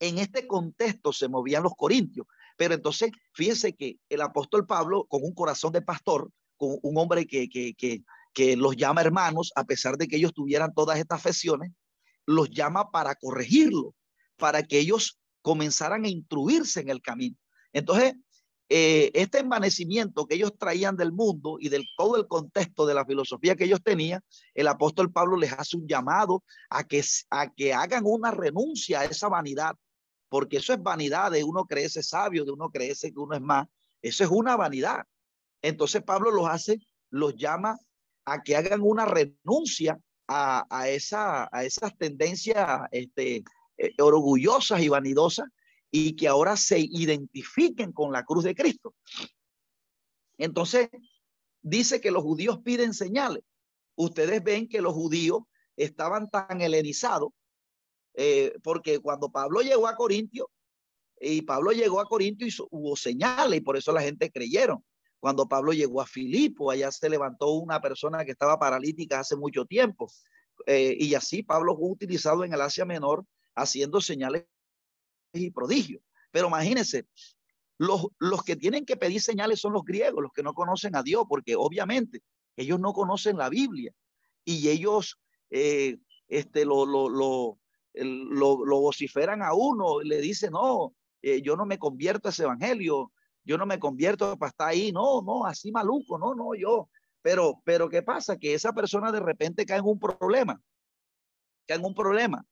en 0.00 0.18
este 0.18 0.46
contexto 0.46 1.12
se 1.12 1.28
movían 1.28 1.62
los 1.62 1.74
corintios, 1.76 2.26
pero 2.56 2.74
entonces 2.74 3.12
fíjense 3.36 3.74
que 3.74 3.98
el 4.08 4.22
apóstol 4.22 4.66
Pablo, 4.66 5.04
con 5.08 5.22
un 5.22 5.34
corazón 5.34 5.72
de 5.72 5.82
pastor, 5.82 6.30
con 6.56 6.78
un 6.82 6.96
hombre 6.96 7.26
que, 7.26 7.48
que, 7.48 7.74
que, 7.74 8.56
los 8.56 8.76
llama 8.76 9.02
hermanos, 9.02 9.52
a 9.56 9.64
pesar 9.64 9.96
de 9.96 10.08
que 10.08 10.16
ellos 10.16 10.32
tuvieran 10.32 10.74
todas 10.74 10.98
estas 10.98 11.20
afecciones, 11.20 11.70
los 12.24 12.50
llama 12.50 12.90
para 12.90 13.14
corregirlo, 13.14 13.94
para 14.36 14.62
que 14.62 14.78
ellos 14.78 15.18
comenzaran 15.42 16.04
a 16.04 16.08
instruirse 16.08 16.80
en 16.80 16.88
el 16.88 17.00
camino. 17.00 17.36
Entonces, 17.72 18.14
eh, 18.68 19.10
este 19.14 19.38
envanecimiento 19.38 20.26
que 20.26 20.34
ellos 20.34 20.52
traían 20.58 20.96
del 20.96 21.12
mundo 21.12 21.56
y 21.60 21.68
del 21.68 21.84
todo 21.96 22.16
el 22.16 22.26
contexto 22.26 22.84
de 22.84 22.94
la 22.94 23.04
filosofía 23.04 23.54
que 23.54 23.64
ellos 23.64 23.80
tenían, 23.82 24.22
el 24.54 24.66
apóstol 24.66 25.12
Pablo 25.12 25.36
les 25.36 25.52
hace 25.52 25.76
un 25.76 25.86
llamado 25.86 26.42
a 26.70 26.84
que, 26.84 27.02
a 27.30 27.52
que 27.52 27.74
hagan 27.74 28.02
una 28.06 28.30
renuncia 28.30 29.00
a 29.00 29.04
esa 29.04 29.28
vanidad, 29.28 29.76
porque 30.28 30.58
eso 30.58 30.72
es 30.72 30.82
vanidad 30.82 31.30
de 31.30 31.44
uno 31.44 31.64
creerse 31.64 32.02
sabio, 32.02 32.44
de 32.44 32.52
uno 32.52 32.70
creerse 32.70 33.12
que 33.12 33.18
uno 33.18 33.34
es 33.34 33.42
más, 33.42 33.66
eso 34.02 34.24
es 34.24 34.30
una 34.30 34.56
vanidad. 34.56 35.04
Entonces 35.62 36.02
Pablo 36.02 36.30
los 36.30 36.48
hace, 36.48 36.80
los 37.10 37.34
llama 37.36 37.78
a 38.24 38.42
que 38.42 38.56
hagan 38.56 38.80
una 38.82 39.04
renuncia 39.04 39.98
a, 40.28 40.66
a, 40.70 40.88
esa, 40.88 41.48
a 41.52 41.64
esas 41.64 41.96
tendencias 41.96 42.80
este, 42.90 43.44
eh, 43.78 43.94
orgullosas 44.00 44.80
y 44.82 44.88
vanidosas 44.88 45.46
y 45.90 46.16
que 46.16 46.28
ahora 46.28 46.56
se 46.56 46.80
identifiquen 46.80 47.92
con 47.92 48.12
la 48.12 48.24
cruz 48.24 48.44
de 48.44 48.54
Cristo. 48.54 48.94
Entonces, 50.38 50.88
dice 51.62 52.00
que 52.00 52.10
los 52.10 52.22
judíos 52.22 52.58
piden 52.62 52.92
señales. 52.92 53.42
Ustedes 53.94 54.42
ven 54.42 54.68
que 54.68 54.82
los 54.82 54.92
judíos 54.92 55.42
estaban 55.76 56.28
tan 56.28 56.60
helenizados 56.60 57.30
eh, 58.16 58.54
porque 58.62 58.98
cuando 58.98 59.30
Pablo 59.30 59.60
llegó 59.60 59.86
a 59.86 59.94
Corintio, 59.94 60.50
y 61.20 61.42
Pablo 61.42 61.72
llegó 61.72 62.00
a 62.00 62.06
Corintio 62.06 62.46
y 62.46 62.52
hubo 62.70 62.96
señales 62.96 63.58
y 63.58 63.62
por 63.62 63.76
eso 63.76 63.92
la 63.92 64.02
gente 64.02 64.30
creyeron. 64.30 64.84
Cuando 65.18 65.48
Pablo 65.48 65.72
llegó 65.72 66.02
a 66.02 66.06
Filipo, 66.06 66.70
allá 66.70 66.92
se 66.92 67.08
levantó 67.08 67.52
una 67.52 67.80
persona 67.80 68.24
que 68.24 68.32
estaba 68.32 68.58
paralítica 68.58 69.20
hace 69.20 69.34
mucho 69.34 69.64
tiempo. 69.64 70.10
Eh, 70.66 70.96
y 70.98 71.14
así 71.14 71.42
Pablo 71.42 71.74
fue 71.76 71.88
utilizado 71.88 72.44
en 72.44 72.52
el 72.52 72.60
Asia 72.60 72.84
Menor 72.84 73.24
haciendo 73.54 74.00
señales 74.00 74.44
y 75.32 75.50
prodigios. 75.50 76.02
Pero 76.30 76.48
imagínense, 76.48 77.06
los, 77.78 78.06
los 78.18 78.42
que 78.42 78.56
tienen 78.56 78.84
que 78.84 78.96
pedir 78.96 79.22
señales 79.22 79.60
son 79.60 79.72
los 79.72 79.84
griegos, 79.84 80.22
los 80.22 80.32
que 80.32 80.42
no 80.42 80.52
conocen 80.52 80.94
a 80.96 81.02
Dios, 81.02 81.24
porque 81.28 81.56
obviamente 81.56 82.22
ellos 82.56 82.78
no 82.78 82.92
conocen 82.92 83.38
la 83.38 83.48
Biblia 83.48 83.92
y 84.44 84.68
ellos 84.68 85.18
eh, 85.50 85.98
este, 86.28 86.64
lo, 86.64 86.84
lo, 86.84 87.08
lo 87.08 87.58
lo, 88.04 88.56
vociferan 88.80 89.42
a 89.42 89.54
uno, 89.54 90.00
le 90.00 90.18
dicen, 90.20 90.52
no, 90.52 90.94
eh, 91.22 91.40
yo 91.42 91.56
no 91.56 91.66
me 91.66 91.78
convierto 91.78 92.28
a 92.28 92.30
ese 92.30 92.44
evangelio, 92.44 93.12
yo 93.44 93.58
no 93.58 93.66
me 93.66 93.78
convierto 93.78 94.36
para 94.36 94.50
estar 94.50 94.68
ahí, 94.68 94.92
no, 94.92 95.22
no, 95.22 95.46
así 95.46 95.70
maluco, 95.72 96.18
no, 96.18 96.34
no, 96.34 96.54
yo. 96.54 96.88
Pero, 97.22 97.60
pero 97.64 97.88
¿qué 97.88 98.02
pasa? 98.02 98.36
Que 98.36 98.54
esa 98.54 98.72
persona 98.72 99.10
de 99.10 99.20
repente 99.20 99.64
cae 99.64 99.78
en 99.78 99.84
un 99.84 99.98
problema, 99.98 100.60
cae 101.66 101.78
en 101.78 101.84
un 101.84 101.94
problema. 101.94 102.44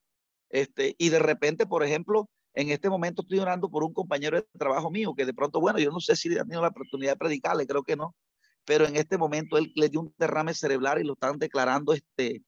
Este, 0.49 0.95
y 0.97 1.09
de 1.09 1.19
repente, 1.19 1.65
por 1.65 1.83
ejemplo, 1.83 2.29
en 2.53 2.69
este 2.69 2.89
momento 2.89 3.21
estoy 3.21 3.39
orando 3.39 3.69
por 3.69 3.83
un 3.83 3.93
compañero 3.93 4.37
de 4.37 4.47
trabajo 4.57 4.89
mío 4.89 5.13
que 5.15 5.25
de 5.25 5.33
pronto, 5.33 5.59
bueno, 5.59 5.79
yo 5.79 5.91
no 5.91 5.99
sé 5.99 6.15
si 6.15 6.33
ha 6.37 6.43
tenido 6.43 6.61
la 6.61 6.69
oportunidad 6.69 7.13
de 7.13 7.17
predicarle, 7.17 7.67
creo 7.67 7.83
que 7.83 7.95
no, 7.95 8.15
pero 8.65 8.85
en 8.85 8.95
este 8.95 9.17
momento 9.17 9.57
él 9.57 9.71
le 9.75 9.89
dio 9.89 10.01
un 10.01 10.13
derrame 10.17 10.53
cerebral 10.53 10.99
y 10.99 11.03
lo 11.03 11.13
están 11.13 11.37
declarando 11.37 11.93
este, 11.93 12.43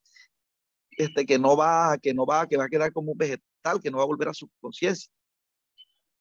este, 0.97 1.25
que 1.25 1.39
no 1.39 1.55
va, 1.55 1.97
que 2.01 2.13
no 2.13 2.25
va, 2.25 2.47
que 2.47 2.57
va 2.57 2.65
a 2.65 2.69
quedar 2.69 2.91
como 2.91 3.11
un 3.13 3.17
vegetal, 3.17 3.79
que 3.81 3.91
no 3.91 3.97
va 3.97 4.03
a 4.03 4.07
volver 4.07 4.27
a 4.29 4.33
su 4.33 4.49
conciencia. 4.59 5.09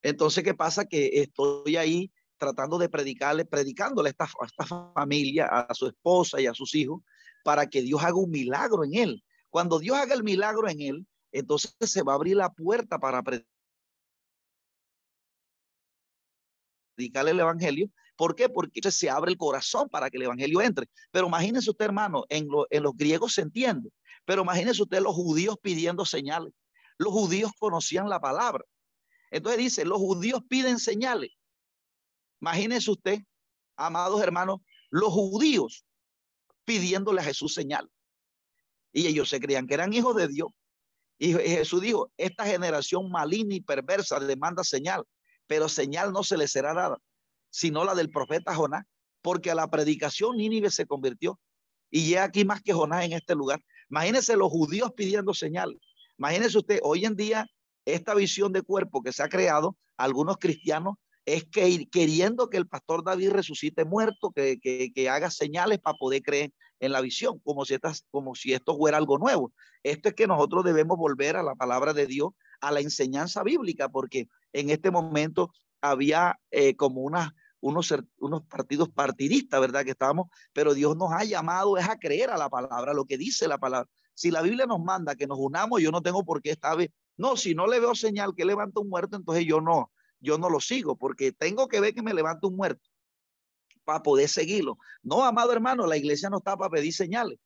Entonces, 0.03 0.45
¿qué 0.45 0.55
pasa? 0.55 0.85
Que 0.85 1.11
estoy 1.15 1.77
ahí 1.77 2.13
tratando 2.39 2.79
de 2.79 2.89
predicarle, 2.89 3.47
predicándole 3.47 4.11
a 4.11 4.13
esta, 4.13 4.25
a 4.25 4.47
esta 4.47 4.67
familia, 4.95 5.47
a 5.47 5.75
su 5.75 5.87
esposa 5.87 6.41
y 6.41 6.47
a 6.47 6.55
sus 6.55 6.75
hijos, 6.75 7.01
para 7.43 7.67
que 7.67 7.83
Dios 7.83 8.03
haga 8.03 8.17
un 8.17 8.31
milagro 8.31 8.85
en 8.85 8.95
él. 8.95 9.25
Cuando 9.49 9.79
Dios 9.79 9.97
haga 9.97 10.15
el 10.15 10.23
milagro 10.23 10.69
en 10.69 10.81
él, 10.81 11.07
entonces 11.33 11.73
se 11.81 12.03
va 12.03 12.13
a 12.13 12.17
abrir 12.17 12.37
la 12.37 12.53
puerta 12.53 12.99
para 12.99 13.23
predicarle 16.97 17.31
el 17.31 17.41
evangelio. 17.41 17.91
¿Por 18.17 18.35
qué? 18.35 18.49
Porque 18.49 18.81
se 18.91 19.11
abre 19.11 19.33
el 19.33 19.39
corazón 19.39 19.89
para 19.89 20.11
que 20.11 20.19
el 20.19 20.25
evangelio 20.25 20.61
entre. 20.61 20.87
Pero 21.11 21.27
imagínense 21.27 21.71
usted, 21.71 21.87
hermano, 21.87 22.25
en, 22.29 22.49
en 22.71 22.83
los 22.83 22.97
griegos 22.97 23.35
se 23.35 23.43
entiende. 23.43 23.91
Pero 24.27 24.43
imagínense 24.43 24.83
usted 24.83 25.01
los 25.01 25.15
judíos 25.15 25.57
pidiendo 25.63 26.05
señales. 26.05 26.53
Los 26.99 27.13
judíos 27.13 27.53
conocían 27.59 28.11
la 28.11 28.21
palabra. 28.21 28.65
Entonces 29.31 29.59
dice, 29.59 29.85
los 29.85 29.99
judíos 29.99 30.43
piden 30.49 30.79
señales. 30.79 31.31
Imagínense 32.41 32.91
usted, 32.91 33.21
amados 33.77 34.21
hermanos, 34.21 34.61
los 34.91 35.13
judíos 35.13 35.87
pidiéndole 36.65 37.21
a 37.21 37.25
Jesús 37.25 37.55
señal. 37.55 37.91
Y 38.93 39.07
ellos 39.07 39.29
se 39.29 39.41
creían 39.41 39.67
que 39.67 39.75
eran 39.75 39.93
hijos 39.93 40.17
de 40.17 40.29
Dios. 40.29 40.49
Y 41.19 41.33
Jesús 41.33 41.81
dijo, 41.81 42.11
esta 42.17 42.45
generación 42.45 43.11
maligna 43.11 43.55
y 43.55 43.61
perversa 43.61 44.21
demanda 44.21 44.65
señal, 44.65 45.05
pero 45.47 45.69
señal 45.69 46.13
no 46.13 46.23
se 46.23 46.37
le 46.37 46.47
será 46.47 46.75
dada, 46.75 46.99
sino 47.51 47.85
la 47.85 47.95
del 47.95 48.11
profeta 48.11 48.55
Jonás, 48.55 48.85
porque 49.23 49.51
a 49.51 49.55
la 49.55 49.71
predicación 49.71 50.37
Nínive 50.37 50.71
se 50.71 50.87
convirtió. 50.87 51.41
Y 51.91 52.11
ya 52.11 52.25
aquí 52.25 52.45
más 52.45 52.63
que 52.63 52.73
Jonás 52.73 53.05
en 53.05 53.13
este 53.13 53.35
lugar. 53.35 53.63
Imagínense 53.91 54.37
los 54.37 54.51
judíos 54.51 54.93
pidiendo 54.97 55.35
señales. 55.35 55.79
Imagínense 56.19 56.59
usted, 56.59 56.81
hoy 56.83 57.05
en 57.05 57.17
día, 57.17 57.47
esta 57.85 58.15
visión 58.15 58.53
de 58.53 58.63
cuerpo 58.63 59.03
que 59.03 59.13
se 59.13 59.23
ha 59.23 59.29
creado, 59.29 59.77
algunos 59.97 60.39
cristianos, 60.39 60.97
es 61.25 61.45
que 61.45 61.89
queriendo 61.91 62.49
que 62.49 62.57
el 62.57 62.69
pastor 62.69 63.03
David 63.03 63.33
resucite 63.33 63.85
muerto, 63.85 64.31
que, 64.31 64.59
que, 64.61 65.09
haga 65.11 65.31
señales 65.31 65.81
para 65.81 65.99
poder 65.99 66.23
creer 66.23 66.53
en 66.79 66.93
la 66.93 67.01
visión, 67.01 67.41
como 67.41 67.65
si, 67.65 67.77
como 68.11 68.35
si 68.35 68.53
esto 68.53 68.77
fuera 68.77 68.97
algo 68.97 69.19
nuevo. 69.19 69.53
Esto 69.83 70.11
es 70.11 70.15
que 70.15 70.29
nosotros 70.29 70.65
debemos 70.65 70.97
volver 70.97 71.37
a 71.37 71.43
la 71.43 71.57
palabra 71.57 71.93
de 71.93 72.07
Dios, 72.07 72.31
a 72.61 72.71
la 72.71 72.81
enseñanza 72.81 73.43
bíblica, 73.43 73.89
porque 73.89 74.29
en 74.53 74.71
este 74.71 74.91
momento 74.91 75.51
había 75.81 76.39
eh, 76.51 76.77
como 76.77 77.01
una, 77.03 77.35
unos, 77.67 77.93
unos 78.19 78.43
partidos 78.45 78.89
partidistas, 78.89 79.61
¿verdad? 79.61 79.85
Que 79.85 79.91
estábamos, 79.91 80.29
pero 80.53 80.73
Dios 80.73 80.97
nos 80.97 81.13
ha 81.13 81.25
llamado 81.25 81.77
es 81.77 81.89
a 81.89 81.99
creer 81.99 82.31
a 82.31 82.39
la 82.39 82.49
palabra, 82.49 82.95
lo 82.95 83.05
que 83.05 83.19
dice 83.19 83.49
la 83.49 83.59
palabra. 83.59 83.89
Si 84.15 84.31
la 84.31 84.41
Biblia 84.41 84.67
nos 84.67 84.81
manda 84.81 85.17
que 85.17 85.27
nos 85.27 85.39
unamos, 85.39 85.83
yo 85.83 85.91
no 85.91 86.01
tengo 86.01 86.25
por 86.25 86.41
qué 86.41 86.51
estar. 86.51 86.79
No, 87.17 87.37
si 87.37 87.55
no 87.55 87.67
le 87.67 87.81
veo 87.81 87.95
señal 87.95 88.35
que 88.37 88.45
levanta 88.45 88.81
un 88.81 88.89
muerto, 88.89 89.17
entonces 89.17 89.45
yo 89.45 89.61
no, 89.61 89.91
yo 90.21 90.39
no 90.39 90.49
lo 90.49 90.61
sigo, 90.61 90.97
porque 90.97 91.33
tengo 91.33 91.67
que 91.67 91.81
ver 91.81 91.93
que 91.93 92.03
me 92.03 92.15
levante 92.15 92.47
un 92.47 92.57
muerto 92.57 92.89
para 93.85 94.03
poder 94.03 94.29
seguirlo. 94.29 94.79
No, 95.03 95.25
amado 95.25 95.53
hermano, 95.53 95.87
la 95.87 95.97
iglesia 95.97 96.31
no 96.31 96.39
está 96.39 96.57
para 96.57 96.71
pedir 96.71 96.93
señales. 96.93 97.39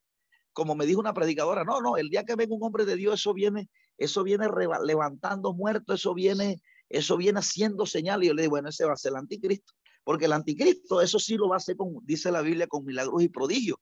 Como 0.52 0.74
me 0.74 0.84
dijo 0.84 1.00
una 1.00 1.14
predicadora, 1.14 1.64
no, 1.64 1.80
no, 1.80 1.96
el 1.96 2.10
día 2.10 2.24
que 2.24 2.34
venga 2.34 2.54
un 2.54 2.62
hombre 2.62 2.84
de 2.84 2.96
Dios, 2.96 3.20
eso 3.20 3.32
viene, 3.32 3.70
eso 3.96 4.22
viene 4.22 4.46
levantando 4.84 5.54
muertos, 5.54 6.00
eso 6.00 6.12
viene, 6.12 6.60
eso 6.88 7.16
viene 7.16 7.38
haciendo 7.38 7.86
señales. 7.86 8.24
Y 8.24 8.28
yo 8.28 8.34
le 8.34 8.42
digo, 8.42 8.50
bueno, 8.50 8.68
ese 8.68 8.84
va 8.84 8.92
a 8.92 8.96
ser 8.96 9.12
el 9.12 9.18
anticristo. 9.18 9.72
Porque 10.04 10.26
el 10.26 10.32
anticristo, 10.32 11.00
eso 11.00 11.18
sí 11.18 11.36
lo 11.36 11.48
va 11.48 11.56
a 11.56 11.58
hacer, 11.58 11.76
dice 12.02 12.30
la 12.30 12.42
Biblia, 12.42 12.66
con 12.66 12.84
milagros 12.84 13.22
y 13.22 13.28
prodigios. 13.28 13.76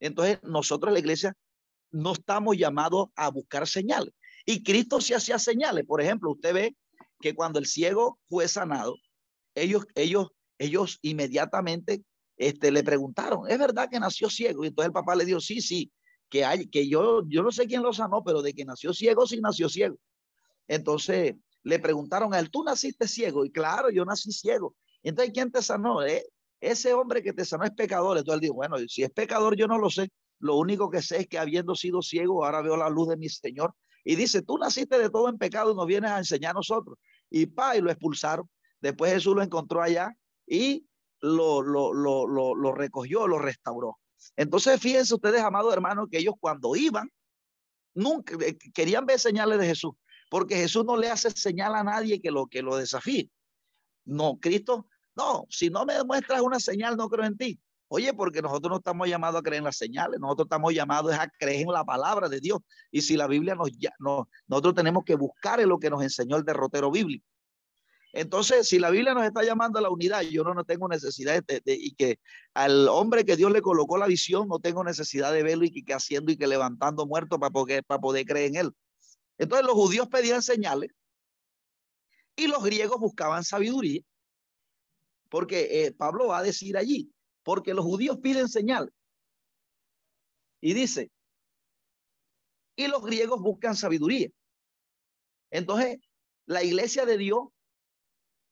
Entonces, 0.00 0.38
nosotros, 0.42 0.92
la 0.92 0.98
iglesia, 0.98 1.34
no 1.90 2.12
estamos 2.12 2.56
llamados 2.56 3.08
a 3.16 3.30
buscar 3.30 3.66
señales. 3.66 4.12
Y 4.44 4.62
Cristo 4.62 5.00
sí 5.00 5.14
hacía 5.14 5.38
señales. 5.38 5.84
Por 5.86 6.00
ejemplo, 6.00 6.32
usted 6.32 6.52
ve 6.52 6.76
que 7.20 7.34
cuando 7.34 7.58
el 7.58 7.66
ciego 7.66 8.18
fue 8.28 8.48
sanado, 8.48 8.96
ellos, 9.54 9.86
ellos, 9.94 10.28
ellos 10.58 10.98
inmediatamente 11.02 12.04
este, 12.36 12.70
le 12.72 12.82
preguntaron, 12.82 13.48
¿es 13.48 13.58
verdad 13.58 13.88
que 13.88 14.00
nació 14.00 14.28
ciego? 14.28 14.64
Y 14.64 14.68
entonces 14.68 14.88
el 14.88 14.92
papá 14.92 15.14
le 15.14 15.24
dijo, 15.24 15.40
sí, 15.40 15.60
sí, 15.60 15.92
que 16.28 16.44
hay, 16.44 16.66
que 16.66 16.88
yo, 16.88 17.22
yo 17.28 17.42
no 17.42 17.52
sé 17.52 17.66
quién 17.66 17.82
lo 17.82 17.92
sanó, 17.92 18.22
pero 18.24 18.42
de 18.42 18.52
que 18.52 18.64
nació 18.64 18.92
ciego, 18.92 19.26
sí 19.26 19.40
nació 19.40 19.68
ciego. 19.68 19.96
Entonces 20.66 21.36
le 21.62 21.78
preguntaron 21.78 22.34
a 22.34 22.38
él, 22.38 22.50
¿tú 22.50 22.64
naciste 22.64 23.06
ciego? 23.08 23.44
Y 23.44 23.50
claro, 23.50 23.90
yo 23.90 24.04
nací 24.04 24.32
ciego. 24.32 24.74
Entonces, 25.04 25.32
¿quién 25.32 25.52
te 25.52 25.62
sanó? 25.62 26.02
Eh, 26.02 26.26
ese 26.60 26.94
hombre 26.94 27.22
que 27.22 27.32
te 27.32 27.44
sanó 27.44 27.64
es 27.64 27.70
pecador. 27.70 28.18
Entonces 28.18 28.34
él 28.34 28.40
dijo, 28.40 28.54
bueno, 28.54 28.76
si 28.88 29.02
es 29.02 29.10
pecador, 29.10 29.56
yo 29.56 29.66
no 29.68 29.78
lo 29.78 29.90
sé. 29.90 30.10
Lo 30.40 30.56
único 30.56 30.90
que 30.90 31.02
sé 31.02 31.20
es 31.20 31.28
que 31.28 31.38
habiendo 31.38 31.74
sido 31.74 32.02
ciego, 32.02 32.44
ahora 32.44 32.62
veo 32.62 32.76
la 32.76 32.88
luz 32.88 33.08
de 33.08 33.16
mi 33.16 33.28
Señor. 33.28 33.74
Y 34.04 34.16
dice, 34.16 34.42
tú 34.42 34.58
naciste 34.58 34.98
de 34.98 35.10
todo 35.10 35.28
en 35.28 35.38
pecado 35.38 35.72
y 35.72 35.74
nos 35.74 35.86
vienes 35.86 36.10
a 36.10 36.18
enseñar 36.18 36.50
a 36.52 36.54
nosotros. 36.54 36.98
Y 37.30 37.46
pa, 37.46 37.76
y 37.76 37.80
lo 37.80 37.90
expulsaron. 37.90 38.48
Después 38.80 39.12
Jesús 39.12 39.34
lo 39.34 39.42
encontró 39.42 39.80
allá 39.80 40.10
y 40.46 40.86
lo, 41.20 41.62
lo, 41.62 41.92
lo, 41.92 42.26
lo, 42.26 42.54
lo 42.54 42.72
recogió, 42.72 43.26
lo 43.26 43.38
restauró. 43.38 43.98
Entonces, 44.36 44.80
fíjense 44.80 45.14
ustedes, 45.14 45.42
amados 45.42 45.72
hermanos, 45.72 46.08
que 46.10 46.18
ellos 46.18 46.34
cuando 46.38 46.76
iban, 46.76 47.10
nunca 47.94 48.36
eh, 48.44 48.56
querían 48.74 49.06
ver 49.06 49.18
señales 49.18 49.58
de 49.58 49.66
Jesús, 49.66 49.92
porque 50.30 50.56
Jesús 50.56 50.84
no 50.84 50.96
le 50.96 51.10
hace 51.10 51.30
señal 51.30 51.74
a 51.74 51.84
nadie 51.84 52.20
que 52.20 52.30
lo, 52.30 52.46
que 52.46 52.62
lo 52.62 52.76
desafíe. 52.76 53.30
No, 54.04 54.38
Cristo 54.38 54.86
no, 55.16 55.46
si 55.48 55.70
no 55.70 55.84
me 55.84 55.94
demuestras 55.94 56.40
una 56.40 56.58
señal, 56.58 56.96
no 56.96 57.08
creo 57.08 57.24
en 57.24 57.36
ti. 57.36 57.60
Oye, 57.88 58.12
porque 58.12 58.42
nosotros 58.42 58.70
no 58.70 58.76
estamos 58.78 59.08
llamados 59.08 59.40
a 59.40 59.42
creer 59.42 59.58
en 59.58 59.64
las 59.64 59.76
señales, 59.76 60.18
nosotros 60.18 60.46
estamos 60.46 60.72
llamados 60.72 61.14
a 61.14 61.28
creer 61.28 61.62
en 61.62 61.72
la 61.72 61.84
palabra 61.84 62.28
de 62.28 62.40
Dios. 62.40 62.60
Y 62.90 63.02
si 63.02 63.16
la 63.16 63.26
Biblia 63.26 63.54
nos, 63.54 63.70
no, 63.98 64.28
nosotros 64.48 64.74
tenemos 64.74 65.04
que 65.04 65.14
buscar 65.14 65.60
en 65.60 65.68
lo 65.68 65.78
que 65.78 65.90
nos 65.90 66.02
enseñó 66.02 66.36
el 66.36 66.44
derrotero 66.44 66.90
bíblico. 66.90 67.24
Entonces, 68.12 68.68
si 68.68 68.78
la 68.78 68.90
Biblia 68.90 69.12
nos 69.12 69.24
está 69.24 69.42
llamando 69.42 69.78
a 69.78 69.82
la 69.82 69.90
unidad, 69.90 70.22
yo 70.22 70.44
no, 70.44 70.54
no 70.54 70.64
tengo 70.64 70.88
necesidad 70.88 71.42
de, 71.44 71.62
y 71.66 71.94
que 71.94 72.20
al 72.54 72.88
hombre 72.88 73.24
que 73.24 73.36
Dios 73.36 73.50
le 73.50 73.60
colocó 73.60 73.98
la 73.98 74.06
visión, 74.06 74.48
no 74.48 74.60
tengo 74.60 74.84
necesidad 74.84 75.32
de 75.32 75.42
verlo 75.42 75.64
y 75.64 75.82
que, 75.82 75.94
haciendo 75.94 76.30
y 76.30 76.36
que 76.36 76.46
levantando 76.46 77.06
muertos 77.06 77.38
para 77.38 77.50
poder, 77.50 77.84
para 77.84 78.00
poder 78.00 78.24
creer 78.24 78.50
en 78.50 78.56
él. 78.56 78.70
Entonces, 79.36 79.66
los 79.66 79.74
judíos 79.74 80.08
pedían 80.08 80.42
señales 80.42 80.90
y 82.36 82.46
los 82.46 82.62
griegos 82.62 82.98
buscaban 82.98 83.44
sabiduría 83.44 84.02
porque 85.28 85.86
eh, 85.86 85.92
Pablo 85.92 86.28
va 86.28 86.38
a 86.38 86.42
decir 86.42 86.76
allí, 86.76 87.12
porque 87.42 87.74
los 87.74 87.84
judíos 87.84 88.18
piden 88.18 88.48
señal. 88.48 88.92
Y 90.60 90.74
dice, 90.74 91.10
y 92.76 92.86
los 92.88 93.04
griegos 93.04 93.40
buscan 93.40 93.76
sabiduría. 93.76 94.30
Entonces, 95.50 95.98
la 96.46 96.62
iglesia 96.62 97.06
de 97.06 97.18
Dios 97.18 97.48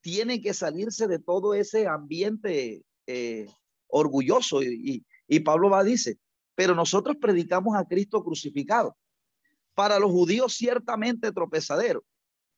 tiene 0.01 0.41
que 0.41 0.55
salirse 0.55 1.07
de 1.07 1.19
todo 1.19 1.55
ese 1.55 1.87
ambiente 1.87 2.85
eh, 3.07 3.49
orgulloso. 3.87 4.63
Y, 4.63 5.05
y 5.27 5.41
Pablo 5.41 5.71
va 5.71 5.81
a 5.81 5.85
decir, 5.85 6.19
pero 6.55 6.75
nosotros 6.75 7.17
predicamos 7.21 7.77
a 7.77 7.85
Cristo 7.85 8.23
crucificado. 8.23 8.97
Para 9.75 9.99
los 9.99 10.11
judíos 10.11 10.55
ciertamente 10.55 11.33
tropezadero 11.33 12.05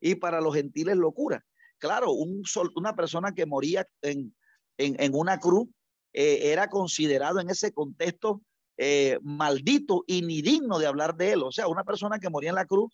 y 0.00 0.16
para 0.16 0.40
los 0.40 0.54
gentiles 0.54 0.96
locura 0.96 1.44
claro, 1.85 2.12
un 2.12 2.43
una 2.76 2.97
persona 2.97 3.35
que 3.35 3.45
moría 3.45 3.87
en, 4.01 4.35
en, 4.78 5.14
una 5.14 5.39
cruz 5.39 5.68
eh, 6.14 6.53
era 6.53 6.68
considerado 6.68 7.41
en 7.41 7.51
ese 7.51 7.72
contexto 7.72 8.41
eh, 8.78 9.18
maldito 9.22 10.03
y 10.07 10.22
ni 10.22 10.41
digno 10.41 10.78
de 10.78 10.87
hablar 10.87 11.14
de 11.14 11.32
él. 11.32 11.43
O 11.43 11.53
sea, 11.53 11.68
una 11.68 11.85
persona 11.85 12.18
que 12.18 12.30
moría 12.30 12.49
en 12.49 12.55
la 12.55 12.64
cruz, 12.64 12.91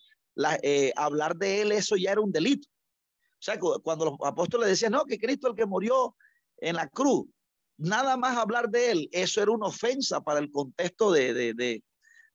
eh, 0.61 0.91
hablar 0.97 1.37
de 1.37 1.61
él, 1.61 1.71
eso 1.71 1.95
ya 1.95 2.11
era 2.11 2.19
un 2.19 2.33
delito. 2.33 2.67
O 2.67 3.43
sea, 3.43 3.57
cuando 3.59 4.05
los 4.05 4.15
apóstoles 4.25 4.67
decían, 4.67 4.91
no, 4.91 5.05
que 5.05 5.17
Cristo 5.17 5.47
el 5.47 5.55
que 5.55 5.65
murió 5.65 6.17
en 6.57 6.75
la 6.75 6.89
cruz, 6.89 7.27
nada 7.77 8.17
más 8.17 8.37
hablar 8.37 8.69
de 8.69 8.91
él, 8.91 9.09
eso 9.13 9.41
era 9.41 9.51
una 9.51 9.67
ofensa 9.67 10.19
para 10.19 10.39
el 10.39 10.51
contexto 10.51 11.13
de, 11.13 11.33
de, 11.33 11.81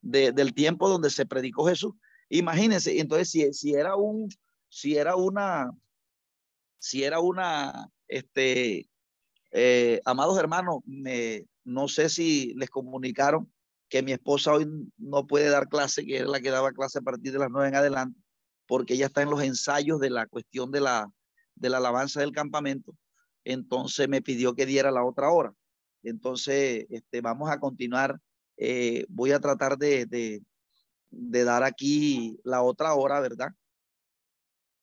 de, 0.00 0.32
del 0.32 0.54
tiempo 0.54 0.88
donde 0.88 1.10
se 1.10 1.26
predicó 1.26 1.66
Jesús. 1.66 1.92
Imagínense, 2.30 2.98
entonces 2.98 3.30
si, 3.30 3.52
si 3.52 3.74
era 3.74 3.94
un, 3.94 4.30
si 4.70 4.96
era 4.96 5.16
una, 5.16 5.70
si 6.78 7.04
era 7.04 7.20
una, 7.20 7.88
este, 8.08 8.88
eh, 9.52 10.00
amados 10.04 10.38
hermanos, 10.38 10.80
me, 10.86 11.44
no 11.64 11.88
sé 11.88 12.08
si 12.08 12.54
les 12.56 12.70
comunicaron 12.70 13.52
que 13.88 14.02
mi 14.02 14.12
esposa 14.12 14.52
hoy 14.52 14.66
no 14.98 15.26
puede 15.26 15.48
dar 15.48 15.68
clase, 15.68 16.04
que 16.04 16.18
era 16.18 16.26
la 16.28 16.40
que 16.40 16.50
daba 16.50 16.72
clase 16.72 16.98
a 16.98 17.02
partir 17.02 17.32
de 17.32 17.38
las 17.38 17.50
nueve 17.50 17.68
en 17.68 17.76
adelante. 17.76 18.20
porque 18.66 18.94
ella 18.94 19.06
está 19.06 19.22
en 19.22 19.30
los 19.30 19.42
ensayos 19.42 20.00
de 20.00 20.10
la 20.10 20.26
cuestión 20.26 20.70
de 20.70 20.80
la, 20.80 21.10
de 21.54 21.70
la 21.70 21.78
alabanza 21.78 22.20
del 22.20 22.32
campamento. 22.32 22.92
Entonces 23.44 24.08
me 24.08 24.22
pidió 24.22 24.54
que 24.54 24.66
diera 24.66 24.90
la 24.90 25.04
otra 25.04 25.30
hora. 25.30 25.52
Entonces, 26.02 26.86
este, 26.90 27.20
vamos 27.20 27.50
a 27.50 27.60
continuar. 27.60 28.18
Eh, 28.56 29.06
voy 29.08 29.32
a 29.32 29.40
tratar 29.40 29.78
de, 29.78 30.06
de, 30.06 30.42
de 31.10 31.44
dar 31.44 31.62
aquí 31.62 32.38
la 32.44 32.62
otra 32.62 32.94
hora, 32.94 33.20
¿verdad? 33.20 33.50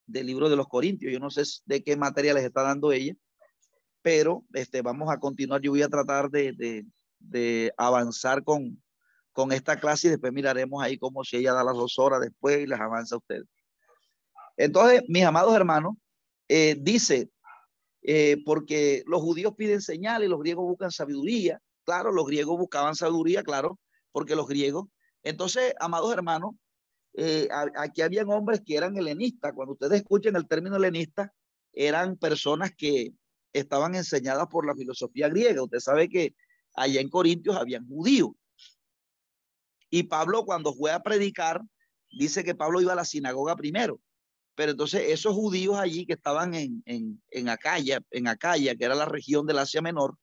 Del 0.06 0.28
libro 0.28 0.50
de 0.50 0.56
los 0.56 0.68
Corintios. 0.68 1.12
Yo 1.12 1.20
no 1.20 1.30
sé 1.30 1.44
de 1.66 1.84
qué 1.84 1.96
materia 1.96 2.34
les 2.34 2.44
está 2.44 2.64
dando 2.64 2.92
ella, 2.92 3.16
pero 4.02 4.44
este, 4.54 4.82
vamos 4.82 5.10
a 5.12 5.20
continuar. 5.20 5.62
Yo 5.62 5.72
voy 5.72 5.82
a 5.82 5.90
tratar 5.90 6.30
de, 6.30 6.86
de, 7.20 7.74
avanzar 7.78 8.44
con, 8.44 8.82
con 9.32 9.52
esta 9.52 9.80
clase 9.80 10.08
y 10.08 10.12
después 10.12 10.34
miraremos 10.34 10.84
ahí 10.84 10.98
cómo 10.98 11.24
si 11.24 11.38
ella 11.38 11.54
da 11.54 11.64
las 11.64 11.76
dos 11.76 11.98
horas 12.00 12.22
después 12.22 12.60
y 12.60 12.68
les 12.68 12.80
avanza 12.80 13.16
a 13.16 13.20
ustedes. 13.20 13.48
Entonces, 14.58 15.04
mis 15.08 15.24
amados 15.24 15.56
hermanos, 15.56 15.96
eh, 16.48 16.76
dice, 16.80 17.32
eh, 18.02 18.38
porque 18.46 19.04
los 19.08 19.22
judíos 19.22 19.54
piden 19.56 19.82
señales, 19.82 20.30
los 20.30 20.40
griegos 20.40 20.66
buscan 20.66 20.92
sabiduría. 20.92 21.60
Claro, 21.86 22.12
los 22.12 22.28
griegos 22.28 22.58
buscaban 22.58 22.96
sabiduría, 22.96 23.44
claro, 23.44 23.80
porque 24.12 24.36
los 24.36 24.48
griegos. 24.48 24.88
Entonces, 25.24 25.74
amados 25.80 26.14
hermanos, 26.14 26.52
eh, 27.16 27.48
aquí 27.76 28.02
habían 28.02 28.30
hombres 28.30 28.62
que 28.66 28.76
eran 28.76 28.98
helenistas. 28.98 29.54
Cuando 29.54 29.74
ustedes 29.74 30.02
escuchen 30.02 30.36
el 30.36 30.48
término 30.48 30.78
helenista, 30.78 31.34
eran 31.72 32.18
personas 32.18 32.72
que 32.76 33.14
estaban 33.52 33.96
enseñadas 33.96 34.48
por 34.48 34.66
la 34.66 34.76
filosofía 34.76 35.30
griega. 35.30 35.64
Usted 35.64 35.80
sabe 35.80 36.10
que 36.10 36.36
allá 36.76 37.02
en 37.02 37.10
Corintios 37.10 37.56
habían 37.56 37.88
judíos. 37.88 38.32
Y 39.90 40.04
Pablo 40.04 40.44
cuando 40.46 40.74
fue 40.74 40.92
a 40.92 41.04
predicar, 41.04 41.62
dice 42.12 42.44
que 42.44 42.56
Pablo 42.56 42.82
iba 42.82 42.94
a 42.94 42.96
la 42.96 43.06
sinagoga 43.06 43.56
primero. 43.56 44.00
Pero 44.56 44.72
entonces 44.72 45.04
esos 45.08 45.34
judíos 45.34 45.78
allí 45.78 46.06
que 46.06 46.14
estaban 46.14 46.54
en, 46.54 46.82
en, 46.86 47.22
en 47.32 47.50
Acaya, 47.50 48.02
en 48.12 48.28
Acaya, 48.28 48.76
que 48.76 48.86
era 48.86 48.96
la 48.96 49.06
región 49.06 49.46
del 49.46 49.60
Asia 49.60 49.82
Menor, 49.82 50.16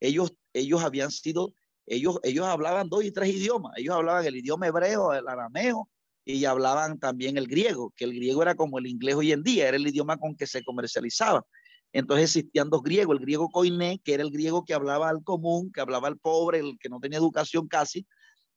ellos, 0.00 0.32
ellos 0.52 0.82
habían 0.82 1.10
sido, 1.10 1.54
ellos, 1.86 2.18
ellos 2.22 2.46
hablaban 2.46 2.88
dos 2.88 3.04
y 3.04 3.12
tres 3.12 3.30
idiomas. 3.30 3.72
Ellos 3.76 3.94
hablaban 3.94 4.24
el 4.26 4.36
idioma 4.36 4.66
hebreo, 4.66 5.12
el 5.12 5.26
arameo, 5.26 5.88
y 6.28 6.44
hablaban 6.44 6.98
también 6.98 7.38
el 7.38 7.46
griego, 7.46 7.92
que 7.96 8.04
el 8.04 8.12
griego 8.12 8.42
era 8.42 8.56
como 8.56 8.78
el 8.80 8.86
inglés 8.88 9.14
hoy 9.14 9.30
en 9.30 9.44
día, 9.44 9.68
era 9.68 9.76
el 9.76 9.86
idioma 9.86 10.16
con 10.18 10.34
que 10.34 10.48
se 10.48 10.64
comercializaba. 10.64 11.46
Entonces 11.92 12.24
existían 12.24 12.68
dos 12.68 12.82
griegos, 12.82 13.14
el 13.14 13.20
griego 13.20 13.48
koiné, 13.48 14.00
que 14.02 14.14
era 14.14 14.24
el 14.24 14.32
griego 14.32 14.64
que 14.64 14.74
hablaba 14.74 15.08
al 15.08 15.22
común, 15.22 15.70
que 15.72 15.80
hablaba 15.80 16.08
al 16.08 16.18
pobre, 16.18 16.58
el 16.58 16.76
que 16.80 16.88
no 16.88 16.98
tenía 16.98 17.18
educación 17.18 17.68
casi, 17.68 18.04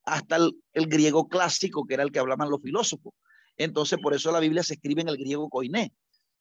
hasta 0.04 0.38
el, 0.38 0.88
griego 0.88 1.30
clásico, 1.30 1.86
que 1.86 1.94
era 1.94 2.02
el 2.02 2.12
que 2.12 2.18
hablaban 2.18 2.50
los 2.50 2.60
filósofos. 2.60 3.14
Entonces, 3.56 4.00
por 4.02 4.16
eso 4.16 4.32
la 4.32 4.40
Biblia 4.40 4.64
se 4.64 4.74
escribe 4.74 5.04
en 5.04 5.10
el 5.10 5.18
griego 5.18 5.48
koiné. 5.48 5.94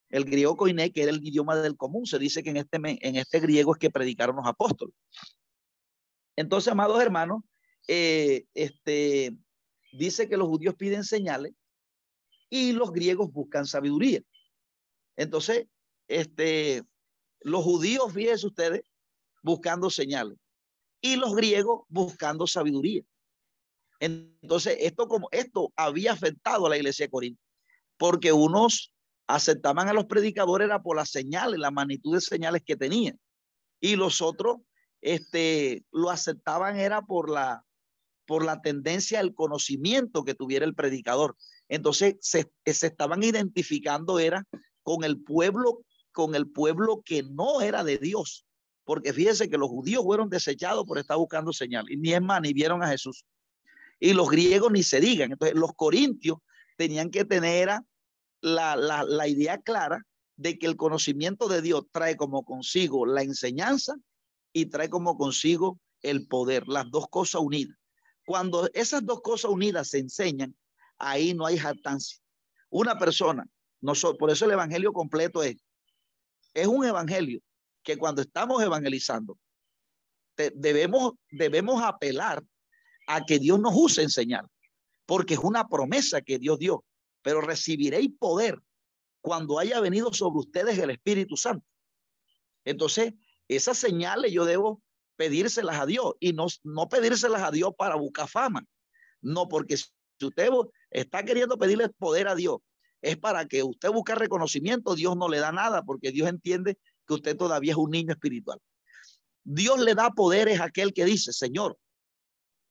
El 0.09 0.25
griego 0.25 0.57
koiné, 0.57 0.93
que 0.93 1.03
era 1.03 1.13
el 1.13 1.23
idioma 1.23 1.57
del 1.57 1.77
común, 1.77 2.07
se 2.07 2.19
dice 2.19 2.43
que 2.43 2.51
en 2.51 2.57
este, 2.57 2.79
en 2.83 3.17
este 3.17 3.41
griego 3.41 3.75
es 3.75 3.79
que 3.79 3.91
predicaron 3.91 4.37
los 4.37 4.47
apóstoles. 4.47 4.95
Entonces, 6.37 6.73
amados 6.73 7.03
hermanos, 7.03 7.43
eh, 7.87 8.45
este, 8.55 9.37
dice 9.93 10.29
que 10.29 10.37
los 10.37 10.49
judíos 10.49 10.75
piden 10.75 11.05
señales 11.05 11.53
y 12.51 12.73
los 12.73 12.93
griegos 12.93 13.33
buscan 13.33 13.67
sabiduría. 13.67 14.21
Entonces, 15.17 15.67
este, 16.07 16.83
los 17.41 17.63
judíos, 17.63 18.13
fíjense 18.13 18.47
ustedes, 18.47 18.83
buscando 19.43 19.91
señales 19.91 20.39
y 21.01 21.17
los 21.17 21.35
griegos 21.35 21.85
buscando 21.89 22.47
sabiduría. 22.47 23.03
Entonces, 24.01 24.77
esto 24.81 25.09
como 25.09 25.29
esto 25.33 25.73
había 25.77 26.13
afectado 26.13 26.67
a 26.67 26.71
la 26.71 26.77
iglesia 26.77 27.07
de 27.07 27.11
Corinto, 27.11 27.43
porque 27.97 28.33
unos 28.33 28.93
aceptaban 29.27 29.89
a 29.89 29.93
los 29.93 30.07
predicadores 30.07 30.67
era 30.67 30.83
por 30.83 30.97
las 30.97 31.11
señales, 31.11 31.59
la 31.59 31.71
magnitud 31.71 32.15
de 32.15 32.21
señales 32.21 32.63
que 32.65 32.77
tenían, 32.77 33.19
y 33.81 33.97
los 33.97 34.23
otros 34.23 34.59
este 35.01 35.85
lo 35.93 36.11
aceptaban 36.11 36.77
era 36.77 37.03
por 37.03 37.31
la 37.31 37.65
por 38.29 38.45
la 38.45 38.61
tendencia 38.61 39.21
al 39.21 39.35
conocimiento 39.35 40.23
que 40.23 40.35
tuviera 40.35 40.67
el 40.67 40.75
predicador. 40.75 41.35
Entonces 41.67 42.17
se, 42.21 42.53
se 42.67 42.87
estaban 42.87 43.23
identificando 43.23 44.19
era 44.19 44.45
con 44.83 45.03
el 45.03 45.23
pueblo 45.23 45.81
con 46.13 46.35
el 46.35 46.51
pueblo 46.51 47.01
que 47.05 47.23
no 47.23 47.61
era 47.61 47.85
de 47.85 47.97
Dios, 47.97 48.45
porque 48.85 49.13
fíjense 49.13 49.49
que 49.49 49.57
los 49.57 49.69
judíos 49.69 50.03
fueron 50.03 50.29
desechados 50.29 50.85
por 50.85 50.99
estar 50.99 51.17
buscando 51.17 51.53
señales, 51.53 51.93
y 51.93 51.97
ni 51.97 52.13
es 52.13 52.21
más, 52.21 52.41
ni 52.41 52.53
vieron 52.53 52.83
a 52.83 52.89
Jesús. 52.89 53.25
Y 54.01 54.15
los 54.15 54.29
griegos 54.29 54.73
ni 54.73 54.83
se 54.83 54.99
digan. 54.99 55.31
Entonces, 55.31 55.57
los 55.57 55.75
corintios 55.75 56.39
tenían 56.77 57.11
que 57.13 57.25
tener 57.25 57.69
la, 58.41 58.75
la, 58.75 59.05
la 59.05 59.29
idea 59.29 59.59
clara 59.59 60.03
de 60.37 60.59
que 60.59 60.67
el 60.67 60.77
conocimiento 60.77 61.47
de 61.47 61.63
Dios 61.63 61.85
trae 61.93 62.17
como 62.17 62.45
consigo 62.45 63.07
la 63.07 63.23
enseñanza 63.23 63.95
y 64.53 64.67
trae 64.67 64.91
como 64.91 65.17
consigo 65.17 65.79
el 66.03 66.27
poder, 66.27 66.67
las 66.67 66.91
dos 66.91 67.07
cosas 67.09 67.43
unidas. 67.43 67.79
Cuando 68.29 68.69
esas 68.75 69.07
dos 69.07 69.23
cosas 69.23 69.51
unidas 69.51 69.89
se 69.89 70.01
enseñan, 70.01 70.55
ahí 70.99 71.33
no 71.33 71.47
hay 71.47 71.57
jactancia. 71.57 72.19
Una 72.69 72.99
persona, 72.99 73.49
por 74.19 74.31
eso 74.31 74.45
el 74.45 74.51
evangelio 74.51 74.93
completo 74.93 75.43
es, 75.43 75.57
es 76.53 76.67
un 76.67 76.85
evangelio 76.85 77.41
que 77.83 77.97
cuando 77.97 78.21
estamos 78.21 78.63
evangelizando, 78.63 79.39
debemos, 80.57 81.13
debemos 81.31 81.83
apelar 81.83 82.45
a 83.07 83.25
que 83.25 83.39
Dios 83.39 83.59
nos 83.61 83.73
use 83.75 84.03
enseñar, 84.03 84.45
porque 85.07 85.33
es 85.33 85.41
una 85.41 85.67
promesa 85.67 86.21
que 86.21 86.39
Dios 86.39 86.59
dio, 86.59 86.85
pero 87.23 87.41
recibiréis 87.41 88.11
poder 88.19 88.61
cuando 89.23 89.59
haya 89.59 89.81
venido 89.81 90.13
sobre 90.13 90.41
ustedes 90.41 90.79
el 90.79 90.91
Espíritu 90.91 91.35
Santo. 91.39 91.65
Entonces, 92.67 93.15
esas 93.49 93.79
señales 93.79 94.33
yo 94.33 94.45
debo 94.45 94.83
pedírselas 95.19 95.81
a 95.81 95.85
Dios 95.85 96.15
y 96.21 96.33
no, 96.33 96.47
no 96.63 96.89
pedírselas 96.89 97.43
a 97.43 97.51
Dios 97.51 97.73
para 97.77 97.97
buscar 97.97 98.29
fama. 98.29 98.65
No, 99.21 99.49
porque 99.49 99.77
si 99.77 99.91
usted 100.23 100.49
está 100.91 101.25
queriendo 101.25 101.59
pedirle 101.59 101.89
poder 101.91 102.29
a 102.29 102.37
Dios, 102.37 102.59
es 103.03 103.17
para 103.17 103.47
que 103.47 103.65
usted 103.65 103.91
busque 103.91 104.15
reconocimiento, 104.15 104.95
Dios 104.95 105.17
no 105.17 105.29
le 105.29 105.39
da 105.39 105.51
nada 105.51 105.83
porque 105.83 106.13
Dios 106.13 106.29
entiende 106.29 106.79
que 107.07 107.15
usted 107.15 107.37
todavía 107.37 107.73
es 107.73 107.77
un 107.77 107.91
niño 107.91 108.13
espiritual. 108.13 108.61
Dios 109.43 109.81
le 109.81 109.95
da 109.95 110.11
poderes 110.11 110.61
a 110.61 110.65
aquel 110.65 110.93
que 110.93 111.05
dice, 111.05 111.33
Señor, 111.33 111.77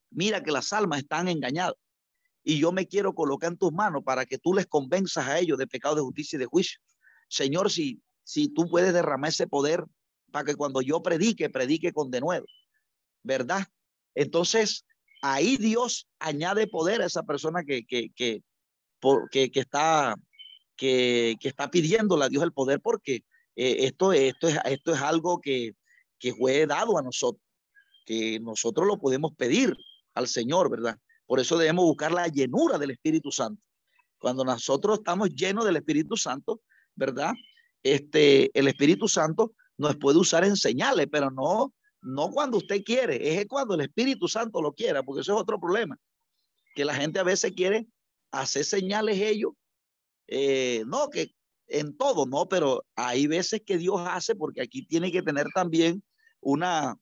mira 0.09 0.41
que 0.41 0.51
las 0.51 0.71
almas 0.71 0.99
están 0.99 1.27
engañadas 1.27 1.75
y 2.43 2.59
yo 2.59 2.71
me 2.71 2.87
quiero 2.87 3.13
colocar 3.13 3.51
en 3.51 3.57
tus 3.57 3.73
manos 3.73 4.03
para 4.05 4.25
que 4.25 4.37
tú 4.37 4.53
les 4.53 4.67
convenzas 4.67 5.27
a 5.27 5.37
ellos 5.37 5.57
de 5.57 5.67
pecado, 5.67 5.95
de 5.95 6.01
justicia 6.01 6.37
y 6.37 6.39
de 6.39 6.45
juicio. 6.45 6.79
Señor, 7.27 7.69
si, 7.69 8.01
si 8.23 8.47
tú 8.47 8.69
puedes 8.69 8.93
derramar 8.93 9.31
ese 9.31 9.47
poder 9.47 9.83
para 10.37 10.45
que 10.45 10.55
cuando 10.55 10.81
yo 10.81 11.01
predique, 11.01 11.49
predique 11.49 11.91
con 11.91 12.11
de 12.11 12.21
nuevo, 12.21 12.45
¿verdad? 13.23 13.65
Entonces, 14.13 14.85
ahí 15.23 15.57
Dios 15.57 16.07
añade 16.19 16.67
poder 16.67 17.01
a 17.01 17.07
esa 17.07 17.23
persona 17.23 17.63
que, 17.63 17.87
que, 17.87 18.11
que, 18.15 18.43
que, 19.31 19.49
que 19.49 19.59
está, 19.59 20.15
que, 20.75 21.37
que 21.39 21.47
está 21.47 21.71
pidiéndole 21.71 22.25
a 22.25 22.29
Dios 22.29 22.43
el 22.43 22.53
poder 22.53 22.81
porque 22.81 23.23
eh, 23.55 23.77
esto, 23.87 24.13
esto, 24.13 24.47
es, 24.47 24.59
esto 24.65 24.93
es 24.93 25.01
algo 25.01 25.41
que, 25.41 25.71
que 26.19 26.35
fue 26.35 26.67
dado 26.67 26.99
a 26.99 27.01
nosotros, 27.01 27.41
que 28.05 28.39
nosotros 28.39 28.85
lo 28.85 28.99
podemos 28.99 29.33
pedir 29.35 29.75
al 30.13 30.27
Señor, 30.27 30.69
¿verdad? 30.69 30.99
Por 31.25 31.39
eso 31.39 31.57
debemos 31.57 31.85
buscar 31.85 32.11
la 32.11 32.27
llenura 32.27 32.77
del 32.77 32.91
Espíritu 32.91 33.31
Santo. 33.31 33.59
Cuando 34.19 34.45
nosotros 34.45 34.99
estamos 34.99 35.29
llenos 35.29 35.65
del 35.65 35.77
Espíritu 35.77 36.15
Santo, 36.15 36.61
¿verdad? 36.93 37.33
Este, 37.81 38.51
el 38.53 38.67
Espíritu 38.67 39.07
Santo 39.07 39.53
nos 39.77 39.95
puede 39.97 40.17
usar 40.17 40.43
en 40.43 40.55
señales, 40.55 41.07
pero 41.11 41.29
no, 41.29 41.73
no 42.01 42.31
cuando 42.31 42.57
usted 42.57 42.83
quiere, 42.83 43.39
es 43.39 43.45
cuando 43.47 43.75
el 43.75 43.81
Espíritu 43.81 44.27
Santo 44.27 44.61
lo 44.61 44.73
quiera, 44.73 45.03
porque 45.03 45.21
eso 45.21 45.35
es 45.35 45.41
otro 45.41 45.59
problema, 45.59 45.97
que 46.75 46.85
la 46.85 46.95
gente 46.95 47.19
a 47.19 47.23
veces 47.23 47.53
quiere 47.55 47.87
hacer 48.31 48.65
señales 48.65 49.19
ellos, 49.19 49.51
eh, 50.27 50.83
no, 50.87 51.09
que 51.09 51.31
en 51.67 51.97
todo, 51.97 52.25
no, 52.25 52.47
pero 52.47 52.85
hay 52.95 53.27
veces 53.27 53.61
que 53.65 53.77
Dios 53.77 54.01
hace, 54.05 54.35
porque 54.35 54.61
aquí 54.61 54.85
tiene 54.85 55.11
que 55.11 55.21
tener 55.21 55.47
también 55.53 56.03
una, 56.39 56.95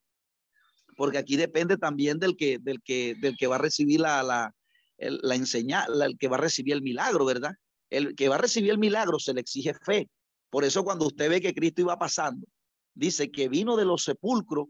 porque 0.98 1.18
aquí 1.18 1.36
depende 1.36 1.78
también 1.78 2.20
del 2.20 2.36
que, 2.36 2.58
del 2.60 2.82
que, 2.82 3.16
del 3.22 3.36
que 3.38 3.48
va 3.48 3.56
a 3.56 3.60
recibir 3.60 4.00
la, 4.00 4.24
la, 4.24 4.54
la 4.98 5.36
el 5.36 6.18
que 6.18 6.28
va 6.28 6.38
a 6.38 6.42
recibir 6.42 6.74
el 6.74 6.82
milagro, 6.82 7.26
¿verdad? 7.26 7.54
El 7.90 8.16
que 8.16 8.30
va 8.30 8.36
a 8.36 8.40
recibir 8.40 8.72
el 8.72 8.80
milagro 8.80 9.20
se 9.20 9.34
le 9.34 9.42
exige 9.42 9.74
fe. 9.74 10.10
Por 10.50 10.64
eso 10.64 10.84
cuando 10.84 11.06
usted 11.06 11.30
ve 11.30 11.42
que 11.42 11.54
Cristo 11.54 11.82
iba 11.82 12.00
pasando, 12.00 12.48
dice 12.96 13.32
que 13.32 13.48
vino 13.50 13.76
de 13.76 13.86
los 13.86 14.04
sepulcros, 14.04 14.68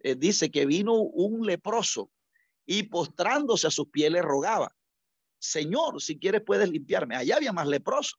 eh, 0.00 0.14
dice 0.14 0.50
que 0.50 0.66
vino 0.66 0.94
un 0.94 1.46
leproso 1.46 2.10
y 2.64 2.84
postrándose 2.84 3.66
a 3.66 3.70
sus 3.70 3.88
pies 3.88 4.12
le 4.12 4.22
rogaba, 4.22 4.74
Señor, 5.38 6.00
si 6.00 6.18
quieres 6.18 6.42
puedes 6.46 6.70
limpiarme. 6.70 7.16
Allá 7.16 7.36
había 7.36 7.52
más 7.52 7.66
leproso. 7.66 8.16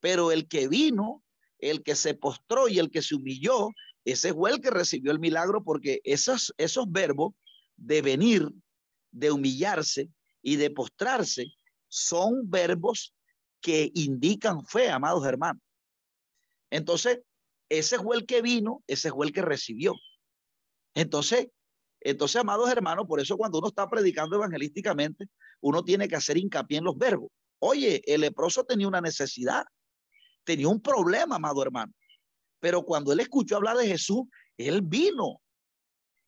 Pero 0.00 0.32
el 0.32 0.48
que 0.48 0.66
vino, 0.66 1.22
el 1.58 1.82
que 1.82 1.94
se 1.94 2.14
postró 2.14 2.68
y 2.68 2.78
el 2.78 2.90
que 2.90 3.02
se 3.02 3.14
humilló, 3.14 3.68
ese 4.04 4.32
fue 4.32 4.50
el 4.50 4.60
que 4.60 4.70
recibió 4.70 5.12
el 5.12 5.20
milagro 5.20 5.62
porque 5.62 6.00
esos, 6.04 6.54
esos 6.56 6.90
verbos 6.90 7.34
de 7.76 8.00
venir, 8.00 8.48
de 9.10 9.30
humillarse 9.30 10.08
y 10.40 10.56
de 10.56 10.70
postrarse 10.70 11.52
son 11.88 12.50
verbos 12.50 13.14
que 13.60 13.92
indican 13.94 14.64
fe, 14.64 14.88
amados 14.88 15.24
hermanos. 15.26 15.62
Entonces, 16.70 17.20
ese 17.78 17.98
fue 17.98 18.16
el 18.16 18.26
que 18.26 18.42
vino, 18.42 18.82
ese 18.86 19.10
fue 19.10 19.26
el 19.26 19.32
que 19.32 19.40
recibió. 19.40 19.94
Entonces, 20.94 21.48
entonces, 22.00 22.36
amados 22.36 22.70
hermanos, 22.70 23.06
por 23.06 23.18
eso 23.18 23.38
cuando 23.38 23.58
uno 23.58 23.68
está 23.68 23.88
predicando 23.88 24.36
evangelísticamente, 24.36 25.26
uno 25.62 25.82
tiene 25.82 26.06
que 26.06 26.16
hacer 26.16 26.36
hincapié 26.36 26.78
en 26.78 26.84
los 26.84 26.98
verbos. 26.98 27.30
Oye, 27.60 28.02
el 28.06 28.20
leproso 28.22 28.64
tenía 28.64 28.88
una 28.88 29.00
necesidad, 29.00 29.64
tenía 30.44 30.68
un 30.68 30.82
problema, 30.82 31.36
amado 31.36 31.62
hermano. 31.62 31.94
Pero 32.60 32.84
cuando 32.84 33.12
él 33.12 33.20
escuchó 33.20 33.56
hablar 33.56 33.78
de 33.78 33.86
Jesús, 33.86 34.24
él 34.58 34.82
vino. 34.82 35.40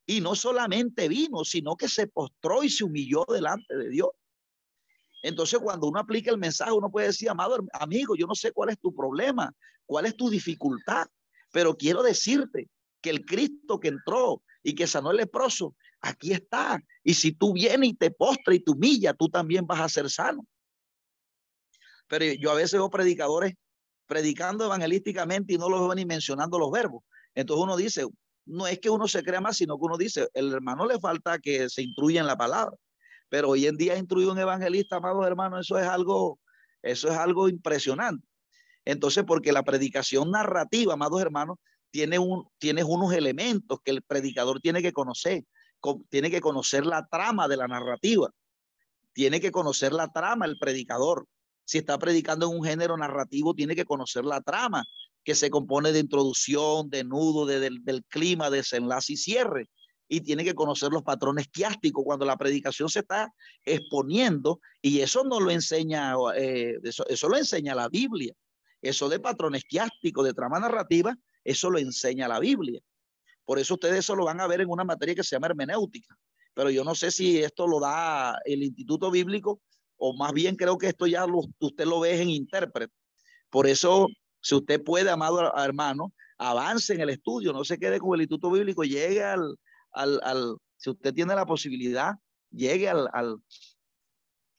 Y 0.06 0.22
no 0.22 0.34
solamente 0.34 1.08
vino, 1.08 1.44
sino 1.44 1.76
que 1.76 1.88
se 1.88 2.06
postró 2.06 2.62
y 2.62 2.70
se 2.70 2.84
humilló 2.84 3.26
delante 3.28 3.76
de 3.76 3.90
Dios. 3.90 4.10
Entonces, 5.22 5.58
cuando 5.58 5.88
uno 5.88 6.00
aplica 6.00 6.30
el 6.30 6.38
mensaje, 6.38 6.72
uno 6.72 6.90
puede 6.90 7.08
decir, 7.08 7.28
amado 7.28 7.58
amigo, 7.72 8.16
yo 8.16 8.26
no 8.26 8.34
sé 8.34 8.52
cuál 8.52 8.70
es 8.70 8.78
tu 8.78 8.94
problema, 8.94 9.52
cuál 9.86 10.06
es 10.06 10.16
tu 10.16 10.30
dificultad, 10.30 11.06
pero 11.54 11.76
quiero 11.76 12.02
decirte 12.02 12.68
que 13.00 13.10
el 13.10 13.24
Cristo 13.24 13.78
que 13.78 13.86
entró 13.86 14.42
y 14.64 14.74
que 14.74 14.88
sanó 14.88 15.12
el 15.12 15.18
leproso, 15.18 15.76
aquí 16.00 16.32
está. 16.32 16.82
Y 17.04 17.14
si 17.14 17.30
tú 17.30 17.52
vienes 17.52 17.90
y 17.90 17.94
te 17.94 18.10
postras 18.10 18.56
y 18.56 18.58
te 18.58 18.72
humillas, 18.72 19.14
tú 19.16 19.28
también 19.28 19.64
vas 19.64 19.80
a 19.80 19.88
ser 19.88 20.10
sano. 20.10 20.44
Pero 22.08 22.24
yo 22.40 22.50
a 22.50 22.56
veces 22.56 22.72
veo 22.72 22.90
predicadores 22.90 23.54
predicando 24.06 24.64
evangelísticamente 24.64 25.54
y 25.54 25.58
no 25.58 25.70
los 25.70 25.78
veo 25.78 25.94
ni 25.94 26.04
mencionando 26.04 26.58
los 26.58 26.72
verbos. 26.72 27.04
Entonces 27.36 27.62
uno 27.62 27.76
dice, 27.76 28.04
no 28.46 28.66
es 28.66 28.80
que 28.80 28.90
uno 28.90 29.06
se 29.06 29.22
crea 29.22 29.40
más, 29.40 29.56
sino 29.56 29.78
que 29.78 29.84
uno 29.84 29.96
dice, 29.96 30.28
el 30.34 30.52
hermano 30.52 30.86
le 30.86 30.98
falta 30.98 31.38
que 31.38 31.70
se 31.70 31.82
instruya 31.82 32.20
en 32.20 32.26
la 32.26 32.36
palabra. 32.36 32.76
Pero 33.28 33.50
hoy 33.50 33.68
en 33.68 33.76
día 33.76 33.96
instruir 33.96 34.26
un 34.28 34.40
evangelista, 34.40 34.96
amados 34.96 35.24
hermanos, 35.24 35.66
eso 35.66 35.78
es 35.78 35.86
algo, 35.86 36.40
eso 36.82 37.08
es 37.08 37.16
algo 37.16 37.48
impresionante. 37.48 38.26
Entonces, 38.84 39.24
porque 39.26 39.52
la 39.52 39.62
predicación 39.62 40.30
narrativa, 40.30 40.94
amados 40.94 41.20
hermanos, 41.20 41.58
tiene, 41.94 42.18
un, 42.18 42.48
unos 42.60 43.14
elementos 43.14 43.78
que 43.84 43.92
el 43.92 44.02
predicador 44.02 44.60
tiene 44.60 44.82
que 44.82 44.92
conocer. 44.92 45.44
Tiene 46.08 46.30
que 46.30 46.40
conocer 46.40 46.84
la 46.86 47.06
trama 47.06 47.46
de 47.46 47.56
la 47.56 47.68
narrativa. 47.68 48.30
Tiene 49.12 49.40
que 49.40 49.52
conocer 49.52 49.92
la 49.92 50.08
trama 50.08 50.46
el 50.46 50.58
predicador. 50.58 51.26
Si 51.64 51.78
está 51.78 51.98
predicando 51.98 52.50
en 52.50 52.58
un 52.58 52.64
género 52.64 52.96
narrativo, 52.96 53.54
tiene 53.54 53.76
que 53.76 53.84
conocer 53.84 54.24
la 54.24 54.40
trama, 54.40 54.84
que 55.22 55.36
se 55.36 55.50
compone 55.50 55.92
de 55.92 56.00
introducción, 56.00 56.90
de 56.90 57.04
nudo, 57.04 57.46
de, 57.46 57.60
del, 57.60 57.84
del 57.84 58.04
clima, 58.04 58.50
desenlace 58.50 59.12
y 59.12 59.16
cierre. 59.16 59.70
Y 60.08 60.20
tiene 60.20 60.42
que 60.42 60.54
conocer 60.54 60.90
los 60.90 61.04
patrones 61.04 61.46
quiásticos 61.48 62.02
cuando 62.04 62.26
la 62.26 62.36
predicación 62.36 62.88
se 62.88 63.00
está 63.00 63.32
exponiendo. 63.64 64.58
Y 64.82 65.00
eso 65.00 65.22
no 65.22 65.38
lo 65.38 65.50
enseña, 65.50 66.14
eh, 66.36 66.76
eso 66.82 67.28
lo 67.28 67.36
enseña 67.36 67.74
la 67.74 67.88
Biblia. 67.88 68.34
Eso 68.84 69.08
de 69.08 69.18
patrones 69.18 69.64
quiásticos, 69.64 70.26
de 70.26 70.34
trama 70.34 70.60
narrativa, 70.60 71.16
eso 71.42 71.70
lo 71.70 71.78
enseña 71.78 72.28
la 72.28 72.38
Biblia. 72.38 72.80
Por 73.46 73.58
eso 73.58 73.74
ustedes 73.74 74.00
eso 74.00 74.14
lo 74.14 74.26
van 74.26 74.40
a 74.40 74.46
ver 74.46 74.60
en 74.60 74.68
una 74.68 74.84
materia 74.84 75.14
que 75.14 75.24
se 75.24 75.34
llama 75.34 75.46
hermenéutica. 75.46 76.14
Pero 76.52 76.68
yo 76.68 76.84
no 76.84 76.94
sé 76.94 77.10
si 77.10 77.42
esto 77.42 77.66
lo 77.66 77.80
da 77.80 78.38
el 78.44 78.62
Instituto 78.62 79.10
Bíblico 79.10 79.62
o 79.96 80.14
más 80.14 80.32
bien 80.32 80.54
creo 80.54 80.76
que 80.76 80.88
esto 80.88 81.06
ya 81.06 81.24
usted 81.60 81.86
lo 81.86 82.00
ve 82.00 82.20
en 82.20 82.28
intérprete. 82.28 82.92
Por 83.48 83.66
eso, 83.66 84.08
si 84.40 84.54
usted 84.54 84.82
puede, 84.84 85.10
amado 85.10 85.50
hermano, 85.56 86.12
avance 86.36 86.92
en 86.92 87.00
el 87.00 87.08
estudio, 87.08 87.54
no 87.54 87.64
se 87.64 87.78
quede 87.78 87.98
con 87.98 88.14
el 88.14 88.22
Instituto 88.22 88.50
Bíblico, 88.50 88.84
llegue 88.84 89.22
al, 89.22 89.56
al, 89.92 90.20
al 90.22 90.58
si 90.76 90.90
usted 90.90 91.14
tiene 91.14 91.34
la 91.34 91.46
posibilidad, 91.46 92.12
llegue 92.50 92.90
al, 92.90 93.08
al, 93.14 93.36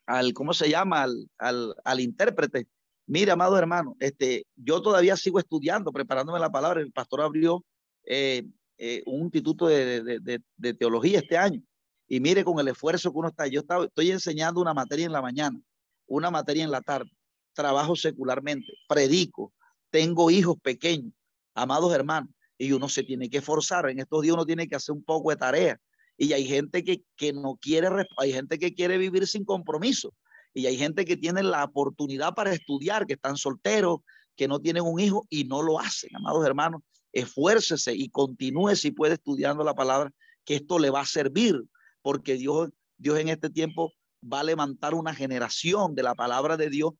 al 0.08 0.34
¿cómo 0.34 0.54
se 0.56 0.68
llama? 0.68 1.04
Al, 1.04 1.30
al, 1.38 1.76
al 1.84 2.00
intérprete. 2.00 2.68
Mire, 3.08 3.32
amado 3.32 3.58
hermano, 3.58 3.96
este, 4.00 4.46
yo 4.56 4.82
todavía 4.82 5.16
sigo 5.16 5.40
estudiando, 5.40 5.92
preparándome 5.92 6.40
la 6.40 6.52
palabra. 6.52 6.82
El 6.82 6.92
pastor 6.92 7.22
abrió 7.22 7.64
eh, 8.04 8.44
eh, 8.78 9.04
un 9.06 9.24
instituto 9.24 9.68
de, 9.68 10.04
de, 10.04 10.20
de, 10.20 10.42
de 10.58 10.74
teología 10.74 11.20
este 11.20 11.38
año 11.38 11.62
y 12.08 12.20
mire 12.20 12.44
con 12.44 12.60
el 12.60 12.68
esfuerzo 12.68 13.12
que 13.12 13.18
uno 13.18 13.30
está. 13.30 13.48
Yo 13.48 13.62
estoy 13.62 14.12
enseñando 14.12 14.62
una 14.62 14.74
materia 14.74 15.06
en 15.06 15.12
la 15.12 15.22
mañana, 15.22 15.60
una 16.08 16.32
materia 16.32 16.64
en 16.64 16.72
la 16.72 16.82
tarde, 16.82 17.12
trabajo 17.54 17.96
secularmente, 17.96 18.68
predico, 18.88 19.54
tengo 19.90 20.30
hijos 20.30 20.58
pequeños, 20.62 21.14
amados 21.54 21.94
hermanos, 21.94 22.30
y 22.58 22.72
uno 22.72 22.90
se 22.90 23.04
tiene 23.04 23.30
que 23.30 23.38
esforzar. 23.38 23.90
En 23.90 24.00
estos 24.00 24.22
días 24.22 24.34
uno 24.34 24.46
tiene 24.46 24.68
que 24.68 24.76
hacer 24.76 24.94
un 24.94 25.04
poco 25.04 25.30
de 25.30 25.38
tarea. 25.38 25.80
Y 26.18 26.32
hay 26.32 26.46
gente 26.46 26.84
que, 26.84 27.04
que 27.18 27.34
no 27.34 27.58
quiere, 27.60 27.90
hay 28.18 28.32
gente 28.32 28.58
que 28.58 28.74
quiere 28.74 28.98
vivir 28.98 29.28
sin 29.28 29.44
compromiso. 29.44 30.14
Y 30.56 30.68
hay 30.68 30.78
gente 30.78 31.04
que 31.04 31.18
tiene 31.18 31.44
la 31.44 31.66
oportunidad 31.66 32.34
para 32.34 32.54
estudiar, 32.54 33.06
que 33.06 33.14
están 33.14 33.36
solteros, 33.36 34.00
que 34.38 34.48
no 34.48 34.62
tienen 34.62 34.84
un 34.84 35.00
hijo 35.02 35.28
y 35.30 35.44
no 35.44 35.62
lo 35.62 35.80
hacen, 35.80 36.16
amados 36.16 36.46
hermanos. 36.46 36.82
Esfuércese 37.12 37.94
y 37.94 38.10
continúe 38.10 38.76
si 38.76 38.92
puede 38.92 39.16
estudiando 39.16 39.66
la 39.66 39.74
palabra, 39.74 40.12
que 40.46 40.56
esto 40.56 40.80
le 40.80 40.90
va 40.90 41.02
a 41.02 41.06
servir 41.06 41.62
porque 42.02 42.36
Dios, 42.36 42.70
Dios 42.98 43.20
en 43.20 43.30
este 43.30 43.50
tiempo 43.50 43.92
va 44.24 44.40
a 44.40 44.44
levantar 44.44 44.94
una 44.94 45.14
generación 45.14 45.94
de 45.94 46.04
la 46.04 46.16
palabra 46.16 46.56
de 46.56 46.70
Dios 46.70 46.94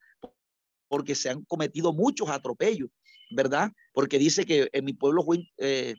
porque 0.90 1.16
se 1.16 1.30
han 1.30 1.44
cometido 1.46 1.94
muchos 1.94 2.30
atropellos, 2.30 2.90
¿verdad? 3.32 3.72
Porque 3.94 4.20
dice 4.20 4.46
que 4.46 4.70
en 4.74 4.84
mi 4.84 4.94
pueblo 4.94 5.24
fue, 5.24 5.48
eh, 5.58 5.96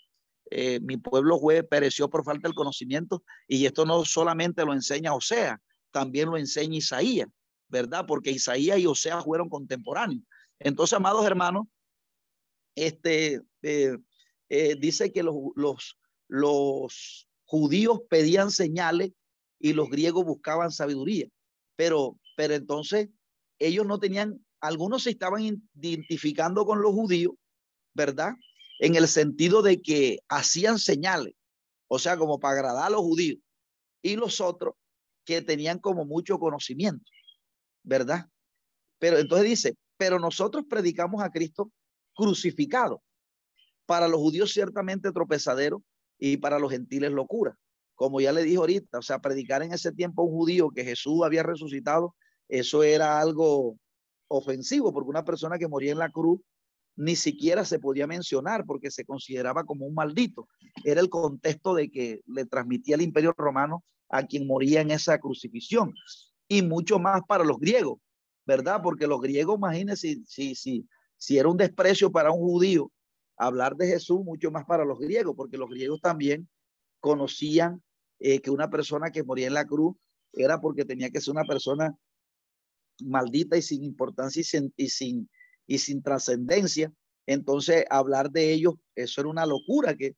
eh, 0.50 0.80
mi 0.80 0.98
pueblo 0.98 1.40
pereció 1.70 2.10
por 2.10 2.22
falta 2.22 2.48
del 2.48 2.54
conocimiento 2.54 3.24
y 3.48 3.64
esto 3.64 3.86
no 3.86 4.04
solamente 4.04 4.64
lo 4.64 4.74
enseña 4.74 5.14
Osea, 5.14 5.58
también 5.90 6.28
lo 6.28 6.36
enseña 6.36 6.76
Isaías, 6.76 7.28
¿verdad? 7.68 8.04
Porque 8.06 8.30
Isaías 8.30 8.78
y 8.78 8.86
Osea 8.86 9.22
fueron 9.22 9.48
contemporáneos. 9.48 10.22
Entonces, 10.58 10.94
amados 10.94 11.26
hermanos, 11.26 11.66
este, 12.74 13.40
eh, 13.62 13.96
dice 14.78 15.12
que 15.12 15.22
los, 15.22 15.34
los, 15.54 15.98
los 16.28 17.28
judíos 17.44 18.00
pedían 18.08 18.50
señales 18.50 19.12
y 19.58 19.72
los 19.72 19.88
griegos 19.88 20.24
buscaban 20.24 20.70
sabiduría. 20.70 21.26
Pero, 21.76 22.18
pero 22.36 22.54
entonces 22.54 23.08
ellos 23.58 23.86
no 23.86 23.98
tenían, 23.98 24.44
algunos 24.60 25.04
se 25.04 25.10
estaban 25.10 25.42
identificando 25.74 26.64
con 26.64 26.80
los 26.82 26.92
judíos, 26.92 27.34
¿verdad? 27.94 28.34
En 28.78 28.94
el 28.94 29.08
sentido 29.08 29.62
de 29.62 29.80
que 29.80 30.20
hacían 30.28 30.78
señales, 30.78 31.34
o 31.88 31.98
sea, 31.98 32.16
como 32.16 32.38
para 32.38 32.54
agradar 32.54 32.86
a 32.86 32.90
los 32.90 33.00
judíos, 33.00 33.38
y 34.02 34.16
los 34.16 34.40
otros 34.40 34.74
que 35.24 35.42
tenían 35.42 35.78
como 35.78 36.04
mucho 36.04 36.38
conocimiento, 36.38 37.04
¿verdad? 37.86 38.28
Pero 38.98 39.16
entonces 39.16 39.48
dice, 39.48 39.76
pero 39.96 40.18
nosotros 40.18 40.64
predicamos 40.68 41.22
a 41.22 41.30
Cristo 41.30 41.72
crucificado. 42.14 43.02
Para 43.86 44.08
los 44.08 44.20
judíos 44.20 44.52
ciertamente 44.52 45.12
tropezadero, 45.12 45.82
y 46.18 46.36
para 46.36 46.58
los 46.58 46.70
gentiles 46.70 47.12
locura. 47.12 47.56
Como 47.94 48.20
ya 48.20 48.32
le 48.32 48.42
dije 48.42 48.56
ahorita, 48.56 48.98
o 48.98 49.02
sea, 49.02 49.20
predicar 49.20 49.62
en 49.62 49.72
ese 49.72 49.92
tiempo 49.92 50.22
a 50.22 50.24
un 50.26 50.32
judío 50.32 50.70
que 50.70 50.84
Jesús 50.84 51.22
había 51.24 51.42
resucitado, 51.42 52.14
eso 52.48 52.82
era 52.82 53.20
algo 53.20 53.78
ofensivo, 54.28 54.92
porque 54.92 55.10
una 55.10 55.24
persona 55.24 55.58
que 55.58 55.68
moría 55.68 55.92
en 55.92 55.98
la 55.98 56.10
cruz 56.10 56.40
ni 56.96 57.14
siquiera 57.14 57.64
se 57.64 57.78
podía 57.78 58.06
mencionar 58.06 58.64
porque 58.64 58.90
se 58.90 59.04
consideraba 59.04 59.64
como 59.64 59.86
un 59.86 59.94
maldito. 59.94 60.48
Era 60.84 61.00
el 61.00 61.10
contexto 61.10 61.74
de 61.74 61.90
que 61.90 62.22
le 62.26 62.46
transmitía 62.46 62.94
el 62.94 63.02
imperio 63.02 63.34
romano 63.36 63.84
a 64.08 64.26
quien 64.26 64.46
moría 64.46 64.80
en 64.80 64.90
esa 64.90 65.18
crucifixión. 65.18 65.94
Y 66.48 66.62
mucho 66.62 66.98
más 66.98 67.22
para 67.26 67.44
los 67.44 67.58
griegos, 67.58 67.98
¿verdad? 68.46 68.80
Porque 68.82 69.06
los 69.06 69.20
griegos, 69.20 69.56
imagínense 69.56 70.18
si, 70.26 70.54
si, 70.54 70.88
si 71.16 71.38
era 71.38 71.48
un 71.48 71.56
desprecio 71.56 72.10
para 72.10 72.30
un 72.30 72.40
judío 72.40 72.92
hablar 73.36 73.76
de 73.76 73.86
Jesús 73.86 74.24
mucho 74.24 74.50
más 74.50 74.64
para 74.64 74.84
los 74.84 74.98
griegos, 74.98 75.34
porque 75.36 75.58
los 75.58 75.68
griegos 75.68 76.00
también 76.00 76.48
conocían 77.00 77.82
eh, 78.18 78.40
que 78.40 78.50
una 78.50 78.70
persona 78.70 79.10
que 79.10 79.22
moría 79.22 79.46
en 79.46 79.54
la 79.54 79.66
cruz 79.66 79.96
era 80.32 80.60
porque 80.60 80.84
tenía 80.84 81.10
que 81.10 81.20
ser 81.20 81.32
una 81.32 81.44
persona 81.44 81.96
maldita 83.00 83.56
y 83.56 83.62
sin 83.62 83.84
importancia 83.84 84.40
y 84.40 84.44
sin, 84.44 84.72
y 84.76 84.88
sin, 84.88 85.30
y 85.66 85.78
sin 85.78 86.02
trascendencia. 86.02 86.92
Entonces, 87.26 87.84
hablar 87.90 88.30
de 88.30 88.52
ellos, 88.52 88.74
eso 88.94 89.20
era 89.20 89.30
una 89.30 89.46
locura 89.46 89.94
que, 89.96 90.16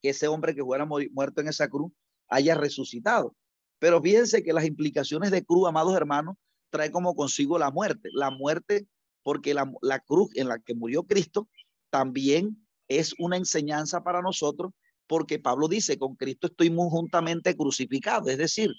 que 0.00 0.10
ese 0.10 0.28
hombre 0.28 0.54
que 0.54 0.62
fuera 0.62 0.86
muerto 0.86 1.40
en 1.40 1.48
esa 1.48 1.68
cruz 1.68 1.92
haya 2.28 2.54
resucitado. 2.54 3.34
Pero 3.82 4.00
fíjense 4.00 4.44
que 4.44 4.52
las 4.52 4.64
implicaciones 4.64 5.32
de 5.32 5.44
cruz, 5.44 5.66
amados 5.68 5.96
hermanos, 5.96 6.36
trae 6.70 6.92
como 6.92 7.16
consigo 7.16 7.58
la 7.58 7.72
muerte. 7.72 8.10
La 8.12 8.30
muerte, 8.30 8.86
porque 9.24 9.54
la, 9.54 9.72
la 9.82 9.98
cruz 9.98 10.30
en 10.36 10.46
la 10.46 10.60
que 10.60 10.76
murió 10.76 11.02
Cristo 11.02 11.48
también 11.90 12.64
es 12.86 13.12
una 13.18 13.36
enseñanza 13.36 14.04
para 14.04 14.22
nosotros 14.22 14.70
porque 15.08 15.40
Pablo 15.40 15.66
dice, 15.66 15.98
con 15.98 16.14
Cristo 16.14 16.46
estoy 16.46 16.70
muy 16.70 16.88
juntamente 16.90 17.56
crucificado, 17.56 18.28
es 18.28 18.38
decir, 18.38 18.72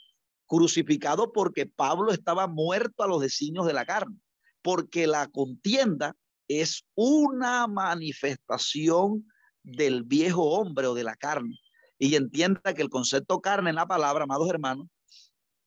crucificado 0.47 1.33
porque 1.33 1.65
Pablo 1.65 2.13
estaba 2.13 2.47
muerto 2.47 3.03
a 3.03 3.07
los 3.07 3.21
designios 3.21 3.67
de 3.67 3.73
la 3.73 3.85
carne, 3.85 4.17
porque 4.61 5.05
la 5.05 5.27
contienda 5.27 6.15
es 6.47 6.85
una 6.95 7.67
manifestación 7.67 9.27
del 9.63 10.03
viejo 10.03 10.43
hombre 10.51 10.87
o 10.87 10.93
de 10.93 11.03
la 11.03 11.17
carne. 11.17 11.59
Y 12.03 12.17
entienda 12.17 12.73
que 12.75 12.81
el 12.81 12.89
concepto 12.89 13.39
carne 13.39 13.69
en 13.69 13.77
la 13.77 13.87
palabra, 13.87 14.25
amados 14.25 14.49
hermanos, 14.49 14.87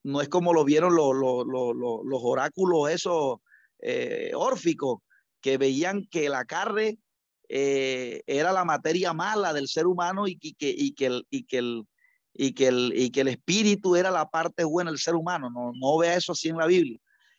no 0.02 0.20
es 0.20 0.28
como 0.28 0.52
lo 0.52 0.64
vieron 0.64 0.94
los, 0.94 1.16
los, 1.16 1.46
los, 1.46 1.74
los 2.04 2.20
oráculos 2.22 2.90
esos 2.90 3.38
eh, 3.78 4.32
órficos 4.34 4.98
que 5.40 5.56
veían 5.56 6.06
que 6.10 6.28
la 6.28 6.44
carne 6.44 6.98
eh, 7.48 8.22
era 8.26 8.52
la 8.52 8.66
materia 8.66 9.14
mala 9.14 9.54
del 9.54 9.66
ser 9.66 9.86
humano 9.86 10.28
y, 10.28 10.36
que, 10.36 10.54
y, 10.68 10.92
que, 10.92 11.06
el, 11.06 11.26
y, 11.30 11.44
que 11.44 11.56
el, 11.56 11.84
y, 12.34 12.52
que 12.52 12.68
el, 12.68 12.92
y 12.94 13.10
que 13.10 13.22
el 13.22 13.28
espíritu 13.28 13.96
era 13.96 14.10
la 14.10 14.28
parte 14.28 14.64
buena 14.64 14.90
del 14.90 15.00
ser 15.00 15.14
humano. 15.14 15.48
No, 15.48 15.72
no 15.74 15.96
vea 15.96 16.16
eso 16.16 16.32
así 16.32 16.50
en 16.50 16.58
la 16.58 16.66
Biblia. 16.66 16.98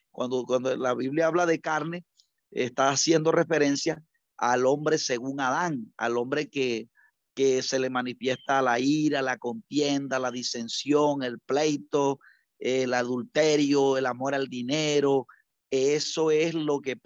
Cuando, 0.10 0.44
cuando 0.44 0.76
la 0.76 0.96
Biblia 0.96 1.28
habla 1.28 1.46
de 1.46 1.62
carne, 1.62 2.04
está 2.50 2.90
haciendo 2.90 3.32
referencia 3.32 4.02
al 4.38 4.66
hombre 4.66 4.98
según 4.98 5.40
Adán, 5.40 5.94
al 5.98 6.18
hombre 6.18 6.50
que, 6.50 6.90
que 7.38 7.62
se 7.62 7.78
le 7.78 7.92
manifiesta 7.92 8.64
la 8.64 8.80
ira, 8.80 9.22
la 9.22 9.38
contienda, 9.38 10.18
la 10.18 10.32
disensión, 10.32 11.22
el 11.22 11.40
pleito, 11.40 12.18
el 12.58 12.96
adulterio, 12.96 13.96
el 13.96 14.08
amor 14.08 14.34
al 14.34 14.48
dinero. 14.48 15.28
Eso 15.70 16.32
es 16.32 16.56
lo 16.56 16.82
que, 16.82 16.98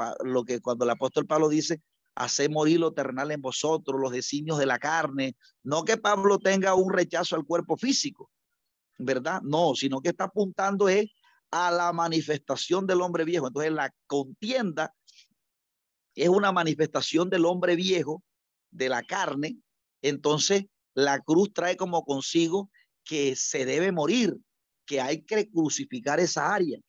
cuando 0.62 0.86
el 0.86 0.92
apóstol 0.92 1.28
Pablo 1.28 1.50
dice, 1.50 1.82
hace 2.16 2.48
morir 2.48 2.80
lo 2.80 2.94
terrenal 2.94 3.30
en 3.32 3.42
vosotros, 3.42 4.00
los 4.00 4.14
designios 4.14 4.58
de 4.58 4.68
la 4.68 4.80
carne. 4.80 5.36
No 5.64 5.84
que 5.84 5.98
Pablo 5.98 6.40
tenga 6.40 6.76
un 6.76 6.94
rechazo 6.94 7.36
al 7.36 7.44
cuerpo 7.44 7.76
físico, 7.76 8.32
¿verdad? 9.00 9.42
No, 9.44 9.76
sino 9.76 10.00
que 10.00 10.12
está 10.12 10.24
apuntando 10.24 10.88
a 11.52 11.72
la 11.72 11.92
manifestación 11.92 12.88
del 12.88 13.02
hombre 13.02 13.26
viejo. 13.26 13.48
Entonces 13.48 13.74
la 13.74 13.94
contienda 14.08 14.96
es 16.16 16.30
una 16.30 16.54
manifestación 16.54 17.30
del 17.30 17.44
hombre 17.44 17.76
viejo, 17.76 18.24
de 18.70 18.88
la 18.88 19.04
carne. 19.04 19.58
Entonces 20.02 20.66
la 20.94 21.20
cruz 21.20 21.54
trae 21.54 21.78
como 21.78 22.04
consigo 22.04 22.70
que 23.04 23.36
se 23.36 23.66
debe 23.66 23.92
morir, 23.92 24.38
que 24.86 25.02
hay 25.02 25.22
que 25.22 25.50
crucificar 25.50 26.20
esa 26.20 26.54
área, 26.54 26.80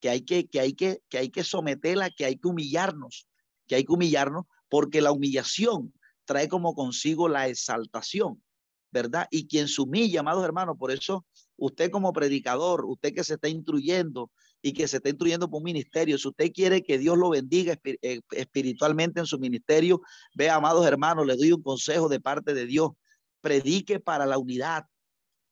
que 0.00 0.08
hay 0.10 0.22
que, 0.22 0.46
que 0.46 0.60
hay 0.60 0.72
que, 0.74 1.02
que 1.08 1.18
hay 1.18 1.30
que 1.30 1.44
someterla, 1.44 2.10
que 2.10 2.24
hay 2.24 2.36
que 2.36 2.48
humillarnos, 2.48 3.26
que 3.66 3.74
hay 3.74 3.84
que 3.84 3.92
humillarnos 3.92 4.44
porque 4.68 5.00
la 5.00 5.12
humillación 5.12 5.92
trae 6.24 6.48
como 6.48 6.74
consigo 6.74 7.28
la 7.28 7.48
exaltación, 7.48 8.42
¿verdad? 8.90 9.26
Y 9.30 9.46
quien 9.46 9.68
se 9.68 9.82
humilla, 9.82 10.20
amados 10.20 10.44
hermanos, 10.44 10.76
por 10.78 10.90
eso 10.90 11.26
usted 11.56 11.90
como 11.90 12.12
predicador, 12.12 12.84
usted 12.84 13.14
que 13.14 13.24
se 13.24 13.34
está 13.34 13.48
instruyendo 13.48 14.30
y 14.62 14.72
que 14.72 14.88
se 14.88 14.96
está 14.96 15.08
instruyendo 15.08 15.48
por 15.48 15.58
un 15.58 15.64
ministerio, 15.64 16.18
si 16.18 16.28
usted 16.28 16.52
quiere 16.52 16.82
que 16.82 16.98
Dios 16.98 17.16
lo 17.16 17.30
bendiga 17.30 17.78
eh, 17.84 18.20
espiritualmente 18.30 19.20
en 19.20 19.26
su 19.26 19.38
ministerio, 19.38 20.00
vea, 20.34 20.56
amados 20.56 20.86
hermanos, 20.86 21.26
le 21.26 21.36
doy 21.36 21.52
un 21.52 21.62
consejo 21.62 22.08
de 22.08 22.20
parte 22.20 22.54
de 22.54 22.66
Dios, 22.66 22.90
predique 23.40 24.00
para 24.00 24.26
la 24.26 24.38
unidad. 24.38 24.84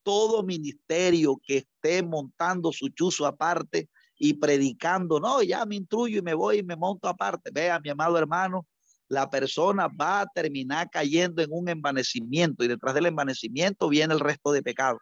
Todo 0.03 0.43
ministerio 0.43 1.39
que 1.43 1.57
esté 1.57 2.03
montando 2.03 2.71
su 2.71 2.89
chuzo 2.89 3.25
aparte 3.25 3.89
y 4.17 4.33
predicando, 4.33 5.19
no, 5.19 5.43
ya 5.43 5.65
me 5.65 5.75
instruyo 5.75 6.19
y 6.19 6.21
me 6.21 6.33
voy 6.33 6.59
y 6.59 6.63
me 6.63 6.75
monto 6.75 7.07
aparte. 7.07 7.51
Vea, 7.53 7.79
mi 7.79 7.89
amado 7.89 8.17
hermano, 8.17 8.65
la 9.09 9.29
persona 9.29 9.87
va 9.87 10.21
a 10.21 10.27
terminar 10.27 10.89
cayendo 10.89 11.41
en 11.41 11.49
un 11.51 11.69
envanecimiento 11.69 12.63
y 12.63 12.67
detrás 12.67 12.93
del 12.93 13.05
envanecimiento 13.05 13.87
viene 13.89 14.13
el 14.13 14.19
resto 14.19 14.51
de 14.51 14.61
pecado. 14.61 14.99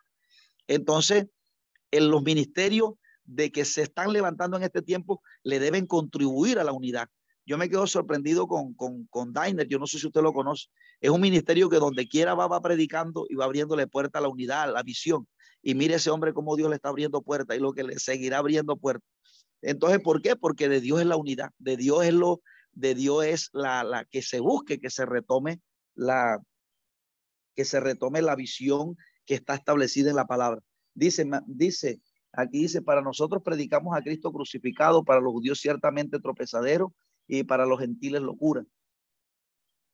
Entonces, 0.67 1.27
en 1.91 2.09
los 2.09 2.23
ministerios 2.23 2.93
de 3.23 3.51
que 3.51 3.65
se 3.65 3.81
están 3.81 4.13
levantando 4.13 4.57
en 4.57 4.63
este 4.63 4.81
tiempo 4.81 5.21
le 5.43 5.59
deben 5.59 5.87
contribuir 5.87 6.59
a 6.59 6.63
la 6.63 6.71
unidad. 6.71 7.07
Yo 7.47 7.57
me 7.57 7.69
quedo 7.69 7.85
sorprendido 7.85 8.47
con, 8.47 8.73
con, 8.73 9.05
con 9.07 9.31
Dainer, 9.31 9.67
yo 9.67 9.77
no 9.77 9.85
sé 9.85 9.99
si 9.99 10.07
usted 10.07 10.21
lo 10.21 10.33
conoce. 10.33 10.67
Es 10.99 11.11
un 11.11 11.21
ministerio 11.21 11.69
que 11.69 11.77
donde 11.77 12.07
quiera 12.07 12.33
va, 12.33 12.47
va 12.47 12.61
predicando 12.61 13.25
y 13.29 13.35
va 13.35 13.45
abriéndole 13.45 13.85
puerta 13.87 14.17
a 14.19 14.21
la 14.21 14.29
unidad, 14.29 14.63
a 14.63 14.67
la 14.67 14.83
visión. 14.83 15.27
Y 15.61 15.75
mire 15.75 15.95
ese 15.95 16.09
hombre 16.09 16.33
cómo 16.33 16.55
Dios 16.55 16.69
le 16.69 16.75
está 16.75 16.89
abriendo 16.89 17.21
puerta 17.21 17.55
y 17.55 17.59
lo 17.59 17.73
que 17.73 17.83
le 17.83 17.99
seguirá 17.99 18.39
abriendo 18.39 18.77
puerta. 18.77 19.05
Entonces, 19.61 19.99
¿por 19.99 20.21
qué? 20.21 20.35
Porque 20.35 20.69
de 20.69 20.81
Dios 20.81 21.01
es 21.01 21.07
la 21.07 21.17
unidad, 21.17 21.49
de 21.57 21.77
Dios 21.77 22.03
es 22.05 22.13
lo, 22.13 22.41
de 22.75 22.93
Dios 22.93 23.25
es 23.25 23.49
la, 23.53 23.83
la 23.83 24.05
que 24.05 24.21
se 24.21 24.39
busque, 24.39 24.79
que 24.79 24.89
se 24.89 25.05
retome 25.05 25.61
la, 25.95 26.39
que 27.55 27.65
se 27.65 27.79
retome 27.79 28.21
la 28.21 28.35
visión 28.35 28.97
que 29.25 29.33
está 29.33 29.55
establecida 29.55 30.09
en 30.09 30.17
la 30.17 30.27
palabra. 30.27 30.61
Dice, 30.93 31.27
dice, 31.47 32.01
aquí 32.31 32.59
dice, 32.59 32.81
para 32.81 33.01
nosotros 33.01 33.41
predicamos 33.43 33.97
a 33.97 34.01
Cristo 34.01 34.31
crucificado, 34.31 35.03
para 35.03 35.21
los 35.21 35.33
judíos 35.33 35.59
ciertamente 35.59 36.19
tropezadero 36.19 36.93
y 37.27 37.43
para 37.43 37.65
los 37.65 37.79
gentiles 37.79 38.21
locura. 38.21 38.63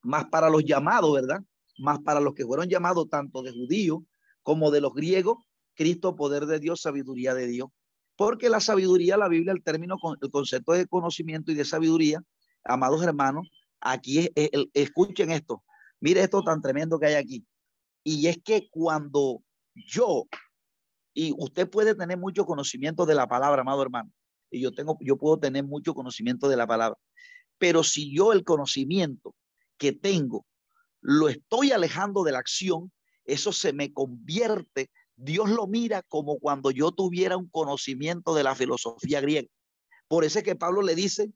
Más 0.02 0.26
para 0.26 0.50
los 0.50 0.64
llamados, 0.64 1.14
¿verdad? 1.14 1.40
Más 1.78 2.00
para 2.00 2.20
los 2.20 2.34
que 2.34 2.44
fueron 2.44 2.68
llamados 2.68 3.08
tanto 3.08 3.42
de 3.42 3.52
judíos 3.52 4.00
como 4.42 4.70
de 4.70 4.80
los 4.80 4.92
griegos, 4.92 5.38
Cristo, 5.74 6.16
poder 6.16 6.46
de 6.46 6.58
Dios, 6.58 6.82
sabiduría 6.82 7.34
de 7.34 7.46
Dios. 7.46 7.70
Porque 8.16 8.50
la 8.50 8.60
sabiduría, 8.60 9.16
la 9.16 9.28
Biblia, 9.28 9.52
el 9.52 9.62
término, 9.62 9.96
el 10.20 10.30
concepto 10.30 10.72
de 10.72 10.86
conocimiento 10.86 11.50
y 11.50 11.54
de 11.54 11.64
sabiduría, 11.64 12.22
amados 12.64 13.02
hermanos, 13.02 13.50
aquí 13.80 14.30
escuchen 14.74 15.30
esto. 15.30 15.62
Mire 16.00 16.22
esto 16.22 16.42
tan 16.42 16.60
tremendo 16.60 16.98
que 16.98 17.06
hay 17.06 17.14
aquí. 17.14 17.46
Y 18.04 18.26
es 18.26 18.38
que 18.42 18.68
cuando 18.70 19.42
yo, 19.74 20.26
y 21.14 21.32
usted 21.38 21.68
puede 21.70 21.94
tener 21.94 22.18
mucho 22.18 22.44
conocimiento 22.44 23.06
de 23.06 23.14
la 23.14 23.28
palabra, 23.28 23.62
amado 23.62 23.82
hermano, 23.82 24.10
y 24.50 24.60
yo 24.60 24.72
tengo, 24.72 24.98
yo 25.00 25.16
puedo 25.16 25.38
tener 25.38 25.64
mucho 25.64 25.94
conocimiento 25.94 26.48
de 26.48 26.56
la 26.56 26.66
palabra, 26.66 26.98
pero 27.58 27.82
si 27.84 28.14
yo 28.14 28.32
el 28.32 28.44
conocimiento 28.44 29.34
que 29.78 29.92
tengo 29.92 30.44
lo 31.00 31.28
estoy 31.28 31.72
alejando 31.72 32.22
de 32.22 32.32
la 32.32 32.38
acción, 32.38 32.92
eso 33.24 33.52
se 33.52 33.72
me 33.72 33.92
convierte, 33.92 34.90
Dios 35.16 35.50
lo 35.50 35.66
mira 35.66 36.02
como 36.02 36.38
cuando 36.38 36.70
yo 36.70 36.92
tuviera 36.92 37.36
un 37.36 37.48
conocimiento 37.48 38.34
de 38.34 38.44
la 38.44 38.54
filosofía 38.54 39.20
griega. 39.20 39.48
Por 40.08 40.24
eso 40.24 40.38
es 40.38 40.44
que 40.44 40.56
Pablo 40.56 40.82
le 40.82 40.94
dice 40.94 41.32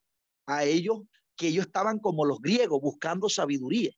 a 0.47 0.65
ellos 0.65 1.03
que 1.37 1.49
ellos 1.49 1.67
estaban 1.67 1.99
como 1.99 2.25
los 2.25 2.41
griegos 2.41 2.81
buscando 2.81 3.29
sabiduría. 3.29 3.93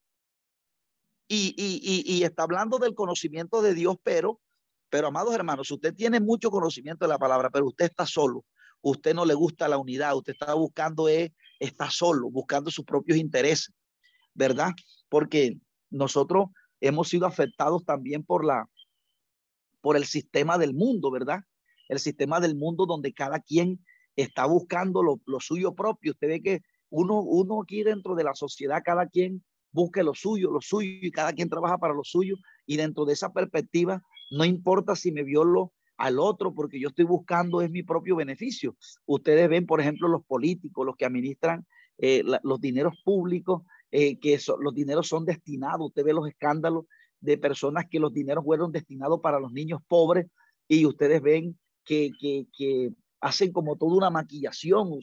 Y, 1.31 1.55
y, 1.59 2.23
está 2.25 2.45
hablando 2.45 2.79
del 2.79 2.95
conocimiento 2.95 3.61
de 3.61 3.75
Dios, 3.75 3.97
pero, 4.03 4.41
pero 4.89 5.09
amados 5.09 5.35
hermanos, 5.35 5.71
usted 5.71 5.95
tiene 5.95 6.21
mucho 6.21 6.51
conocimiento 6.51 7.05
de 7.05 7.11
la 7.11 7.19
palabra, 7.19 7.51
pero 7.51 7.67
usted 7.67 7.85
está 7.85 8.07
solo, 8.07 8.47
usted 8.81 9.15
no 9.15 9.27
le 9.27 9.35
gusta 9.35 9.69
la 9.69 9.77
unidad, 9.77 10.17
usted 10.17 10.33
está 10.33 10.55
buscando, 10.55 11.07
es, 11.07 11.31
está 11.59 11.91
solo, 11.91 12.31
buscando 12.31 12.71
sus 12.71 12.87
propios 12.87 13.19
intereses, 13.19 13.75
¿verdad? 14.33 14.71
Porque 15.11 15.59
nosotros 15.91 16.47
hemos 16.81 17.11
sido 17.11 17.27
afectados 17.27 17.85
también 17.85 18.25
por 18.25 18.43
la, 18.43 18.67
por 19.83 19.99
el 19.99 20.07
sistema 20.07 20.57
del 20.57 20.73
mundo, 20.73 21.11
¿verdad? 21.11 21.41
El 21.89 21.99
sistema 21.99 22.41
del 22.41 22.57
mundo 22.57 22.87
donde 22.87 23.13
cada 23.13 23.41
quien 23.41 23.85
está 24.23 24.47
buscando 24.47 25.03
lo, 25.03 25.21
lo 25.27 25.41
suyo 25.41 25.75
propio. 25.75 26.13
Usted 26.13 26.29
ve 26.29 26.43
que 26.43 26.63
uno, 26.91 27.21
uno 27.21 27.63
aquí 27.63 27.83
dentro 27.83 28.15
de 28.15 28.25
la 28.25 28.35
sociedad, 28.35 28.83
cada 28.85 29.07
quien 29.07 29.45
busque 29.71 30.03
lo 30.03 30.15
suyo, 30.15 30.51
lo 30.51 30.61
suyo, 30.61 30.91
y 31.03 31.11
cada 31.11 31.33
quien 31.33 31.49
trabaja 31.49 31.79
para 31.79 31.95
lo 31.95 32.05
suyo. 32.05 32.37
Y 32.67 32.77
dentro 32.77 33.05
de 33.05 33.13
esa 33.13 33.33
perspectiva, 33.33 34.03
no 34.31 34.45
importa 34.45 34.97
si 34.97 35.13
me 35.13 35.23
violo 35.23 35.73
al 35.97 36.19
otro, 36.19 36.55
porque 36.55 36.81
yo 36.81 36.89
estoy 36.89 37.05
buscando 37.05 37.61
es 37.61 37.71
mi 37.71 37.83
propio 37.83 38.17
beneficio. 38.17 38.77
Ustedes 39.07 39.49
ven, 39.49 39.67
por 39.67 39.81
ejemplo, 39.81 40.09
los 40.09 40.25
políticos, 40.25 40.87
los 40.87 40.97
que 40.97 41.05
administran 41.05 41.67
eh, 41.99 42.23
los 42.43 42.61
dineros 42.61 42.95
públicos, 43.05 43.63
eh, 43.91 44.19
que 44.19 44.39
los 44.61 44.75
dineros 44.75 45.09
son 45.09 45.25
destinados. 45.25 45.89
Usted 45.89 46.05
ve 46.05 46.13
los 46.13 46.29
escándalos 46.29 46.85
de 47.21 47.37
personas 47.37 47.87
que 47.91 47.99
los 47.99 48.13
dineros 48.13 48.45
fueron 48.45 48.71
destinados 48.71 49.21
para 49.21 49.41
los 49.41 49.53
niños 49.53 49.81
pobres 49.89 50.27
y 50.69 50.87
ustedes 50.87 51.21
ven 51.21 51.59
que, 51.85 52.13
que 52.21 52.93
hacen 53.21 53.53
como 53.53 53.77
toda 53.77 53.97
una 53.97 54.11
maquillación, 54.11 55.01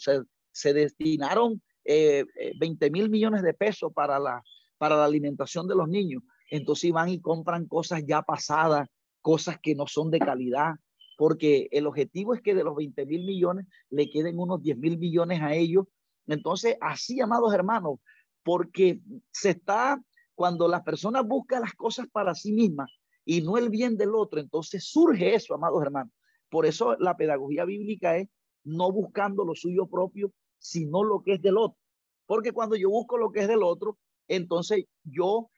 se 0.51 0.73
destinaron 0.73 1.61
20 1.85 2.85
eh, 2.85 2.91
mil 2.91 3.09
millones 3.09 3.43
de 3.43 3.53
pesos 3.53 3.91
para 3.93 4.19
la, 4.19 4.43
para 4.77 4.95
la 4.95 5.05
alimentación 5.05 5.67
de 5.67 5.75
los 5.75 5.87
niños. 5.87 6.23
Entonces 6.49 6.91
van 6.91 7.09
y 7.09 7.21
compran 7.21 7.67
cosas 7.67 8.03
ya 8.05 8.21
pasadas, 8.21 8.87
cosas 9.21 9.57
que 9.61 9.75
no 9.75 9.87
son 9.87 10.11
de 10.11 10.19
calidad, 10.19 10.73
porque 11.17 11.67
el 11.71 11.87
objetivo 11.87 12.33
es 12.33 12.41
que 12.41 12.53
de 12.53 12.63
los 12.63 12.75
20 12.75 13.05
mil 13.05 13.25
millones 13.25 13.65
le 13.89 14.09
queden 14.09 14.39
unos 14.39 14.61
10 14.61 14.77
mil 14.77 14.97
millones 14.97 15.41
a 15.41 15.53
ellos. 15.53 15.85
Entonces, 16.27 16.75
así, 16.81 17.21
amados 17.21 17.53
hermanos, 17.53 17.99
porque 18.43 18.99
se 19.31 19.51
está, 19.51 20.01
cuando 20.33 20.67
las 20.67 20.83
personas 20.83 21.25
buscan 21.25 21.61
las 21.61 21.73
cosas 21.73 22.07
para 22.11 22.35
sí 22.35 22.51
mismas 22.51 22.91
y 23.23 23.41
no 23.41 23.57
el 23.57 23.69
bien 23.69 23.97
del 23.97 24.13
otro, 24.13 24.39
entonces 24.39 24.85
surge 24.85 25.33
eso, 25.33 25.55
amados 25.55 25.81
hermanos. 25.81 26.13
Por 26.55 26.65
eso 26.65 26.95
la 26.99 27.17
pedagogía 27.17 27.65
bíblica 27.65 28.15
es 28.15 28.29
no 28.63 28.89
buscando 28.89 29.43
lo 29.43 29.55
suyo 29.55 29.87
propio, 29.87 30.31
sino 30.57 31.03
lo 31.03 31.21
que 31.21 31.33
es 31.33 31.41
del 31.41 31.57
otro. 31.57 31.77
Porque 32.25 32.53
cuando 32.53 32.77
yo 32.77 32.89
busco 32.89 33.17
lo 33.17 33.29
que 33.29 33.41
es 33.41 33.49
del 33.49 33.61
otro, 33.61 33.97
entonces 34.29 34.85
yo 35.03 35.49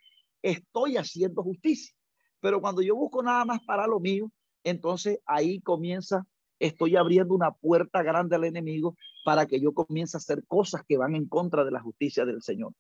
estoy 0.42 0.98
haciendo 0.98 1.44
justicia. 1.44 1.94
Pero 2.40 2.62
cuando 2.62 2.82
yo 2.82 2.96
busco 2.96 3.22
nada 3.22 3.46
más 3.46 3.64
para 3.64 3.86
lo 3.86 4.00
mío, 4.00 4.32
entonces 4.64 5.20
ahí 5.28 5.62
comienza, 5.62 6.26
estoy 6.58 6.96
abriendo 6.96 7.36
una 7.36 7.52
puerta 7.52 8.02
grande 8.02 8.36
al 8.36 8.46
enemigo 8.46 8.96
para 9.24 9.46
que 9.46 9.60
yo 9.60 9.76
comience 9.76 10.18
a 10.18 10.22
hacer 10.22 10.44
cosas 10.48 10.82
que 10.88 10.98
van 10.98 11.14
en 11.14 11.28
contra 11.28 11.64
de 11.64 11.70
la 11.70 11.80
justicia 11.80 12.26
del 12.26 12.42
Señor. 12.42 12.74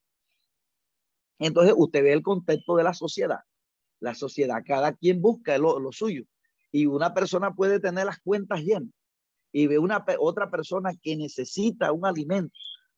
Entonces 1.37 1.75
usted 1.77 2.01
ve 2.01 2.13
el 2.13 2.23
contexto 2.23 2.77
de 2.77 2.83
la 2.83 2.95
sociedad. 2.95 3.41
La 3.99 4.15
sociedad, 4.15 4.63
cada 4.65 4.93
quien 4.93 5.21
busca 5.21 5.55
lo, 5.59 5.79
lo 5.79 5.91
suyo. 5.91 6.25
Y 6.71 6.85
una 6.85 7.13
persona 7.13 7.53
puede 7.53 7.79
tener 7.79 8.05
las 8.05 8.19
cuentas 8.19 8.61
llenas 8.61 8.91
y 9.51 9.67
ve 9.67 9.79
una 9.79 10.05
otra 10.19 10.49
persona 10.49 10.91
que 11.01 11.15
necesita 11.15 11.91
un 11.91 12.05
alimento 12.05 12.53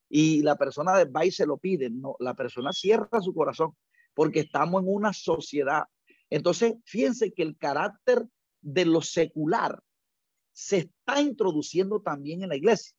y 0.09 0.41
la 0.41 0.55
persona 0.55 0.93
va 1.05 1.25
y 1.25 1.31
se 1.31 1.45
lo 1.45 1.57
pide, 1.57 1.89
no, 1.89 2.15
la 2.19 2.33
persona 2.33 2.73
cierra 2.73 3.21
su 3.21 3.33
corazón 3.33 3.75
porque 4.13 4.41
estamos 4.41 4.81
en 4.83 4.89
una 4.93 5.13
sociedad. 5.13 5.83
Entonces, 6.29 6.75
fíjense 6.83 7.31
que 7.31 7.43
el 7.43 7.57
carácter 7.57 8.27
de 8.61 8.85
lo 8.85 9.01
secular 9.01 9.81
se 10.51 10.77
está 10.79 11.21
introduciendo 11.21 12.01
también 12.01 12.43
en 12.43 12.49
la 12.49 12.57
iglesia. 12.57 12.93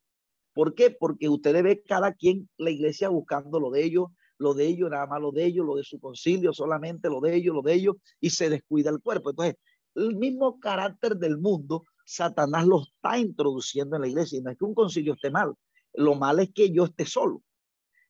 ¿Por 0.54 0.74
qué? 0.74 0.90
Porque 0.90 1.28
usted 1.28 1.62
ve 1.62 1.82
cada 1.82 2.14
quien 2.14 2.48
la 2.56 2.70
iglesia 2.70 3.08
buscando 3.08 3.60
lo 3.60 3.70
de 3.70 3.84
ellos, 3.84 4.06
lo 4.38 4.54
de 4.54 4.66
ellos, 4.66 4.90
nada 4.90 5.06
más 5.06 5.20
lo 5.20 5.32
de 5.32 5.44
ellos, 5.44 5.66
lo 5.66 5.76
de 5.76 5.84
su 5.84 6.00
concilio, 6.00 6.52
solamente 6.52 7.08
lo 7.08 7.20
de 7.20 7.36
ellos, 7.36 7.54
lo 7.54 7.62
de 7.62 7.74
ellos, 7.74 7.96
y 8.20 8.30
se 8.30 8.48
descuida 8.48 8.90
el 8.90 9.00
cuerpo. 9.00 9.30
Entonces, 9.30 9.56
el 9.94 10.16
mismo 10.16 10.60
carácter 10.60 11.16
del 11.16 11.38
mundo, 11.38 11.84
Satanás 12.04 12.66
lo 12.66 12.82
está 12.82 13.18
introduciendo 13.18 13.96
en 13.96 14.02
la 14.02 14.08
iglesia. 14.08 14.38
Y 14.38 14.42
no 14.42 14.50
es 14.50 14.58
que 14.58 14.64
un 14.64 14.74
concilio 14.74 15.14
esté 15.14 15.30
mal, 15.30 15.54
lo 15.94 16.14
mal 16.14 16.40
es 16.40 16.50
que 16.52 16.70
yo 16.70 16.84
esté 16.84 17.06
solo, 17.06 17.42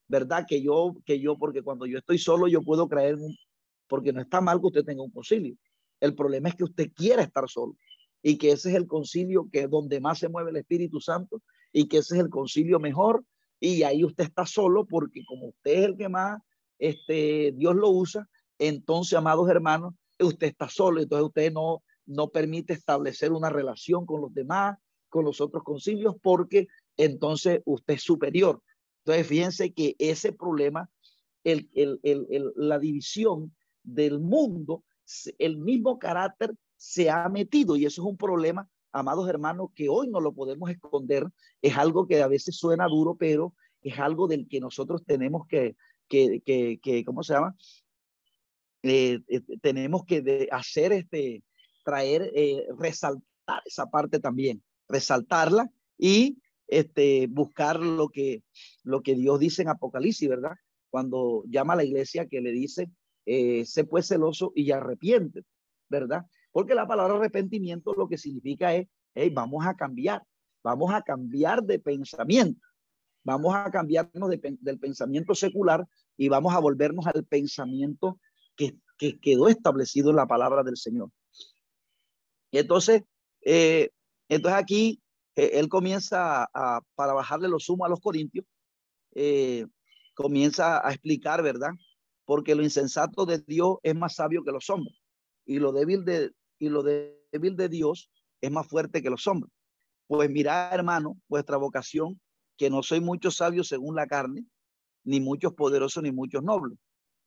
¿verdad? 0.08 0.44
Que 0.48 0.62
yo, 0.62 0.94
que 1.04 1.20
yo, 1.20 1.36
porque 1.38 1.62
cuando 1.62 1.86
yo 1.86 1.98
estoy 1.98 2.18
solo, 2.18 2.48
yo 2.48 2.62
puedo 2.62 2.88
creer, 2.88 3.16
porque 3.88 4.12
no 4.12 4.20
está 4.20 4.40
mal 4.40 4.60
que 4.60 4.66
usted 4.66 4.84
tenga 4.84 5.02
un 5.02 5.10
concilio. 5.10 5.56
El 6.00 6.14
problema 6.14 6.48
es 6.48 6.54
que 6.54 6.64
usted 6.64 6.90
quiera 6.94 7.22
estar 7.22 7.48
solo 7.48 7.76
y 8.22 8.36
que 8.38 8.52
ese 8.52 8.70
es 8.70 8.76
el 8.76 8.86
concilio 8.86 9.48
que 9.50 9.66
donde 9.66 10.00
más 10.00 10.18
se 10.18 10.28
mueve 10.28 10.50
el 10.50 10.56
Espíritu 10.56 11.00
Santo 11.00 11.42
y 11.72 11.88
que 11.88 11.98
ese 11.98 12.14
es 12.14 12.20
el 12.20 12.30
concilio 12.30 12.78
mejor 12.78 13.24
y 13.58 13.82
ahí 13.82 14.04
usted 14.04 14.24
está 14.24 14.46
solo 14.46 14.86
porque 14.86 15.22
como 15.26 15.48
usted 15.48 15.72
es 15.72 15.84
el 15.84 15.96
que 15.96 16.08
más 16.08 16.40
este, 16.78 17.52
Dios 17.56 17.74
lo 17.76 17.90
usa, 17.90 18.28
entonces, 18.58 19.14
amados 19.14 19.48
hermanos, 19.48 19.94
usted 20.24 20.48
está 20.48 20.68
solo, 20.68 21.00
entonces 21.00 21.26
usted 21.26 21.52
no, 21.52 21.82
no 22.06 22.28
permite 22.28 22.72
establecer 22.72 23.32
una 23.32 23.50
relación 23.50 24.06
con 24.06 24.20
los 24.20 24.34
demás, 24.34 24.78
con 25.08 25.24
los 25.24 25.40
otros 25.40 25.62
concilios, 25.64 26.16
porque 26.22 26.68
entonces 26.96 27.60
usted 27.64 27.94
es 27.94 28.02
superior. 28.02 28.62
Entonces, 29.04 29.26
fíjense 29.26 29.72
que 29.72 29.96
ese 29.98 30.32
problema, 30.32 30.90
el, 31.44 31.70
el, 31.74 31.98
el, 32.02 32.52
la 32.56 32.78
división 32.78 33.54
del 33.82 34.20
mundo, 34.20 34.84
el 35.38 35.56
mismo 35.56 35.98
carácter 35.98 36.54
se 36.76 37.10
ha 37.10 37.28
metido 37.28 37.76
y 37.76 37.86
eso 37.86 38.02
es 38.02 38.06
un 38.06 38.16
problema, 38.16 38.68
amados 38.92 39.28
hermanos, 39.28 39.70
que 39.74 39.88
hoy 39.88 40.08
no 40.08 40.20
lo 40.20 40.32
podemos 40.32 40.70
esconder. 40.70 41.26
Es 41.62 41.76
algo 41.76 42.06
que 42.06 42.22
a 42.22 42.28
veces 42.28 42.56
suena 42.56 42.86
duro, 42.86 43.16
pero 43.16 43.54
es 43.82 43.98
algo 43.98 44.28
del 44.28 44.48
que 44.48 44.60
nosotros 44.60 45.02
tenemos 45.04 45.46
que, 45.46 45.76
que, 46.08 46.40
que, 46.42 47.04
¿cómo 47.04 47.22
se 47.22 47.34
llama? 47.34 47.56
Eh, 48.82 49.20
eh, 49.28 49.40
tenemos 49.60 50.04
que 50.04 50.48
hacer 50.50 50.92
este, 50.92 51.42
traer, 51.84 52.30
eh, 52.34 52.66
resaltar 52.78 53.62
esa 53.64 53.86
parte 53.90 54.20
también, 54.20 54.62
resaltarla 54.88 55.70
y 55.98 56.38
este, 56.68 57.26
buscar 57.28 57.80
lo 57.80 58.08
que, 58.08 58.42
lo 58.84 59.02
que 59.02 59.14
Dios 59.14 59.40
dice 59.40 59.62
en 59.62 59.68
Apocalipsis, 59.68 60.28
¿verdad? 60.28 60.52
Cuando 60.88 61.44
llama 61.48 61.74
a 61.74 61.76
la 61.76 61.84
iglesia 61.84 62.26
que 62.26 62.40
le 62.40 62.52
dice, 62.52 62.90
eh, 63.26 63.64
sé 63.66 63.84
pues 63.84 64.06
celoso 64.06 64.52
y 64.54 64.70
arrepiente, 64.70 65.44
¿verdad? 65.88 66.26
Porque 66.52 66.74
la 66.74 66.86
palabra 66.86 67.16
arrepentimiento 67.16 67.92
lo 67.94 68.08
que 68.08 68.18
significa 68.18 68.74
es, 68.74 68.88
hey, 69.14 69.30
vamos 69.30 69.66
a 69.66 69.74
cambiar, 69.74 70.22
vamos 70.62 70.92
a 70.94 71.02
cambiar 71.02 71.62
de 71.64 71.78
pensamiento, 71.78 72.60
vamos 73.24 73.54
a 73.54 73.70
cambiarnos 73.70 74.30
del 74.30 74.78
pensamiento 74.78 75.34
secular 75.34 75.86
y 76.16 76.28
vamos 76.28 76.54
a 76.54 76.60
volvernos 76.60 77.06
al 77.06 77.24
pensamiento 77.24 78.18
que, 78.60 78.76
que 78.98 79.18
quedó 79.18 79.48
establecido 79.48 80.10
en 80.10 80.16
la 80.16 80.26
palabra 80.26 80.62
del 80.62 80.76
Señor. 80.76 81.10
Y 82.50 82.58
entonces, 82.58 83.02
eh, 83.42 83.88
entonces 84.28 84.60
aquí 84.60 85.02
eh, 85.34 85.52
él 85.54 85.68
comienza 85.68 86.46
a, 86.52 86.80
para 86.94 87.14
bajarle 87.14 87.48
los 87.48 87.64
sumos 87.64 87.86
a 87.86 87.88
los 87.88 88.00
corintios, 88.00 88.44
eh, 89.14 89.66
comienza 90.14 90.86
a 90.86 90.90
explicar, 90.90 91.42
¿verdad? 91.42 91.70
Porque 92.26 92.54
lo 92.54 92.62
insensato 92.62 93.24
de 93.24 93.38
Dios 93.38 93.78
es 93.82 93.94
más 93.94 94.16
sabio 94.16 94.44
que 94.44 94.52
los 94.52 94.68
hombres 94.68 94.96
y 95.46 95.58
lo 95.58 95.72
débil 95.72 96.04
de, 96.04 96.32
y 96.58 96.68
lo 96.68 96.82
débil 96.82 97.56
de 97.56 97.68
Dios 97.68 98.10
es 98.40 98.50
más 98.50 98.66
fuerte 98.66 99.02
que 99.02 99.10
los 99.10 99.26
hombres. 99.26 99.52
Pues 100.06 100.28
mira, 100.28 100.70
hermano, 100.72 101.16
vuestra 101.28 101.56
vocación, 101.56 102.20
que 102.58 102.68
no 102.68 102.82
soy 102.82 103.00
muchos 103.00 103.36
sabios 103.36 103.68
según 103.68 103.94
la 103.94 104.06
carne, 104.06 104.44
ni 105.04 105.20
muchos 105.20 105.54
poderosos, 105.54 106.02
ni 106.02 106.12
muchos 106.12 106.42
nobles. 106.42 106.78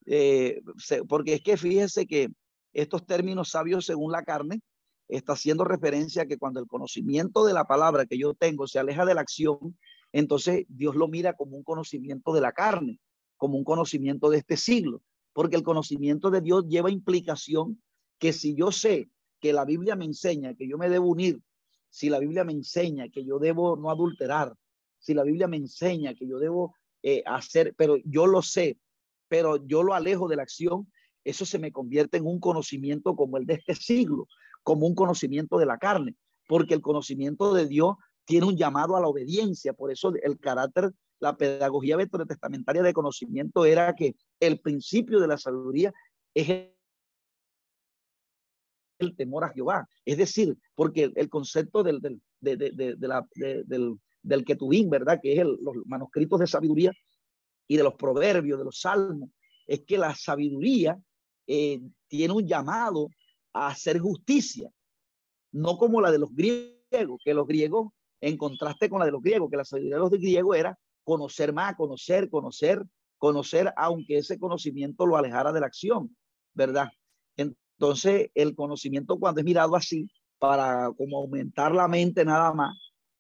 Eh, 0.06 0.62
porque 1.08 1.36
es 1.36 1.42
que 1.42 1.58
fíjese 1.58 2.06
que 2.06 2.30
estos 2.74 3.06
términos 3.06 3.50
sabios 3.50 3.86
según 3.86 4.12
la 4.12 4.24
carne 4.24 4.62
está 5.08 5.34
haciendo 5.34 5.64
referencia 5.64 6.24
a 6.24 6.26
que 6.26 6.38
cuando 6.38 6.60
el 6.60 6.68
conocimiento 6.68 7.46
de 7.46 7.54
la 7.54 7.66
palabra 7.66 8.06
que 8.06 8.18
yo 8.18 8.34
tengo 8.34 8.68
se 8.68 8.80
aleja 8.80 9.06
de 9.06 9.14
la 9.14 9.22
acción, 9.22 9.78
entonces 10.12 10.66
Dios 10.70 10.96
lo 10.96 11.08
mira 11.08 11.34
como 11.34 11.58
un 11.58 11.64
conocimiento 11.64 12.34
de 12.34 12.42
la 12.42 12.52
carne, 12.52 13.00
como 13.38 13.58
un 13.58 13.64
conocimiento 13.64 14.30
de 14.30 14.40
este 14.40 14.58
siglo, 14.58 15.02
porque 15.34 15.56
el 15.56 15.64
conocimiento 15.64 16.30
de 16.32 16.42
Dios 16.42 16.66
lleva 16.68 16.92
implicación 16.92 17.82
que 18.20 18.34
si 18.34 18.56
yo 18.56 18.72
sé 18.72 19.10
que 19.40 19.54
la 19.54 19.66
Biblia 19.66 19.96
me 19.96 20.06
enseña 20.06 20.54
que 20.54 20.68
yo 20.68 20.78
me 20.78 20.90
debo 20.90 21.08
unir, 21.08 21.42
si 21.90 22.10
la 22.10 22.20
Biblia 22.20 22.44
me 22.44 22.54
enseña 22.54 23.10
que 23.10 23.26
yo 23.26 23.40
debo 23.40 23.76
no 23.76 23.92
adulterar, 23.92 24.54
si 24.98 25.14
la 25.14 25.24
Biblia 25.24 25.48
me 25.48 25.58
enseña 25.58 26.14
que 26.14 26.28
yo 26.28 26.40
debo 26.40 26.76
eh, 27.02 27.24
hacer, 27.26 27.76
pero 27.78 27.98
yo 28.06 28.26
lo 28.26 28.42
sé, 28.42 28.78
pero 29.34 29.66
yo 29.66 29.82
lo 29.82 29.96
alejo 29.96 30.28
de 30.28 30.36
la 30.36 30.44
acción, 30.44 30.88
eso 31.24 31.44
se 31.44 31.58
me 31.58 31.72
convierte 31.72 32.18
en 32.18 32.28
un 32.28 32.40
conocimiento 32.40 33.16
como 33.16 33.38
el 33.38 33.48
de 33.48 33.56
este 33.56 33.74
siglo, 33.74 34.28
como 34.62 34.86
un 34.86 34.94
conocimiento 34.94 35.58
de 35.58 35.66
la 35.66 35.80
carne, 35.80 36.16
porque 36.48 36.76
el 36.76 36.82
conocimiento 36.82 37.52
de 37.52 37.66
Dios 37.66 37.96
tiene 38.26 38.46
un 38.46 38.56
llamado 38.56 38.96
a 38.96 39.02
la 39.02 39.08
obediencia, 39.08 39.74
por 39.74 39.92
eso 39.92 40.14
el 40.22 40.38
carácter, 40.38 40.92
la 41.20 41.36
pedagogía 41.36 41.98
veterotestamentaria 41.98 42.84
de 42.84 42.94
conocimiento 42.94 43.66
era 43.66 43.96
que 43.96 44.16
el 44.40 44.60
principio 44.60 45.20
de 45.20 45.28
la 45.28 45.40
sabiduría 45.40 45.92
es 46.36 46.70
el 49.00 49.16
temor 49.16 49.46
a 49.46 49.50
Jehová. 49.50 49.90
Es 50.06 50.20
decir, 50.20 50.56
porque 50.76 51.12
el, 51.16 51.30
concepto 51.30 51.82
del, 51.82 52.02
del, 52.02 52.22
de, 52.40 52.56
de, 52.56 52.70
de 52.70 52.96
del, 53.66 53.98
del 54.22 54.46
¿verdad? 54.92 55.20
Que 55.20 55.42
es 55.42 55.44
los 55.44 55.76
manuscritos 55.88 56.40
de 56.40 56.46
sabiduría 56.46 56.92
y 57.68 57.78
de 57.78 57.84
los 57.84 57.96
proverbios, 57.96 58.60
de 58.60 58.66
los 58.66 58.80
salmos, 58.80 59.30
es 59.68 59.82
que 59.82 59.98
la 59.98 60.16
sabiduría 60.16 61.00
eh, 61.48 61.82
tiene 62.08 62.34
un 62.34 62.48
llamado 62.48 63.10
a 63.54 63.68
hacer 63.68 64.00
justicia, 64.00 64.70
no 65.52 65.78
como 65.78 66.02
la 66.02 66.12
de 66.12 66.20
los 66.20 66.34
griegos, 66.34 67.22
que 67.24 67.34
los 67.34 67.48
griegos, 67.48 67.92
en 68.22 68.38
contraste 68.38 68.90
con 68.90 69.00
la 69.00 69.06
de 69.06 69.12
los 69.12 69.22
griegos, 69.22 69.50
que 69.50 69.58
la 69.58 69.66
sabiduría 69.66 69.96
de 69.96 70.02
los 70.02 70.12
griegos 70.12 70.58
era 70.58 70.78
conocer 71.04 71.54
más, 71.54 71.76
conocer, 71.76 72.30
conocer, 72.30 72.82
conocer, 73.18 73.74
aunque 73.78 74.18
ese 74.18 74.40
conocimiento 74.40 75.06
lo 75.06 75.18
alejara 75.18 75.52
de 75.52 75.60
la 75.60 75.68
acción, 75.68 76.16
¿verdad? 76.54 76.90
Entonces, 77.36 78.30
el 78.34 78.56
conocimiento 78.56 79.20
cuando 79.20 79.42
es 79.42 79.46
mirado 79.46 79.76
así, 79.76 80.10
para 80.40 80.92
como 80.98 81.18
aumentar 81.18 81.74
la 81.74 81.88
mente 81.88 82.26
nada 82.26 82.54
más, 82.54 82.78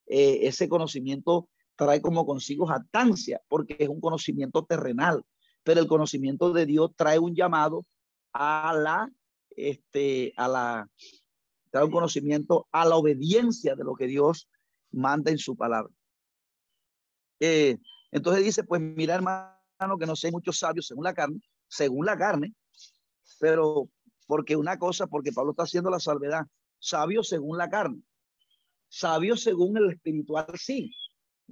eh, 0.07 0.39
ese 0.41 0.67
conocimiento 0.67 1.49
trae 1.75 2.01
como 2.01 2.25
consigo 2.25 2.65
jactancia, 2.65 3.41
porque 3.47 3.75
es 3.79 3.89
un 3.89 3.99
conocimiento 3.99 4.65
terrenal, 4.65 5.23
pero 5.63 5.79
el 5.79 5.87
conocimiento 5.87 6.53
de 6.53 6.65
Dios 6.65 6.91
trae 6.95 7.19
un 7.19 7.35
llamado 7.35 7.85
a 8.33 8.73
la, 8.75 9.11
este, 9.55 10.33
a 10.37 10.47
la, 10.47 10.89
trae 11.71 11.85
un 11.85 11.91
conocimiento 11.91 12.67
a 12.71 12.85
la 12.85 12.95
obediencia 12.95 13.75
de 13.75 13.83
lo 13.83 13.95
que 13.95 14.07
Dios 14.07 14.47
manda 14.91 15.31
en 15.31 15.37
su 15.37 15.55
palabra. 15.55 15.91
Eh, 17.39 17.77
entonces 18.11 18.43
dice, 18.43 18.63
pues 18.63 18.81
mira 18.81 19.15
hermano, 19.15 19.97
que 19.99 20.05
no 20.05 20.15
sé 20.15 20.31
muchos 20.31 20.59
sabios 20.59 20.87
según 20.87 21.03
la 21.03 21.13
carne, 21.13 21.41
según 21.67 22.05
la 22.05 22.17
carne, 22.17 22.53
pero 23.39 23.89
porque 24.27 24.55
una 24.55 24.77
cosa, 24.77 25.07
porque 25.07 25.33
Pablo 25.33 25.51
está 25.51 25.63
haciendo 25.63 25.89
la 25.89 25.99
salvedad, 25.99 26.43
sabio 26.79 27.23
según 27.23 27.57
la 27.57 27.69
carne, 27.69 28.01
sabio 28.87 29.35
según 29.35 29.77
el 29.77 29.91
espiritual 29.91 30.45
sí, 30.55 30.91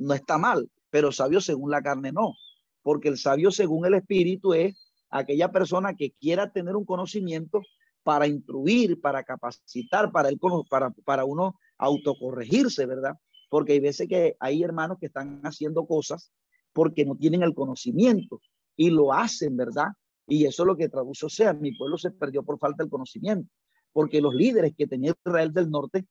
no 0.02 0.14
está 0.14 0.38
mal, 0.38 0.69
pero 0.90 1.11
sabio 1.11 1.41
según 1.41 1.72
la 1.72 1.82
carne 1.82 2.11
no, 2.11 2.34
porque 2.82 3.10
el 3.10 3.18
sabio 3.18 3.52
según 3.52 3.86
el 3.86 3.94
espíritu 3.94 4.53
es 4.53 4.76
aquella 5.10 5.52
persona 5.52 5.95
que 5.95 6.11
quiera 6.19 6.52
tener 6.52 6.76
un 6.76 6.86
conocimiento 6.86 7.61
para 8.03 8.28
instruir, 8.28 8.99
para 8.99 9.23
capacitar, 9.23 10.11
para, 10.11 10.30
el, 10.30 10.40
para, 10.69 10.90
para 11.06 11.26
uno 11.26 11.60
autocorregirse, 11.78 12.86
¿verdad? 12.86 13.15
Porque 13.49 13.73
hay 13.73 13.80
veces 13.80 14.07
que 14.07 14.36
hay 14.40 14.64
hermanos 14.64 14.98
que 14.99 15.06
están 15.07 15.41
haciendo 15.44 15.86
cosas 15.86 16.32
porque 16.73 17.06
no 17.06 17.15
tienen 17.15 17.44
el 17.44 17.53
conocimiento 17.53 18.41
y 18.76 18.90
lo 18.90 19.14
hacen, 19.14 19.56
¿verdad? 19.56 19.90
Y 20.26 20.45
eso 20.45 20.64
es 20.64 20.68
lo 20.68 20.78
que 20.78 20.90
traduce, 20.90 21.26
o 21.26 21.30
sea, 21.30 21.53
mi 21.53 21.73
pueblo 21.73 21.98
se 21.98 22.11
perdió 22.11 22.44
por 22.44 22.57
falta 22.57 22.84
del 22.84 22.90
conocimiento, 22.90 23.52
porque 23.91 24.22
los 24.22 24.34
líderes 24.34 24.73
que 24.78 24.88
tenía 24.88 25.14
Israel 25.26 25.52
del 25.53 25.69
norte 25.69 26.06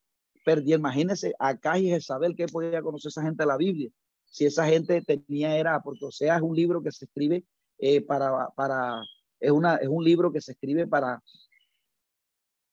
perdieron, 0.51 0.81
imagínense, 0.81 1.33
acá 1.39 1.79
y 1.79 1.89
Jezabel, 1.89 2.35
¿qué 2.35 2.47
podía 2.47 2.83
conocer 2.83 3.11
esa 3.11 3.23
gente 3.23 3.45
de 3.45 3.47
la 3.47 3.57
Biblia? 3.57 3.89
Si 4.25 4.47
esa 4.47 4.67
gente 4.67 5.01
tenía, 5.03 5.57
era, 5.57 5.81
porque 5.81 6.05
o 6.05 6.11
sea, 6.11 6.37
es 6.37 6.43
un 6.43 6.57
libro 6.57 6.83
que 6.83 6.91
se 6.91 7.05
escribe 7.05 7.45
eh, 7.79 8.01
para, 8.01 8.49
para, 8.57 9.01
es, 9.39 9.51
una, 9.53 9.77
es 9.77 9.89
un 9.89 10.03
libro 10.03 10.33
que 10.33 10.41
se 10.41 10.53
escribe 10.53 10.89
para, 10.89 11.23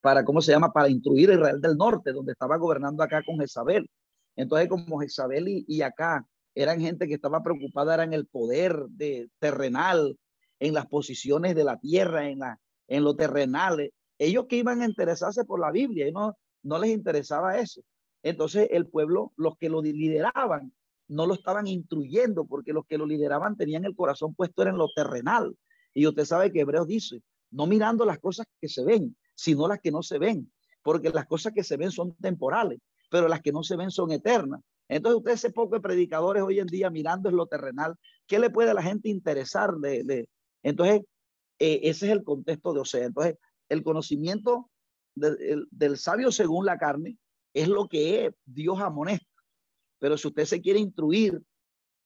para, 0.02 0.26
¿cómo 0.26 0.42
se 0.42 0.52
llama? 0.52 0.74
Para 0.74 0.90
instruir 0.90 1.30
a 1.30 1.34
Israel 1.36 1.62
del 1.62 1.78
norte, 1.78 2.14
donde 2.14 2.32
estaba 2.32 2.58
gobernando 2.58 3.04
acá 3.04 3.22
con 3.24 3.38
Jezabel. 3.40 3.88
Entonces, 4.36 4.70
como 4.70 5.00
Jezabel 5.00 5.48
y, 5.48 5.66
y 5.68 5.84
acá 5.84 6.26
eran 6.56 6.82
gente 6.82 7.08
que 7.08 7.14
estaba 7.14 7.44
preocupada 7.44 8.04
en 8.04 8.14
el 8.14 8.26
poder 8.26 8.86
de, 8.90 9.30
terrenal, 9.38 10.18
en 10.60 10.74
las 10.74 10.88
posiciones 10.88 11.54
de 11.54 11.64
la 11.64 11.78
tierra, 11.78 12.28
en, 12.28 12.40
la, 12.40 12.60
en 12.88 13.04
lo 13.04 13.16
terrenal. 13.16 13.92
Ellos 14.18 14.48
que 14.50 14.56
iban 14.56 14.82
a 14.82 14.86
interesarse 14.86 15.46
por 15.46 15.60
la 15.60 15.72
Biblia, 15.72 16.08
y 16.08 16.12
no, 16.12 16.36
no 16.64 16.80
les 16.80 16.92
interesaba 16.92 17.60
eso. 17.60 17.82
Entonces 18.24 18.68
el 18.72 18.88
pueblo, 18.88 19.34
los 19.38 19.58
que 19.58 19.70
lo 19.70 19.82
lideraban, 19.82 20.74
no 21.08 21.26
lo 21.26 21.34
estaban 21.34 21.68
instruyendo 21.68 22.46
porque 22.46 22.74
los 22.74 22.86
que 22.86 22.98
lo 22.98 23.06
lideraban 23.06 23.56
tenían 23.56 23.86
el 23.86 23.96
corazón 23.96 24.36
puesto 24.36 24.64
en 24.64 24.78
lo 24.78 24.90
terrenal. 24.94 25.56
Y 25.94 26.06
usted 26.06 26.26
sabe 26.26 26.52
que 26.52 26.62
Hebreos 26.62 26.88
dice, 26.88 27.22
no 27.52 27.66
mirando 27.66 28.06
las 28.06 28.20
cosas 28.20 28.46
que 28.60 28.68
se 28.68 28.84
ven, 28.84 29.16
sino 29.36 29.68
las 29.68 29.80
que 29.80 29.92
no 29.92 30.04
se 30.04 30.20
ven, 30.20 30.52
porque 30.84 31.10
las 31.10 31.26
cosas 31.26 31.54
que 31.54 31.64
se 31.64 31.78
ven 31.78 31.92
son 31.92 32.16
temporales, 32.16 32.80
pero 33.10 33.28
las 33.28 33.42
que 33.42 33.52
no 33.52 33.64
se 33.64 33.78
ven 33.78 33.92
son 33.92 34.12
eternas. 34.12 34.62
Entonces 34.90 35.18
usted 35.18 35.32
ese 35.34 35.52
poco 35.52 35.76
de 35.76 35.82
predicadores 35.82 36.44
hoy 36.44 36.60
en 36.60 36.68
día 36.68 36.90
mirando 36.90 37.30
en 37.30 37.36
lo 37.36 37.48
terrenal, 37.48 37.96
¿qué 38.26 38.40
le 38.40 38.50
puede 38.50 38.72
a 38.72 38.74
la 38.74 38.84
gente 38.84 39.10
interesar? 39.10 39.76
De, 39.76 40.28
Entonces, 40.64 41.02
eh, 41.60 41.82
ese 41.84 42.08
es 42.08 42.12
el 42.12 42.24
contexto 42.24 42.74
de 42.74 42.80
Osea. 42.82 43.06
Entonces, 43.06 43.36
el 43.70 43.84
conocimiento 43.84 44.70
del 45.18 45.98
sabio 45.98 46.32
según 46.32 46.66
la 46.66 46.78
carne 46.78 47.18
es 47.54 47.68
lo 47.68 47.88
que 47.88 48.34
Dios 48.46 48.80
amonesta. 48.80 49.26
Pero 50.00 50.18
si 50.18 50.28
usted 50.28 50.46
se 50.46 50.62
quiere 50.62 50.80
instruir, 50.80 51.42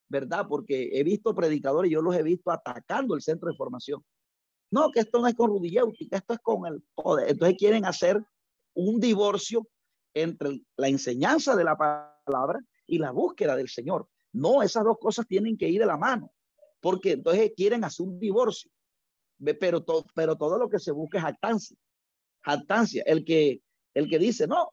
¿verdad? 0.08 0.46
Porque 0.48 0.90
he 0.94 1.04
visto 1.04 1.36
predicadores, 1.36 1.92
yo 1.92 2.02
los 2.02 2.16
he 2.16 2.24
visto 2.24 2.52
atacando 2.52 3.16
el 3.16 3.22
centro 3.22 3.50
de 3.50 3.58
formación. 3.58 4.04
No, 4.72 4.90
que 4.92 5.02
esto 5.02 5.20
no 5.20 5.28
es 5.28 5.36
con 5.36 5.50
rudilléutica, 5.50 6.18
esto 6.18 6.34
es 6.34 6.40
con 6.40 6.66
el 6.66 6.82
poder. 6.96 7.30
Entonces 7.30 7.58
quieren 7.58 7.86
hacer 7.86 8.24
un 8.74 9.00
divorcio 9.00 9.68
entre 10.14 10.62
la 10.78 10.88
enseñanza 10.88 11.56
de 11.56 11.64
la 11.64 11.78
palabra 11.78 12.60
y 12.88 12.98
la 12.98 13.12
búsqueda 13.12 13.56
del 13.56 13.70
Señor. 13.70 14.08
No, 14.34 14.62
esas 14.64 14.84
dos 14.84 14.98
cosas 15.00 15.28
tienen 15.28 15.58
que 15.58 15.68
ir 15.68 15.82
de 15.82 15.86
la 15.86 15.98
mano, 15.98 16.32
porque 16.80 17.14
entonces 17.14 17.52
quieren 17.56 17.84
hacer 17.84 18.08
un 18.08 18.20
divorcio. 18.20 18.72
Pero, 19.60 19.84
todo, 19.84 20.06
pero 20.14 20.38
todo 20.38 20.58
lo 20.58 20.70
que 20.70 20.80
se 20.80 20.92
busca 20.92 21.18
es 21.18 21.24
jactancia. 21.24 21.78
Jactancia. 22.44 23.04
El 23.06 23.24
que, 23.24 23.62
el 23.94 24.10
que 24.10 24.20
dice, 24.20 24.48
no, 24.48 24.72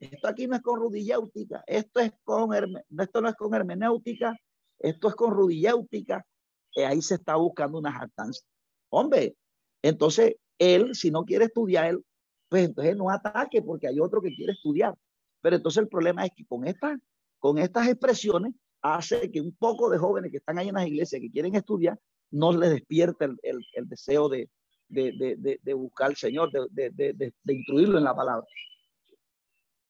esto 0.00 0.28
aquí 0.28 0.46
no 0.46 0.56
es 0.56 0.62
con 0.62 0.80
rudilléutica, 0.80 1.62
esto 1.66 2.00
es 2.00 2.12
esto 2.12 3.20
no 3.20 3.28
es 3.28 3.34
con 3.34 3.54
hermenéutica, 3.54 4.36
esto 4.78 5.08
es 5.08 5.14
con 5.14 5.30
rudilléutica. 5.32 6.26
y 6.74 6.82
ahí 6.82 7.00
se 7.02 7.14
está 7.14 7.36
buscando 7.36 7.78
una 7.78 7.92
jactancia. 7.92 8.46
Hombre, 8.90 9.36
entonces 9.82 10.36
él, 10.58 10.94
si 10.94 11.10
no 11.10 11.24
quiere 11.24 11.46
estudiar, 11.46 11.86
él, 11.86 12.04
pues 12.48 12.64
entonces 12.64 12.96
no 12.96 13.10
ataque 13.10 13.62
porque 13.62 13.88
hay 13.88 14.00
otro 14.00 14.20
que 14.20 14.34
quiere 14.34 14.52
estudiar. 14.52 14.94
Pero 15.40 15.56
entonces 15.56 15.82
el 15.82 15.88
problema 15.88 16.24
es 16.24 16.32
que 16.36 16.44
con, 16.46 16.66
esta, 16.66 16.98
con 17.38 17.58
estas 17.58 17.88
expresiones 17.88 18.54
hace 18.80 19.30
que 19.30 19.40
un 19.40 19.54
poco 19.56 19.90
de 19.90 19.98
jóvenes 19.98 20.30
que 20.30 20.38
están 20.38 20.58
ahí 20.58 20.68
en 20.68 20.74
las 20.74 20.86
iglesias 20.86 21.20
que 21.20 21.30
quieren 21.30 21.54
estudiar 21.54 21.98
no 22.30 22.52
les 22.52 22.70
despierte 22.70 23.24
el, 23.24 23.38
el, 23.42 23.88
deseo 23.88 24.28
de, 24.28 24.48
de, 24.88 25.12
de, 25.12 25.60
de, 25.62 25.74
buscar 25.74 26.08
al 26.08 26.16
Señor, 26.16 26.50
de, 26.52 27.32
instruirlo 27.46 27.98
en 27.98 28.04
la 28.04 28.14
palabra. 28.14 28.46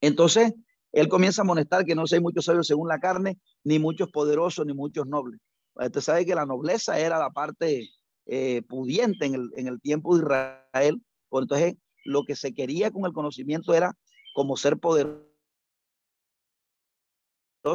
Entonces, 0.01 0.53
él 0.93 1.09
comienza 1.09 1.43
a 1.43 1.45
amonestar 1.45 1.85
que 1.85 1.95
no 1.95 2.05
hay 2.11 2.21
muchos 2.21 2.45
sabios 2.45 2.67
según 2.67 2.89
la 2.89 3.01
carne, 3.01 3.39
ni 3.65 3.79
muchos 3.79 4.11
poderosos, 4.11 4.65
ni 4.67 4.75
muchos 4.75 5.07
nobles. 5.07 5.41
Usted 5.75 6.01
sabe 6.01 6.25
que 6.25 6.35
la 6.35 6.47
nobleza 6.47 6.99
era 6.99 7.19
la 7.19 7.31
parte 7.31 7.89
eh, 8.27 8.63
pudiente 8.69 9.27
en 9.27 9.35
el, 9.35 9.51
en 9.57 9.67
el, 9.67 9.81
tiempo 9.81 10.17
de 10.17 10.23
Israel. 10.23 11.03
Entonces, 11.31 11.75
lo 12.05 12.25
que 12.25 12.37
se 12.37 12.55
quería 12.55 12.91
con 12.91 13.05
el 13.07 13.13
conocimiento 13.13 13.75
era 13.75 13.93
como 14.35 14.57
ser 14.57 14.79
poderoso 14.79 15.25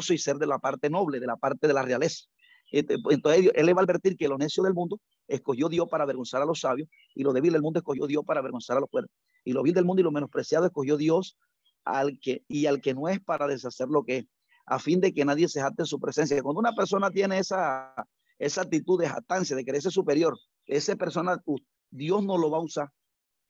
y 0.09 0.17
ser 0.17 0.37
de 0.37 0.47
la 0.47 0.59
parte 0.59 0.89
noble, 0.89 1.19
de 1.19 1.27
la 1.27 1.35
parte 1.35 1.67
de 1.67 1.73
la 1.73 1.81
realeza. 1.81 2.25
Este, 2.71 2.99
pues, 2.99 3.15
entonces, 3.15 3.51
él 3.55 3.65
le 3.65 3.73
va 3.73 3.81
a 3.81 3.83
advertir 3.83 4.15
que 4.15 4.27
lo 4.27 4.37
necio 4.37 4.63
del 4.63 4.73
mundo 4.73 4.99
escogió 5.27 5.69
Dios 5.69 5.87
para 5.89 6.03
avergonzar 6.03 6.41
a 6.41 6.45
los 6.45 6.59
sabios, 6.59 6.87
y 7.15 7.23
lo 7.23 7.33
débil 7.33 7.53
del 7.53 7.61
mundo 7.61 7.79
escogió 7.79 8.07
Dios 8.07 8.23
para 8.25 8.39
avergonzar 8.39 8.77
a 8.77 8.79
los 8.79 8.89
fuertes. 8.89 9.11
Y 9.43 9.53
lo 9.53 9.63
vil 9.63 9.73
del 9.73 9.85
mundo 9.85 10.01
y 10.01 10.03
lo 10.03 10.11
menospreciado 10.11 10.65
escogió 10.65 10.97
Dios 10.97 11.37
al 11.85 12.19
que, 12.19 12.43
y 12.47 12.65
al 12.65 12.81
que 12.81 12.93
no 12.93 13.07
es 13.07 13.19
para 13.19 13.47
deshacer 13.47 13.87
lo 13.87 14.03
que 14.03 14.17
es, 14.17 14.25
a 14.65 14.79
fin 14.79 14.99
de 14.99 15.13
que 15.13 15.25
nadie 15.25 15.47
se 15.47 15.61
jate 15.61 15.81
en 15.81 15.85
su 15.87 15.99
presencia. 15.99 16.41
Cuando 16.43 16.59
una 16.59 16.73
persona 16.73 17.09
tiene 17.09 17.39
esa, 17.39 17.93
esa 18.37 18.61
actitud 18.61 18.99
de 18.99 19.09
jactancia, 19.09 19.55
de 19.55 19.65
creerse 19.65 19.89
superior, 19.89 20.37
esa 20.65 20.95
persona, 20.95 21.41
Dios 21.89 22.23
no 22.23 22.37
lo 22.37 22.51
va 22.51 22.57
a 22.57 22.61
usar. 22.61 22.89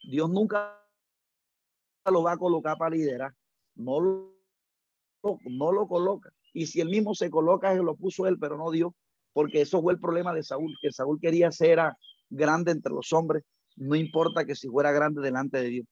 Dios 0.01 0.29
nunca 0.29 0.79
lo 2.09 2.23
va 2.23 2.33
a 2.33 2.37
colocar 2.37 2.77
para 2.77 2.95
liderar. 2.95 3.33
No 3.75 3.99
lo, 3.99 4.33
no 5.43 5.71
lo 5.73 5.87
coloca. 5.87 6.31
Y 6.53 6.67
si 6.67 6.79
él 6.79 6.89
mismo 6.89 7.13
se 7.13 7.29
coloca, 7.29 7.73
lo 7.75 7.95
puso 7.95 8.25
él, 8.25 8.39
pero 8.39 8.57
no 8.57 8.71
Dios, 8.71 8.93
porque 9.39 9.61
eso 9.61 9.81
fue 9.81 9.93
el 9.93 10.01
problema 10.01 10.33
de 10.33 10.43
Saúl, 10.43 10.75
que 10.81 10.91
Saúl 10.91 11.17
quería 11.21 11.49
ser 11.49 11.79
grande 12.29 12.73
entre 12.73 12.91
los 12.91 13.13
hombres, 13.13 13.45
no 13.77 13.95
importa 13.95 14.43
que 14.43 14.53
si 14.53 14.67
fuera 14.67 14.91
grande 14.91 15.21
delante 15.21 15.61
de 15.61 15.69
Dios 15.69 15.87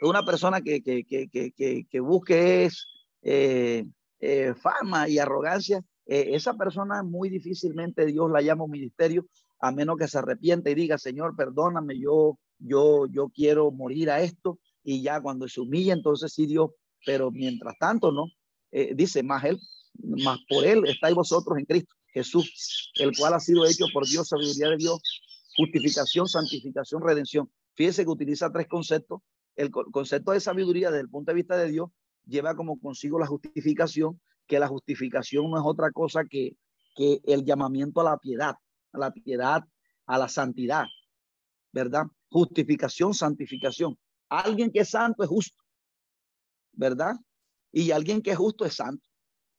una 0.00 0.24
persona 0.24 0.60
que, 0.60 0.80
que, 0.80 1.04
que, 1.04 1.86
que 1.90 2.00
busque 2.00 2.66
es 2.66 2.86
eh, 3.22 3.84
eh, 4.20 4.54
fama 4.54 5.08
y 5.08 5.18
arrogancia, 5.18 5.82
eh, 6.06 6.28
esa 6.34 6.54
persona 6.54 7.02
muy 7.02 7.30
difícilmente 7.30 8.06
Dios 8.06 8.30
la 8.30 8.42
llama 8.42 8.62
un 8.62 8.70
ministerio, 8.70 9.26
a 9.58 9.72
menos 9.72 9.96
que 9.96 10.06
se 10.06 10.18
arrepiente 10.18 10.70
y 10.70 10.76
diga, 10.76 10.98
Señor, 10.98 11.34
perdóname, 11.34 11.98
yo, 11.98 12.38
yo, 12.60 13.06
yo 13.06 13.28
quiero 13.34 13.72
morir 13.72 14.08
a 14.10 14.20
esto, 14.20 14.60
y 14.84 15.02
ya 15.02 15.20
cuando 15.20 15.48
se 15.48 15.60
humilla, 15.60 15.94
entonces 15.94 16.32
sí 16.32 16.46
Dios, 16.46 16.70
pero 17.04 17.32
mientras 17.32 17.76
tanto, 17.76 18.12
¿no? 18.12 18.26
dice, 18.94 19.24
más 19.24 19.42
él, 19.44 19.58
más 19.98 20.38
por 20.48 20.64
él 20.64 20.84
estáis 20.86 21.14
vosotros 21.14 21.56
en 21.58 21.64
Cristo, 21.64 21.94
Jesús, 22.16 22.92
el 22.96 23.16
cual 23.16 23.34
ha 23.34 23.40
sido 23.40 23.66
hecho 23.66 23.84
por 23.92 24.06
Dios, 24.06 24.28
sabiduría 24.28 24.70
de 24.70 24.76
Dios, 24.78 25.00
justificación, 25.56 26.26
santificación, 26.26 27.02
redención. 27.02 27.50
Fíjese 27.74 28.04
que 28.04 28.10
utiliza 28.10 28.50
tres 28.50 28.66
conceptos 28.68 29.20
el 29.56 29.70
concepto 29.70 30.32
de 30.32 30.40
sabiduría 30.40 30.90
desde 30.90 31.02
el 31.02 31.08
punto 31.08 31.30
de 31.30 31.36
vista 31.36 31.56
de 31.56 31.70
Dios 31.70 31.90
lleva 32.26 32.54
como 32.54 32.78
consigo 32.78 33.18
la 33.18 33.26
justificación, 33.26 34.20
que 34.46 34.58
la 34.58 34.68
justificación 34.68 35.50
no 35.50 35.56
es 35.56 35.64
otra 35.64 35.90
cosa 35.90 36.24
que, 36.24 36.56
que 36.94 37.20
el 37.24 37.44
llamamiento 37.44 38.00
a 38.00 38.04
la 38.04 38.18
piedad, 38.18 38.54
a 38.92 38.98
la 38.98 39.10
piedad, 39.12 39.64
a 40.06 40.18
la 40.18 40.28
santidad, 40.28 40.84
¿verdad? 41.72 42.06
Justificación, 42.28 43.14
santificación. 43.14 43.98
Alguien 44.28 44.70
que 44.70 44.80
es 44.80 44.90
santo 44.90 45.22
es 45.22 45.28
justo, 45.28 45.56
¿verdad? 46.72 47.16
Y 47.72 47.90
alguien 47.92 48.22
que 48.22 48.32
es 48.32 48.36
justo 48.36 48.64
es 48.64 48.74
santo. 48.74 49.04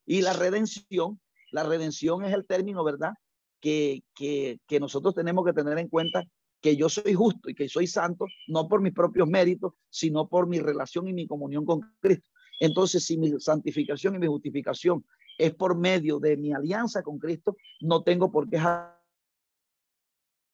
Y 0.06 0.22
la 0.22 0.34
redención, 0.34 1.20
la 1.52 1.64
redención 1.64 2.24
es 2.24 2.34
el 2.34 2.46
término, 2.46 2.84
¿verdad? 2.84 3.14
Que, 3.60 4.04
que, 4.14 4.60
que 4.68 4.80
nosotros 4.80 5.16
tenemos 5.16 5.46
que 5.46 5.54
tener 5.54 5.78
en 5.78 5.88
cuenta 5.90 6.24
que 6.62 6.76
yo 6.76 6.90
soy 6.90 7.14
justo 7.14 7.50
y 7.50 7.56
que 7.56 7.70
soy 7.70 7.88
santo, 7.88 8.26
no 8.48 8.68
por 8.68 8.82
mis 8.82 8.94
propios 8.94 9.28
méritos, 9.28 9.74
sino 9.90 10.28
por 10.28 10.48
mi 10.48 10.60
relación 10.60 11.08
y 11.08 11.14
mi 11.14 11.28
comunión 11.28 11.66
con 11.66 11.82
Cristo. 12.00 12.30
Entonces, 12.60 13.06
si 13.06 13.18
mi 13.18 13.40
santificación 13.40 14.16
y 14.16 14.20
mi 14.20 14.28
justificación 14.28 15.06
es 15.38 15.54
por 15.54 15.78
medio 15.78 16.20
de 16.20 16.36
mi 16.38 16.54
alianza 16.54 17.04
con 17.04 17.20
Cristo, 17.20 17.56
no 17.82 18.04
tengo 18.04 18.32
por 18.32 18.50
qué 18.50 18.60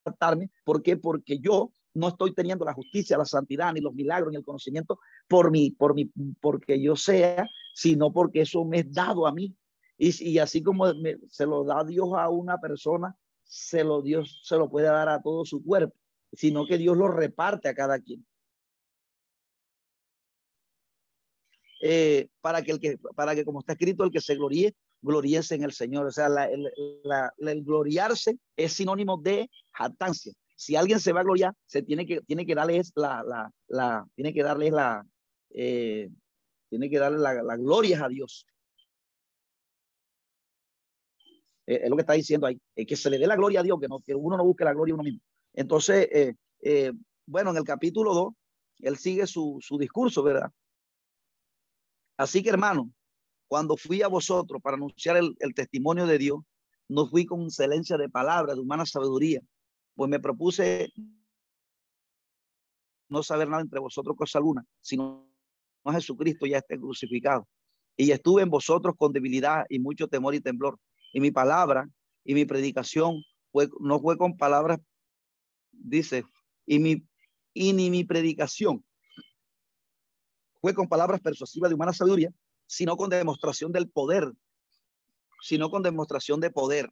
jactarme. 0.06 0.52
¿Por 0.66 0.84
qué? 0.84 0.98
Porque 0.98 1.40
yo 1.40 1.72
no 1.94 2.10
estoy 2.10 2.34
teniendo 2.34 2.66
la 2.66 2.74
justicia, 2.74 3.18
la 3.18 3.26
santidad, 3.26 3.72
ni 3.72 3.80
los 3.80 3.94
milagros, 3.94 4.32
ni 4.32 4.38
el 4.38 4.44
conocimiento 4.44 5.00
por 5.28 5.52
mí, 5.52 5.72
por 5.72 5.94
mí, 5.94 6.12
porque 6.42 6.82
yo 6.82 6.96
sea, 6.96 7.48
sino 7.74 8.12
porque 8.12 8.42
eso 8.42 8.66
me 8.66 8.80
es 8.80 8.94
dado 8.94 9.26
a 9.28 9.32
mí. 9.32 9.56
Y, 9.98 10.40
así 10.40 10.64
como 10.64 10.86
se 11.30 11.46
lo 11.46 11.64
da 11.64 11.84
Dios 11.84 12.10
a 12.18 12.30
una 12.30 12.60
persona, 12.60 13.16
se 13.44 13.84
lo 13.84 14.02
Dios 14.02 14.42
se 14.44 14.58
lo 14.58 14.70
puede 14.70 14.88
dar 14.88 15.10
a 15.10 15.22
todo 15.22 15.46
su 15.46 15.64
cuerpo, 15.64 15.96
sino 16.32 16.66
que 16.66 16.78
Dios 16.78 16.98
lo 16.98 17.08
reparte 17.08 17.70
a 17.70 17.76
cada 17.76 18.00
quien. 18.00 18.26
Eh, 21.82 22.30
para 22.42 22.62
que 22.62 22.72
el 22.72 22.80
que 22.80 22.98
para 23.16 23.36
que 23.36 23.44
como 23.44 23.60
está 23.60 23.74
escrito 23.74 24.06
el 24.06 24.12
que 24.12 24.22
se 24.22 24.36
gloríe 24.36 24.74
gloríese 25.02 25.56
en 25.56 25.64
el 25.64 25.74
Señor. 25.74 26.08
O 26.08 26.12
sea 26.12 26.28
el, 26.46 27.64
gloriarse 27.64 28.40
es 28.56 28.74
sinónimo 28.74 29.18
de 29.18 29.50
jactancia. 29.72 30.34
Si 30.56 30.76
alguien 30.76 31.00
se 31.00 31.12
va 31.12 31.20
a 31.20 31.24
gloriar 31.24 31.54
se 31.66 31.84
tiene 31.84 32.06
que 32.06 32.22
tiene 32.22 32.46
que 32.46 32.56
darle 32.56 32.82
la, 32.96 33.24
la, 33.24 33.52
la 33.68 34.08
tiene 34.16 34.34
que 34.34 34.42
la 34.42 35.06
eh, 35.52 36.10
tiene 36.70 36.90
que 36.90 36.98
darle 36.98 37.20
la, 37.20 37.44
la 37.44 37.58
gloria 37.58 38.06
a 38.06 38.10
Dios 38.10 38.48
Eh, 41.66 41.82
es 41.84 41.90
lo 41.90 41.96
que 41.96 42.02
está 42.02 42.14
diciendo 42.14 42.48
ahí, 42.48 42.60
que 42.76 42.96
se 42.96 43.10
le 43.10 43.18
dé 43.18 43.28
la 43.28 43.36
gloria 43.36 43.62
a 43.62 43.64
Dios, 43.64 43.80
que, 43.80 43.88
no, 43.88 44.00
que 44.00 44.16
uno 44.16 44.38
no 44.38 44.44
busque 44.44 44.66
la 44.66 44.74
gloria 44.74 44.94
a 44.94 44.96
uno 44.96 45.04
mismo. 45.04 45.22
Entonces, 45.54 46.08
eh, 46.12 46.36
eh, 46.62 46.92
bueno, 47.26 47.52
en 47.52 47.58
el 47.58 47.64
capítulo 47.64 48.14
2, 48.14 48.34
él 48.80 48.98
sigue 48.98 49.28
su, 49.28 49.60
su 49.62 49.78
discurso, 49.78 50.24
¿verdad? 50.24 50.52
Así 52.18 52.44
que, 52.44 52.50
hermano, 52.50 52.92
cuando 53.48 53.78
fui 53.78 54.02
a 54.02 54.08
vosotros 54.08 54.62
para 54.62 54.76
anunciar 54.76 55.18
el, 55.18 55.36
el, 55.40 55.54
testimonio 55.54 56.06
de 56.06 56.18
Dios, 56.18 56.40
no 56.90 57.08
fui 57.08 57.26
con 57.26 57.44
excelencia 57.44 57.98
de 57.98 58.10
palabras, 58.10 58.56
de 58.56 58.62
humana 58.62 58.86
sabiduría, 58.86 59.42
pues 59.96 60.10
me 60.10 60.20
propuse 60.20 60.92
no 63.10 63.24
saber 63.24 63.48
nada 63.48 63.62
entre 63.62 63.80
vosotros 63.80 64.18
cosa 64.18 64.40
alguna, 64.40 64.66
sino 64.82 65.28
a 65.84 65.94
Jesucristo 65.94 66.46
ya 66.46 66.58
esté 66.58 66.78
crucificado. 66.78 67.48
Y 67.96 68.12
estuve 68.12 68.42
en 68.42 68.50
vosotros 68.50 68.96
con 68.98 69.14
debilidad 69.14 69.66
y 69.70 69.80
mucho 69.80 70.08
temor 70.08 70.34
y 70.34 70.42
temblor. 70.42 70.80
Y 71.14 71.22
mi 71.22 71.32
palabra 71.32 71.88
y 72.26 72.34
mi 72.34 72.44
predicación 72.44 73.24
fue, 73.52 73.70
no 73.80 74.00
fue 74.00 74.18
con 74.18 74.36
palabras, 74.36 74.80
dice, 75.72 76.26
y, 76.66 76.80
mi, 76.80 77.08
y 77.54 77.72
ni 77.74 77.90
mi 77.90 78.04
predicación 78.04 78.84
fue 80.60 80.74
con 80.74 80.90
palabras 80.90 81.22
persuasivas 81.22 81.70
de 81.70 81.76
humana 81.76 81.94
sabiduría, 81.94 82.32
sino 82.66 82.98
con 82.98 83.10
demostración 83.10 83.72
del 83.72 83.90
poder, 83.90 84.32
sino 85.42 85.70
con 85.70 85.84
demostración 85.84 86.40
de 86.40 86.50
poder, 86.50 86.90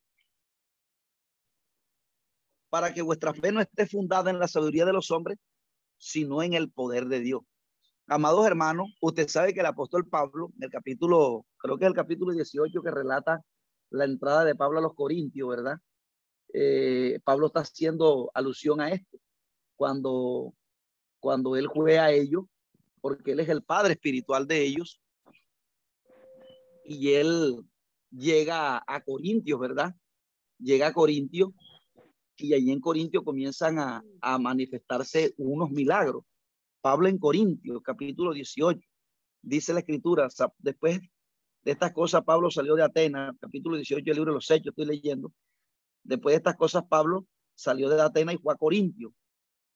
para 2.69 2.93
que 2.93 3.01
vuestra 3.01 3.33
fe 3.33 3.51
no 3.51 3.59
esté 3.59 3.87
fundada 3.87 4.29
en 4.29 4.39
la 4.39 4.47
sabiduría 4.47 4.85
de 4.85 4.93
los 4.93 5.09
hombres, 5.09 5.39
sino 5.97 6.43
en 6.43 6.53
el 6.53 6.69
poder 6.69 7.07
de 7.07 7.21
Dios. 7.21 7.41
Amados 8.07 8.45
hermanos, 8.45 8.89
usted 9.01 9.27
sabe 9.29 9.53
que 9.53 9.61
el 9.61 9.65
apóstol 9.65 10.07
Pablo, 10.07 10.51
en 10.57 10.63
el 10.63 10.69
capítulo, 10.69 11.45
creo 11.57 11.77
que 11.77 11.85
es 11.85 11.89
el 11.89 11.95
capítulo 11.95 12.33
18 12.33 12.81
que 12.81 12.91
relata 12.91 13.41
la 13.91 14.05
entrada 14.05 14.45
de 14.45 14.55
Pablo 14.55 14.79
a 14.79 14.81
los 14.81 14.95
Corintios, 14.95 15.47
¿verdad? 15.47 15.79
Eh, 16.53 17.19
Pablo 17.23 17.47
está 17.47 17.59
haciendo 17.59 18.31
alusión 18.33 18.81
a 18.81 18.89
esto, 18.89 19.19
cuando, 19.75 20.53
cuando 21.19 21.55
él 21.55 21.67
juega 21.67 22.05
a 22.05 22.11
ellos, 22.11 22.45
porque 23.01 23.33
él 23.33 23.41
es 23.41 23.49
el 23.49 23.63
padre 23.63 23.93
espiritual 23.93 24.47
de 24.47 24.61
ellos, 24.61 25.01
y 26.85 27.13
él 27.13 27.63
llega 28.09 28.83
a 28.85 29.01
Corintios, 29.03 29.59
¿verdad? 29.59 29.95
Llega 30.57 30.87
a 30.87 30.93
Corintios 30.93 31.51
y 32.37 32.53
allí 32.53 32.71
en 32.71 32.79
Corintios 32.79 33.23
comienzan 33.23 33.79
a, 33.79 34.03
a 34.21 34.37
manifestarse 34.37 35.33
unos 35.37 35.69
milagros. 35.69 36.23
Pablo 36.81 37.07
en 37.07 37.17
Corintios, 37.17 37.81
capítulo 37.83 38.33
18, 38.33 38.79
dice 39.41 39.73
la 39.73 39.79
escritura, 39.79 40.27
después 40.59 40.99
de 41.63 41.71
estas 41.71 41.93
cosas 41.93 42.23
Pablo 42.23 42.49
salió 42.49 42.75
de 42.75 42.83
Atenas, 42.83 43.35
capítulo 43.39 43.75
18 43.75 44.03
del 44.03 44.15
libro 44.15 44.31
de 44.31 44.35
los 44.35 44.49
Hechos, 44.49 44.67
estoy 44.67 44.85
leyendo. 44.85 45.31
Después 46.03 46.33
de 46.33 46.37
estas 46.37 46.55
cosas 46.55 46.83
Pablo 46.87 47.27
salió 47.53 47.89
de 47.89 48.01
Atenas 48.01 48.35
y 48.35 48.37
fue 48.39 48.53
a 48.53 48.57
Corintio. 48.57 49.13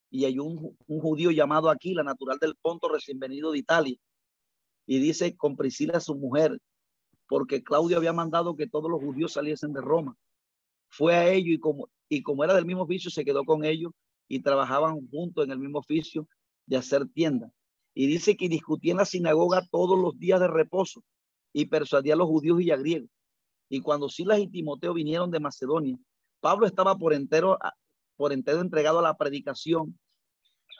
Y 0.09 0.25
hay 0.25 0.39
un, 0.39 0.75
un 0.87 0.99
judío 0.99 1.31
llamado 1.31 1.69
Aquila, 1.69 2.03
natural 2.03 2.39
del 2.39 2.55
Ponto, 2.55 2.89
recién 2.89 3.19
venido 3.19 3.51
de 3.51 3.59
Italia. 3.59 3.97
Y 4.87 4.99
dice 4.99 5.35
con 5.35 5.55
Priscila 5.55 5.99
su 5.99 6.15
mujer, 6.15 6.57
porque 7.27 7.63
Claudio 7.63 7.97
había 7.97 8.13
mandado 8.13 8.55
que 8.55 8.67
todos 8.67 8.89
los 8.89 9.01
judíos 9.01 9.33
saliesen 9.33 9.73
de 9.73 9.81
Roma. 9.81 10.15
Fue 10.87 11.15
a 11.15 11.29
ellos 11.31 11.55
y 11.55 11.59
como, 11.59 11.89
y 12.09 12.23
como 12.23 12.43
era 12.43 12.53
del 12.53 12.65
mismo 12.65 12.83
oficio, 12.83 13.11
se 13.11 13.25
quedó 13.25 13.43
con 13.43 13.65
ellos 13.65 13.91
y 14.27 14.41
trabajaban 14.41 15.07
juntos 15.09 15.43
en 15.43 15.51
el 15.51 15.59
mismo 15.59 15.79
oficio 15.79 16.27
de 16.65 16.77
hacer 16.77 17.07
tienda. 17.09 17.51
Y 17.93 18.07
dice 18.07 18.37
que 18.37 18.49
discutía 18.49 18.91
en 18.91 18.97
la 18.97 19.05
sinagoga 19.05 19.67
todos 19.69 19.99
los 19.99 20.17
días 20.17 20.39
de 20.39 20.47
reposo 20.47 21.03
y 21.57 21.67
persuadía 21.67 22.15
a 22.15 22.17
los 22.17 22.27
judíos 22.27 22.59
y 22.59 22.69
a 22.69 22.75
griegos. 22.75 23.09
Y 23.69 23.79
cuando 23.79 24.09
Silas 24.09 24.39
y 24.39 24.47
Timoteo 24.47 24.93
vinieron 24.93 25.31
de 25.31 25.39
Macedonia, 25.39 25.97
Pablo 26.41 26.67
estaba 26.67 26.97
por 26.97 27.13
entero, 27.13 27.57
por 28.17 28.33
entero 28.33 28.59
entregado 28.59 28.99
a 28.99 29.01
la 29.01 29.15
predicación 29.15 29.97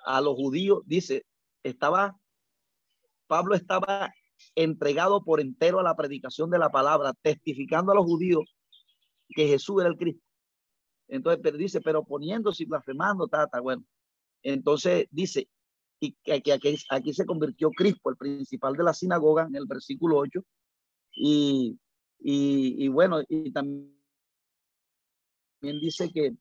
a 0.06 0.19
los 0.19 0.35
judíos. 0.35 0.81
Dice, 0.85 1.26
estaba, 1.64 2.19
Pablo 3.26 3.56
estaba 3.56 4.14
entregado 4.53 5.23
por 5.23 5.39
entero 5.39 5.80
a 5.80 5.84
la 5.84 5.95
predicación 5.95 6.49
de 6.49 6.60
la 6.60 6.69
palabra, 6.69 7.14
testificando 7.22 7.93
a 7.93 7.95
los 7.95 8.03
judíos 8.03 8.43
que 9.30 9.47
Jesús 9.47 9.80
era 9.80 9.89
el 9.89 9.95
Cristo. 9.95 10.26
Entonces, 11.07 11.39
pero 11.41 11.57
dice, 11.57 11.80
pero 11.80 12.03
poniéndose 12.03 12.65
blasfemando, 12.65 13.30
tata, 13.30 13.61
bueno. 13.61 13.85
Entonces 14.43 15.07
dice, 15.10 15.47
y 16.02 16.18
que 16.22 16.34
aquí, 16.34 16.52
aquí, 16.52 16.77
aquí, 16.89 17.14
se 17.14 17.26
convirtió 17.26 17.72
Crispo, 17.72 18.10
el 18.10 18.18
principal 18.18 18.76
de 18.76 18.84
la 18.84 18.93
sinagoga, 18.93 19.45
en 19.45 19.56
el 19.56 19.68
versículo 19.68 20.18
8. 20.18 20.43
Y, 21.15 21.79
y, 22.19 22.85
y 22.85 22.87
bueno, 22.89 23.21
y 23.27 23.51
también 23.51 23.89
dice 25.81 26.11
que, 26.11 26.35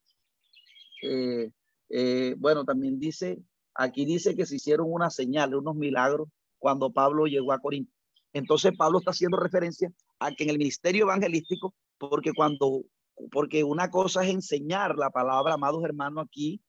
eh, 1.02 1.50
eh, 1.90 2.34
bueno, 2.38 2.64
también 2.64 2.98
dice, 2.98 3.38
aquí 3.74 4.04
dice 4.04 4.34
que 4.34 4.46
se 4.46 4.56
hicieron 4.56 4.92
una 4.92 5.10
señal, 5.10 5.54
unos 5.54 5.76
milagros 5.76 6.28
cuando 6.58 6.92
Pablo 6.92 7.26
llegó 7.26 7.52
a 7.52 7.60
Corinto. 7.60 7.92
Entonces 8.32 8.72
Pablo 8.76 8.98
está 8.98 9.12
haciendo 9.12 9.38
referencia 9.38 9.92
a 10.18 10.32
que 10.32 10.44
en 10.44 10.50
el 10.50 10.58
ministerio 10.58 11.04
evangelístico, 11.04 11.72
porque 11.98 12.32
cuando, 12.34 12.82
porque 13.30 13.62
una 13.62 13.90
cosa 13.90 14.24
es 14.24 14.30
enseñar 14.30 14.96
la 14.96 15.10
palabra, 15.10 15.54
amados 15.54 15.84
hermanos, 15.84 16.24
aquí, 16.26 16.60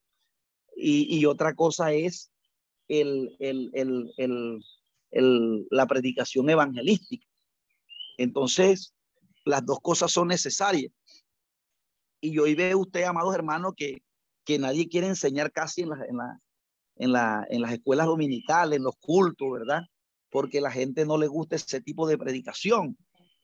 y, 0.75 1.17
y 1.17 1.25
otra 1.25 1.55
cosa 1.55 1.91
es 1.93 2.31
el, 2.87 3.35
el, 3.39 3.71
el, 4.17 5.67
la 5.71 5.87
predicación 5.87 6.49
evangelística. 6.49 7.25
Entonces, 8.17 8.93
las 9.45 9.65
dos 9.65 9.79
cosas 9.81 10.11
son 10.11 10.27
necesarias. 10.27 10.91
Y 12.21 12.37
hoy 12.39 12.55
ve 12.55 12.75
usted, 12.75 13.03
amados 13.03 13.35
hermanos, 13.35 13.73
que, 13.75 14.01
que 14.43 14.57
nadie 14.57 14.87
quiere 14.87 15.07
enseñar 15.07 15.51
casi 15.51 15.81
en, 15.81 15.89
la, 15.89 16.05
en, 16.05 16.17
la, 16.17 16.39
en, 16.95 17.11
la, 17.11 17.47
en 17.49 17.61
las 17.61 17.73
escuelas 17.73 18.07
dominicales, 18.07 18.77
en 18.77 18.83
los 18.83 18.95
cultos, 18.99 19.51
¿verdad? 19.51 19.83
porque 20.35 20.59
la 20.59 20.69
gente 20.69 21.05
no 21.05 21.17
le 21.17 21.27
gusta 21.27 21.55
ese 21.55 21.79
tipo 21.79 22.05
de 22.05 22.17
predicación. 22.17 22.97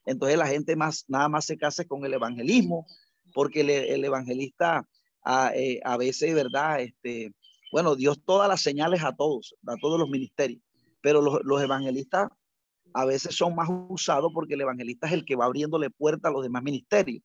Entonces 0.06 0.38
la 0.38 0.48
gente 0.48 0.76
más, 0.76 1.06
nada 1.08 1.30
más 1.30 1.46
se 1.46 1.56
casa 1.56 1.86
con 1.86 2.04
el 2.04 2.14
evangelismo, 2.14 2.86
porque 3.34 3.62
el, 3.62 4.04
evangelista 4.04 4.86
a, 5.24 5.56
eh, 5.56 5.80
a, 5.86 5.96
veces, 5.96 6.36
¿verdad? 6.36 6.82
Este, 6.82 7.34
bueno, 7.72 7.96
Dios 7.96 8.22
todas 8.26 8.50
las 8.50 8.62
señales 8.62 9.06
a 9.06 9.16
todos, 9.16 9.56
a 9.66 9.78
todos 9.78 9.98
los 9.98 10.10
ministerios, 10.10 10.62
pero 11.02 11.22
los, 11.22 11.40
los 11.46 11.62
evangelistas 11.62 12.28
a 12.94 13.06
veces 13.06 13.36
son 13.36 13.56
más 13.56 13.70
usados 13.90 14.32
porque 14.34 14.54
el 14.54 14.62
evangelista 14.62 15.08
es 15.08 15.14
el 15.14 15.26
que 15.26 15.36
va 15.36 15.46
abriéndole 15.46 15.90
puerta 15.90 16.30
a 16.30 16.32
los 16.32 16.44
demás 16.44 16.64
ministerios. 16.64 17.24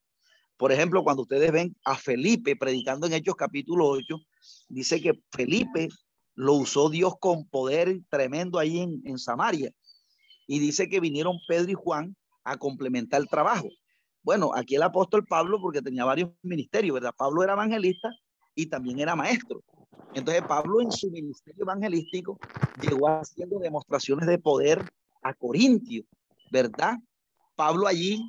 Por 0.56 0.72
ejemplo, 0.72 1.04
cuando 1.04 1.22
ustedes 1.22 1.52
ven 1.52 1.76
a 1.84 1.96
Felipe 1.96 2.56
predicando 2.56 3.06
en 3.06 3.12
Hechos 3.12 3.36
capítulo 3.36 3.86
8, 3.88 4.16
dice 4.68 5.00
que 5.00 5.20
Felipe 5.30 5.88
lo 6.34 6.54
usó 6.54 6.88
Dios 6.88 7.14
con 7.20 7.46
poder 7.48 8.00
tremendo 8.08 8.58
ahí 8.58 8.78
en, 8.78 9.02
en 9.04 9.18
Samaria. 9.18 9.70
Y 10.46 10.58
dice 10.58 10.88
que 10.88 11.00
vinieron 11.00 11.38
Pedro 11.46 11.70
y 11.70 11.74
Juan 11.74 12.16
a 12.44 12.56
complementar 12.56 13.20
el 13.20 13.28
trabajo. 13.28 13.68
Bueno, 14.22 14.50
aquí 14.54 14.76
el 14.76 14.82
apóstol 14.82 15.24
Pablo, 15.24 15.60
porque 15.60 15.82
tenía 15.82 16.04
varios 16.04 16.30
ministerios, 16.42 16.94
¿verdad? 16.94 17.14
Pablo 17.16 17.42
era 17.42 17.52
evangelista 17.52 18.10
y 18.54 18.66
también 18.66 18.98
era 18.98 19.14
maestro. 19.14 19.62
Entonces 20.14 20.42
Pablo 20.42 20.80
en 20.80 20.90
su 20.90 21.10
ministerio 21.10 21.62
evangelístico 21.62 22.38
llegó 22.80 23.08
haciendo 23.08 23.58
demostraciones 23.58 24.26
de 24.26 24.38
poder 24.38 24.82
a 25.28 25.34
Corintio, 25.34 26.04
¿verdad? 26.50 26.96
Pablo 27.54 27.86
allí, 27.86 28.20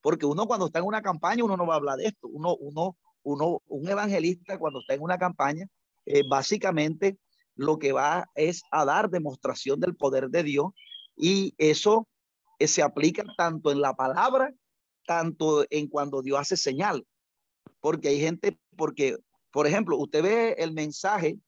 porque 0.00 0.26
uno 0.26 0.46
cuando 0.46 0.66
está 0.66 0.80
en 0.80 0.86
una 0.86 1.02
campaña, 1.02 1.44
uno 1.44 1.56
no 1.56 1.66
va 1.66 1.74
a 1.74 1.76
hablar 1.78 1.98
de 1.98 2.06
esto. 2.06 2.28
Uno, 2.28 2.56
uno, 2.56 2.96
uno, 3.22 3.62
un 3.66 3.88
evangelista 3.88 4.58
cuando 4.58 4.80
está 4.80 4.94
en 4.94 5.02
una 5.02 5.18
campaña, 5.18 5.66
eh, 6.04 6.22
básicamente 6.28 7.18
lo 7.54 7.78
que 7.78 7.92
va 7.92 8.26
es 8.34 8.62
a 8.70 8.84
dar 8.84 9.10
demostración 9.10 9.80
del 9.80 9.96
poder 9.96 10.28
de 10.28 10.42
Dios 10.42 10.72
y 11.16 11.54
eso 11.58 12.06
eh, 12.58 12.68
se 12.68 12.82
aplica 12.82 13.24
tanto 13.36 13.72
en 13.72 13.80
la 13.80 13.94
palabra, 13.94 14.52
tanto 15.06 15.64
en 15.70 15.88
cuando 15.88 16.22
Dios 16.22 16.38
hace 16.38 16.56
señal. 16.56 17.06
Porque 17.80 18.08
hay 18.08 18.20
gente, 18.20 18.58
porque, 18.76 19.16
por 19.50 19.66
ejemplo, 19.66 19.96
usted 19.96 20.22
ve 20.22 20.52
el 20.58 20.72
mensaje 20.72 21.38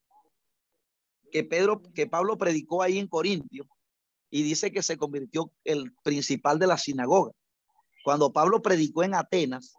que 1.31 1.45
Pedro, 1.45 1.83
que 1.95 2.07
Pablo 2.07 2.39
predicó 2.39 2.83
ahí 2.83 2.99
en 2.99 3.07
Corintio 3.07 3.69
y 4.31 4.43
dice 4.43 4.71
que 4.73 4.83
se 4.83 4.97
convirtió 4.97 5.53
el 5.65 5.93
principal 6.03 6.59
de 6.59 6.67
la 6.67 6.79
sinagoga. 6.79 7.33
Cuando 8.05 8.33
Pablo 8.33 8.63
predicó 8.63 9.03
en 9.03 9.15
Atenas, 9.15 9.75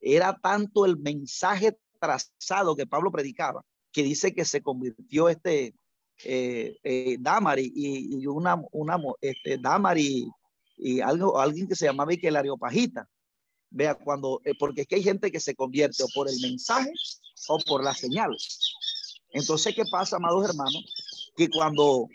era 0.00 0.38
tanto 0.40 0.84
el 0.84 0.96
mensaje 0.98 1.76
trazado 2.00 2.76
que 2.76 2.86
Pablo 2.86 3.10
predicaba 3.10 3.64
que 3.96 4.02
dice 4.02 4.34
que 4.34 4.44
se 4.44 4.60
convirtió 4.60 5.30
este 5.30 5.74
eh, 6.22 6.76
eh, 6.84 7.16
Damari 7.18 7.72
y, 7.74 8.20
y, 8.20 8.26
una, 8.26 8.62
una 8.72 8.98
este, 9.22 9.56
Damari 9.56 10.28
y 10.76 11.00
algo, 11.00 11.40
alguien 11.40 11.66
que 11.66 11.74
se 11.74 11.86
llamaba 11.86 12.12
el 12.12 12.36
Areopagita. 12.36 13.08
Vea, 13.70 13.94
cuando, 13.94 14.42
eh, 14.44 14.52
porque 14.58 14.82
es 14.82 14.86
que 14.86 14.96
hay 14.96 15.02
gente 15.02 15.32
que 15.32 15.40
se 15.40 15.54
convierte 15.54 16.02
o 16.02 16.08
por 16.14 16.28
el 16.28 16.38
mensaje 16.42 16.92
o 17.48 17.58
por 17.60 17.82
las 17.82 17.98
señales. 17.98 18.76
Entonces, 19.30 19.74
¿qué 19.74 19.84
pasa, 19.90 20.16
amados 20.16 20.46
hermanos? 20.46 21.32
Que 21.34 21.48
cuando 21.48 22.06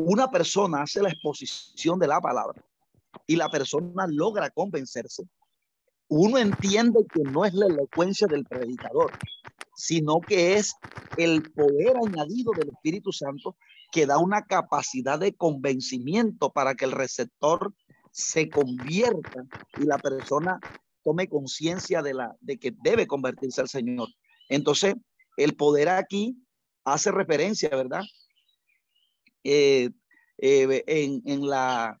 una 0.00 0.30
persona 0.30 0.82
hace 0.82 1.02
la 1.02 1.08
exposición 1.08 1.98
de 1.98 2.06
la 2.06 2.20
palabra 2.20 2.62
y 3.26 3.34
la 3.34 3.48
persona 3.48 4.06
logra 4.06 4.48
convencerse, 4.48 5.24
uno 6.06 6.38
entiende 6.38 7.00
que 7.12 7.22
no 7.24 7.44
es 7.44 7.52
la 7.52 7.66
elocuencia 7.66 8.28
del 8.28 8.44
predicador, 8.44 9.10
sino 9.74 10.20
que 10.20 10.54
es 10.54 10.72
el 11.16 11.42
poder 11.50 11.96
añadido 11.96 12.52
del 12.52 12.68
Espíritu 12.68 13.10
Santo 13.12 13.56
que 13.90 14.06
da 14.06 14.18
una 14.18 14.44
capacidad 14.44 15.18
de 15.18 15.34
convencimiento 15.34 16.50
para 16.50 16.76
que 16.76 16.84
el 16.84 16.92
receptor 16.92 17.74
se 18.12 18.48
convierta 18.48 19.46
y 19.78 19.84
la 19.84 19.98
persona 19.98 20.60
tome 21.02 21.28
conciencia 21.28 22.02
de 22.02 22.14
la 22.14 22.36
de 22.40 22.58
que 22.58 22.72
debe 22.82 23.08
convertirse 23.08 23.60
al 23.60 23.68
Señor. 23.68 24.08
Entonces, 24.48 24.94
el 25.36 25.56
poder 25.56 25.88
aquí 25.88 26.36
hace 26.84 27.10
referencia, 27.10 27.68
¿verdad? 27.70 28.02
Eh, 29.44 29.90
eh, 30.38 30.84
en, 30.86 31.22
en, 31.26 31.48
la 31.48 31.98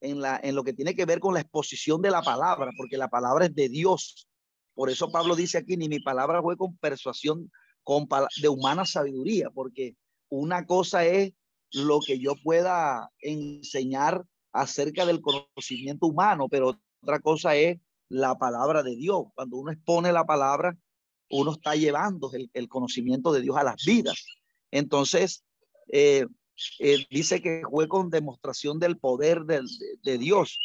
en, 0.00 0.20
la, 0.20 0.40
en 0.42 0.54
lo 0.54 0.64
que 0.64 0.72
tiene 0.72 0.94
que 0.94 1.04
ver 1.04 1.20
con 1.20 1.34
la 1.34 1.40
exposición 1.40 2.00
de 2.02 2.10
la 2.10 2.22
palabra, 2.22 2.70
porque 2.76 2.96
la 2.96 3.08
palabra 3.08 3.46
es 3.46 3.54
de 3.54 3.68
Dios. 3.68 4.28
Por 4.74 4.90
eso 4.90 5.10
Pablo 5.10 5.34
dice 5.34 5.58
aquí, 5.58 5.76
ni 5.76 5.88
mi 5.88 6.00
palabra 6.00 6.40
fue 6.40 6.56
con 6.56 6.76
persuasión 6.76 7.50
con, 7.82 8.06
de 8.40 8.48
humana 8.48 8.84
sabiduría, 8.84 9.50
porque 9.50 9.96
una 10.28 10.66
cosa 10.66 11.04
es 11.04 11.32
lo 11.72 12.00
que 12.00 12.18
yo 12.18 12.34
pueda 12.42 13.10
enseñar 13.20 14.24
acerca 14.52 15.04
del 15.04 15.20
conocimiento 15.20 16.06
humano, 16.06 16.48
pero 16.48 16.78
otra 17.02 17.20
cosa 17.20 17.56
es 17.56 17.78
la 18.08 18.38
palabra 18.38 18.82
de 18.82 18.96
Dios. 18.96 19.26
Cuando 19.34 19.56
uno 19.56 19.72
expone 19.72 20.12
la 20.12 20.24
palabra, 20.24 20.76
uno 21.30 21.52
está 21.52 21.74
llevando 21.74 22.30
el, 22.32 22.68
conocimiento 22.68 23.32
de 23.32 23.42
Dios 23.42 23.56
a 23.56 23.64
las 23.64 23.84
vidas. 23.84 24.24
Entonces, 24.70 25.44
eh, 25.92 26.26
eh, 26.78 27.06
dice 27.10 27.40
que 27.40 27.62
fue 27.70 27.88
con 27.88 28.10
demostración 28.10 28.78
del 28.78 28.98
poder 28.98 29.44
de, 29.44 29.62
de 30.02 30.18
Dios. 30.18 30.58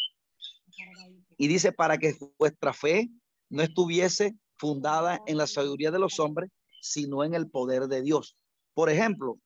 Y 1.38 1.48
dice, 1.48 1.72
para 1.72 1.98
que 1.98 2.16
vuestra 2.38 2.74
fe 2.74 3.10
no 3.50 3.64
estuviese 3.64 4.36
fundada 4.56 5.20
en 5.28 5.38
la 5.38 5.48
sabiduría 5.48 5.92
de 5.92 6.00
los 6.00 6.20
hombres, 6.20 6.50
sino 6.82 7.24
en 7.24 7.34
el 7.34 7.50
poder 7.50 7.88
de 7.88 8.02
Dios. 8.02 8.36
Por 8.74 8.90
ejemplo, 8.90 9.38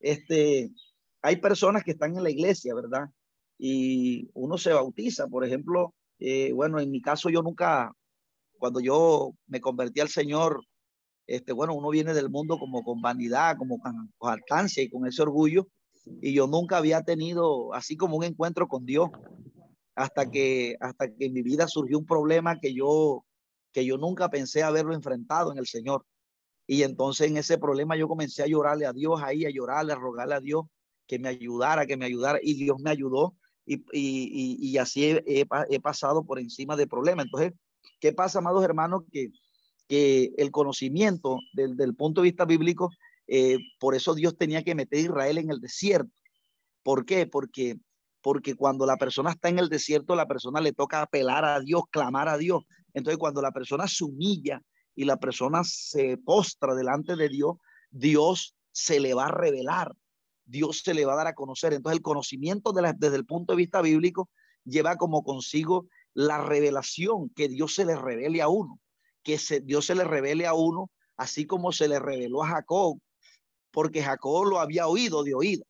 este, 0.00 0.70
hay 1.22 1.36
personas 1.36 1.84
que 1.84 1.92
están 1.92 2.16
en 2.16 2.22
la 2.22 2.30
iglesia, 2.30 2.74
¿verdad? 2.74 3.08
Y 3.58 4.28
uno 4.34 4.58
se 4.58 4.72
bautiza, 4.72 5.28
por 5.28 5.44
ejemplo, 5.44 5.94
eh, 6.18 6.52
bueno, 6.52 6.80
en 6.80 6.90
mi 6.90 7.00
caso 7.00 7.30
yo 7.30 7.42
nunca, 7.42 7.92
cuando 8.58 8.80
yo 8.80 9.32
me 9.46 9.60
convertí 9.60 10.00
al 10.00 10.08
Señor, 10.08 10.64
este, 11.26 11.52
bueno, 11.52 11.74
uno 11.74 11.90
viene 11.90 12.14
del 12.14 12.28
mundo 12.28 12.58
como 12.58 12.82
con 12.82 13.00
vanidad, 13.00 13.56
como 13.56 13.78
con, 13.78 14.12
con 14.18 14.40
y 14.76 14.90
con 14.90 15.06
ese 15.06 15.22
orgullo, 15.22 15.68
y 16.04 16.32
yo 16.32 16.46
nunca 16.46 16.78
había 16.78 17.02
tenido 17.02 17.72
así 17.74 17.96
como 17.96 18.16
un 18.16 18.24
encuentro 18.24 18.68
con 18.68 18.84
Dios 18.84 19.10
hasta 19.94 20.30
que 20.30 20.76
hasta 20.80 21.08
que 21.08 21.26
en 21.26 21.32
mi 21.32 21.42
vida 21.42 21.68
surgió 21.68 21.98
un 21.98 22.06
problema 22.06 22.58
que 22.58 22.74
yo 22.74 23.24
que 23.72 23.84
yo 23.84 23.98
nunca 23.98 24.28
pensé 24.28 24.62
haberlo 24.62 24.94
enfrentado 24.94 25.52
en 25.52 25.58
el 25.58 25.66
Señor. 25.66 26.04
Y 26.66 26.82
entonces 26.82 27.28
en 27.28 27.38
ese 27.38 27.58
problema 27.58 27.96
yo 27.96 28.06
comencé 28.06 28.42
a 28.42 28.46
llorarle 28.46 28.86
a 28.86 28.92
Dios 28.92 29.20
ahí, 29.22 29.46
a 29.46 29.50
llorarle, 29.50 29.92
a 29.92 29.96
rogarle 29.96 30.34
a 30.34 30.40
Dios 30.40 30.64
que 31.06 31.18
me 31.18 31.28
ayudara, 31.28 31.86
que 31.86 31.96
me 31.96 32.04
ayudara. 32.04 32.38
Y 32.42 32.54
Dios 32.54 32.76
me 32.80 32.90
ayudó 32.90 33.34
y, 33.64 33.76
y, 33.92 34.56
y, 34.60 34.78
así 34.78 35.18
he, 35.26 35.80
pasado 35.80 36.24
por 36.24 36.38
encima 36.38 36.76
del 36.76 36.88
problema. 36.88 37.22
Entonces, 37.22 37.52
¿qué 38.00 38.12
pasa, 38.12 38.38
amados 38.38 38.64
hermanos? 38.64 39.04
Que, 39.10 39.30
que 39.88 40.32
el 40.36 40.50
conocimiento 40.50 41.38
del, 41.54 41.76
del 41.76 41.94
punto 41.94 42.20
de 42.20 42.26
vista 42.26 42.44
bíblico, 42.44 42.90
eh, 43.26 43.58
por 43.78 43.94
eso 43.94 44.14
Dios 44.14 44.36
tenía 44.36 44.62
que 44.62 44.74
meter 44.74 44.98
a 44.98 45.02
Israel 45.02 45.38
en 45.38 45.50
el 45.50 45.60
desierto. 45.60 46.12
¿Por 46.82 47.04
qué? 47.04 47.26
Porque 47.26 47.78
porque 48.22 48.54
cuando 48.54 48.86
la 48.86 48.96
persona 48.96 49.32
está 49.32 49.48
en 49.48 49.58
el 49.58 49.68
desierto, 49.68 50.14
la 50.14 50.26
persona 50.26 50.60
le 50.60 50.72
toca 50.72 51.02
apelar 51.02 51.44
a 51.44 51.60
Dios, 51.60 51.82
clamar 51.90 52.28
a 52.28 52.38
Dios. 52.38 52.62
Entonces, 52.94 53.18
cuando 53.18 53.42
la 53.42 53.50
persona 53.50 53.88
se 53.88 54.04
humilla 54.04 54.62
y 54.94 55.04
la 55.04 55.16
persona 55.16 55.62
se 55.64 56.16
postra 56.18 56.74
delante 56.74 57.16
de 57.16 57.28
Dios, 57.28 57.56
Dios 57.90 58.54
se 58.70 59.00
le 59.00 59.12
va 59.12 59.26
a 59.26 59.32
revelar, 59.32 59.92
Dios 60.44 60.82
se 60.84 60.94
le 60.94 61.04
va 61.04 61.14
a 61.14 61.16
dar 61.16 61.26
a 61.26 61.34
conocer. 61.34 61.72
Entonces, 61.72 61.96
el 61.96 62.02
conocimiento 62.02 62.72
de 62.72 62.94
desde 62.96 63.16
el 63.16 63.26
punto 63.26 63.52
de 63.52 63.58
vista 63.58 63.82
bíblico 63.82 64.30
lleva 64.64 64.96
como 64.96 65.24
consigo 65.24 65.88
la 66.14 66.38
revelación, 66.42 67.30
que 67.30 67.48
Dios 67.48 67.74
se 67.74 67.84
le 67.84 67.96
revele 67.96 68.40
a 68.40 68.48
uno, 68.48 68.78
que 69.24 69.38
Dios 69.64 69.86
se 69.86 69.94
le 69.94 70.04
revele 70.04 70.46
a 70.46 70.54
uno, 70.54 70.90
así 71.16 71.46
como 71.46 71.72
se 71.72 71.88
le 71.88 71.98
reveló 71.98 72.44
a 72.44 72.48
Jacob, 72.48 72.98
porque 73.72 74.02
Jacob 74.02 74.46
lo 74.46 74.60
había 74.60 74.86
oído 74.86 75.24
de 75.24 75.34
oído 75.34 75.64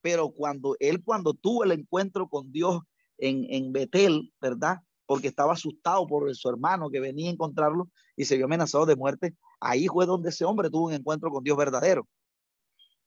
pero 0.00 0.30
cuando 0.30 0.76
él, 0.80 1.02
cuando 1.02 1.34
tuvo 1.34 1.64
el 1.64 1.72
encuentro 1.72 2.28
con 2.28 2.50
Dios 2.52 2.80
en, 3.18 3.46
en 3.50 3.72
Betel, 3.72 4.32
¿verdad? 4.40 4.78
Porque 5.06 5.28
estaba 5.28 5.54
asustado 5.54 6.06
por 6.06 6.34
su 6.34 6.48
hermano 6.48 6.90
que 6.90 7.00
venía 7.00 7.28
a 7.28 7.32
encontrarlo 7.32 7.88
y 8.16 8.24
se 8.24 8.36
vio 8.36 8.46
amenazado 8.46 8.86
de 8.86 8.96
muerte, 8.96 9.34
ahí 9.60 9.86
fue 9.86 10.06
donde 10.06 10.30
ese 10.30 10.44
hombre 10.44 10.70
tuvo 10.70 10.86
un 10.86 10.94
encuentro 10.94 11.30
con 11.30 11.42
Dios 11.42 11.56
verdadero. 11.56 12.06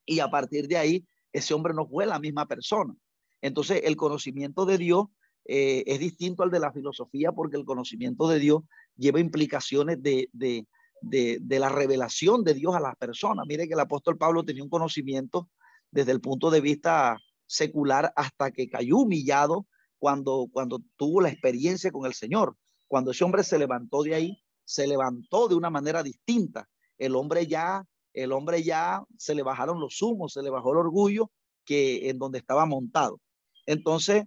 Y 0.06 0.20
a 0.20 0.30
partir 0.30 0.68
de 0.68 0.78
ahí, 0.78 1.06
ese 1.32 1.54
hombre 1.54 1.74
no 1.74 1.88
fue 1.88 2.06
la 2.06 2.20
misma 2.20 2.46
persona. 2.46 2.94
Entonces, 3.42 3.82
el 3.84 3.96
conocimiento 3.96 4.66
de 4.66 4.78
Dios 4.78 5.06
eh, 5.46 5.84
es 5.86 6.00
distinto 6.00 6.44
al 6.44 6.52
de 6.52 6.60
la 6.60 6.72
filosofía 6.72 7.32
porque 7.32 7.58
el 7.58 7.66
conocimiento 7.66 8.28
de 8.28 8.40
Dios 8.40 8.64
lleva 8.96 9.20
implicaciones 9.20 10.02
de, 10.02 10.30
de, 10.34 10.68
de, 11.02 11.40
de, 11.42 11.60
la 11.60 11.70
revelación 11.70 12.44
de 12.44 12.54
Dios 12.54 12.76
a 12.76 12.80
las 12.80 12.96
personas. 12.96 13.46
Mire 13.48 13.68
que 13.68 13.74
el 13.74 13.80
apóstol 13.80 14.18
Pablo 14.18 14.44
tenía 14.44 14.64
un 14.64 14.70
conocimiento 14.70 15.50
desde 15.92 16.12
el 16.12 16.22
punto 16.22 16.50
de 16.50 16.62
vista 16.62 17.18
secular 17.46 18.14
hasta 18.16 18.52
que 18.52 18.70
cayó 18.70 18.98
humillado 18.98 19.68
cuando, 20.00 20.48
cuando 20.52 20.80
tuvo 20.96 21.22
la 21.22 21.30
experiencia 21.30 21.92
con 21.92 22.06
el 22.06 22.14
Señor. 22.14 22.56
Cuando 22.88 23.12
ese 23.12 23.24
hombre 23.24 23.44
se 23.44 23.60
levantó 23.60 24.04
de 24.04 24.16
ahí, 24.16 24.42
se 24.66 24.88
levantó 24.88 25.48
de 25.48 25.56
una 25.56 25.70
manera 25.70 26.02
distinta. 26.02 26.68
El 26.98 27.16
hombre 27.16 27.46
ya, 27.46 27.86
el 28.14 28.32
hombre 28.32 28.64
ya 28.64 29.04
se 29.18 29.36
le 29.36 29.44
bajaron 29.44 29.80
los 29.80 30.02
humos, 30.02 30.34
se 30.34 30.42
le 30.42 30.50
bajó 30.50 30.72
el 30.72 30.80
orgullo 30.80 31.30
que 31.66 32.10
en 32.10 32.18
donde 32.18 32.40
estaba 32.40 32.66
montado. 32.66 33.20
Entonces, 33.66 34.24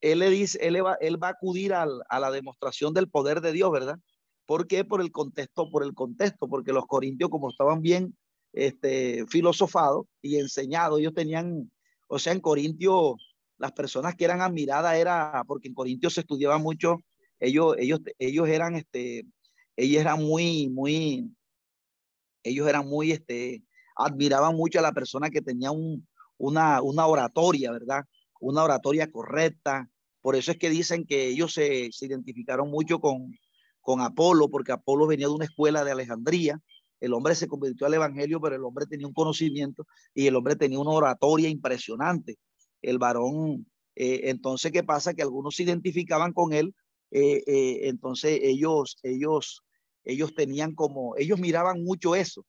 él 0.00 0.20
le 0.20 0.30
dice, 0.30 0.58
él 0.62 0.84
va, 0.84 0.96
él 1.00 1.22
va 1.22 1.28
a 1.28 1.32
acudir 1.32 1.74
a 1.74 1.86
la 1.86 2.30
demostración 2.30 2.94
del 2.94 3.10
poder 3.10 3.40
de 3.40 3.52
Dios, 3.52 3.70
¿verdad? 3.70 3.98
¿Por 4.46 4.66
qué? 4.66 4.84
Por 4.84 5.00
el 5.00 5.10
contexto, 5.10 5.70
por 5.70 5.84
el 5.84 5.94
contexto, 5.94 6.48
porque 6.48 6.72
los 6.72 6.86
corintios, 6.86 7.30
como 7.30 7.50
estaban 7.50 7.80
bien 7.80 8.16
este, 8.52 9.26
filosofado 9.26 10.06
y 10.22 10.38
enseñado. 10.38 10.98
Ellos 10.98 11.14
tenían, 11.14 11.70
o 12.08 12.18
sea, 12.18 12.32
en 12.32 12.40
Corintio, 12.40 13.16
las 13.58 13.72
personas 13.72 14.14
que 14.14 14.24
eran 14.24 14.40
admiradas 14.40 14.96
era, 14.96 15.42
porque 15.46 15.68
en 15.68 15.74
Corintio 15.74 16.10
se 16.10 16.20
estudiaba 16.20 16.58
mucho, 16.58 16.98
ellos, 17.40 17.76
ellos, 17.78 18.00
ellos 18.18 18.48
eran, 18.48 18.76
este, 18.76 19.24
ellos 19.76 20.00
eran 20.00 20.22
muy, 20.22 20.68
muy, 20.68 21.34
ellos 22.42 22.68
eran 22.68 22.86
muy, 22.86 23.12
este, 23.12 23.64
admiraban 23.96 24.54
mucho 24.54 24.78
a 24.78 24.82
la 24.82 24.92
persona 24.92 25.30
que 25.30 25.40
tenía 25.40 25.70
un, 25.70 26.06
una, 26.36 26.82
una 26.82 27.06
oratoria, 27.06 27.72
¿verdad? 27.72 28.04
Una 28.40 28.64
oratoria 28.64 29.10
correcta. 29.10 29.88
Por 30.20 30.36
eso 30.36 30.52
es 30.52 30.58
que 30.58 30.70
dicen 30.70 31.06
que 31.06 31.28
ellos 31.28 31.54
se, 31.54 31.90
se 31.92 32.06
identificaron 32.06 32.70
mucho 32.70 32.98
con, 32.98 33.34
con 33.84 34.00
Apolo, 34.00 34.48
porque 34.48 34.72
Apolo 34.72 35.06
venía 35.06 35.28
de 35.28 35.34
una 35.34 35.44
escuela 35.44 35.84
de 35.84 35.92
Alejandría, 35.92 36.60
el 37.00 37.12
hombre 37.12 37.34
se 37.34 37.46
convirtió 37.46 37.86
al 37.86 37.94
evangelio, 37.94 38.40
pero 38.40 38.56
el 38.56 38.64
hombre 38.64 38.86
tenía 38.86 39.06
un 39.06 39.12
conocimiento 39.12 39.86
y 40.14 40.26
el 40.26 40.34
hombre 40.36 40.56
tenía 40.56 40.78
una 40.78 40.90
oratoria 40.90 41.50
impresionante. 41.50 42.38
El 42.80 42.98
varón, 42.98 43.70
eh, 43.94 44.22
entonces, 44.24 44.72
¿qué 44.72 44.82
pasa? 44.82 45.12
Que 45.12 45.20
algunos 45.20 45.54
se 45.54 45.64
identificaban 45.64 46.32
con 46.32 46.54
él, 46.54 46.74
eh, 47.10 47.44
eh, 47.46 47.88
entonces 47.88 48.40
ellos, 48.42 48.96
ellos, 49.02 49.62
ellos 50.02 50.34
tenían 50.34 50.74
como, 50.74 51.14
ellos 51.18 51.38
miraban 51.38 51.84
mucho 51.84 52.14
eso. 52.14 52.46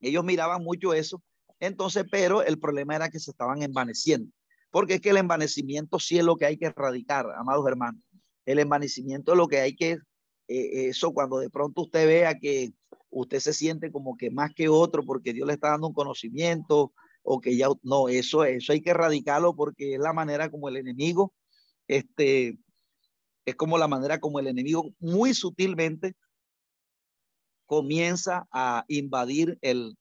Ellos 0.00 0.24
miraban 0.24 0.62
mucho 0.64 0.92
eso. 0.92 1.22
Entonces, 1.60 2.04
pero 2.10 2.42
el 2.42 2.58
problema 2.58 2.96
era 2.96 3.10
que 3.10 3.20
se 3.20 3.30
estaban 3.30 3.62
envaneciendo. 3.62 4.30
Porque 4.70 4.94
es 4.94 5.00
que 5.00 5.10
el 5.10 5.18
envanecimiento 5.18 6.00
sí 6.00 6.18
es 6.18 6.24
lo 6.24 6.34
que 6.34 6.46
hay 6.46 6.58
que 6.58 6.66
erradicar, 6.66 7.26
amados 7.36 7.64
hermanos. 7.68 8.02
El 8.44 8.58
envanecimiento 8.58 9.32
es 9.32 9.38
lo 9.38 9.48
que 9.48 9.60
hay 9.60 9.74
que, 9.74 9.98
eso 10.48 11.12
cuando 11.12 11.38
de 11.38 11.50
pronto 11.50 11.82
usted 11.82 12.06
vea 12.06 12.38
que 12.38 12.72
usted 13.10 13.40
se 13.40 13.52
siente 13.52 13.90
como 13.90 14.16
que 14.16 14.30
más 14.30 14.52
que 14.54 14.68
otro 14.68 15.04
porque 15.04 15.32
Dios 15.32 15.46
le 15.46 15.54
está 15.54 15.70
dando 15.70 15.88
un 15.88 15.94
conocimiento 15.94 16.92
o 17.22 17.40
que 17.40 17.56
ya 17.56 17.68
no, 17.82 18.08
eso, 18.08 18.44
eso 18.44 18.72
hay 18.72 18.82
que 18.82 18.90
erradicarlo 18.90 19.54
porque 19.56 19.94
es 19.94 20.00
la 20.00 20.12
manera 20.12 20.50
como 20.50 20.68
el 20.68 20.76
enemigo, 20.76 21.32
este, 21.88 22.58
es 23.46 23.54
como 23.56 23.78
la 23.78 23.88
manera 23.88 24.20
como 24.20 24.38
el 24.40 24.46
enemigo 24.46 24.90
muy 24.98 25.32
sutilmente 25.32 26.14
comienza 27.66 28.46
a 28.50 28.84
invadir 28.88 29.58
el, 29.62 29.96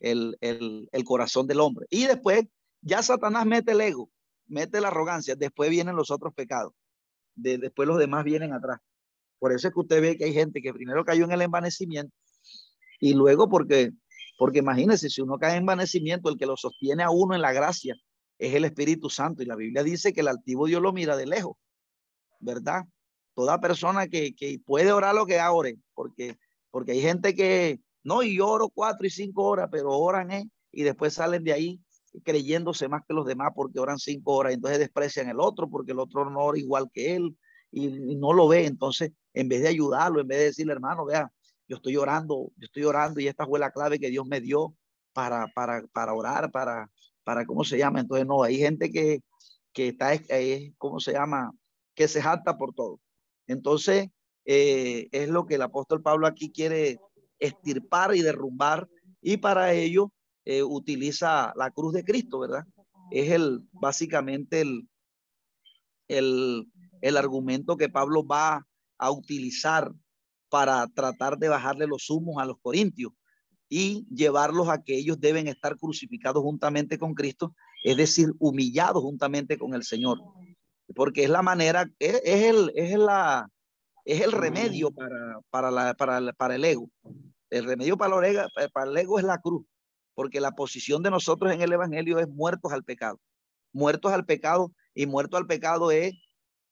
el, 0.00 0.36
el 0.40 1.04
corazón 1.04 1.46
del 1.46 1.60
hombre. 1.60 1.86
Y 1.88 2.04
después 2.04 2.44
ya 2.82 3.02
Satanás 3.02 3.46
mete 3.46 3.72
el 3.72 3.80
ego, 3.80 4.10
mete 4.46 4.80
la 4.80 4.88
arrogancia, 4.88 5.34
después 5.34 5.70
vienen 5.70 5.96
los 5.96 6.10
otros 6.10 6.34
pecados, 6.34 6.74
de, 7.36 7.58
después 7.58 7.86
los 7.86 7.98
demás 7.98 8.24
vienen 8.24 8.52
atrás. 8.52 8.80
Por 9.38 9.52
eso 9.52 9.68
es 9.68 9.74
que 9.74 9.80
usted 9.80 10.00
ve 10.00 10.16
que 10.16 10.24
hay 10.24 10.32
gente 10.32 10.60
que 10.60 10.72
primero 10.72 11.04
cayó 11.04 11.24
en 11.24 11.32
el 11.32 11.42
envanecimiento 11.42 12.14
y 12.98 13.14
luego 13.14 13.48
porque, 13.48 13.92
porque 14.38 14.60
imagínense, 14.60 15.10
si 15.10 15.20
uno 15.20 15.38
cae 15.38 15.52
en 15.52 15.58
envanecimiento, 15.58 16.28
el 16.28 16.38
que 16.38 16.46
lo 16.46 16.56
sostiene 16.56 17.02
a 17.02 17.10
uno 17.10 17.34
en 17.34 17.42
la 17.42 17.52
gracia 17.52 17.94
es 18.38 18.54
el 18.54 18.64
Espíritu 18.64 19.10
Santo. 19.10 19.42
Y 19.42 19.46
la 19.46 19.56
Biblia 19.56 19.82
dice 19.82 20.12
que 20.12 20.20
el 20.20 20.28
altivo 20.28 20.66
Dios 20.66 20.82
lo 20.82 20.92
mira 20.92 21.16
de 21.16 21.26
lejos, 21.26 21.56
¿verdad? 22.40 22.84
Toda 23.34 23.60
persona 23.60 24.08
que, 24.08 24.34
que 24.34 24.58
puede 24.64 24.92
orar 24.92 25.14
lo 25.14 25.26
que 25.26 25.40
ore, 25.40 25.78
porque, 25.94 26.38
porque 26.70 26.92
hay 26.92 27.02
gente 27.02 27.34
que, 27.34 27.80
no, 28.02 28.22
y 28.22 28.40
oro 28.40 28.68
cuatro 28.70 29.06
y 29.06 29.10
cinco 29.10 29.44
horas, 29.44 29.68
pero 29.70 29.90
oran, 29.90 30.30
¿eh? 30.30 30.50
Y 30.72 30.82
después 30.82 31.14
salen 31.14 31.44
de 31.44 31.52
ahí 31.52 31.80
creyéndose 32.24 32.88
más 32.88 33.02
que 33.06 33.14
los 33.14 33.26
demás 33.26 33.50
porque 33.54 33.80
oran 33.80 33.98
cinco 33.98 34.34
horas, 34.34 34.54
entonces 34.54 34.78
desprecian 34.78 35.28
el 35.28 35.40
otro 35.40 35.68
porque 35.68 35.92
el 35.92 35.98
otro 35.98 36.28
no 36.28 36.40
ora 36.40 36.58
igual 36.58 36.90
que 36.92 37.16
él 37.16 37.36
y, 37.70 38.16
no 38.16 38.32
lo 38.32 38.48
ve. 38.48 38.66
Entonces, 38.66 39.12
en 39.34 39.48
vez 39.48 39.62
de 39.62 39.68
ayudarlo, 39.68 40.20
en 40.20 40.28
vez 40.28 40.38
de 40.38 40.44
decirle, 40.44 40.72
hermano, 40.72 41.04
vea, 41.04 41.30
yo 41.68 41.76
estoy 41.76 41.96
orando, 41.96 42.50
yo 42.56 42.64
estoy 42.64 42.84
orando 42.84 43.20
y 43.20 43.28
esta 43.28 43.46
fue 43.46 43.58
la 43.58 43.70
clave 43.70 43.98
que 43.98 44.10
Dios 44.10 44.26
me 44.26 44.40
dio 44.40 44.74
para, 45.12 45.46
para, 45.48 45.82
para 45.92 46.14
orar, 46.14 46.50
para, 46.50 46.90
para, 47.24 47.44
¿cómo 47.44 47.64
se 47.64 47.78
llama? 47.78 48.00
Entonces, 48.00 48.26
no, 48.26 48.42
hay 48.42 48.58
gente 48.58 48.90
que, 48.90 49.20
que 49.72 49.88
está, 49.88 50.14
es, 50.14 50.72
¿cómo 50.78 51.00
se 51.00 51.12
llama? 51.12 51.52
Que 51.94 52.08
se 52.08 52.22
jacta 52.22 52.56
por 52.56 52.74
todo. 52.74 53.00
Entonces, 53.46 54.08
eh, 54.44 55.08
es 55.12 55.28
lo 55.28 55.46
que 55.46 55.56
el 55.56 55.62
apóstol 55.62 56.02
Pablo 56.02 56.26
aquí 56.26 56.50
quiere 56.50 56.98
estirpar 57.38 58.14
y 58.14 58.22
derrumbar, 58.22 58.88
y 59.20 59.36
para 59.38 59.72
ello 59.72 60.12
eh, 60.46 60.62
utiliza 60.62 61.52
la 61.56 61.70
cruz 61.72 61.92
de 61.92 62.04
Cristo, 62.04 62.38
¿verdad? 62.38 62.64
Es 63.10 63.30
el, 63.32 63.60
básicamente 63.72 64.60
el, 64.60 64.88
el, 66.08 66.66
el 67.00 67.16
argumento 67.16 67.76
que 67.76 67.88
Pablo 67.88 68.24
va 68.24 68.64
a 68.96 69.10
utilizar 69.10 69.92
para 70.48 70.86
tratar 70.86 71.36
de 71.36 71.48
bajarle 71.48 71.88
los 71.88 72.08
humos 72.08 72.36
a 72.38 72.46
los 72.46 72.58
corintios 72.60 73.12
y 73.68 74.06
llevarlos 74.14 74.68
a 74.68 74.82
que 74.82 74.96
ellos 74.96 75.20
deben 75.20 75.48
estar 75.48 75.76
crucificados 75.76 76.42
juntamente 76.42 76.96
con 76.96 77.14
Cristo, 77.14 77.54
es 77.82 77.96
decir, 77.96 78.32
humillados 78.38 79.02
juntamente 79.02 79.58
con 79.58 79.74
el 79.74 79.82
Señor. 79.82 80.18
Porque 80.94 81.24
es 81.24 81.30
la 81.30 81.42
manera, 81.42 81.90
es, 81.98 82.22
el, 82.24 82.70
es, 82.76 82.96
la, 82.96 83.48
es 84.04 84.20
el 84.20 84.30
remedio 84.30 84.92
para, 84.92 85.40
para, 85.50 85.70
la, 85.72 85.94
para, 85.94 86.32
para 86.34 86.54
el 86.54 86.64
ego. 86.64 86.88
El 87.50 87.64
remedio 87.64 87.96
para 87.96 88.16
el, 88.18 88.36
ego, 88.36 88.48
para 88.72 88.90
el 88.90 88.96
ego 88.96 89.18
es 89.18 89.24
la 89.24 89.38
cruz, 89.38 89.66
porque 90.16 90.40
la 90.40 90.52
posición 90.52 91.02
de 91.02 91.10
nosotros 91.10 91.52
en 91.52 91.60
el 91.60 91.72
Evangelio 91.72 92.18
es 92.18 92.26
muertos 92.26 92.72
al 92.72 92.82
pecado. 92.82 93.20
Muertos 93.72 94.12
al 94.12 94.24
pecado 94.24 94.72
y 94.94 95.06
muerto 95.06 95.36
al 95.36 95.46
pecado 95.46 95.90
es, 95.90 96.14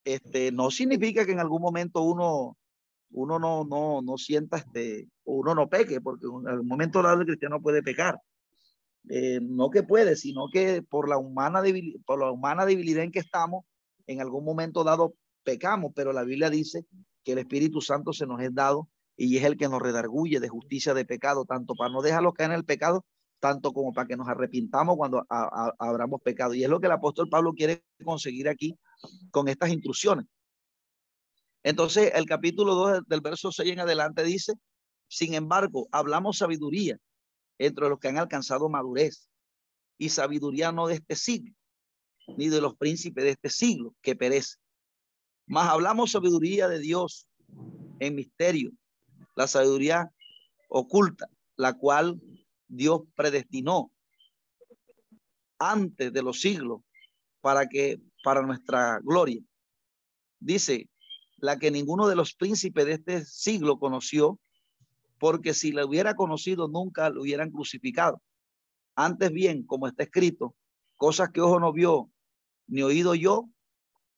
este, 0.05 0.51
no 0.51 0.71
significa 0.71 1.27
que 1.27 1.33
en 1.33 1.41
algún 1.41 1.63
momento 1.63 2.03
uno 2.03 2.57
uno 3.11 3.39
no, 3.39 3.65
no, 3.65 4.03
no 4.03 4.19
sienta, 4.19 4.57
este, 4.57 5.09
uno 5.25 5.55
no 5.55 5.69
peque, 5.69 6.01
porque 6.01 6.27
en 6.27 6.49
algún 6.49 6.67
momento 6.67 7.01
dado 7.01 7.21
el 7.21 7.27
cristiano 7.27 7.61
puede 7.61 7.83
pecar. 7.83 8.19
Eh, 9.09 9.39
no 9.41 9.71
que 9.71 9.83
puede, 9.83 10.17
sino 10.17 10.49
que 10.51 10.83
por 10.83 11.09
la, 11.09 11.19
humana 11.19 11.63
debilidad, 11.63 12.01
por 12.07 12.19
la 12.19 12.33
humana 12.33 12.67
debilidad 12.67 13.05
en 13.05 13.13
que 13.13 13.21
estamos, 13.21 13.67
en 14.07 14.21
algún 14.21 14.45
momento 14.45 14.83
dado 14.83 15.15
pecamos, 15.45 15.93
pero 15.95 16.13
la 16.13 16.25
Biblia 16.25 16.51
dice 16.51 16.87
que 17.23 17.33
el 17.33 17.39
Espíritu 17.39 17.81
Santo 17.81 18.13
se 18.13 18.27
nos 18.27 18.41
es 18.41 18.55
dado 18.55 18.89
y 19.17 19.37
es 19.37 19.45
el 19.45 19.57
que 19.57 19.69
nos 19.69 19.81
redarguye 19.81 20.41
de 20.41 20.49
justicia 20.49 20.95
de 20.95 21.05
pecado, 21.05 21.45
tanto 21.45 21.75
para 21.75 21.93
no 21.93 22.03
dejarlo 22.03 22.33
caer 22.33 22.51
en 22.51 22.57
el 22.57 22.65
pecado, 22.65 23.05
tanto 23.45 23.75
como 23.75 23.93
para 23.93 24.09
que 24.09 24.17
nos 24.17 24.27
arrepintamos 24.27 24.97
cuando 24.97 25.27
abramos 25.29 26.23
pecado. 26.23 26.55
Y 26.55 26.65
es 26.65 26.71
lo 26.71 26.81
que 26.81 26.87
el 26.87 26.93
apóstol 26.93 27.29
Pablo 27.29 27.53
quiere 27.53 27.85
conseguir 28.03 28.49
aquí 28.49 28.75
con 29.31 29.49
estas 29.49 29.69
instrucciones. 29.69 30.25
Entonces, 31.63 32.11
el 32.15 32.25
capítulo 32.25 32.75
2 32.75 33.03
del 33.07 33.21
verso 33.21 33.53
6 33.53 33.71
en 33.71 33.81
adelante 33.81 34.25
dice, 34.25 34.55
sin 35.09 35.35
embargo, 35.35 35.89
hablamos 35.93 36.39
sabiduría 36.39 36.97
entre 37.59 37.91
los 37.91 37.99
que 37.99 38.09
han 38.09 38.17
alcanzado 38.17 38.71
madurez 38.71 39.29
y 39.99 40.09
sabiduría 40.09 40.73
no 40.73 40.87
de 40.87 40.95
este 40.95 41.15
siglo, 41.15 41.55
ni 42.39 42.49
de 42.49 42.63
los 42.63 42.75
príncipes 42.77 43.25
de 43.25 43.31
este 43.33 43.51
siglo 43.51 43.95
que 44.01 44.17
perece. 44.17 44.57
Más 45.45 45.69
hablamos 45.69 46.13
sabiduría 46.13 46.67
de 46.67 46.79
Dios 46.79 47.29
en 47.99 48.15
misterio, 48.15 48.71
la 49.37 49.47
sabiduría 49.47 50.11
oculta, 50.71 51.29
la 51.57 51.75
cual 51.75 52.19
Dios 52.77 53.03
predestinó 53.15 53.91
antes 55.59 56.13
de 56.13 56.23
los 56.23 56.41
siglos 56.41 56.81
para 57.41 57.67
que 57.67 58.01
para 58.23 58.43
nuestra 58.43 59.01
gloria. 59.01 59.41
Dice, 60.41 60.89
la 61.37 61.59
que 61.59 61.71
ninguno 61.71 62.09
de 62.09 62.17
los 62.17 62.35
príncipes 62.35 62.87
de 62.87 62.93
este 62.95 63.25
siglo 63.25 63.79
conoció, 63.79 64.39
porque 65.19 65.55
si 65.55 65.73
la 65.73 65.87
hubiera 65.87 66.15
conocido 66.15 66.69
nunca 66.69 67.11
lo 67.11 67.23
hubieran 67.23 67.51
crucificado. 67.51 68.21
Antes 68.97 69.31
bien, 69.31 69.65
como 69.65 69.87
está 69.87 70.05
escrito, 70.05 70.55
cosas 70.97 71.31
que 71.31 71.41
ojo 71.41 71.61
no 71.61 71.73
vio, 71.73 72.11
ni 72.67 72.83
oído 72.83 73.15
yo, 73.15 73.49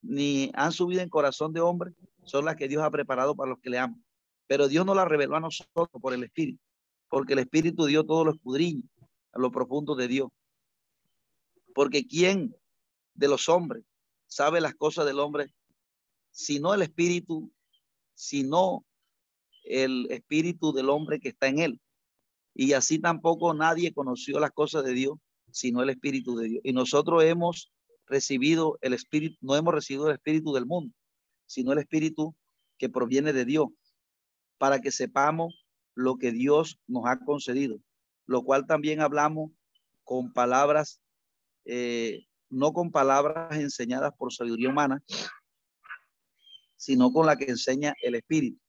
ni 0.03 0.51
han 0.55 0.73
subido 0.73 1.03
en 1.03 1.09
corazón 1.09 1.53
de 1.53 1.61
hombre, 1.61 1.93
son 2.25 2.45
las 2.45 2.57
que 2.57 2.69
Dios 2.69 2.83
ha 2.83 2.91
preparado 2.91 3.35
para 3.35 3.51
los 3.51 3.61
que 3.61 3.71
le 3.71 3.79
aman. 3.79 4.05
Pero 4.47 4.69
Dios 4.69 4.87
no 4.87 4.95
las 4.95 5.09
reveló 5.09 5.37
a 5.37 5.41
nosotros 5.41 6.01
por 6.01 6.13
el 6.13 6.25
Espíritu, 6.25 6.61
porque 7.09 7.35
el 7.35 7.41
Espíritu 7.41 7.87
dio 7.87 8.05
todo 8.05 8.25
lo 8.25 8.33
escudriño 8.33 8.83
a 9.33 9.39
lo 9.39 9.51
profundo 9.51 9.95
de 9.95 10.09
Dios. 10.09 10.29
Porque 11.75 12.07
¿quién 12.07 12.55
de 13.15 13.29
los 13.29 13.49
hombres 13.49 13.85
sabe 14.27 14.61
las 14.61 14.75
cosas 14.75 15.07
del 15.07 15.21
hombre 15.21 15.53
sino 16.37 16.75
el 16.75 16.83
espíritu, 16.83 17.51
sino 18.15 18.85
el 19.65 20.07
espíritu 20.11 20.75
del 20.75 20.91
hombre 20.91 21.19
que 21.19 21.31
está 21.31 21.47
en 21.49 21.61
él. 21.61 21.81
Y 22.53 22.75
así 22.75 22.99
tampoco 22.99 23.55
nadie 23.55 23.95
conoció 23.95 24.39
las 24.39 24.51
cosas 24.51 24.85
de 24.85 24.93
Dios, 24.93 25.19
sino 25.51 25.83
el 25.83 25.89
espíritu 25.89 26.37
de 26.37 26.49
Dios. 26.49 26.61
Y 26.63 26.75
nosotros 26.75 27.25
hemos 27.25 27.73
recibido 28.07 28.79
el 28.83 28.93
espíritu, 28.93 29.39
no 29.41 29.57
hemos 29.57 29.73
recibido 29.73 30.09
el 30.09 30.17
espíritu 30.17 30.53
del 30.53 30.67
mundo, 30.67 30.95
sino 31.47 31.73
el 31.73 31.79
espíritu 31.79 32.35
que 32.77 32.91
proviene 32.91 33.33
de 33.33 33.47
Dios, 33.47 33.69
para 34.59 34.83
que 34.83 34.93
sepamos 34.93 35.66
lo 35.97 36.19
que 36.19 36.31
Dios 36.31 36.79
nos 36.87 37.07
ha 37.07 37.19
concedido, 37.19 37.81
lo 38.27 38.43
cual 38.43 38.67
también 38.67 39.01
hablamos 39.01 39.51
con 40.05 40.33
palabras, 40.33 41.01
eh, 41.65 42.27
no 42.51 42.73
con 42.73 42.93
palabras 42.93 43.59
enseñadas 43.59 44.13
por 44.17 44.33
sabiduría 44.33 44.69
humana, 44.69 45.03
sino 46.77 47.11
con 47.11 47.27
la 47.27 47.37
que 47.37 47.47
enseña 47.47 47.95
el 48.03 48.15
espíritu, 48.15 48.61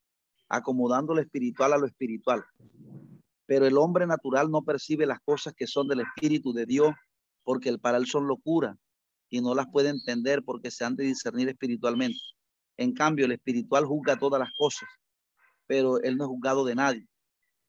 acomodando 0.48 1.14
lo 1.14 1.22
espiritual 1.22 1.74
a 1.74 1.78
lo 1.78 1.86
espiritual. 1.86 2.44
Pero 3.46 3.68
el 3.68 3.78
hombre 3.78 4.08
natural 4.08 4.50
no 4.50 4.64
percibe 4.64 5.06
las 5.06 5.20
cosas 5.20 5.54
que 5.54 5.68
son 5.68 5.88
del 5.88 6.00
espíritu 6.00 6.54
de 6.54 6.66
Dios, 6.66 6.96
porque 7.44 7.70
el 7.70 7.80
para 7.80 7.98
él 7.98 8.08
son 8.08 8.26
locura 8.26 8.78
y 9.30 9.42
no 9.42 9.54
las 9.54 9.68
puede 9.70 9.90
entender 9.90 10.44
porque 10.44 10.72
se 10.72 10.86
han 10.86 10.96
de 10.96 11.04
discernir 11.04 11.50
espiritualmente. 11.50 12.20
En 12.78 12.94
cambio, 12.94 13.26
el 13.26 13.34
espiritual 13.34 13.86
juzga 13.86 14.18
todas 14.18 14.40
las 14.40 14.52
cosas, 14.58 14.88
pero 15.66 16.02
él 16.02 16.16
no 16.16 16.24
es 16.24 16.30
juzgado 16.30 16.64
de 16.64 16.76
nadie, 16.76 17.08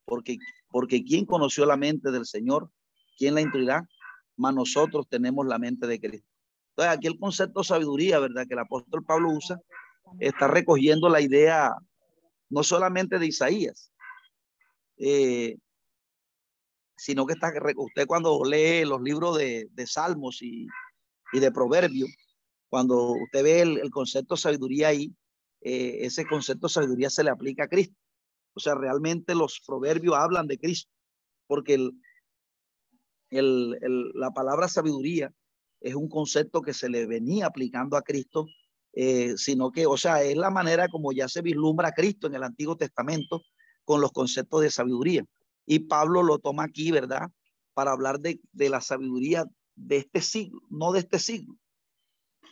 porque 0.09 0.39
porque 0.71 1.05
quien 1.05 1.25
conoció 1.25 1.67
la 1.67 1.77
mente 1.77 2.11
del 2.11 2.27
Señor, 2.27 2.71
quién 3.17 3.35
la 3.35 3.41
instruirá, 3.41 3.89
más 4.37 4.55
nosotros 4.55 5.07
tenemos 5.09 5.47
la 5.47 5.59
mente 5.59 5.87
de 5.87 5.99
Cristo. 5.99 6.29
Entonces, 6.71 6.97
aquí 6.97 7.07
el 7.09 7.19
concepto 7.19 7.61
de 7.61 7.67
sabiduría, 7.67 8.19
¿verdad? 8.19 8.47
Que 8.47 8.55
el 8.55 8.61
apóstol 8.61 9.05
Pablo 9.05 9.31
usa, 9.33 9.59
está 10.21 10.47
recogiendo 10.47 11.09
la 11.09 11.21
idea 11.21 11.73
no 12.51 12.63
solamente 12.63 13.19
de 13.19 13.27
Isaías, 13.27 13.93
eh, 14.99 15.57
sino 16.97 17.27
que 17.27 17.35
está, 17.35 17.53
usted 17.77 18.07
cuando 18.07 18.43
lee 18.45 18.85
los 18.85 19.01
libros 19.03 19.37
de, 19.37 19.69
Salmos 19.87 20.43
y, 20.43 20.67
de 21.33 21.53
Proverbios, 21.53 22.11
cuando 22.69 23.13
usted 23.13 23.43
ve 23.43 23.61
el, 23.63 23.91
concepto 23.91 24.35
de 24.35 24.41
sabiduría 24.41 24.89
ahí, 24.89 25.13
eh, 25.61 25.99
ese 26.03 26.27
concepto 26.27 26.69
de 26.69 26.73
sabiduría 26.73 27.11
se 27.11 27.25
le 27.25 27.31
aplica 27.31 27.65
a 27.65 27.69
Cristo. 27.69 27.97
O 28.59 28.61
sea, 28.61 28.75
realmente 28.75 29.35
los 29.35 29.61
proverbios 29.67 30.17
hablan 30.17 30.47
de 30.47 30.59
Cristo, 30.59 30.91
porque 31.47 31.91
la 33.31 34.31
palabra 34.31 34.69
sabiduría 34.69 35.33
es 35.81 35.95
un 35.95 36.09
concepto 36.09 36.63
que 36.63 36.75
se 36.75 36.89
le 36.89 37.07
venía 37.07 37.47
aplicando 37.47 37.97
a 37.97 38.03
Cristo 38.03 38.47
eh, 39.01 39.37
sino 39.37 39.71
que, 39.71 39.87
o 39.87 39.97
sea, 39.97 40.23
es 40.23 40.37
la 40.37 40.51
manera 40.51 40.89
como 40.89 41.13
ya 41.13 41.29
se 41.29 41.43
vislumbra 41.43 41.89
a 41.89 41.93
Cristo 41.93 42.27
en 42.27 42.35
el 42.35 42.43
Antiguo 42.43 42.77
Testamento 42.77 43.43
con 43.85 44.01
los 44.01 44.13
conceptos 44.13 44.63
de 44.63 44.73
sabiduría. 44.73 45.25
Y 45.67 45.81
Pablo 45.81 46.23
lo 46.25 46.39
toma 46.39 46.65
aquí, 46.65 46.91
¿verdad? 46.91 47.29
Para 47.75 47.93
hablar 47.93 48.19
de, 48.19 48.41
la 48.55 48.81
sabiduría 48.81 49.45
de 49.77 49.99
este 49.99 50.21
siglo, 50.21 50.61
no 50.69 50.93
de 50.93 50.99
este 50.99 51.21
siglo, 51.21 51.57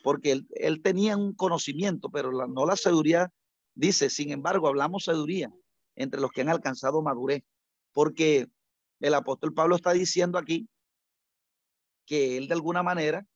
porque 0.04 0.44
él, 0.50 0.82
tenía 0.82 1.16
un 1.16 1.34
conocimiento, 1.34 2.10
pero 2.10 2.30
no 2.46 2.64
la 2.64 2.76
sabiduría, 2.76 3.32
dice, 3.74 4.08
sin 4.08 4.30
embargo, 4.30 4.68
hablamos 4.68 5.04
sabiduría 5.04 5.52
entre 5.96 6.20
los 6.20 6.30
que 6.30 6.42
han 6.42 6.48
alcanzado 6.48 7.02
madurez, 7.02 7.42
porque 7.92 8.46
el 9.00 9.14
apóstol 9.14 9.52
Pablo 9.52 9.76
está 9.76 9.92
diciendo 9.92 10.38
aquí 10.38 10.68
que 12.06 12.36
él 12.36 12.46
de 12.48 12.54
alguna 12.54 12.82
manera 12.82 13.26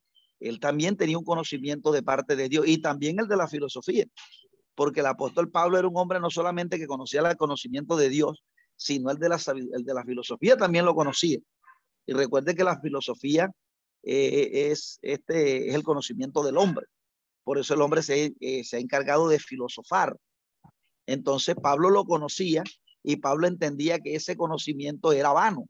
él 0.40 0.58
también 0.58 0.96
tenía 0.96 1.18
un 1.18 1.24
conocimiento 1.24 1.92
de 1.92 2.02
parte 2.02 2.34
de 2.34 2.48
Dios 2.48 2.66
y 2.66 2.80
también 2.80 3.20
el 3.20 3.28
de 3.28 3.36
la 3.36 3.46
filosofía, 3.46 4.06
porque 4.74 5.00
el 5.00 5.06
apóstol 5.06 5.50
Pablo 5.50 5.78
era 5.78 5.86
un 5.86 5.96
hombre 5.96 6.18
no 6.18 6.30
solamente 6.30 6.78
que 6.78 6.86
conocía 6.86 7.20
el 7.20 7.36
conocimiento 7.36 7.96
de 7.96 8.08
Dios, 8.08 8.42
sino 8.74 9.10
el 9.10 9.18
de 9.18 9.28
la, 9.28 9.38
el 9.74 9.84
de 9.84 9.94
la 9.94 10.04
filosofía 10.04 10.56
también 10.56 10.86
lo 10.86 10.94
conocía. 10.94 11.38
Y 12.06 12.14
recuerde 12.14 12.54
que 12.54 12.64
la 12.64 12.80
filosofía 12.80 13.50
eh, 14.02 14.70
es, 14.70 14.98
este, 15.02 15.68
es 15.68 15.74
el 15.74 15.82
conocimiento 15.82 16.42
del 16.42 16.56
hombre. 16.56 16.86
Por 17.44 17.58
eso 17.58 17.74
el 17.74 17.82
hombre 17.82 18.02
se, 18.02 18.32
eh, 18.40 18.64
se 18.64 18.76
ha 18.78 18.80
encargado 18.80 19.28
de 19.28 19.38
filosofar. 19.38 20.16
Entonces 21.10 21.56
Pablo 21.60 21.90
lo 21.90 22.04
conocía 22.04 22.62
y 23.02 23.16
Pablo 23.16 23.48
entendía 23.48 23.98
que 23.98 24.14
ese 24.14 24.36
conocimiento 24.36 25.12
era 25.12 25.32
vano, 25.32 25.68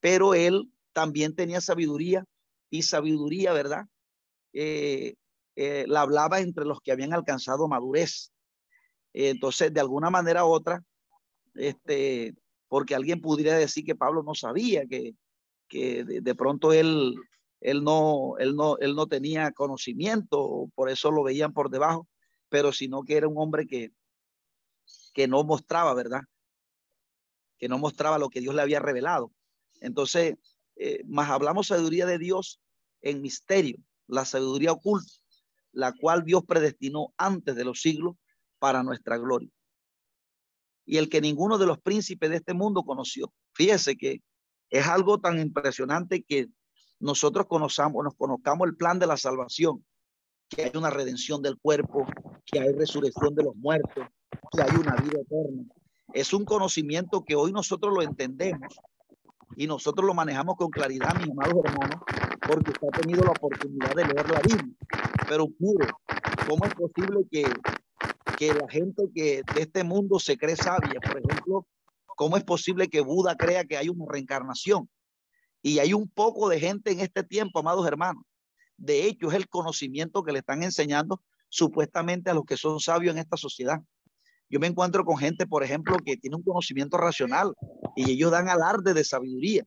pero 0.00 0.32
él 0.32 0.72
también 0.94 1.34
tenía 1.34 1.60
sabiduría 1.60 2.24
y 2.70 2.80
sabiduría, 2.80 3.52
¿verdad? 3.52 3.84
Eh, 4.54 5.16
eh, 5.56 5.84
la 5.88 6.00
hablaba 6.00 6.40
entre 6.40 6.64
los 6.64 6.80
que 6.80 6.90
habían 6.90 7.12
alcanzado 7.12 7.68
madurez. 7.68 8.32
entonces, 9.12 9.74
de 9.74 9.80
alguna 9.80 10.08
manera 10.08 10.46
u 10.46 10.48
otra, 10.48 10.82
este, 11.54 12.34
porque 12.68 12.94
alguien 12.94 13.20
pudiera 13.20 13.58
decir 13.58 13.84
que 13.84 13.94
Pablo 13.94 14.22
no 14.22 14.34
sabía, 14.34 14.86
que, 14.86 15.14
que 15.68 16.02
de, 16.04 16.34
pronto 16.34 16.72
él 16.72 17.14
él 17.60 17.84
no, 17.84 18.36
él 18.38 18.56
no, 18.56 18.78
él 18.78 18.94
no 18.94 19.06
tenía 19.06 19.52
conocimiento, 19.52 20.70
por 20.74 20.88
eso 20.88 21.10
lo 21.10 21.24
veían 21.24 21.52
por 21.52 21.68
debajo, 21.68 22.08
pero 22.48 22.72
sino 22.72 23.02
que 23.02 23.18
era 23.18 23.28
un 23.28 23.36
hombre 23.36 23.66
que, 23.66 23.90
que 25.16 25.26
no 25.26 25.42
mostraba, 25.44 25.94
¿verdad? 25.94 26.20
Que 27.56 27.68
no 27.68 27.78
mostraba 27.78 28.18
lo 28.18 28.28
que 28.28 28.42
Dios 28.42 28.54
le 28.54 28.60
había 28.60 28.80
revelado. 28.80 29.32
Entonces, 29.80 30.34
eh, 30.76 31.02
más 31.06 31.30
hablamos 31.30 31.68
sabiduría 31.68 32.04
de 32.04 32.18
Dios 32.18 32.60
en 33.00 33.22
misterio, 33.22 33.78
la 34.08 34.26
sabiduría 34.26 34.72
oculta, 34.72 35.10
la 35.72 35.94
cual 35.94 36.22
Dios 36.22 36.44
predestinó 36.46 37.14
antes 37.16 37.56
de 37.56 37.64
los 37.64 37.80
siglos 37.80 38.16
para 38.58 38.82
nuestra 38.82 39.16
gloria. 39.16 39.48
Y 40.84 40.98
el 40.98 41.08
que 41.08 41.22
ninguno 41.22 41.56
de 41.56 41.64
los 41.64 41.80
príncipes 41.80 42.28
de 42.28 42.36
este 42.36 42.52
mundo 42.52 42.82
conoció. 42.82 43.32
Fíjese 43.54 43.96
que 43.96 44.20
es 44.68 44.86
algo 44.86 45.18
tan 45.18 45.40
impresionante 45.40 46.24
que 46.24 46.48
nosotros 47.00 47.46
conozcamos, 47.46 48.04
nos 48.04 48.16
conozcamos 48.16 48.68
el 48.68 48.76
plan 48.76 48.98
de 48.98 49.06
la 49.06 49.16
salvación, 49.16 49.82
que 50.50 50.64
hay 50.64 50.72
una 50.74 50.90
redención 50.90 51.40
del 51.40 51.56
cuerpo, 51.58 52.06
que 52.44 52.60
hay 52.60 52.74
resurrección 52.74 53.34
de 53.34 53.44
los 53.44 53.56
muertos, 53.56 54.06
que 54.50 54.62
hay 54.62 54.76
una 54.76 54.96
vida 54.96 55.20
eterna. 55.20 55.64
Es 56.12 56.32
un 56.32 56.44
conocimiento 56.44 57.24
que 57.24 57.34
hoy 57.34 57.52
nosotros 57.52 57.92
lo 57.94 58.02
entendemos 58.02 58.74
y 59.56 59.66
nosotros 59.66 60.06
lo 60.06 60.14
manejamos 60.14 60.56
con 60.56 60.70
claridad, 60.70 61.14
mis 61.20 61.30
amados 61.30 61.64
hermanos, 61.64 62.00
porque 62.46 62.72
ha 62.72 63.00
tenido 63.00 63.24
la 63.24 63.30
oportunidad 63.30 63.94
de 63.94 64.04
leer 64.04 64.30
la 64.30 64.40
Biblia. 64.40 64.76
Pero 65.28 65.48
mire, 65.58 65.88
¿cómo 66.48 66.64
es 66.64 66.74
posible 66.74 67.26
que, 67.30 67.44
que 68.38 68.54
la 68.54 68.68
gente 68.68 69.04
que 69.14 69.42
de 69.54 69.60
este 69.60 69.84
mundo 69.84 70.18
se 70.18 70.36
cree 70.36 70.56
sabia? 70.56 71.00
Por 71.00 71.18
ejemplo, 71.18 71.66
¿cómo 72.16 72.36
es 72.36 72.44
posible 72.44 72.88
que 72.88 73.00
Buda 73.00 73.36
crea 73.36 73.64
que 73.64 73.76
hay 73.76 73.88
una 73.88 74.06
reencarnación? 74.08 74.88
Y 75.62 75.80
hay 75.80 75.92
un 75.92 76.08
poco 76.08 76.48
de 76.48 76.60
gente 76.60 76.92
en 76.92 77.00
este 77.00 77.24
tiempo, 77.24 77.58
amados 77.58 77.86
hermanos. 77.86 78.22
De 78.76 79.06
hecho, 79.06 79.28
es 79.28 79.34
el 79.34 79.48
conocimiento 79.48 80.22
que 80.22 80.32
le 80.32 80.40
están 80.40 80.62
enseñando 80.62 81.22
supuestamente 81.48 82.30
a 82.30 82.34
los 82.34 82.44
que 82.44 82.56
son 82.56 82.78
sabios 82.78 83.14
en 83.14 83.18
esta 83.18 83.36
sociedad. 83.36 83.78
Yo 84.48 84.60
me 84.60 84.66
encuentro 84.66 85.04
con 85.04 85.16
gente, 85.16 85.46
por 85.46 85.64
ejemplo, 85.64 85.96
que 86.04 86.16
tiene 86.16 86.36
un 86.36 86.42
conocimiento 86.42 86.96
racional 86.96 87.52
y 87.96 88.12
ellos 88.12 88.30
dan 88.30 88.48
alarde 88.48 88.94
de 88.94 89.04
sabiduría 89.04 89.64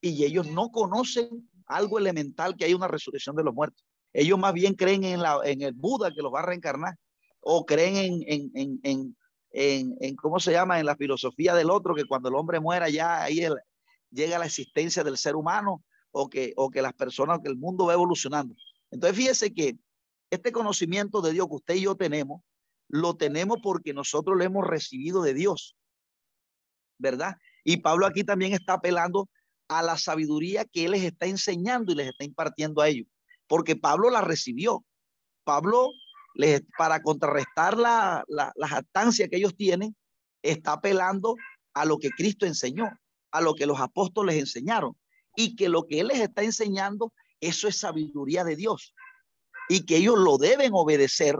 y 0.00 0.24
ellos 0.24 0.48
no 0.48 0.70
conocen 0.70 1.48
algo 1.66 1.98
elemental 1.98 2.56
que 2.56 2.64
hay 2.64 2.74
una 2.74 2.88
resurrección 2.88 3.36
de 3.36 3.44
los 3.44 3.54
muertos. 3.54 3.84
Ellos 4.12 4.38
más 4.38 4.52
bien 4.52 4.74
creen 4.74 5.04
en, 5.04 5.22
la, 5.22 5.38
en 5.44 5.62
el 5.62 5.72
Buda 5.72 6.10
que 6.12 6.22
los 6.22 6.32
va 6.32 6.40
a 6.40 6.46
reencarnar 6.46 6.96
o 7.40 7.64
creen 7.64 8.22
en, 8.26 8.50
en, 8.82 9.16
en, 9.52 10.16
¿cómo 10.16 10.40
se 10.40 10.52
llama? 10.52 10.80
En 10.80 10.86
la 10.86 10.96
filosofía 10.96 11.54
del 11.54 11.70
otro, 11.70 11.94
que 11.94 12.04
cuando 12.04 12.28
el 12.28 12.34
hombre 12.34 12.60
muera 12.60 12.88
ya 12.88 13.22
ahí 13.22 13.40
el, 13.40 13.54
llega 14.10 14.38
la 14.38 14.46
existencia 14.46 15.02
del 15.02 15.16
ser 15.16 15.36
humano 15.36 15.82
o 16.10 16.28
que, 16.28 16.52
o 16.56 16.70
que 16.70 16.82
las 16.82 16.92
personas, 16.92 17.40
que 17.42 17.48
el 17.48 17.56
mundo 17.56 17.86
va 17.86 17.94
evolucionando. 17.94 18.54
Entonces 18.90 19.16
fíjese 19.16 19.54
que 19.54 19.76
este 20.30 20.52
conocimiento 20.52 21.20
de 21.20 21.32
Dios 21.32 21.46
que 21.48 21.54
usted 21.54 21.74
y 21.74 21.82
yo 21.82 21.94
tenemos, 21.94 22.42
lo 22.92 23.16
tenemos 23.16 23.58
porque 23.60 23.92
nosotros 23.92 24.36
lo 24.36 24.44
hemos 24.44 24.64
recibido 24.64 25.22
de 25.22 25.34
Dios, 25.34 25.76
¿verdad? 26.98 27.36
Y 27.64 27.78
Pablo 27.78 28.06
aquí 28.06 28.22
también 28.22 28.52
está 28.52 28.74
apelando 28.74 29.28
a 29.68 29.82
la 29.82 29.98
sabiduría 29.98 30.64
que 30.64 30.84
él 30.84 30.92
les 30.92 31.02
está 31.02 31.26
enseñando 31.26 31.90
y 31.90 31.96
les 31.96 32.08
está 32.08 32.24
impartiendo 32.24 32.80
a 32.80 32.88
ellos, 32.88 33.08
porque 33.48 33.74
Pablo 33.74 34.10
la 34.10 34.20
recibió. 34.20 34.84
Pablo, 35.44 35.90
les, 36.34 36.62
para 36.78 37.02
contrarrestar 37.02 37.76
la, 37.76 38.22
la, 38.28 38.52
la 38.54 38.68
jactancia 38.68 39.28
que 39.28 39.36
ellos 39.38 39.56
tienen, 39.56 39.96
está 40.42 40.74
apelando 40.74 41.34
a 41.74 41.84
lo 41.84 41.98
que 41.98 42.10
Cristo 42.10 42.46
enseñó 42.46 42.88
a 43.32 43.40
lo 43.40 43.54
que 43.54 43.66
los 43.66 43.80
apóstoles 43.80 44.36
enseñaron 44.36 44.96
y 45.34 45.56
que 45.56 45.68
lo 45.68 45.86
que 45.86 46.00
él 46.00 46.08
les 46.08 46.20
está 46.20 46.42
enseñando, 46.42 47.12
eso 47.40 47.66
es 47.66 47.78
sabiduría 47.78 48.44
de 48.44 48.54
Dios 48.54 48.94
y 49.68 49.84
que 49.86 49.96
ellos 49.96 50.18
lo 50.18 50.36
deben 50.38 50.72
obedecer 50.74 51.36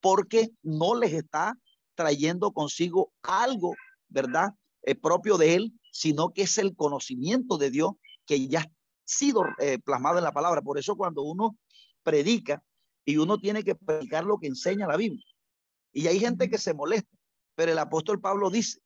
porque 0.00 0.50
no 0.62 0.94
les 0.94 1.12
está 1.12 1.58
trayendo 1.94 2.52
consigo 2.52 3.12
algo, 3.22 3.74
¿verdad? 4.08 4.54
Eh, 4.82 4.94
propio 4.94 5.36
de 5.36 5.54
él, 5.54 5.80
sino 5.92 6.30
que 6.30 6.42
es 6.42 6.58
el 6.58 6.74
conocimiento 6.74 7.58
de 7.58 7.70
Dios 7.70 7.92
que 8.26 8.48
ya 8.48 8.60
ha 8.60 8.72
sido 9.04 9.44
eh, 9.58 9.78
plasmado 9.78 10.18
en 10.18 10.24
la 10.24 10.32
palabra. 10.32 10.62
Por 10.62 10.78
eso 10.78 10.96
cuando 10.96 11.22
uno 11.22 11.58
predica 12.02 12.62
y 13.04 13.16
uno 13.16 13.38
tiene 13.38 13.62
que 13.62 13.74
predicar 13.74 14.24
lo 14.24 14.38
que 14.38 14.46
enseña 14.46 14.86
la 14.86 14.96
Biblia. 14.96 15.24
Y 15.92 16.06
hay 16.06 16.18
gente 16.20 16.48
que 16.48 16.58
se 16.58 16.72
molesta, 16.72 17.14
pero 17.54 17.72
el 17.72 17.78
apóstol 17.78 18.20
Pablo 18.20 18.50
dice, 18.50 18.80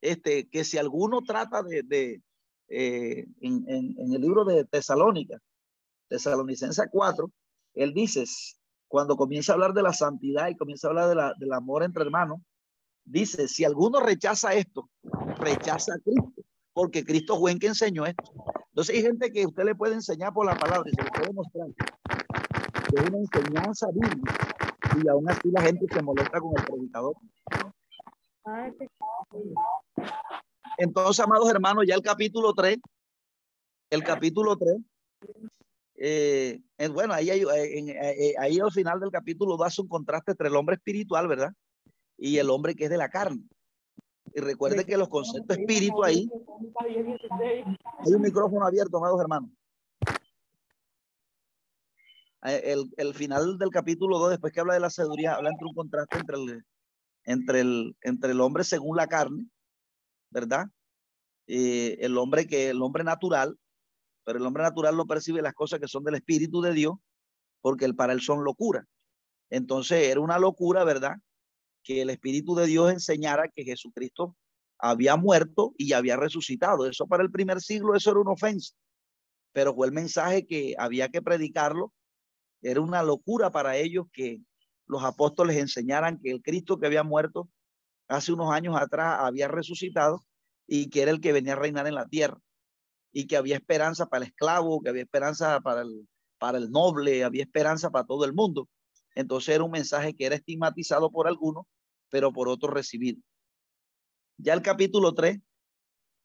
este, 0.00 0.48
que 0.48 0.64
si 0.64 0.78
alguno 0.78 1.20
trata 1.22 1.62
de, 1.62 2.22
eh, 2.68 3.26
en, 3.40 3.64
en, 3.68 3.94
en, 3.98 4.12
el 4.12 4.20
libro 4.20 4.44
de 4.44 4.64
Tesalónica, 4.64 5.38
Tesalonicense 6.08 6.82
4, 6.90 7.30
él 7.74 7.92
dice, 7.92 8.24
cuando 8.88 9.16
comienza 9.16 9.52
a 9.52 9.54
hablar 9.54 9.72
de 9.72 9.82
la 9.82 9.92
santidad 9.92 10.48
y 10.48 10.56
comienza 10.56 10.86
a 10.86 10.90
hablar 10.90 11.08
de 11.08 11.14
la, 11.14 11.34
del 11.38 11.52
amor 11.52 11.82
entre 11.82 12.02
hermanos, 12.02 12.40
dice, 13.04 13.48
si 13.48 13.64
alguno 13.64 14.00
rechaza 14.00 14.54
esto, 14.54 14.88
rechaza 15.38 15.94
a 15.94 15.98
Cristo, 15.98 16.42
porque 16.72 17.04
Cristo 17.04 17.38
fue 17.38 17.52
en 17.52 17.58
que 17.58 17.68
enseñó 17.68 18.06
esto. 18.06 18.32
Entonces 18.68 18.96
hay 18.96 19.02
gente 19.02 19.32
que 19.32 19.46
usted 19.46 19.64
le 19.64 19.74
puede 19.74 19.94
enseñar 19.94 20.32
por 20.32 20.46
la 20.46 20.56
palabra 20.56 20.90
y 20.90 20.94
se 20.94 21.02
le 21.02 21.10
puede 21.10 21.32
mostrar 21.32 21.68
que 21.74 23.00
es 23.00 23.08
una 23.08 23.18
enseñanza 23.18 23.88
bíblica 23.92 24.56
y 25.02 25.08
aún 25.08 25.28
así 25.28 25.50
la 25.50 25.62
gente 25.62 25.86
se 25.92 26.02
molesta 26.02 26.40
con 26.40 26.52
el 26.56 26.64
predicador. 26.64 27.14
Entonces, 30.78 31.24
amados 31.24 31.50
hermanos, 31.50 31.84
ya 31.86 31.94
el 31.94 32.02
capítulo 32.02 32.54
3, 32.54 32.78
el 33.90 34.04
capítulo 34.04 34.56
3, 34.56 34.76
eh, 35.98 36.60
bueno, 36.90 37.14
ahí, 37.14 37.30
hay, 37.30 37.40
eh, 37.42 37.78
en, 37.78 37.88
eh, 37.90 38.34
ahí 38.38 38.58
al 38.58 38.72
final 38.72 39.00
del 39.00 39.10
capítulo 39.10 39.62
hace 39.62 39.80
un 39.80 39.88
contraste 39.88 40.32
entre 40.32 40.48
el 40.48 40.56
hombre 40.56 40.76
espiritual, 40.76 41.28
¿verdad? 41.28 41.52
Y 42.18 42.38
el 42.38 42.50
hombre 42.50 42.74
que 42.74 42.84
es 42.84 42.90
de 42.90 42.96
la 42.96 43.08
carne. 43.08 43.42
Y 44.34 44.40
recuerde 44.40 44.84
que 44.84 44.96
los 44.96 45.08
conceptos 45.08 45.56
espíritu 45.56 46.04
ahí, 46.04 46.28
hay 46.90 48.12
un 48.12 48.22
micrófono 48.22 48.66
abierto, 48.66 48.98
amados 48.98 49.20
hermanos. 49.20 49.50
El, 52.42 52.92
el, 52.96 53.14
final 53.14 53.58
del 53.58 53.70
capítulo 53.70 54.18
2, 54.18 54.30
después 54.30 54.52
que 54.52 54.60
habla 54.60 54.74
de 54.74 54.80
la 54.80 54.90
sabiduría, 54.90 55.34
habla 55.34 55.50
entre 55.50 55.66
un 55.66 55.74
contraste 55.74 56.18
entre 56.18 56.36
el, 56.36 56.64
entre 57.24 57.60
el, 57.60 57.96
entre 58.02 58.30
el 58.32 58.40
hombre 58.40 58.62
según 58.62 58.96
la 58.96 59.08
carne, 59.08 59.48
¿verdad? 60.30 60.66
Eh, 61.46 61.98
el 62.00 62.18
hombre 62.18 62.46
que 62.46 62.70
el 62.70 62.82
hombre 62.82 63.04
natural, 63.04 63.56
pero 64.26 64.40
el 64.40 64.44
hombre 64.44 64.64
natural 64.64 64.96
no 64.96 65.06
percibe 65.06 65.40
las 65.40 65.54
cosas 65.54 65.78
que 65.78 65.86
son 65.86 66.02
del 66.02 66.16
Espíritu 66.16 66.60
de 66.60 66.72
Dios, 66.72 66.96
porque 67.60 67.84
el, 67.84 67.94
para 67.94 68.12
él 68.12 68.20
son 68.20 68.42
locura. 68.42 68.84
Entonces 69.50 70.08
era 70.08 70.18
una 70.20 70.40
locura, 70.40 70.82
¿verdad? 70.82 71.14
Que 71.84 72.02
el 72.02 72.10
Espíritu 72.10 72.56
de 72.56 72.66
Dios 72.66 72.90
enseñara 72.90 73.48
que 73.48 73.62
Jesucristo 73.62 74.36
había 74.78 75.14
muerto 75.14 75.74
y 75.78 75.92
había 75.92 76.16
resucitado. 76.16 76.86
Eso 76.86 77.06
para 77.06 77.22
el 77.22 77.30
primer 77.30 77.60
siglo, 77.60 77.94
eso 77.94 78.10
era 78.10 78.18
una 78.18 78.32
ofensa. 78.32 78.74
Pero 79.52 79.72
fue 79.76 79.86
el 79.86 79.92
mensaje 79.92 80.44
que 80.44 80.74
había 80.76 81.08
que 81.08 81.22
predicarlo. 81.22 81.92
Era 82.62 82.80
una 82.80 83.04
locura 83.04 83.50
para 83.52 83.76
ellos 83.76 84.06
que 84.12 84.40
los 84.86 85.04
apóstoles 85.04 85.56
enseñaran 85.56 86.18
que 86.18 86.32
el 86.32 86.42
Cristo 86.42 86.80
que 86.80 86.86
había 86.86 87.04
muerto 87.04 87.48
hace 88.08 88.32
unos 88.32 88.52
años 88.52 88.74
atrás 88.76 89.18
había 89.20 89.46
resucitado 89.46 90.24
y 90.66 90.90
que 90.90 91.02
era 91.02 91.12
el 91.12 91.20
que 91.20 91.32
venía 91.32 91.52
a 91.52 91.56
reinar 91.56 91.86
en 91.86 91.94
la 91.94 92.08
tierra 92.08 92.40
y 93.16 93.26
que 93.26 93.38
había 93.38 93.56
esperanza 93.56 94.04
para 94.10 94.26
el 94.26 94.30
esclavo, 94.30 94.82
que 94.82 94.90
había 94.90 95.04
esperanza 95.04 95.58
para 95.62 95.80
el, 95.80 96.06
para 96.36 96.58
el 96.58 96.70
noble, 96.70 97.24
había 97.24 97.44
esperanza 97.44 97.88
para 97.88 98.04
todo 98.04 98.26
el 98.26 98.34
mundo. 98.34 98.68
Entonces 99.14 99.54
era 99.54 99.64
un 99.64 99.70
mensaje 99.70 100.14
que 100.14 100.26
era 100.26 100.34
estigmatizado 100.34 101.10
por 101.10 101.26
algunos, 101.26 101.64
pero 102.10 102.30
por 102.30 102.50
otros 102.50 102.74
recibido. 102.74 103.22
Ya 104.36 104.52
el 104.52 104.60
capítulo 104.60 105.14
3 105.14 105.38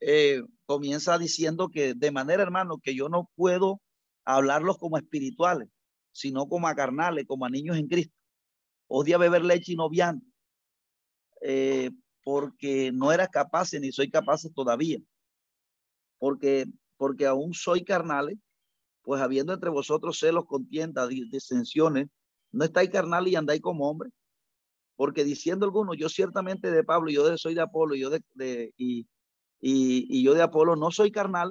eh, 0.01 0.41
comienza 0.65 1.18
diciendo 1.18 1.69
que 1.69 1.93
de 1.93 2.11
manera, 2.11 2.43
hermano, 2.43 2.77
que 2.84 2.93
yo 2.93 3.07
no 3.07 3.30
puedo 3.35 3.80
hablarlos 4.26 4.77
como 4.77 4.97
espirituales, 4.97 5.69
sino 6.11 6.49
como 6.49 6.68
a 6.68 6.76
carnales, 6.76 7.23
como 7.26 7.45
a 7.45 7.49
niños 7.49 7.77
en 7.77 7.88
Cristo 7.88 8.13
odia 8.88 9.18
beber 9.18 9.45
leche 9.45 9.72
y 9.72 9.76
no 9.77 9.89
eh, 11.39 11.91
porque 12.22 12.91
no 12.91 13.13
era 13.13 13.27
capaz 13.27 13.72
ni 13.80 13.93
soy 13.93 14.11
capaz 14.11 14.41
todavía, 14.53 14.99
porque, 16.22 16.68
porque 16.98 17.26
aún 17.26 17.56
soy 17.56 17.84
carnal, 17.84 18.39
pues 19.02 19.19
habiendo 19.23 19.53
entre 19.53 19.72
vosotros 19.72 20.19
celos, 20.19 20.45
contiendas, 20.45 21.10
disensiones, 21.10 22.10
no 22.52 22.64
estáis 22.64 22.91
carnal 22.91 23.27
y 23.27 23.35
andáis 23.35 23.60
como 23.60 23.89
hombre, 23.89 24.11
porque 24.95 25.23
diciendo 25.23 25.65
algunos, 25.65 25.98
yo 25.98 26.10
ciertamente 26.10 26.69
de 26.69 26.84
Pablo, 26.84 27.10
yo 27.10 27.35
soy 27.39 27.56
de 27.56 27.61
Apolo, 27.61 27.95
yo 27.95 28.11
de, 28.11 28.72
y, 28.77 29.07
y, 29.60 30.06
y, 30.15 30.23
yo 30.23 30.35
de 30.35 30.43
Apolo 30.43 30.76
no 30.76 30.91
soy 30.91 31.11
carnal, 31.11 31.49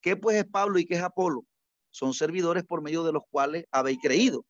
¿qué 0.00 0.16
pues 0.16 0.36
es 0.36 0.46
Pablo 0.46 0.80
y 0.80 0.84
qué 0.84 0.96
es 0.96 1.02
Apolo? 1.02 1.44
Son 1.92 2.12
servidores 2.12 2.64
por 2.64 2.82
medio 2.82 3.04
de 3.04 3.12
los 3.12 3.22
cuales 3.30 3.66
habéis 3.70 4.00
creído 4.02 4.44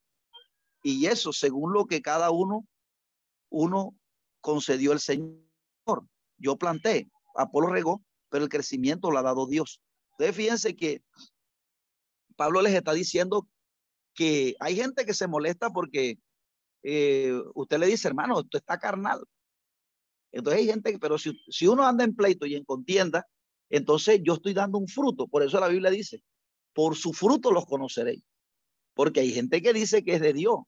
y 0.82 1.04
eso 1.08 1.30
según 1.34 1.74
lo 1.74 1.84
que 1.84 2.00
cada 2.00 2.30
uno, 2.30 2.66
uno 3.50 3.94
concedió 4.40 4.92
el 4.92 5.00
Señor. 5.00 5.42
Yo 6.38 6.56
planté, 6.56 7.10
Apolo 7.34 7.66
regó, 7.66 8.02
pero 8.32 8.44
el 8.44 8.50
crecimiento 8.50 9.10
lo 9.10 9.18
ha 9.18 9.22
dado 9.22 9.46
Dios. 9.46 9.82
Entonces 10.12 10.34
fíjense 10.34 10.74
que 10.74 11.04
Pablo 12.34 12.62
les 12.62 12.72
está 12.74 12.94
diciendo 12.94 13.46
que 14.14 14.56
hay 14.58 14.74
gente 14.74 15.04
que 15.04 15.12
se 15.12 15.28
molesta 15.28 15.68
porque 15.68 16.18
eh, 16.82 17.38
usted 17.54 17.78
le 17.78 17.86
dice, 17.86 18.08
hermano, 18.08 18.40
esto 18.40 18.56
está 18.56 18.78
carnal. 18.78 19.22
Entonces 20.32 20.62
hay 20.62 20.66
gente, 20.66 20.98
pero 20.98 21.18
si, 21.18 21.38
si 21.50 21.66
uno 21.66 21.86
anda 21.86 22.04
en 22.04 22.16
pleito 22.16 22.46
y 22.46 22.54
en 22.54 22.64
contienda, 22.64 23.28
entonces 23.68 24.20
yo 24.24 24.34
estoy 24.34 24.54
dando 24.54 24.78
un 24.78 24.88
fruto. 24.88 25.28
Por 25.28 25.42
eso 25.42 25.60
la 25.60 25.68
Biblia 25.68 25.90
dice, 25.90 26.24
por 26.72 26.96
su 26.96 27.12
fruto 27.12 27.52
los 27.52 27.66
conoceréis. 27.66 28.24
Porque 28.94 29.20
hay 29.20 29.32
gente 29.32 29.60
que 29.60 29.74
dice 29.74 30.02
que 30.02 30.14
es 30.14 30.22
de 30.22 30.32
Dios. 30.32 30.60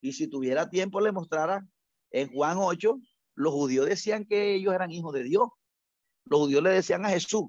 Y 0.00 0.12
si 0.12 0.28
tuviera 0.28 0.70
tiempo 0.70 1.00
le 1.00 1.10
mostrara 1.10 1.66
en 2.12 2.32
Juan 2.32 2.58
8, 2.60 3.00
los 3.34 3.52
judíos 3.52 3.86
decían 3.86 4.24
que 4.26 4.54
ellos 4.54 4.72
eran 4.72 4.92
hijos 4.92 5.12
de 5.12 5.24
Dios. 5.24 5.48
Los 6.24 6.40
judíos 6.40 6.62
le 6.62 6.70
decían 6.70 7.04
a 7.04 7.10
Jesús, 7.10 7.44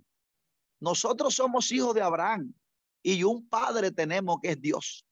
nosotros 0.79 1.35
somos 1.35 1.71
hijos 1.71 1.93
de 1.95 2.01
Abraham 2.01 2.53
y 3.01 3.23
un 3.23 3.47
padre 3.47 3.91
tenemos 3.91 4.37
que 4.41 4.51
es 4.51 4.61
Dios. 4.61 5.05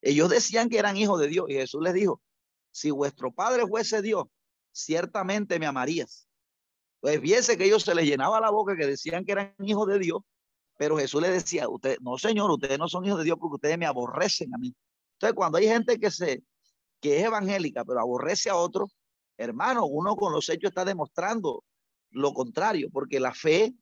Ellos 0.00 0.28
decían 0.28 0.68
que 0.68 0.78
eran 0.78 0.96
hijos 0.96 1.20
de 1.20 1.28
Dios 1.28 1.46
y 1.48 1.54
Jesús 1.54 1.82
les 1.82 1.94
dijo, 1.94 2.20
si 2.72 2.90
vuestro 2.90 3.32
padre 3.32 3.66
fuese 3.66 4.02
Dios, 4.02 4.24
ciertamente 4.72 5.58
me 5.58 5.66
amarías. 5.66 6.26
Pues 7.00 7.20
viese 7.20 7.56
que 7.56 7.64
ellos 7.64 7.82
se 7.82 7.94
les 7.94 8.06
llenaba 8.06 8.40
la 8.40 8.50
boca 8.50 8.76
que 8.76 8.86
decían 8.86 9.24
que 9.24 9.32
eran 9.32 9.54
hijos 9.60 9.86
de 9.86 9.98
Dios, 9.98 10.22
pero 10.78 10.96
Jesús 10.96 11.22
les 11.22 11.32
decía, 11.32 11.68
usted, 11.68 11.98
no 12.00 12.18
señor, 12.18 12.50
ustedes 12.50 12.78
no 12.78 12.88
son 12.88 13.04
hijos 13.04 13.18
de 13.18 13.24
Dios 13.24 13.36
porque 13.40 13.56
ustedes 13.56 13.78
me 13.78 13.86
aborrecen 13.86 14.54
a 14.54 14.58
mí. 14.58 14.74
Entonces, 15.14 15.34
cuando 15.34 15.58
hay 15.58 15.66
gente 15.68 15.98
que 15.98 16.10
se 16.10 16.42
que 17.02 17.18
es 17.18 17.24
evangélica, 17.24 17.84
pero 17.84 18.00
aborrece 18.00 18.48
a 18.48 18.56
otro, 18.56 18.88
hermano, 19.36 19.84
uno 19.86 20.14
con 20.14 20.32
los 20.32 20.48
hechos 20.48 20.70
está 20.70 20.84
demostrando 20.84 21.64
lo 22.12 22.32
contrario, 22.32 22.88
porque 22.92 23.20
la 23.20 23.34
fe, 23.34 23.74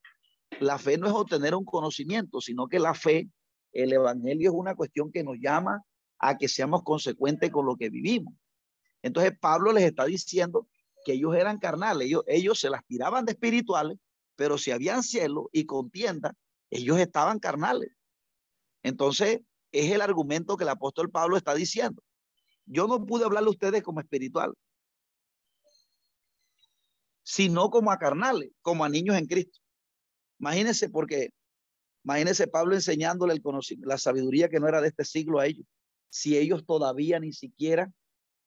la 0.59 0.77
fe 0.77 0.97
no 0.97 1.07
es 1.07 1.13
obtener 1.13 1.55
un 1.55 1.65
conocimiento, 1.65 2.41
sino 2.41 2.67
que 2.67 2.79
la 2.79 2.93
fe, 2.93 3.29
el 3.73 3.93
evangelio 3.93 4.51
es 4.51 4.55
una 4.55 4.75
cuestión 4.75 5.11
que 5.11 5.23
nos 5.23 5.37
llama 5.39 5.81
a 6.19 6.37
que 6.37 6.47
seamos 6.47 6.83
consecuentes 6.83 7.49
con 7.51 7.65
lo 7.65 7.75
que 7.75 7.89
vivimos. 7.89 8.33
Entonces 9.01 9.33
Pablo 9.39 9.71
les 9.71 9.83
está 9.83 10.05
diciendo 10.05 10.67
que 11.03 11.13
ellos 11.13 11.35
eran 11.35 11.57
carnales, 11.57 12.07
ellos, 12.07 12.23
ellos 12.27 12.59
se 12.59 12.69
las 12.69 12.85
tiraban 12.85 13.25
de 13.25 13.31
espirituales, 13.33 13.97
pero 14.35 14.57
si 14.57 14.71
habían 14.71 15.03
cielo 15.03 15.49
y 15.51 15.65
contienda, 15.65 16.35
ellos 16.69 16.99
estaban 16.99 17.39
carnales. 17.39 17.89
Entonces, 18.83 19.41
es 19.71 19.91
el 19.91 20.01
argumento 20.01 20.57
que 20.57 20.63
el 20.63 20.69
apóstol 20.69 21.09
Pablo 21.09 21.37
está 21.37 21.53
diciendo. 21.53 22.03
Yo 22.65 22.87
no 22.87 23.05
pude 23.05 23.25
hablarle 23.25 23.47
a 23.47 23.51
ustedes 23.51 23.83
como 23.83 23.99
espiritual, 23.99 24.53
sino 27.31 27.69
como 27.69 27.93
a 27.93 27.97
carnales, 27.97 28.51
como 28.61 28.83
a 28.83 28.89
niños 28.89 29.15
en 29.15 29.25
Cristo. 29.25 29.61
Imagínense 30.37 30.89
porque, 30.89 31.29
imagínense 32.03 32.47
Pablo 32.47 32.75
enseñándole 32.75 33.31
el 33.31 33.41
conocimiento, 33.41 33.87
la 33.87 33.97
sabiduría 33.97 34.49
que 34.49 34.59
no 34.59 34.67
era 34.67 34.81
de 34.81 34.89
este 34.89 35.05
siglo 35.05 35.39
a 35.39 35.45
ellos, 35.45 35.65
si 36.09 36.37
ellos 36.37 36.65
todavía 36.65 37.21
ni 37.21 37.31
siquiera 37.31 37.89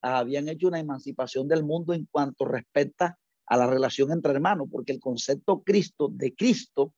habían 0.02 0.50
hecho 0.50 0.68
una 0.68 0.80
emancipación 0.80 1.48
del 1.48 1.64
mundo 1.64 1.94
en 1.94 2.04
cuanto 2.10 2.44
respecta 2.44 3.18
a 3.46 3.56
la 3.56 3.66
relación 3.66 4.12
entre 4.12 4.32
hermanos, 4.32 4.68
porque 4.70 4.92
el 4.92 5.00
concepto 5.00 5.62
Cristo 5.62 6.10
de 6.12 6.34
Cristo, 6.34 6.92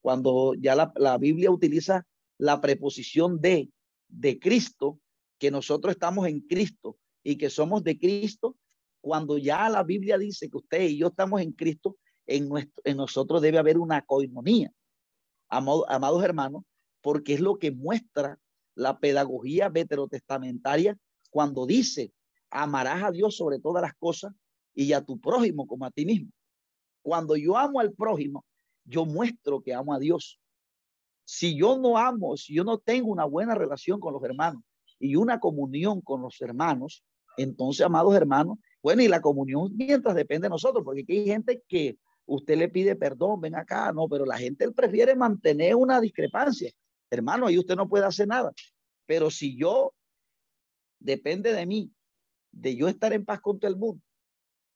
cuando 0.00 0.54
ya 0.58 0.74
la, 0.74 0.92
la 0.96 1.18
Biblia 1.18 1.52
utiliza 1.52 2.04
la 2.36 2.60
preposición 2.60 3.40
de, 3.40 3.70
de 4.08 4.40
Cristo, 4.40 4.98
que 5.38 5.52
nosotros 5.52 5.92
estamos 5.92 6.26
en 6.26 6.40
Cristo 6.40 6.98
y 7.22 7.36
que 7.36 7.48
somos 7.48 7.84
de 7.84 7.96
Cristo, 7.96 8.56
cuando 9.06 9.38
ya 9.38 9.68
la 9.68 9.84
Biblia 9.84 10.18
dice 10.18 10.50
que 10.50 10.56
usted 10.56 10.82
y 10.82 10.98
yo 10.98 11.06
estamos 11.06 11.40
en 11.40 11.52
Cristo, 11.52 11.96
en, 12.26 12.48
nuestro, 12.48 12.82
en 12.84 12.96
nosotros 12.96 13.40
debe 13.40 13.56
haber 13.56 13.78
una 13.78 14.02
coinonía, 14.02 14.72
amados 15.48 16.24
hermanos, 16.24 16.64
porque 17.02 17.34
es 17.34 17.40
lo 17.40 17.56
que 17.56 17.70
muestra 17.70 18.36
la 18.74 18.98
pedagogía 18.98 19.68
veterotestamentaria 19.68 20.98
cuando 21.30 21.66
dice, 21.66 22.12
amarás 22.50 23.04
a 23.04 23.12
Dios 23.12 23.36
sobre 23.36 23.60
todas 23.60 23.80
las 23.80 23.94
cosas 23.94 24.32
y 24.74 24.92
a 24.92 25.04
tu 25.04 25.20
prójimo 25.20 25.68
como 25.68 25.84
a 25.84 25.92
ti 25.92 26.04
mismo. 26.04 26.32
Cuando 27.00 27.36
yo 27.36 27.56
amo 27.56 27.78
al 27.78 27.92
prójimo, 27.92 28.44
yo 28.84 29.06
muestro 29.06 29.62
que 29.62 29.72
amo 29.72 29.94
a 29.94 30.00
Dios. 30.00 30.40
Si 31.24 31.56
yo 31.56 31.78
no 31.78 31.96
amo, 31.96 32.36
si 32.36 32.54
yo 32.54 32.64
no 32.64 32.78
tengo 32.78 33.12
una 33.12 33.24
buena 33.24 33.54
relación 33.54 34.00
con 34.00 34.14
los 34.14 34.24
hermanos 34.24 34.64
y 34.98 35.14
una 35.14 35.38
comunión 35.38 36.00
con 36.00 36.22
los 36.22 36.40
hermanos, 36.40 37.04
entonces, 37.36 37.86
amados 37.86 38.16
hermanos, 38.16 38.58
bueno, 38.86 39.02
y 39.02 39.08
la 39.08 39.20
comunión 39.20 39.72
mientras 39.76 40.14
depende 40.14 40.44
de 40.44 40.50
nosotros, 40.50 40.84
porque 40.84 41.00
aquí 41.00 41.18
hay 41.18 41.26
gente 41.26 41.60
que 41.66 41.98
usted 42.24 42.56
le 42.56 42.68
pide 42.68 42.94
perdón, 42.94 43.40
ven 43.40 43.56
acá, 43.56 43.90
no, 43.92 44.08
pero 44.08 44.24
la 44.24 44.38
gente 44.38 44.70
prefiere 44.70 45.16
mantener 45.16 45.74
una 45.74 46.00
discrepancia. 46.00 46.70
Hermano, 47.10 47.48
ahí 47.48 47.58
usted 47.58 47.74
no 47.74 47.88
puede 47.88 48.04
hacer 48.04 48.28
nada. 48.28 48.52
Pero 49.04 49.28
si 49.28 49.56
yo, 49.56 49.92
depende 51.00 51.52
de 51.52 51.66
mí, 51.66 51.92
de 52.52 52.76
yo 52.76 52.86
estar 52.86 53.12
en 53.12 53.24
paz 53.24 53.40
con 53.40 53.58
todo 53.58 53.68
el 53.68 53.76
mundo, 53.76 54.00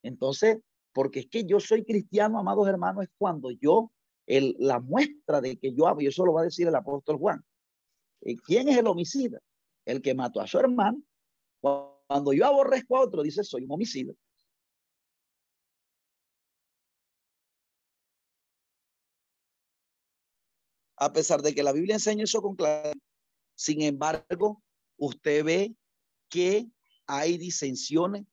entonces, 0.03 0.59
porque 0.93 1.21
es 1.21 1.29
que 1.29 1.45
yo 1.45 1.61
soy 1.61 1.85
cristiano, 1.85 2.41
amados 2.41 2.67
hermanos, 2.67 3.05
es 3.05 3.11
cuando 3.17 3.53
yo, 3.53 3.93
el, 4.27 4.57
la 4.59 4.81
muestra 4.81 5.41
de 5.41 5.57
que 5.57 5.73
yo 5.73 5.87
amo, 5.87 6.01
y 6.01 6.09
eso 6.09 6.27
lo 6.27 6.33
va 6.33 6.41
a 6.41 6.47
decir 6.47 6.67
el 6.67 6.75
apóstol 6.75 7.17
Juan. 7.17 7.45
Eh, 8.23 8.35
¿Quién 8.45 8.71
es 8.71 8.77
el 8.77 8.89
homicida? 8.89 9.39
el 9.85 10.03
que 10.03 10.15
mató 10.15 10.41
a 10.41 10.49
su 10.49 10.59
hermano, 10.59 11.01
cuando 12.11 12.33
yo 12.33 12.45
aborrezco 12.45 12.97
a 12.97 13.03
otro, 13.03 13.23
dice, 13.23 13.45
soy 13.45 13.63
un 13.63 13.71
homicida. 13.71 14.13
A 20.97 21.13
pesar 21.13 21.41
de 21.41 21.55
que 21.55 21.63
la 21.63 21.71
Biblia 21.71 21.95
enseña 21.95 22.25
eso 22.25 22.43
con 22.43 22.57
claridad, 22.57 22.95
sin 23.55 23.83
embargo, 23.83 24.61
usted 24.97 25.45
ve 25.45 25.77
que 26.29 26.67
hay 27.07 27.39
disensiones. 27.39 28.27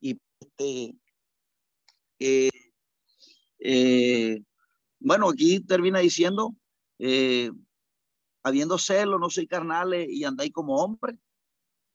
Y 0.00 0.20
este, 0.38 0.98
eh, 2.18 2.50
eh, 3.58 4.42
bueno, 5.00 5.30
aquí 5.30 5.60
termina 5.60 6.00
diciendo, 6.00 6.54
eh, 6.98 7.50
habiendo 8.46 8.78
celo, 8.78 9.18
no 9.18 9.28
soy 9.28 9.48
carnales 9.48 10.06
y 10.08 10.22
andáis 10.22 10.52
como 10.52 10.76
hombre, 10.76 11.18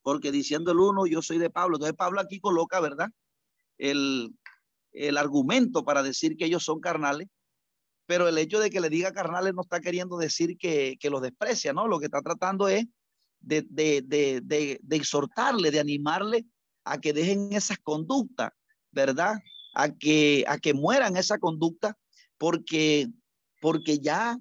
porque 0.02 0.34
diciendo 0.34 0.74
el 0.74 0.80
uno, 0.80 1.08
yo 1.08 1.22
soy 1.22 1.38
de 1.38 1.50
Pablo. 1.50 1.78
Entonces 1.78 1.96
Pablo 1.96 2.20
aquí 2.20 2.42
coloca, 2.42 2.82
¿verdad? 2.82 3.08
El, 3.78 4.36
el 4.92 5.18
argumento 5.18 5.86
para 5.86 6.04
decir 6.04 6.36
que 6.36 6.44
ellos 6.44 6.66
son 6.66 6.82
carnales, 6.82 7.30
pero 8.06 8.28
el 8.28 8.38
hecho 8.38 8.60
de 8.60 8.70
que 8.70 8.82
le 8.82 8.90
diga 8.90 9.14
carnales 9.14 9.54
no 9.54 9.62
está 9.62 9.80
queriendo 9.80 10.18
decir 10.18 10.58
que, 10.58 10.98
que 11.00 11.10
los 11.10 11.22
desprecia, 11.22 11.72
¿no? 11.72 11.88
Lo 11.88 12.00
que 12.00 12.08
está 12.08 12.22
tratando 12.22 12.68
es 12.68 12.86
de, 13.40 13.66
de, 13.70 14.02
de, 14.06 14.42
de, 14.84 14.96
exhortarle, 14.98 15.72
de 15.72 15.80
animarle 15.80 16.46
a 16.84 17.00
que 17.00 17.14
dejen 17.14 17.54
esas 17.54 17.78
conductas, 17.78 18.52
¿verdad? 18.92 19.36
A 19.74 19.90
que, 19.90 20.44
a 20.50 20.58
que 20.58 20.74
mueran 20.74 21.16
esa 21.16 21.38
conducta 21.38 21.98
porque, 22.38 23.08
porque 23.62 24.00
ya, 24.00 24.38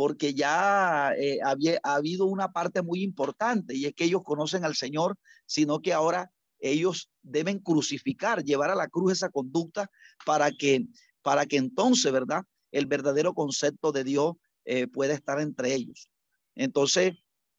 porque 0.00 0.32
ya 0.32 1.12
eh, 1.18 1.40
había, 1.44 1.78
ha 1.82 1.96
habido 1.96 2.24
una 2.24 2.52
parte 2.52 2.80
muy 2.80 3.02
importante 3.02 3.76
y 3.76 3.84
es 3.84 3.92
que 3.92 4.04
ellos 4.04 4.22
conocen 4.24 4.64
al 4.64 4.74
Señor, 4.74 5.18
sino 5.44 5.82
que 5.82 5.92
ahora 5.92 6.32
ellos 6.58 7.10
deben 7.20 7.58
crucificar, 7.58 8.42
llevar 8.42 8.70
a 8.70 8.74
la 8.74 8.88
cruz 8.88 9.12
esa 9.12 9.28
conducta 9.28 9.90
para 10.24 10.52
que, 10.52 10.86
para 11.20 11.44
que 11.44 11.58
entonces, 11.58 12.10
¿verdad? 12.10 12.44
El 12.72 12.86
verdadero 12.86 13.34
concepto 13.34 13.92
de 13.92 14.04
Dios 14.04 14.36
eh, 14.64 14.86
pueda 14.86 15.12
estar 15.12 15.38
entre 15.38 15.74
ellos. 15.74 16.10
Entonces, 16.54 17.12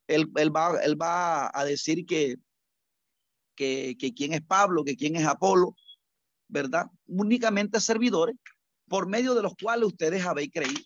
él, 0.07 0.27
él, 0.35 0.55
va, 0.55 0.81
él 0.83 0.99
va 0.99 1.51
a 1.53 1.63
decir 1.63 2.07
que, 2.07 2.37
que, 3.55 3.95
que 3.99 4.15
quién 4.15 4.33
es 4.33 4.41
Pablo, 4.41 4.83
que 4.83 4.97
quién 4.97 5.15
es 5.15 5.27
Apolo, 5.27 5.75
¿verdad? 6.47 6.87
Únicamente 7.05 7.79
servidores 7.79 8.35
por 8.87 9.05
medio 9.05 9.35
de 9.35 9.43
los 9.43 9.53
cuales 9.61 9.85
ustedes 9.85 10.25
habéis 10.25 10.49
creído, 10.51 10.81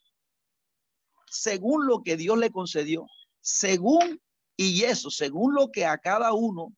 según 1.30 1.88
lo 1.88 2.03
que 2.03 2.18
Dios 2.18 2.38
le 2.38 2.52
concedió, 2.52 3.07
según, 3.41 4.22
y 4.57 4.84
eso, 4.84 5.10
según 5.10 5.53
lo 5.53 5.72
que 5.72 5.85
a 5.85 5.97
cada 5.97 6.34
uno 6.34 6.73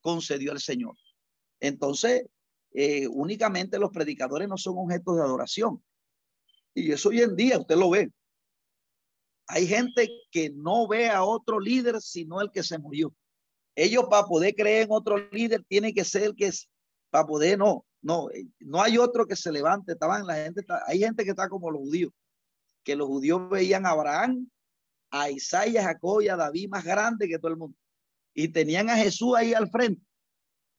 concedió 0.00 0.52
el 0.52 0.60
Señor. 0.60 0.96
Entonces, 1.60 2.26
eh, 2.72 3.06
únicamente 3.08 3.78
los 3.78 3.90
predicadores 3.90 4.48
no 4.48 4.56
son 4.56 4.78
objetos 4.78 5.16
de 5.16 5.22
adoración. 5.22 5.82
Y 6.74 6.92
eso 6.92 7.10
hoy 7.10 7.20
en 7.20 7.36
día 7.36 7.58
usted 7.58 7.76
lo 7.76 7.90
ve. 7.90 8.10
Hay 9.46 9.66
gente 9.66 10.08
que 10.30 10.50
no 10.50 10.88
ve 10.88 11.08
a 11.10 11.24
otro 11.24 11.60
líder 11.60 12.00
sino 12.00 12.40
el 12.40 12.50
que 12.50 12.62
se 12.62 12.78
murió. 12.78 13.14
Ellos 13.74 14.04
para 14.10 14.26
poder 14.26 14.54
creer 14.54 14.84
en 14.84 14.92
otro 14.92 15.18
líder 15.30 15.64
tiene 15.68 15.92
que 15.92 16.04
ser 16.04 16.24
el 16.24 16.36
que 16.36 16.46
es, 16.46 16.68
para 17.10 17.26
poder 17.26 17.58
no, 17.58 17.84
no, 18.00 18.30
eh, 18.30 18.46
no 18.60 18.82
hay 18.82 18.98
otro 18.98 19.26
que 19.26 19.36
se 19.36 19.52
levante. 19.52 19.92
Estaban 19.92 20.26
la 20.26 20.34
gente, 20.34 20.62
hay 20.86 20.98
gente 20.98 21.24
que 21.24 21.30
está 21.30 21.48
como 21.48 21.70
los 21.70 21.80
judíos, 21.80 22.12
que 22.84 22.96
los 22.96 23.08
judíos 23.08 23.48
veían 23.50 23.86
a 23.86 23.90
Abraham, 23.90 24.48
a 25.10 25.30
Isaías, 25.30 25.84
a 25.84 25.88
Jacob 25.88 26.22
y 26.22 26.28
a 26.28 26.36
David 26.36 26.68
más 26.68 26.84
grande 26.84 27.28
que 27.28 27.38
todo 27.38 27.52
el 27.52 27.58
mundo. 27.58 27.76
Y 28.34 28.48
tenían 28.48 28.88
a 28.90 28.96
Jesús 28.96 29.34
ahí 29.36 29.54
al 29.54 29.70
frente 29.70 30.02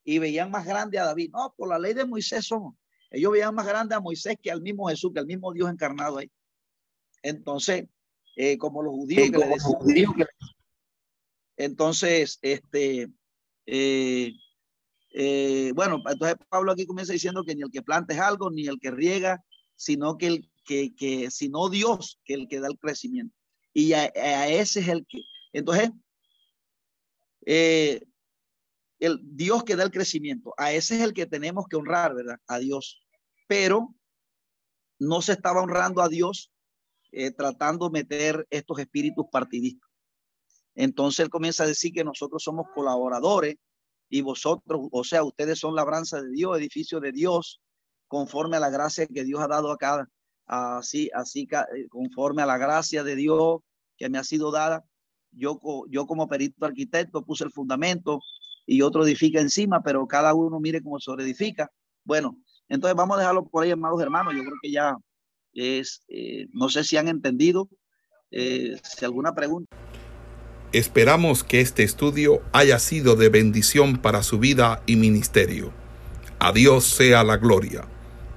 y 0.04 0.20
veían 0.20 0.52
más 0.52 0.66
grande 0.66 1.00
a 1.00 1.06
David. 1.06 1.32
No, 1.32 1.54
por 1.56 1.70
la 1.70 1.80
ley 1.80 1.94
de 1.94 2.06
Moisés 2.06 2.46
somos. 2.46 2.76
Ellos 3.12 3.32
veían 3.32 3.54
más 3.54 3.66
grande 3.66 3.96
a 3.96 4.00
Moisés 4.00 4.38
que 4.42 4.52
al 4.52 4.62
mismo 4.62 4.88
Jesús, 4.88 5.12
que 5.14 5.20
al 5.20 5.28
mismo 5.28 5.54
Dios 5.54 5.70
encarnado 5.70 6.18
ahí. 6.18 6.32
Entonces, 7.22 7.88
eh, 8.36 8.58
como 8.58 8.82
los 8.82 8.94
judíos, 8.94 9.30
que, 9.30 9.38
le 9.38 9.48
decían, 9.48 10.14
que 10.14 10.26
entonces, 11.56 12.40
este, 12.42 13.10
eh, 13.68 14.34
eh, 15.12 15.72
bueno, 15.76 16.02
entonces 16.06 16.38
Pablo 16.50 16.72
aquí 16.72 16.86
comienza 16.86 17.14
diciendo 17.14 17.44
que 17.44 17.56
ni 17.56 17.62
el 17.62 17.72
que 17.72 17.84
planta 17.84 18.14
es 18.14 18.20
algo, 18.20 18.50
ni 18.50 18.68
el 18.68 18.80
que 18.80 18.92
riega, 18.92 19.44
sino 19.76 20.18
que 20.18 20.28
el 20.28 20.52
que, 20.64 20.95
que 20.95 21.31
sino 21.31 21.69
Dios, 21.69 22.19
que 22.26 22.34
el 22.34 22.48
que 22.48 22.60
da 22.60 22.68
el 22.68 22.80
crecimiento. 22.80 23.35
Y 23.73 23.94
a, 23.94 24.06
ese 24.48 24.81
es 24.81 24.88
el 24.88 25.06
que, 25.07 25.19
entonces, 25.52 25.91
eh, 27.45 28.03
el 28.99 29.19
Dios 29.23 29.64
que 29.64 29.76
da 29.76 29.84
el 29.84 29.91
crecimiento, 29.91 30.53
a 30.57 30.72
ese 30.72 30.95
es 30.95 31.02
el 31.02 31.14
que 31.14 31.26
tenemos 31.26 31.65
que 31.68 31.76
honrar, 31.76 32.15
¿verdad? 32.15 32.40
A 32.48 32.60
Dios. 32.60 33.02
Pero 33.48 33.94
no 34.99 35.22
se 35.22 35.34
estaba 35.34 35.61
honrando 35.61 36.02
a 36.02 36.10
Dios 36.10 36.52
tratando 37.38 37.90
de 37.90 37.99
meter 37.99 38.48
estos 38.49 38.80
espíritus 38.80 39.26
partidistas. 39.31 39.88
Entonces 40.76 41.19
él 41.19 41.30
comienza 41.30 41.64
a 41.64 41.68
decir 41.68 41.94
que 41.94 42.03
nosotros 42.03 42.44
somos 42.44 42.68
colaboradores 42.73 43.57
y 44.10 44.22
vosotros, 44.22 44.88
o 44.91 45.03
sea, 45.03 45.23
ustedes 45.23 45.60
son 45.60 45.76
labranza 45.76 46.22
de 46.22 46.31
Dios, 46.31 46.57
edificio 46.57 46.99
de 46.99 47.11
Dios, 47.11 47.61
conforme 48.07 48.57
a 48.57 48.60
la 48.60 48.69
gracia 48.69 49.07
que 49.07 49.23
Dios 49.23 49.41
ha 49.41 49.48
dado 49.48 49.72
a 49.72 49.77
cada, 49.77 50.10
así, 50.45 51.10
así, 51.14 51.48
eh, 51.52 51.88
conforme 51.90 52.41
a 52.41 52.45
la 52.45 52.57
gracia 52.57 53.03
de 53.03 53.15
Dios 53.15 53.61
que 53.98 54.10
me 54.10 54.18
ha 54.18 54.24
sido 54.24 54.52
dada. 54.52 54.84
Yo, 55.32 55.60
yo 55.90 56.06
como 56.06 56.28
perito 56.28 56.65
arquitecto 56.65 57.26
puse 57.26 57.44
el 57.44 57.52
fundamento 57.52 58.20
y 58.65 58.82
otro 58.82 59.06
edifica 59.06 59.41
encima, 59.41 59.82
pero 59.82 60.07
cada 60.07 60.34
uno 60.34 60.60
mire 60.60 60.82
cómo 60.82 60.99
se 60.99 61.11
edifica. 61.11 61.72
Bueno, 62.03 62.38
entonces 62.70 62.95
vamos 62.95 63.18
a 63.18 63.22
dejarlo 63.22 63.45
por 63.45 63.64
ahí, 63.64 63.72
amados 63.72 64.02
hermanos. 64.02 64.34
Yo 64.36 64.41
creo 64.41 64.56
que 64.61 64.72
ya 64.72 64.95
es, 65.53 66.03
eh, 66.07 66.48
no 66.53 66.70
sé 66.70 66.84
si 66.84 66.98
han 66.98 67.07
entendido, 67.07 67.70
eh, 68.32 68.80
si 68.84 69.06
alguna 69.06 69.34
pregunta. 69.34 69.76
Esperamos 70.72 71.44
que 71.44 71.61
este 71.61 71.84
estudio 71.84 72.41
haya 72.52 72.80
sido 72.80 73.15
de 73.15 73.30
bendición 73.30 73.98
para 73.98 74.24
su 74.24 74.40
vida 74.40 74.82
y 74.88 74.95
ministerio. 74.95 75.72
A 76.40 76.52
Dios 76.52 76.86
sea 76.86 77.24
la 77.24 77.38
gloria. 77.38 77.88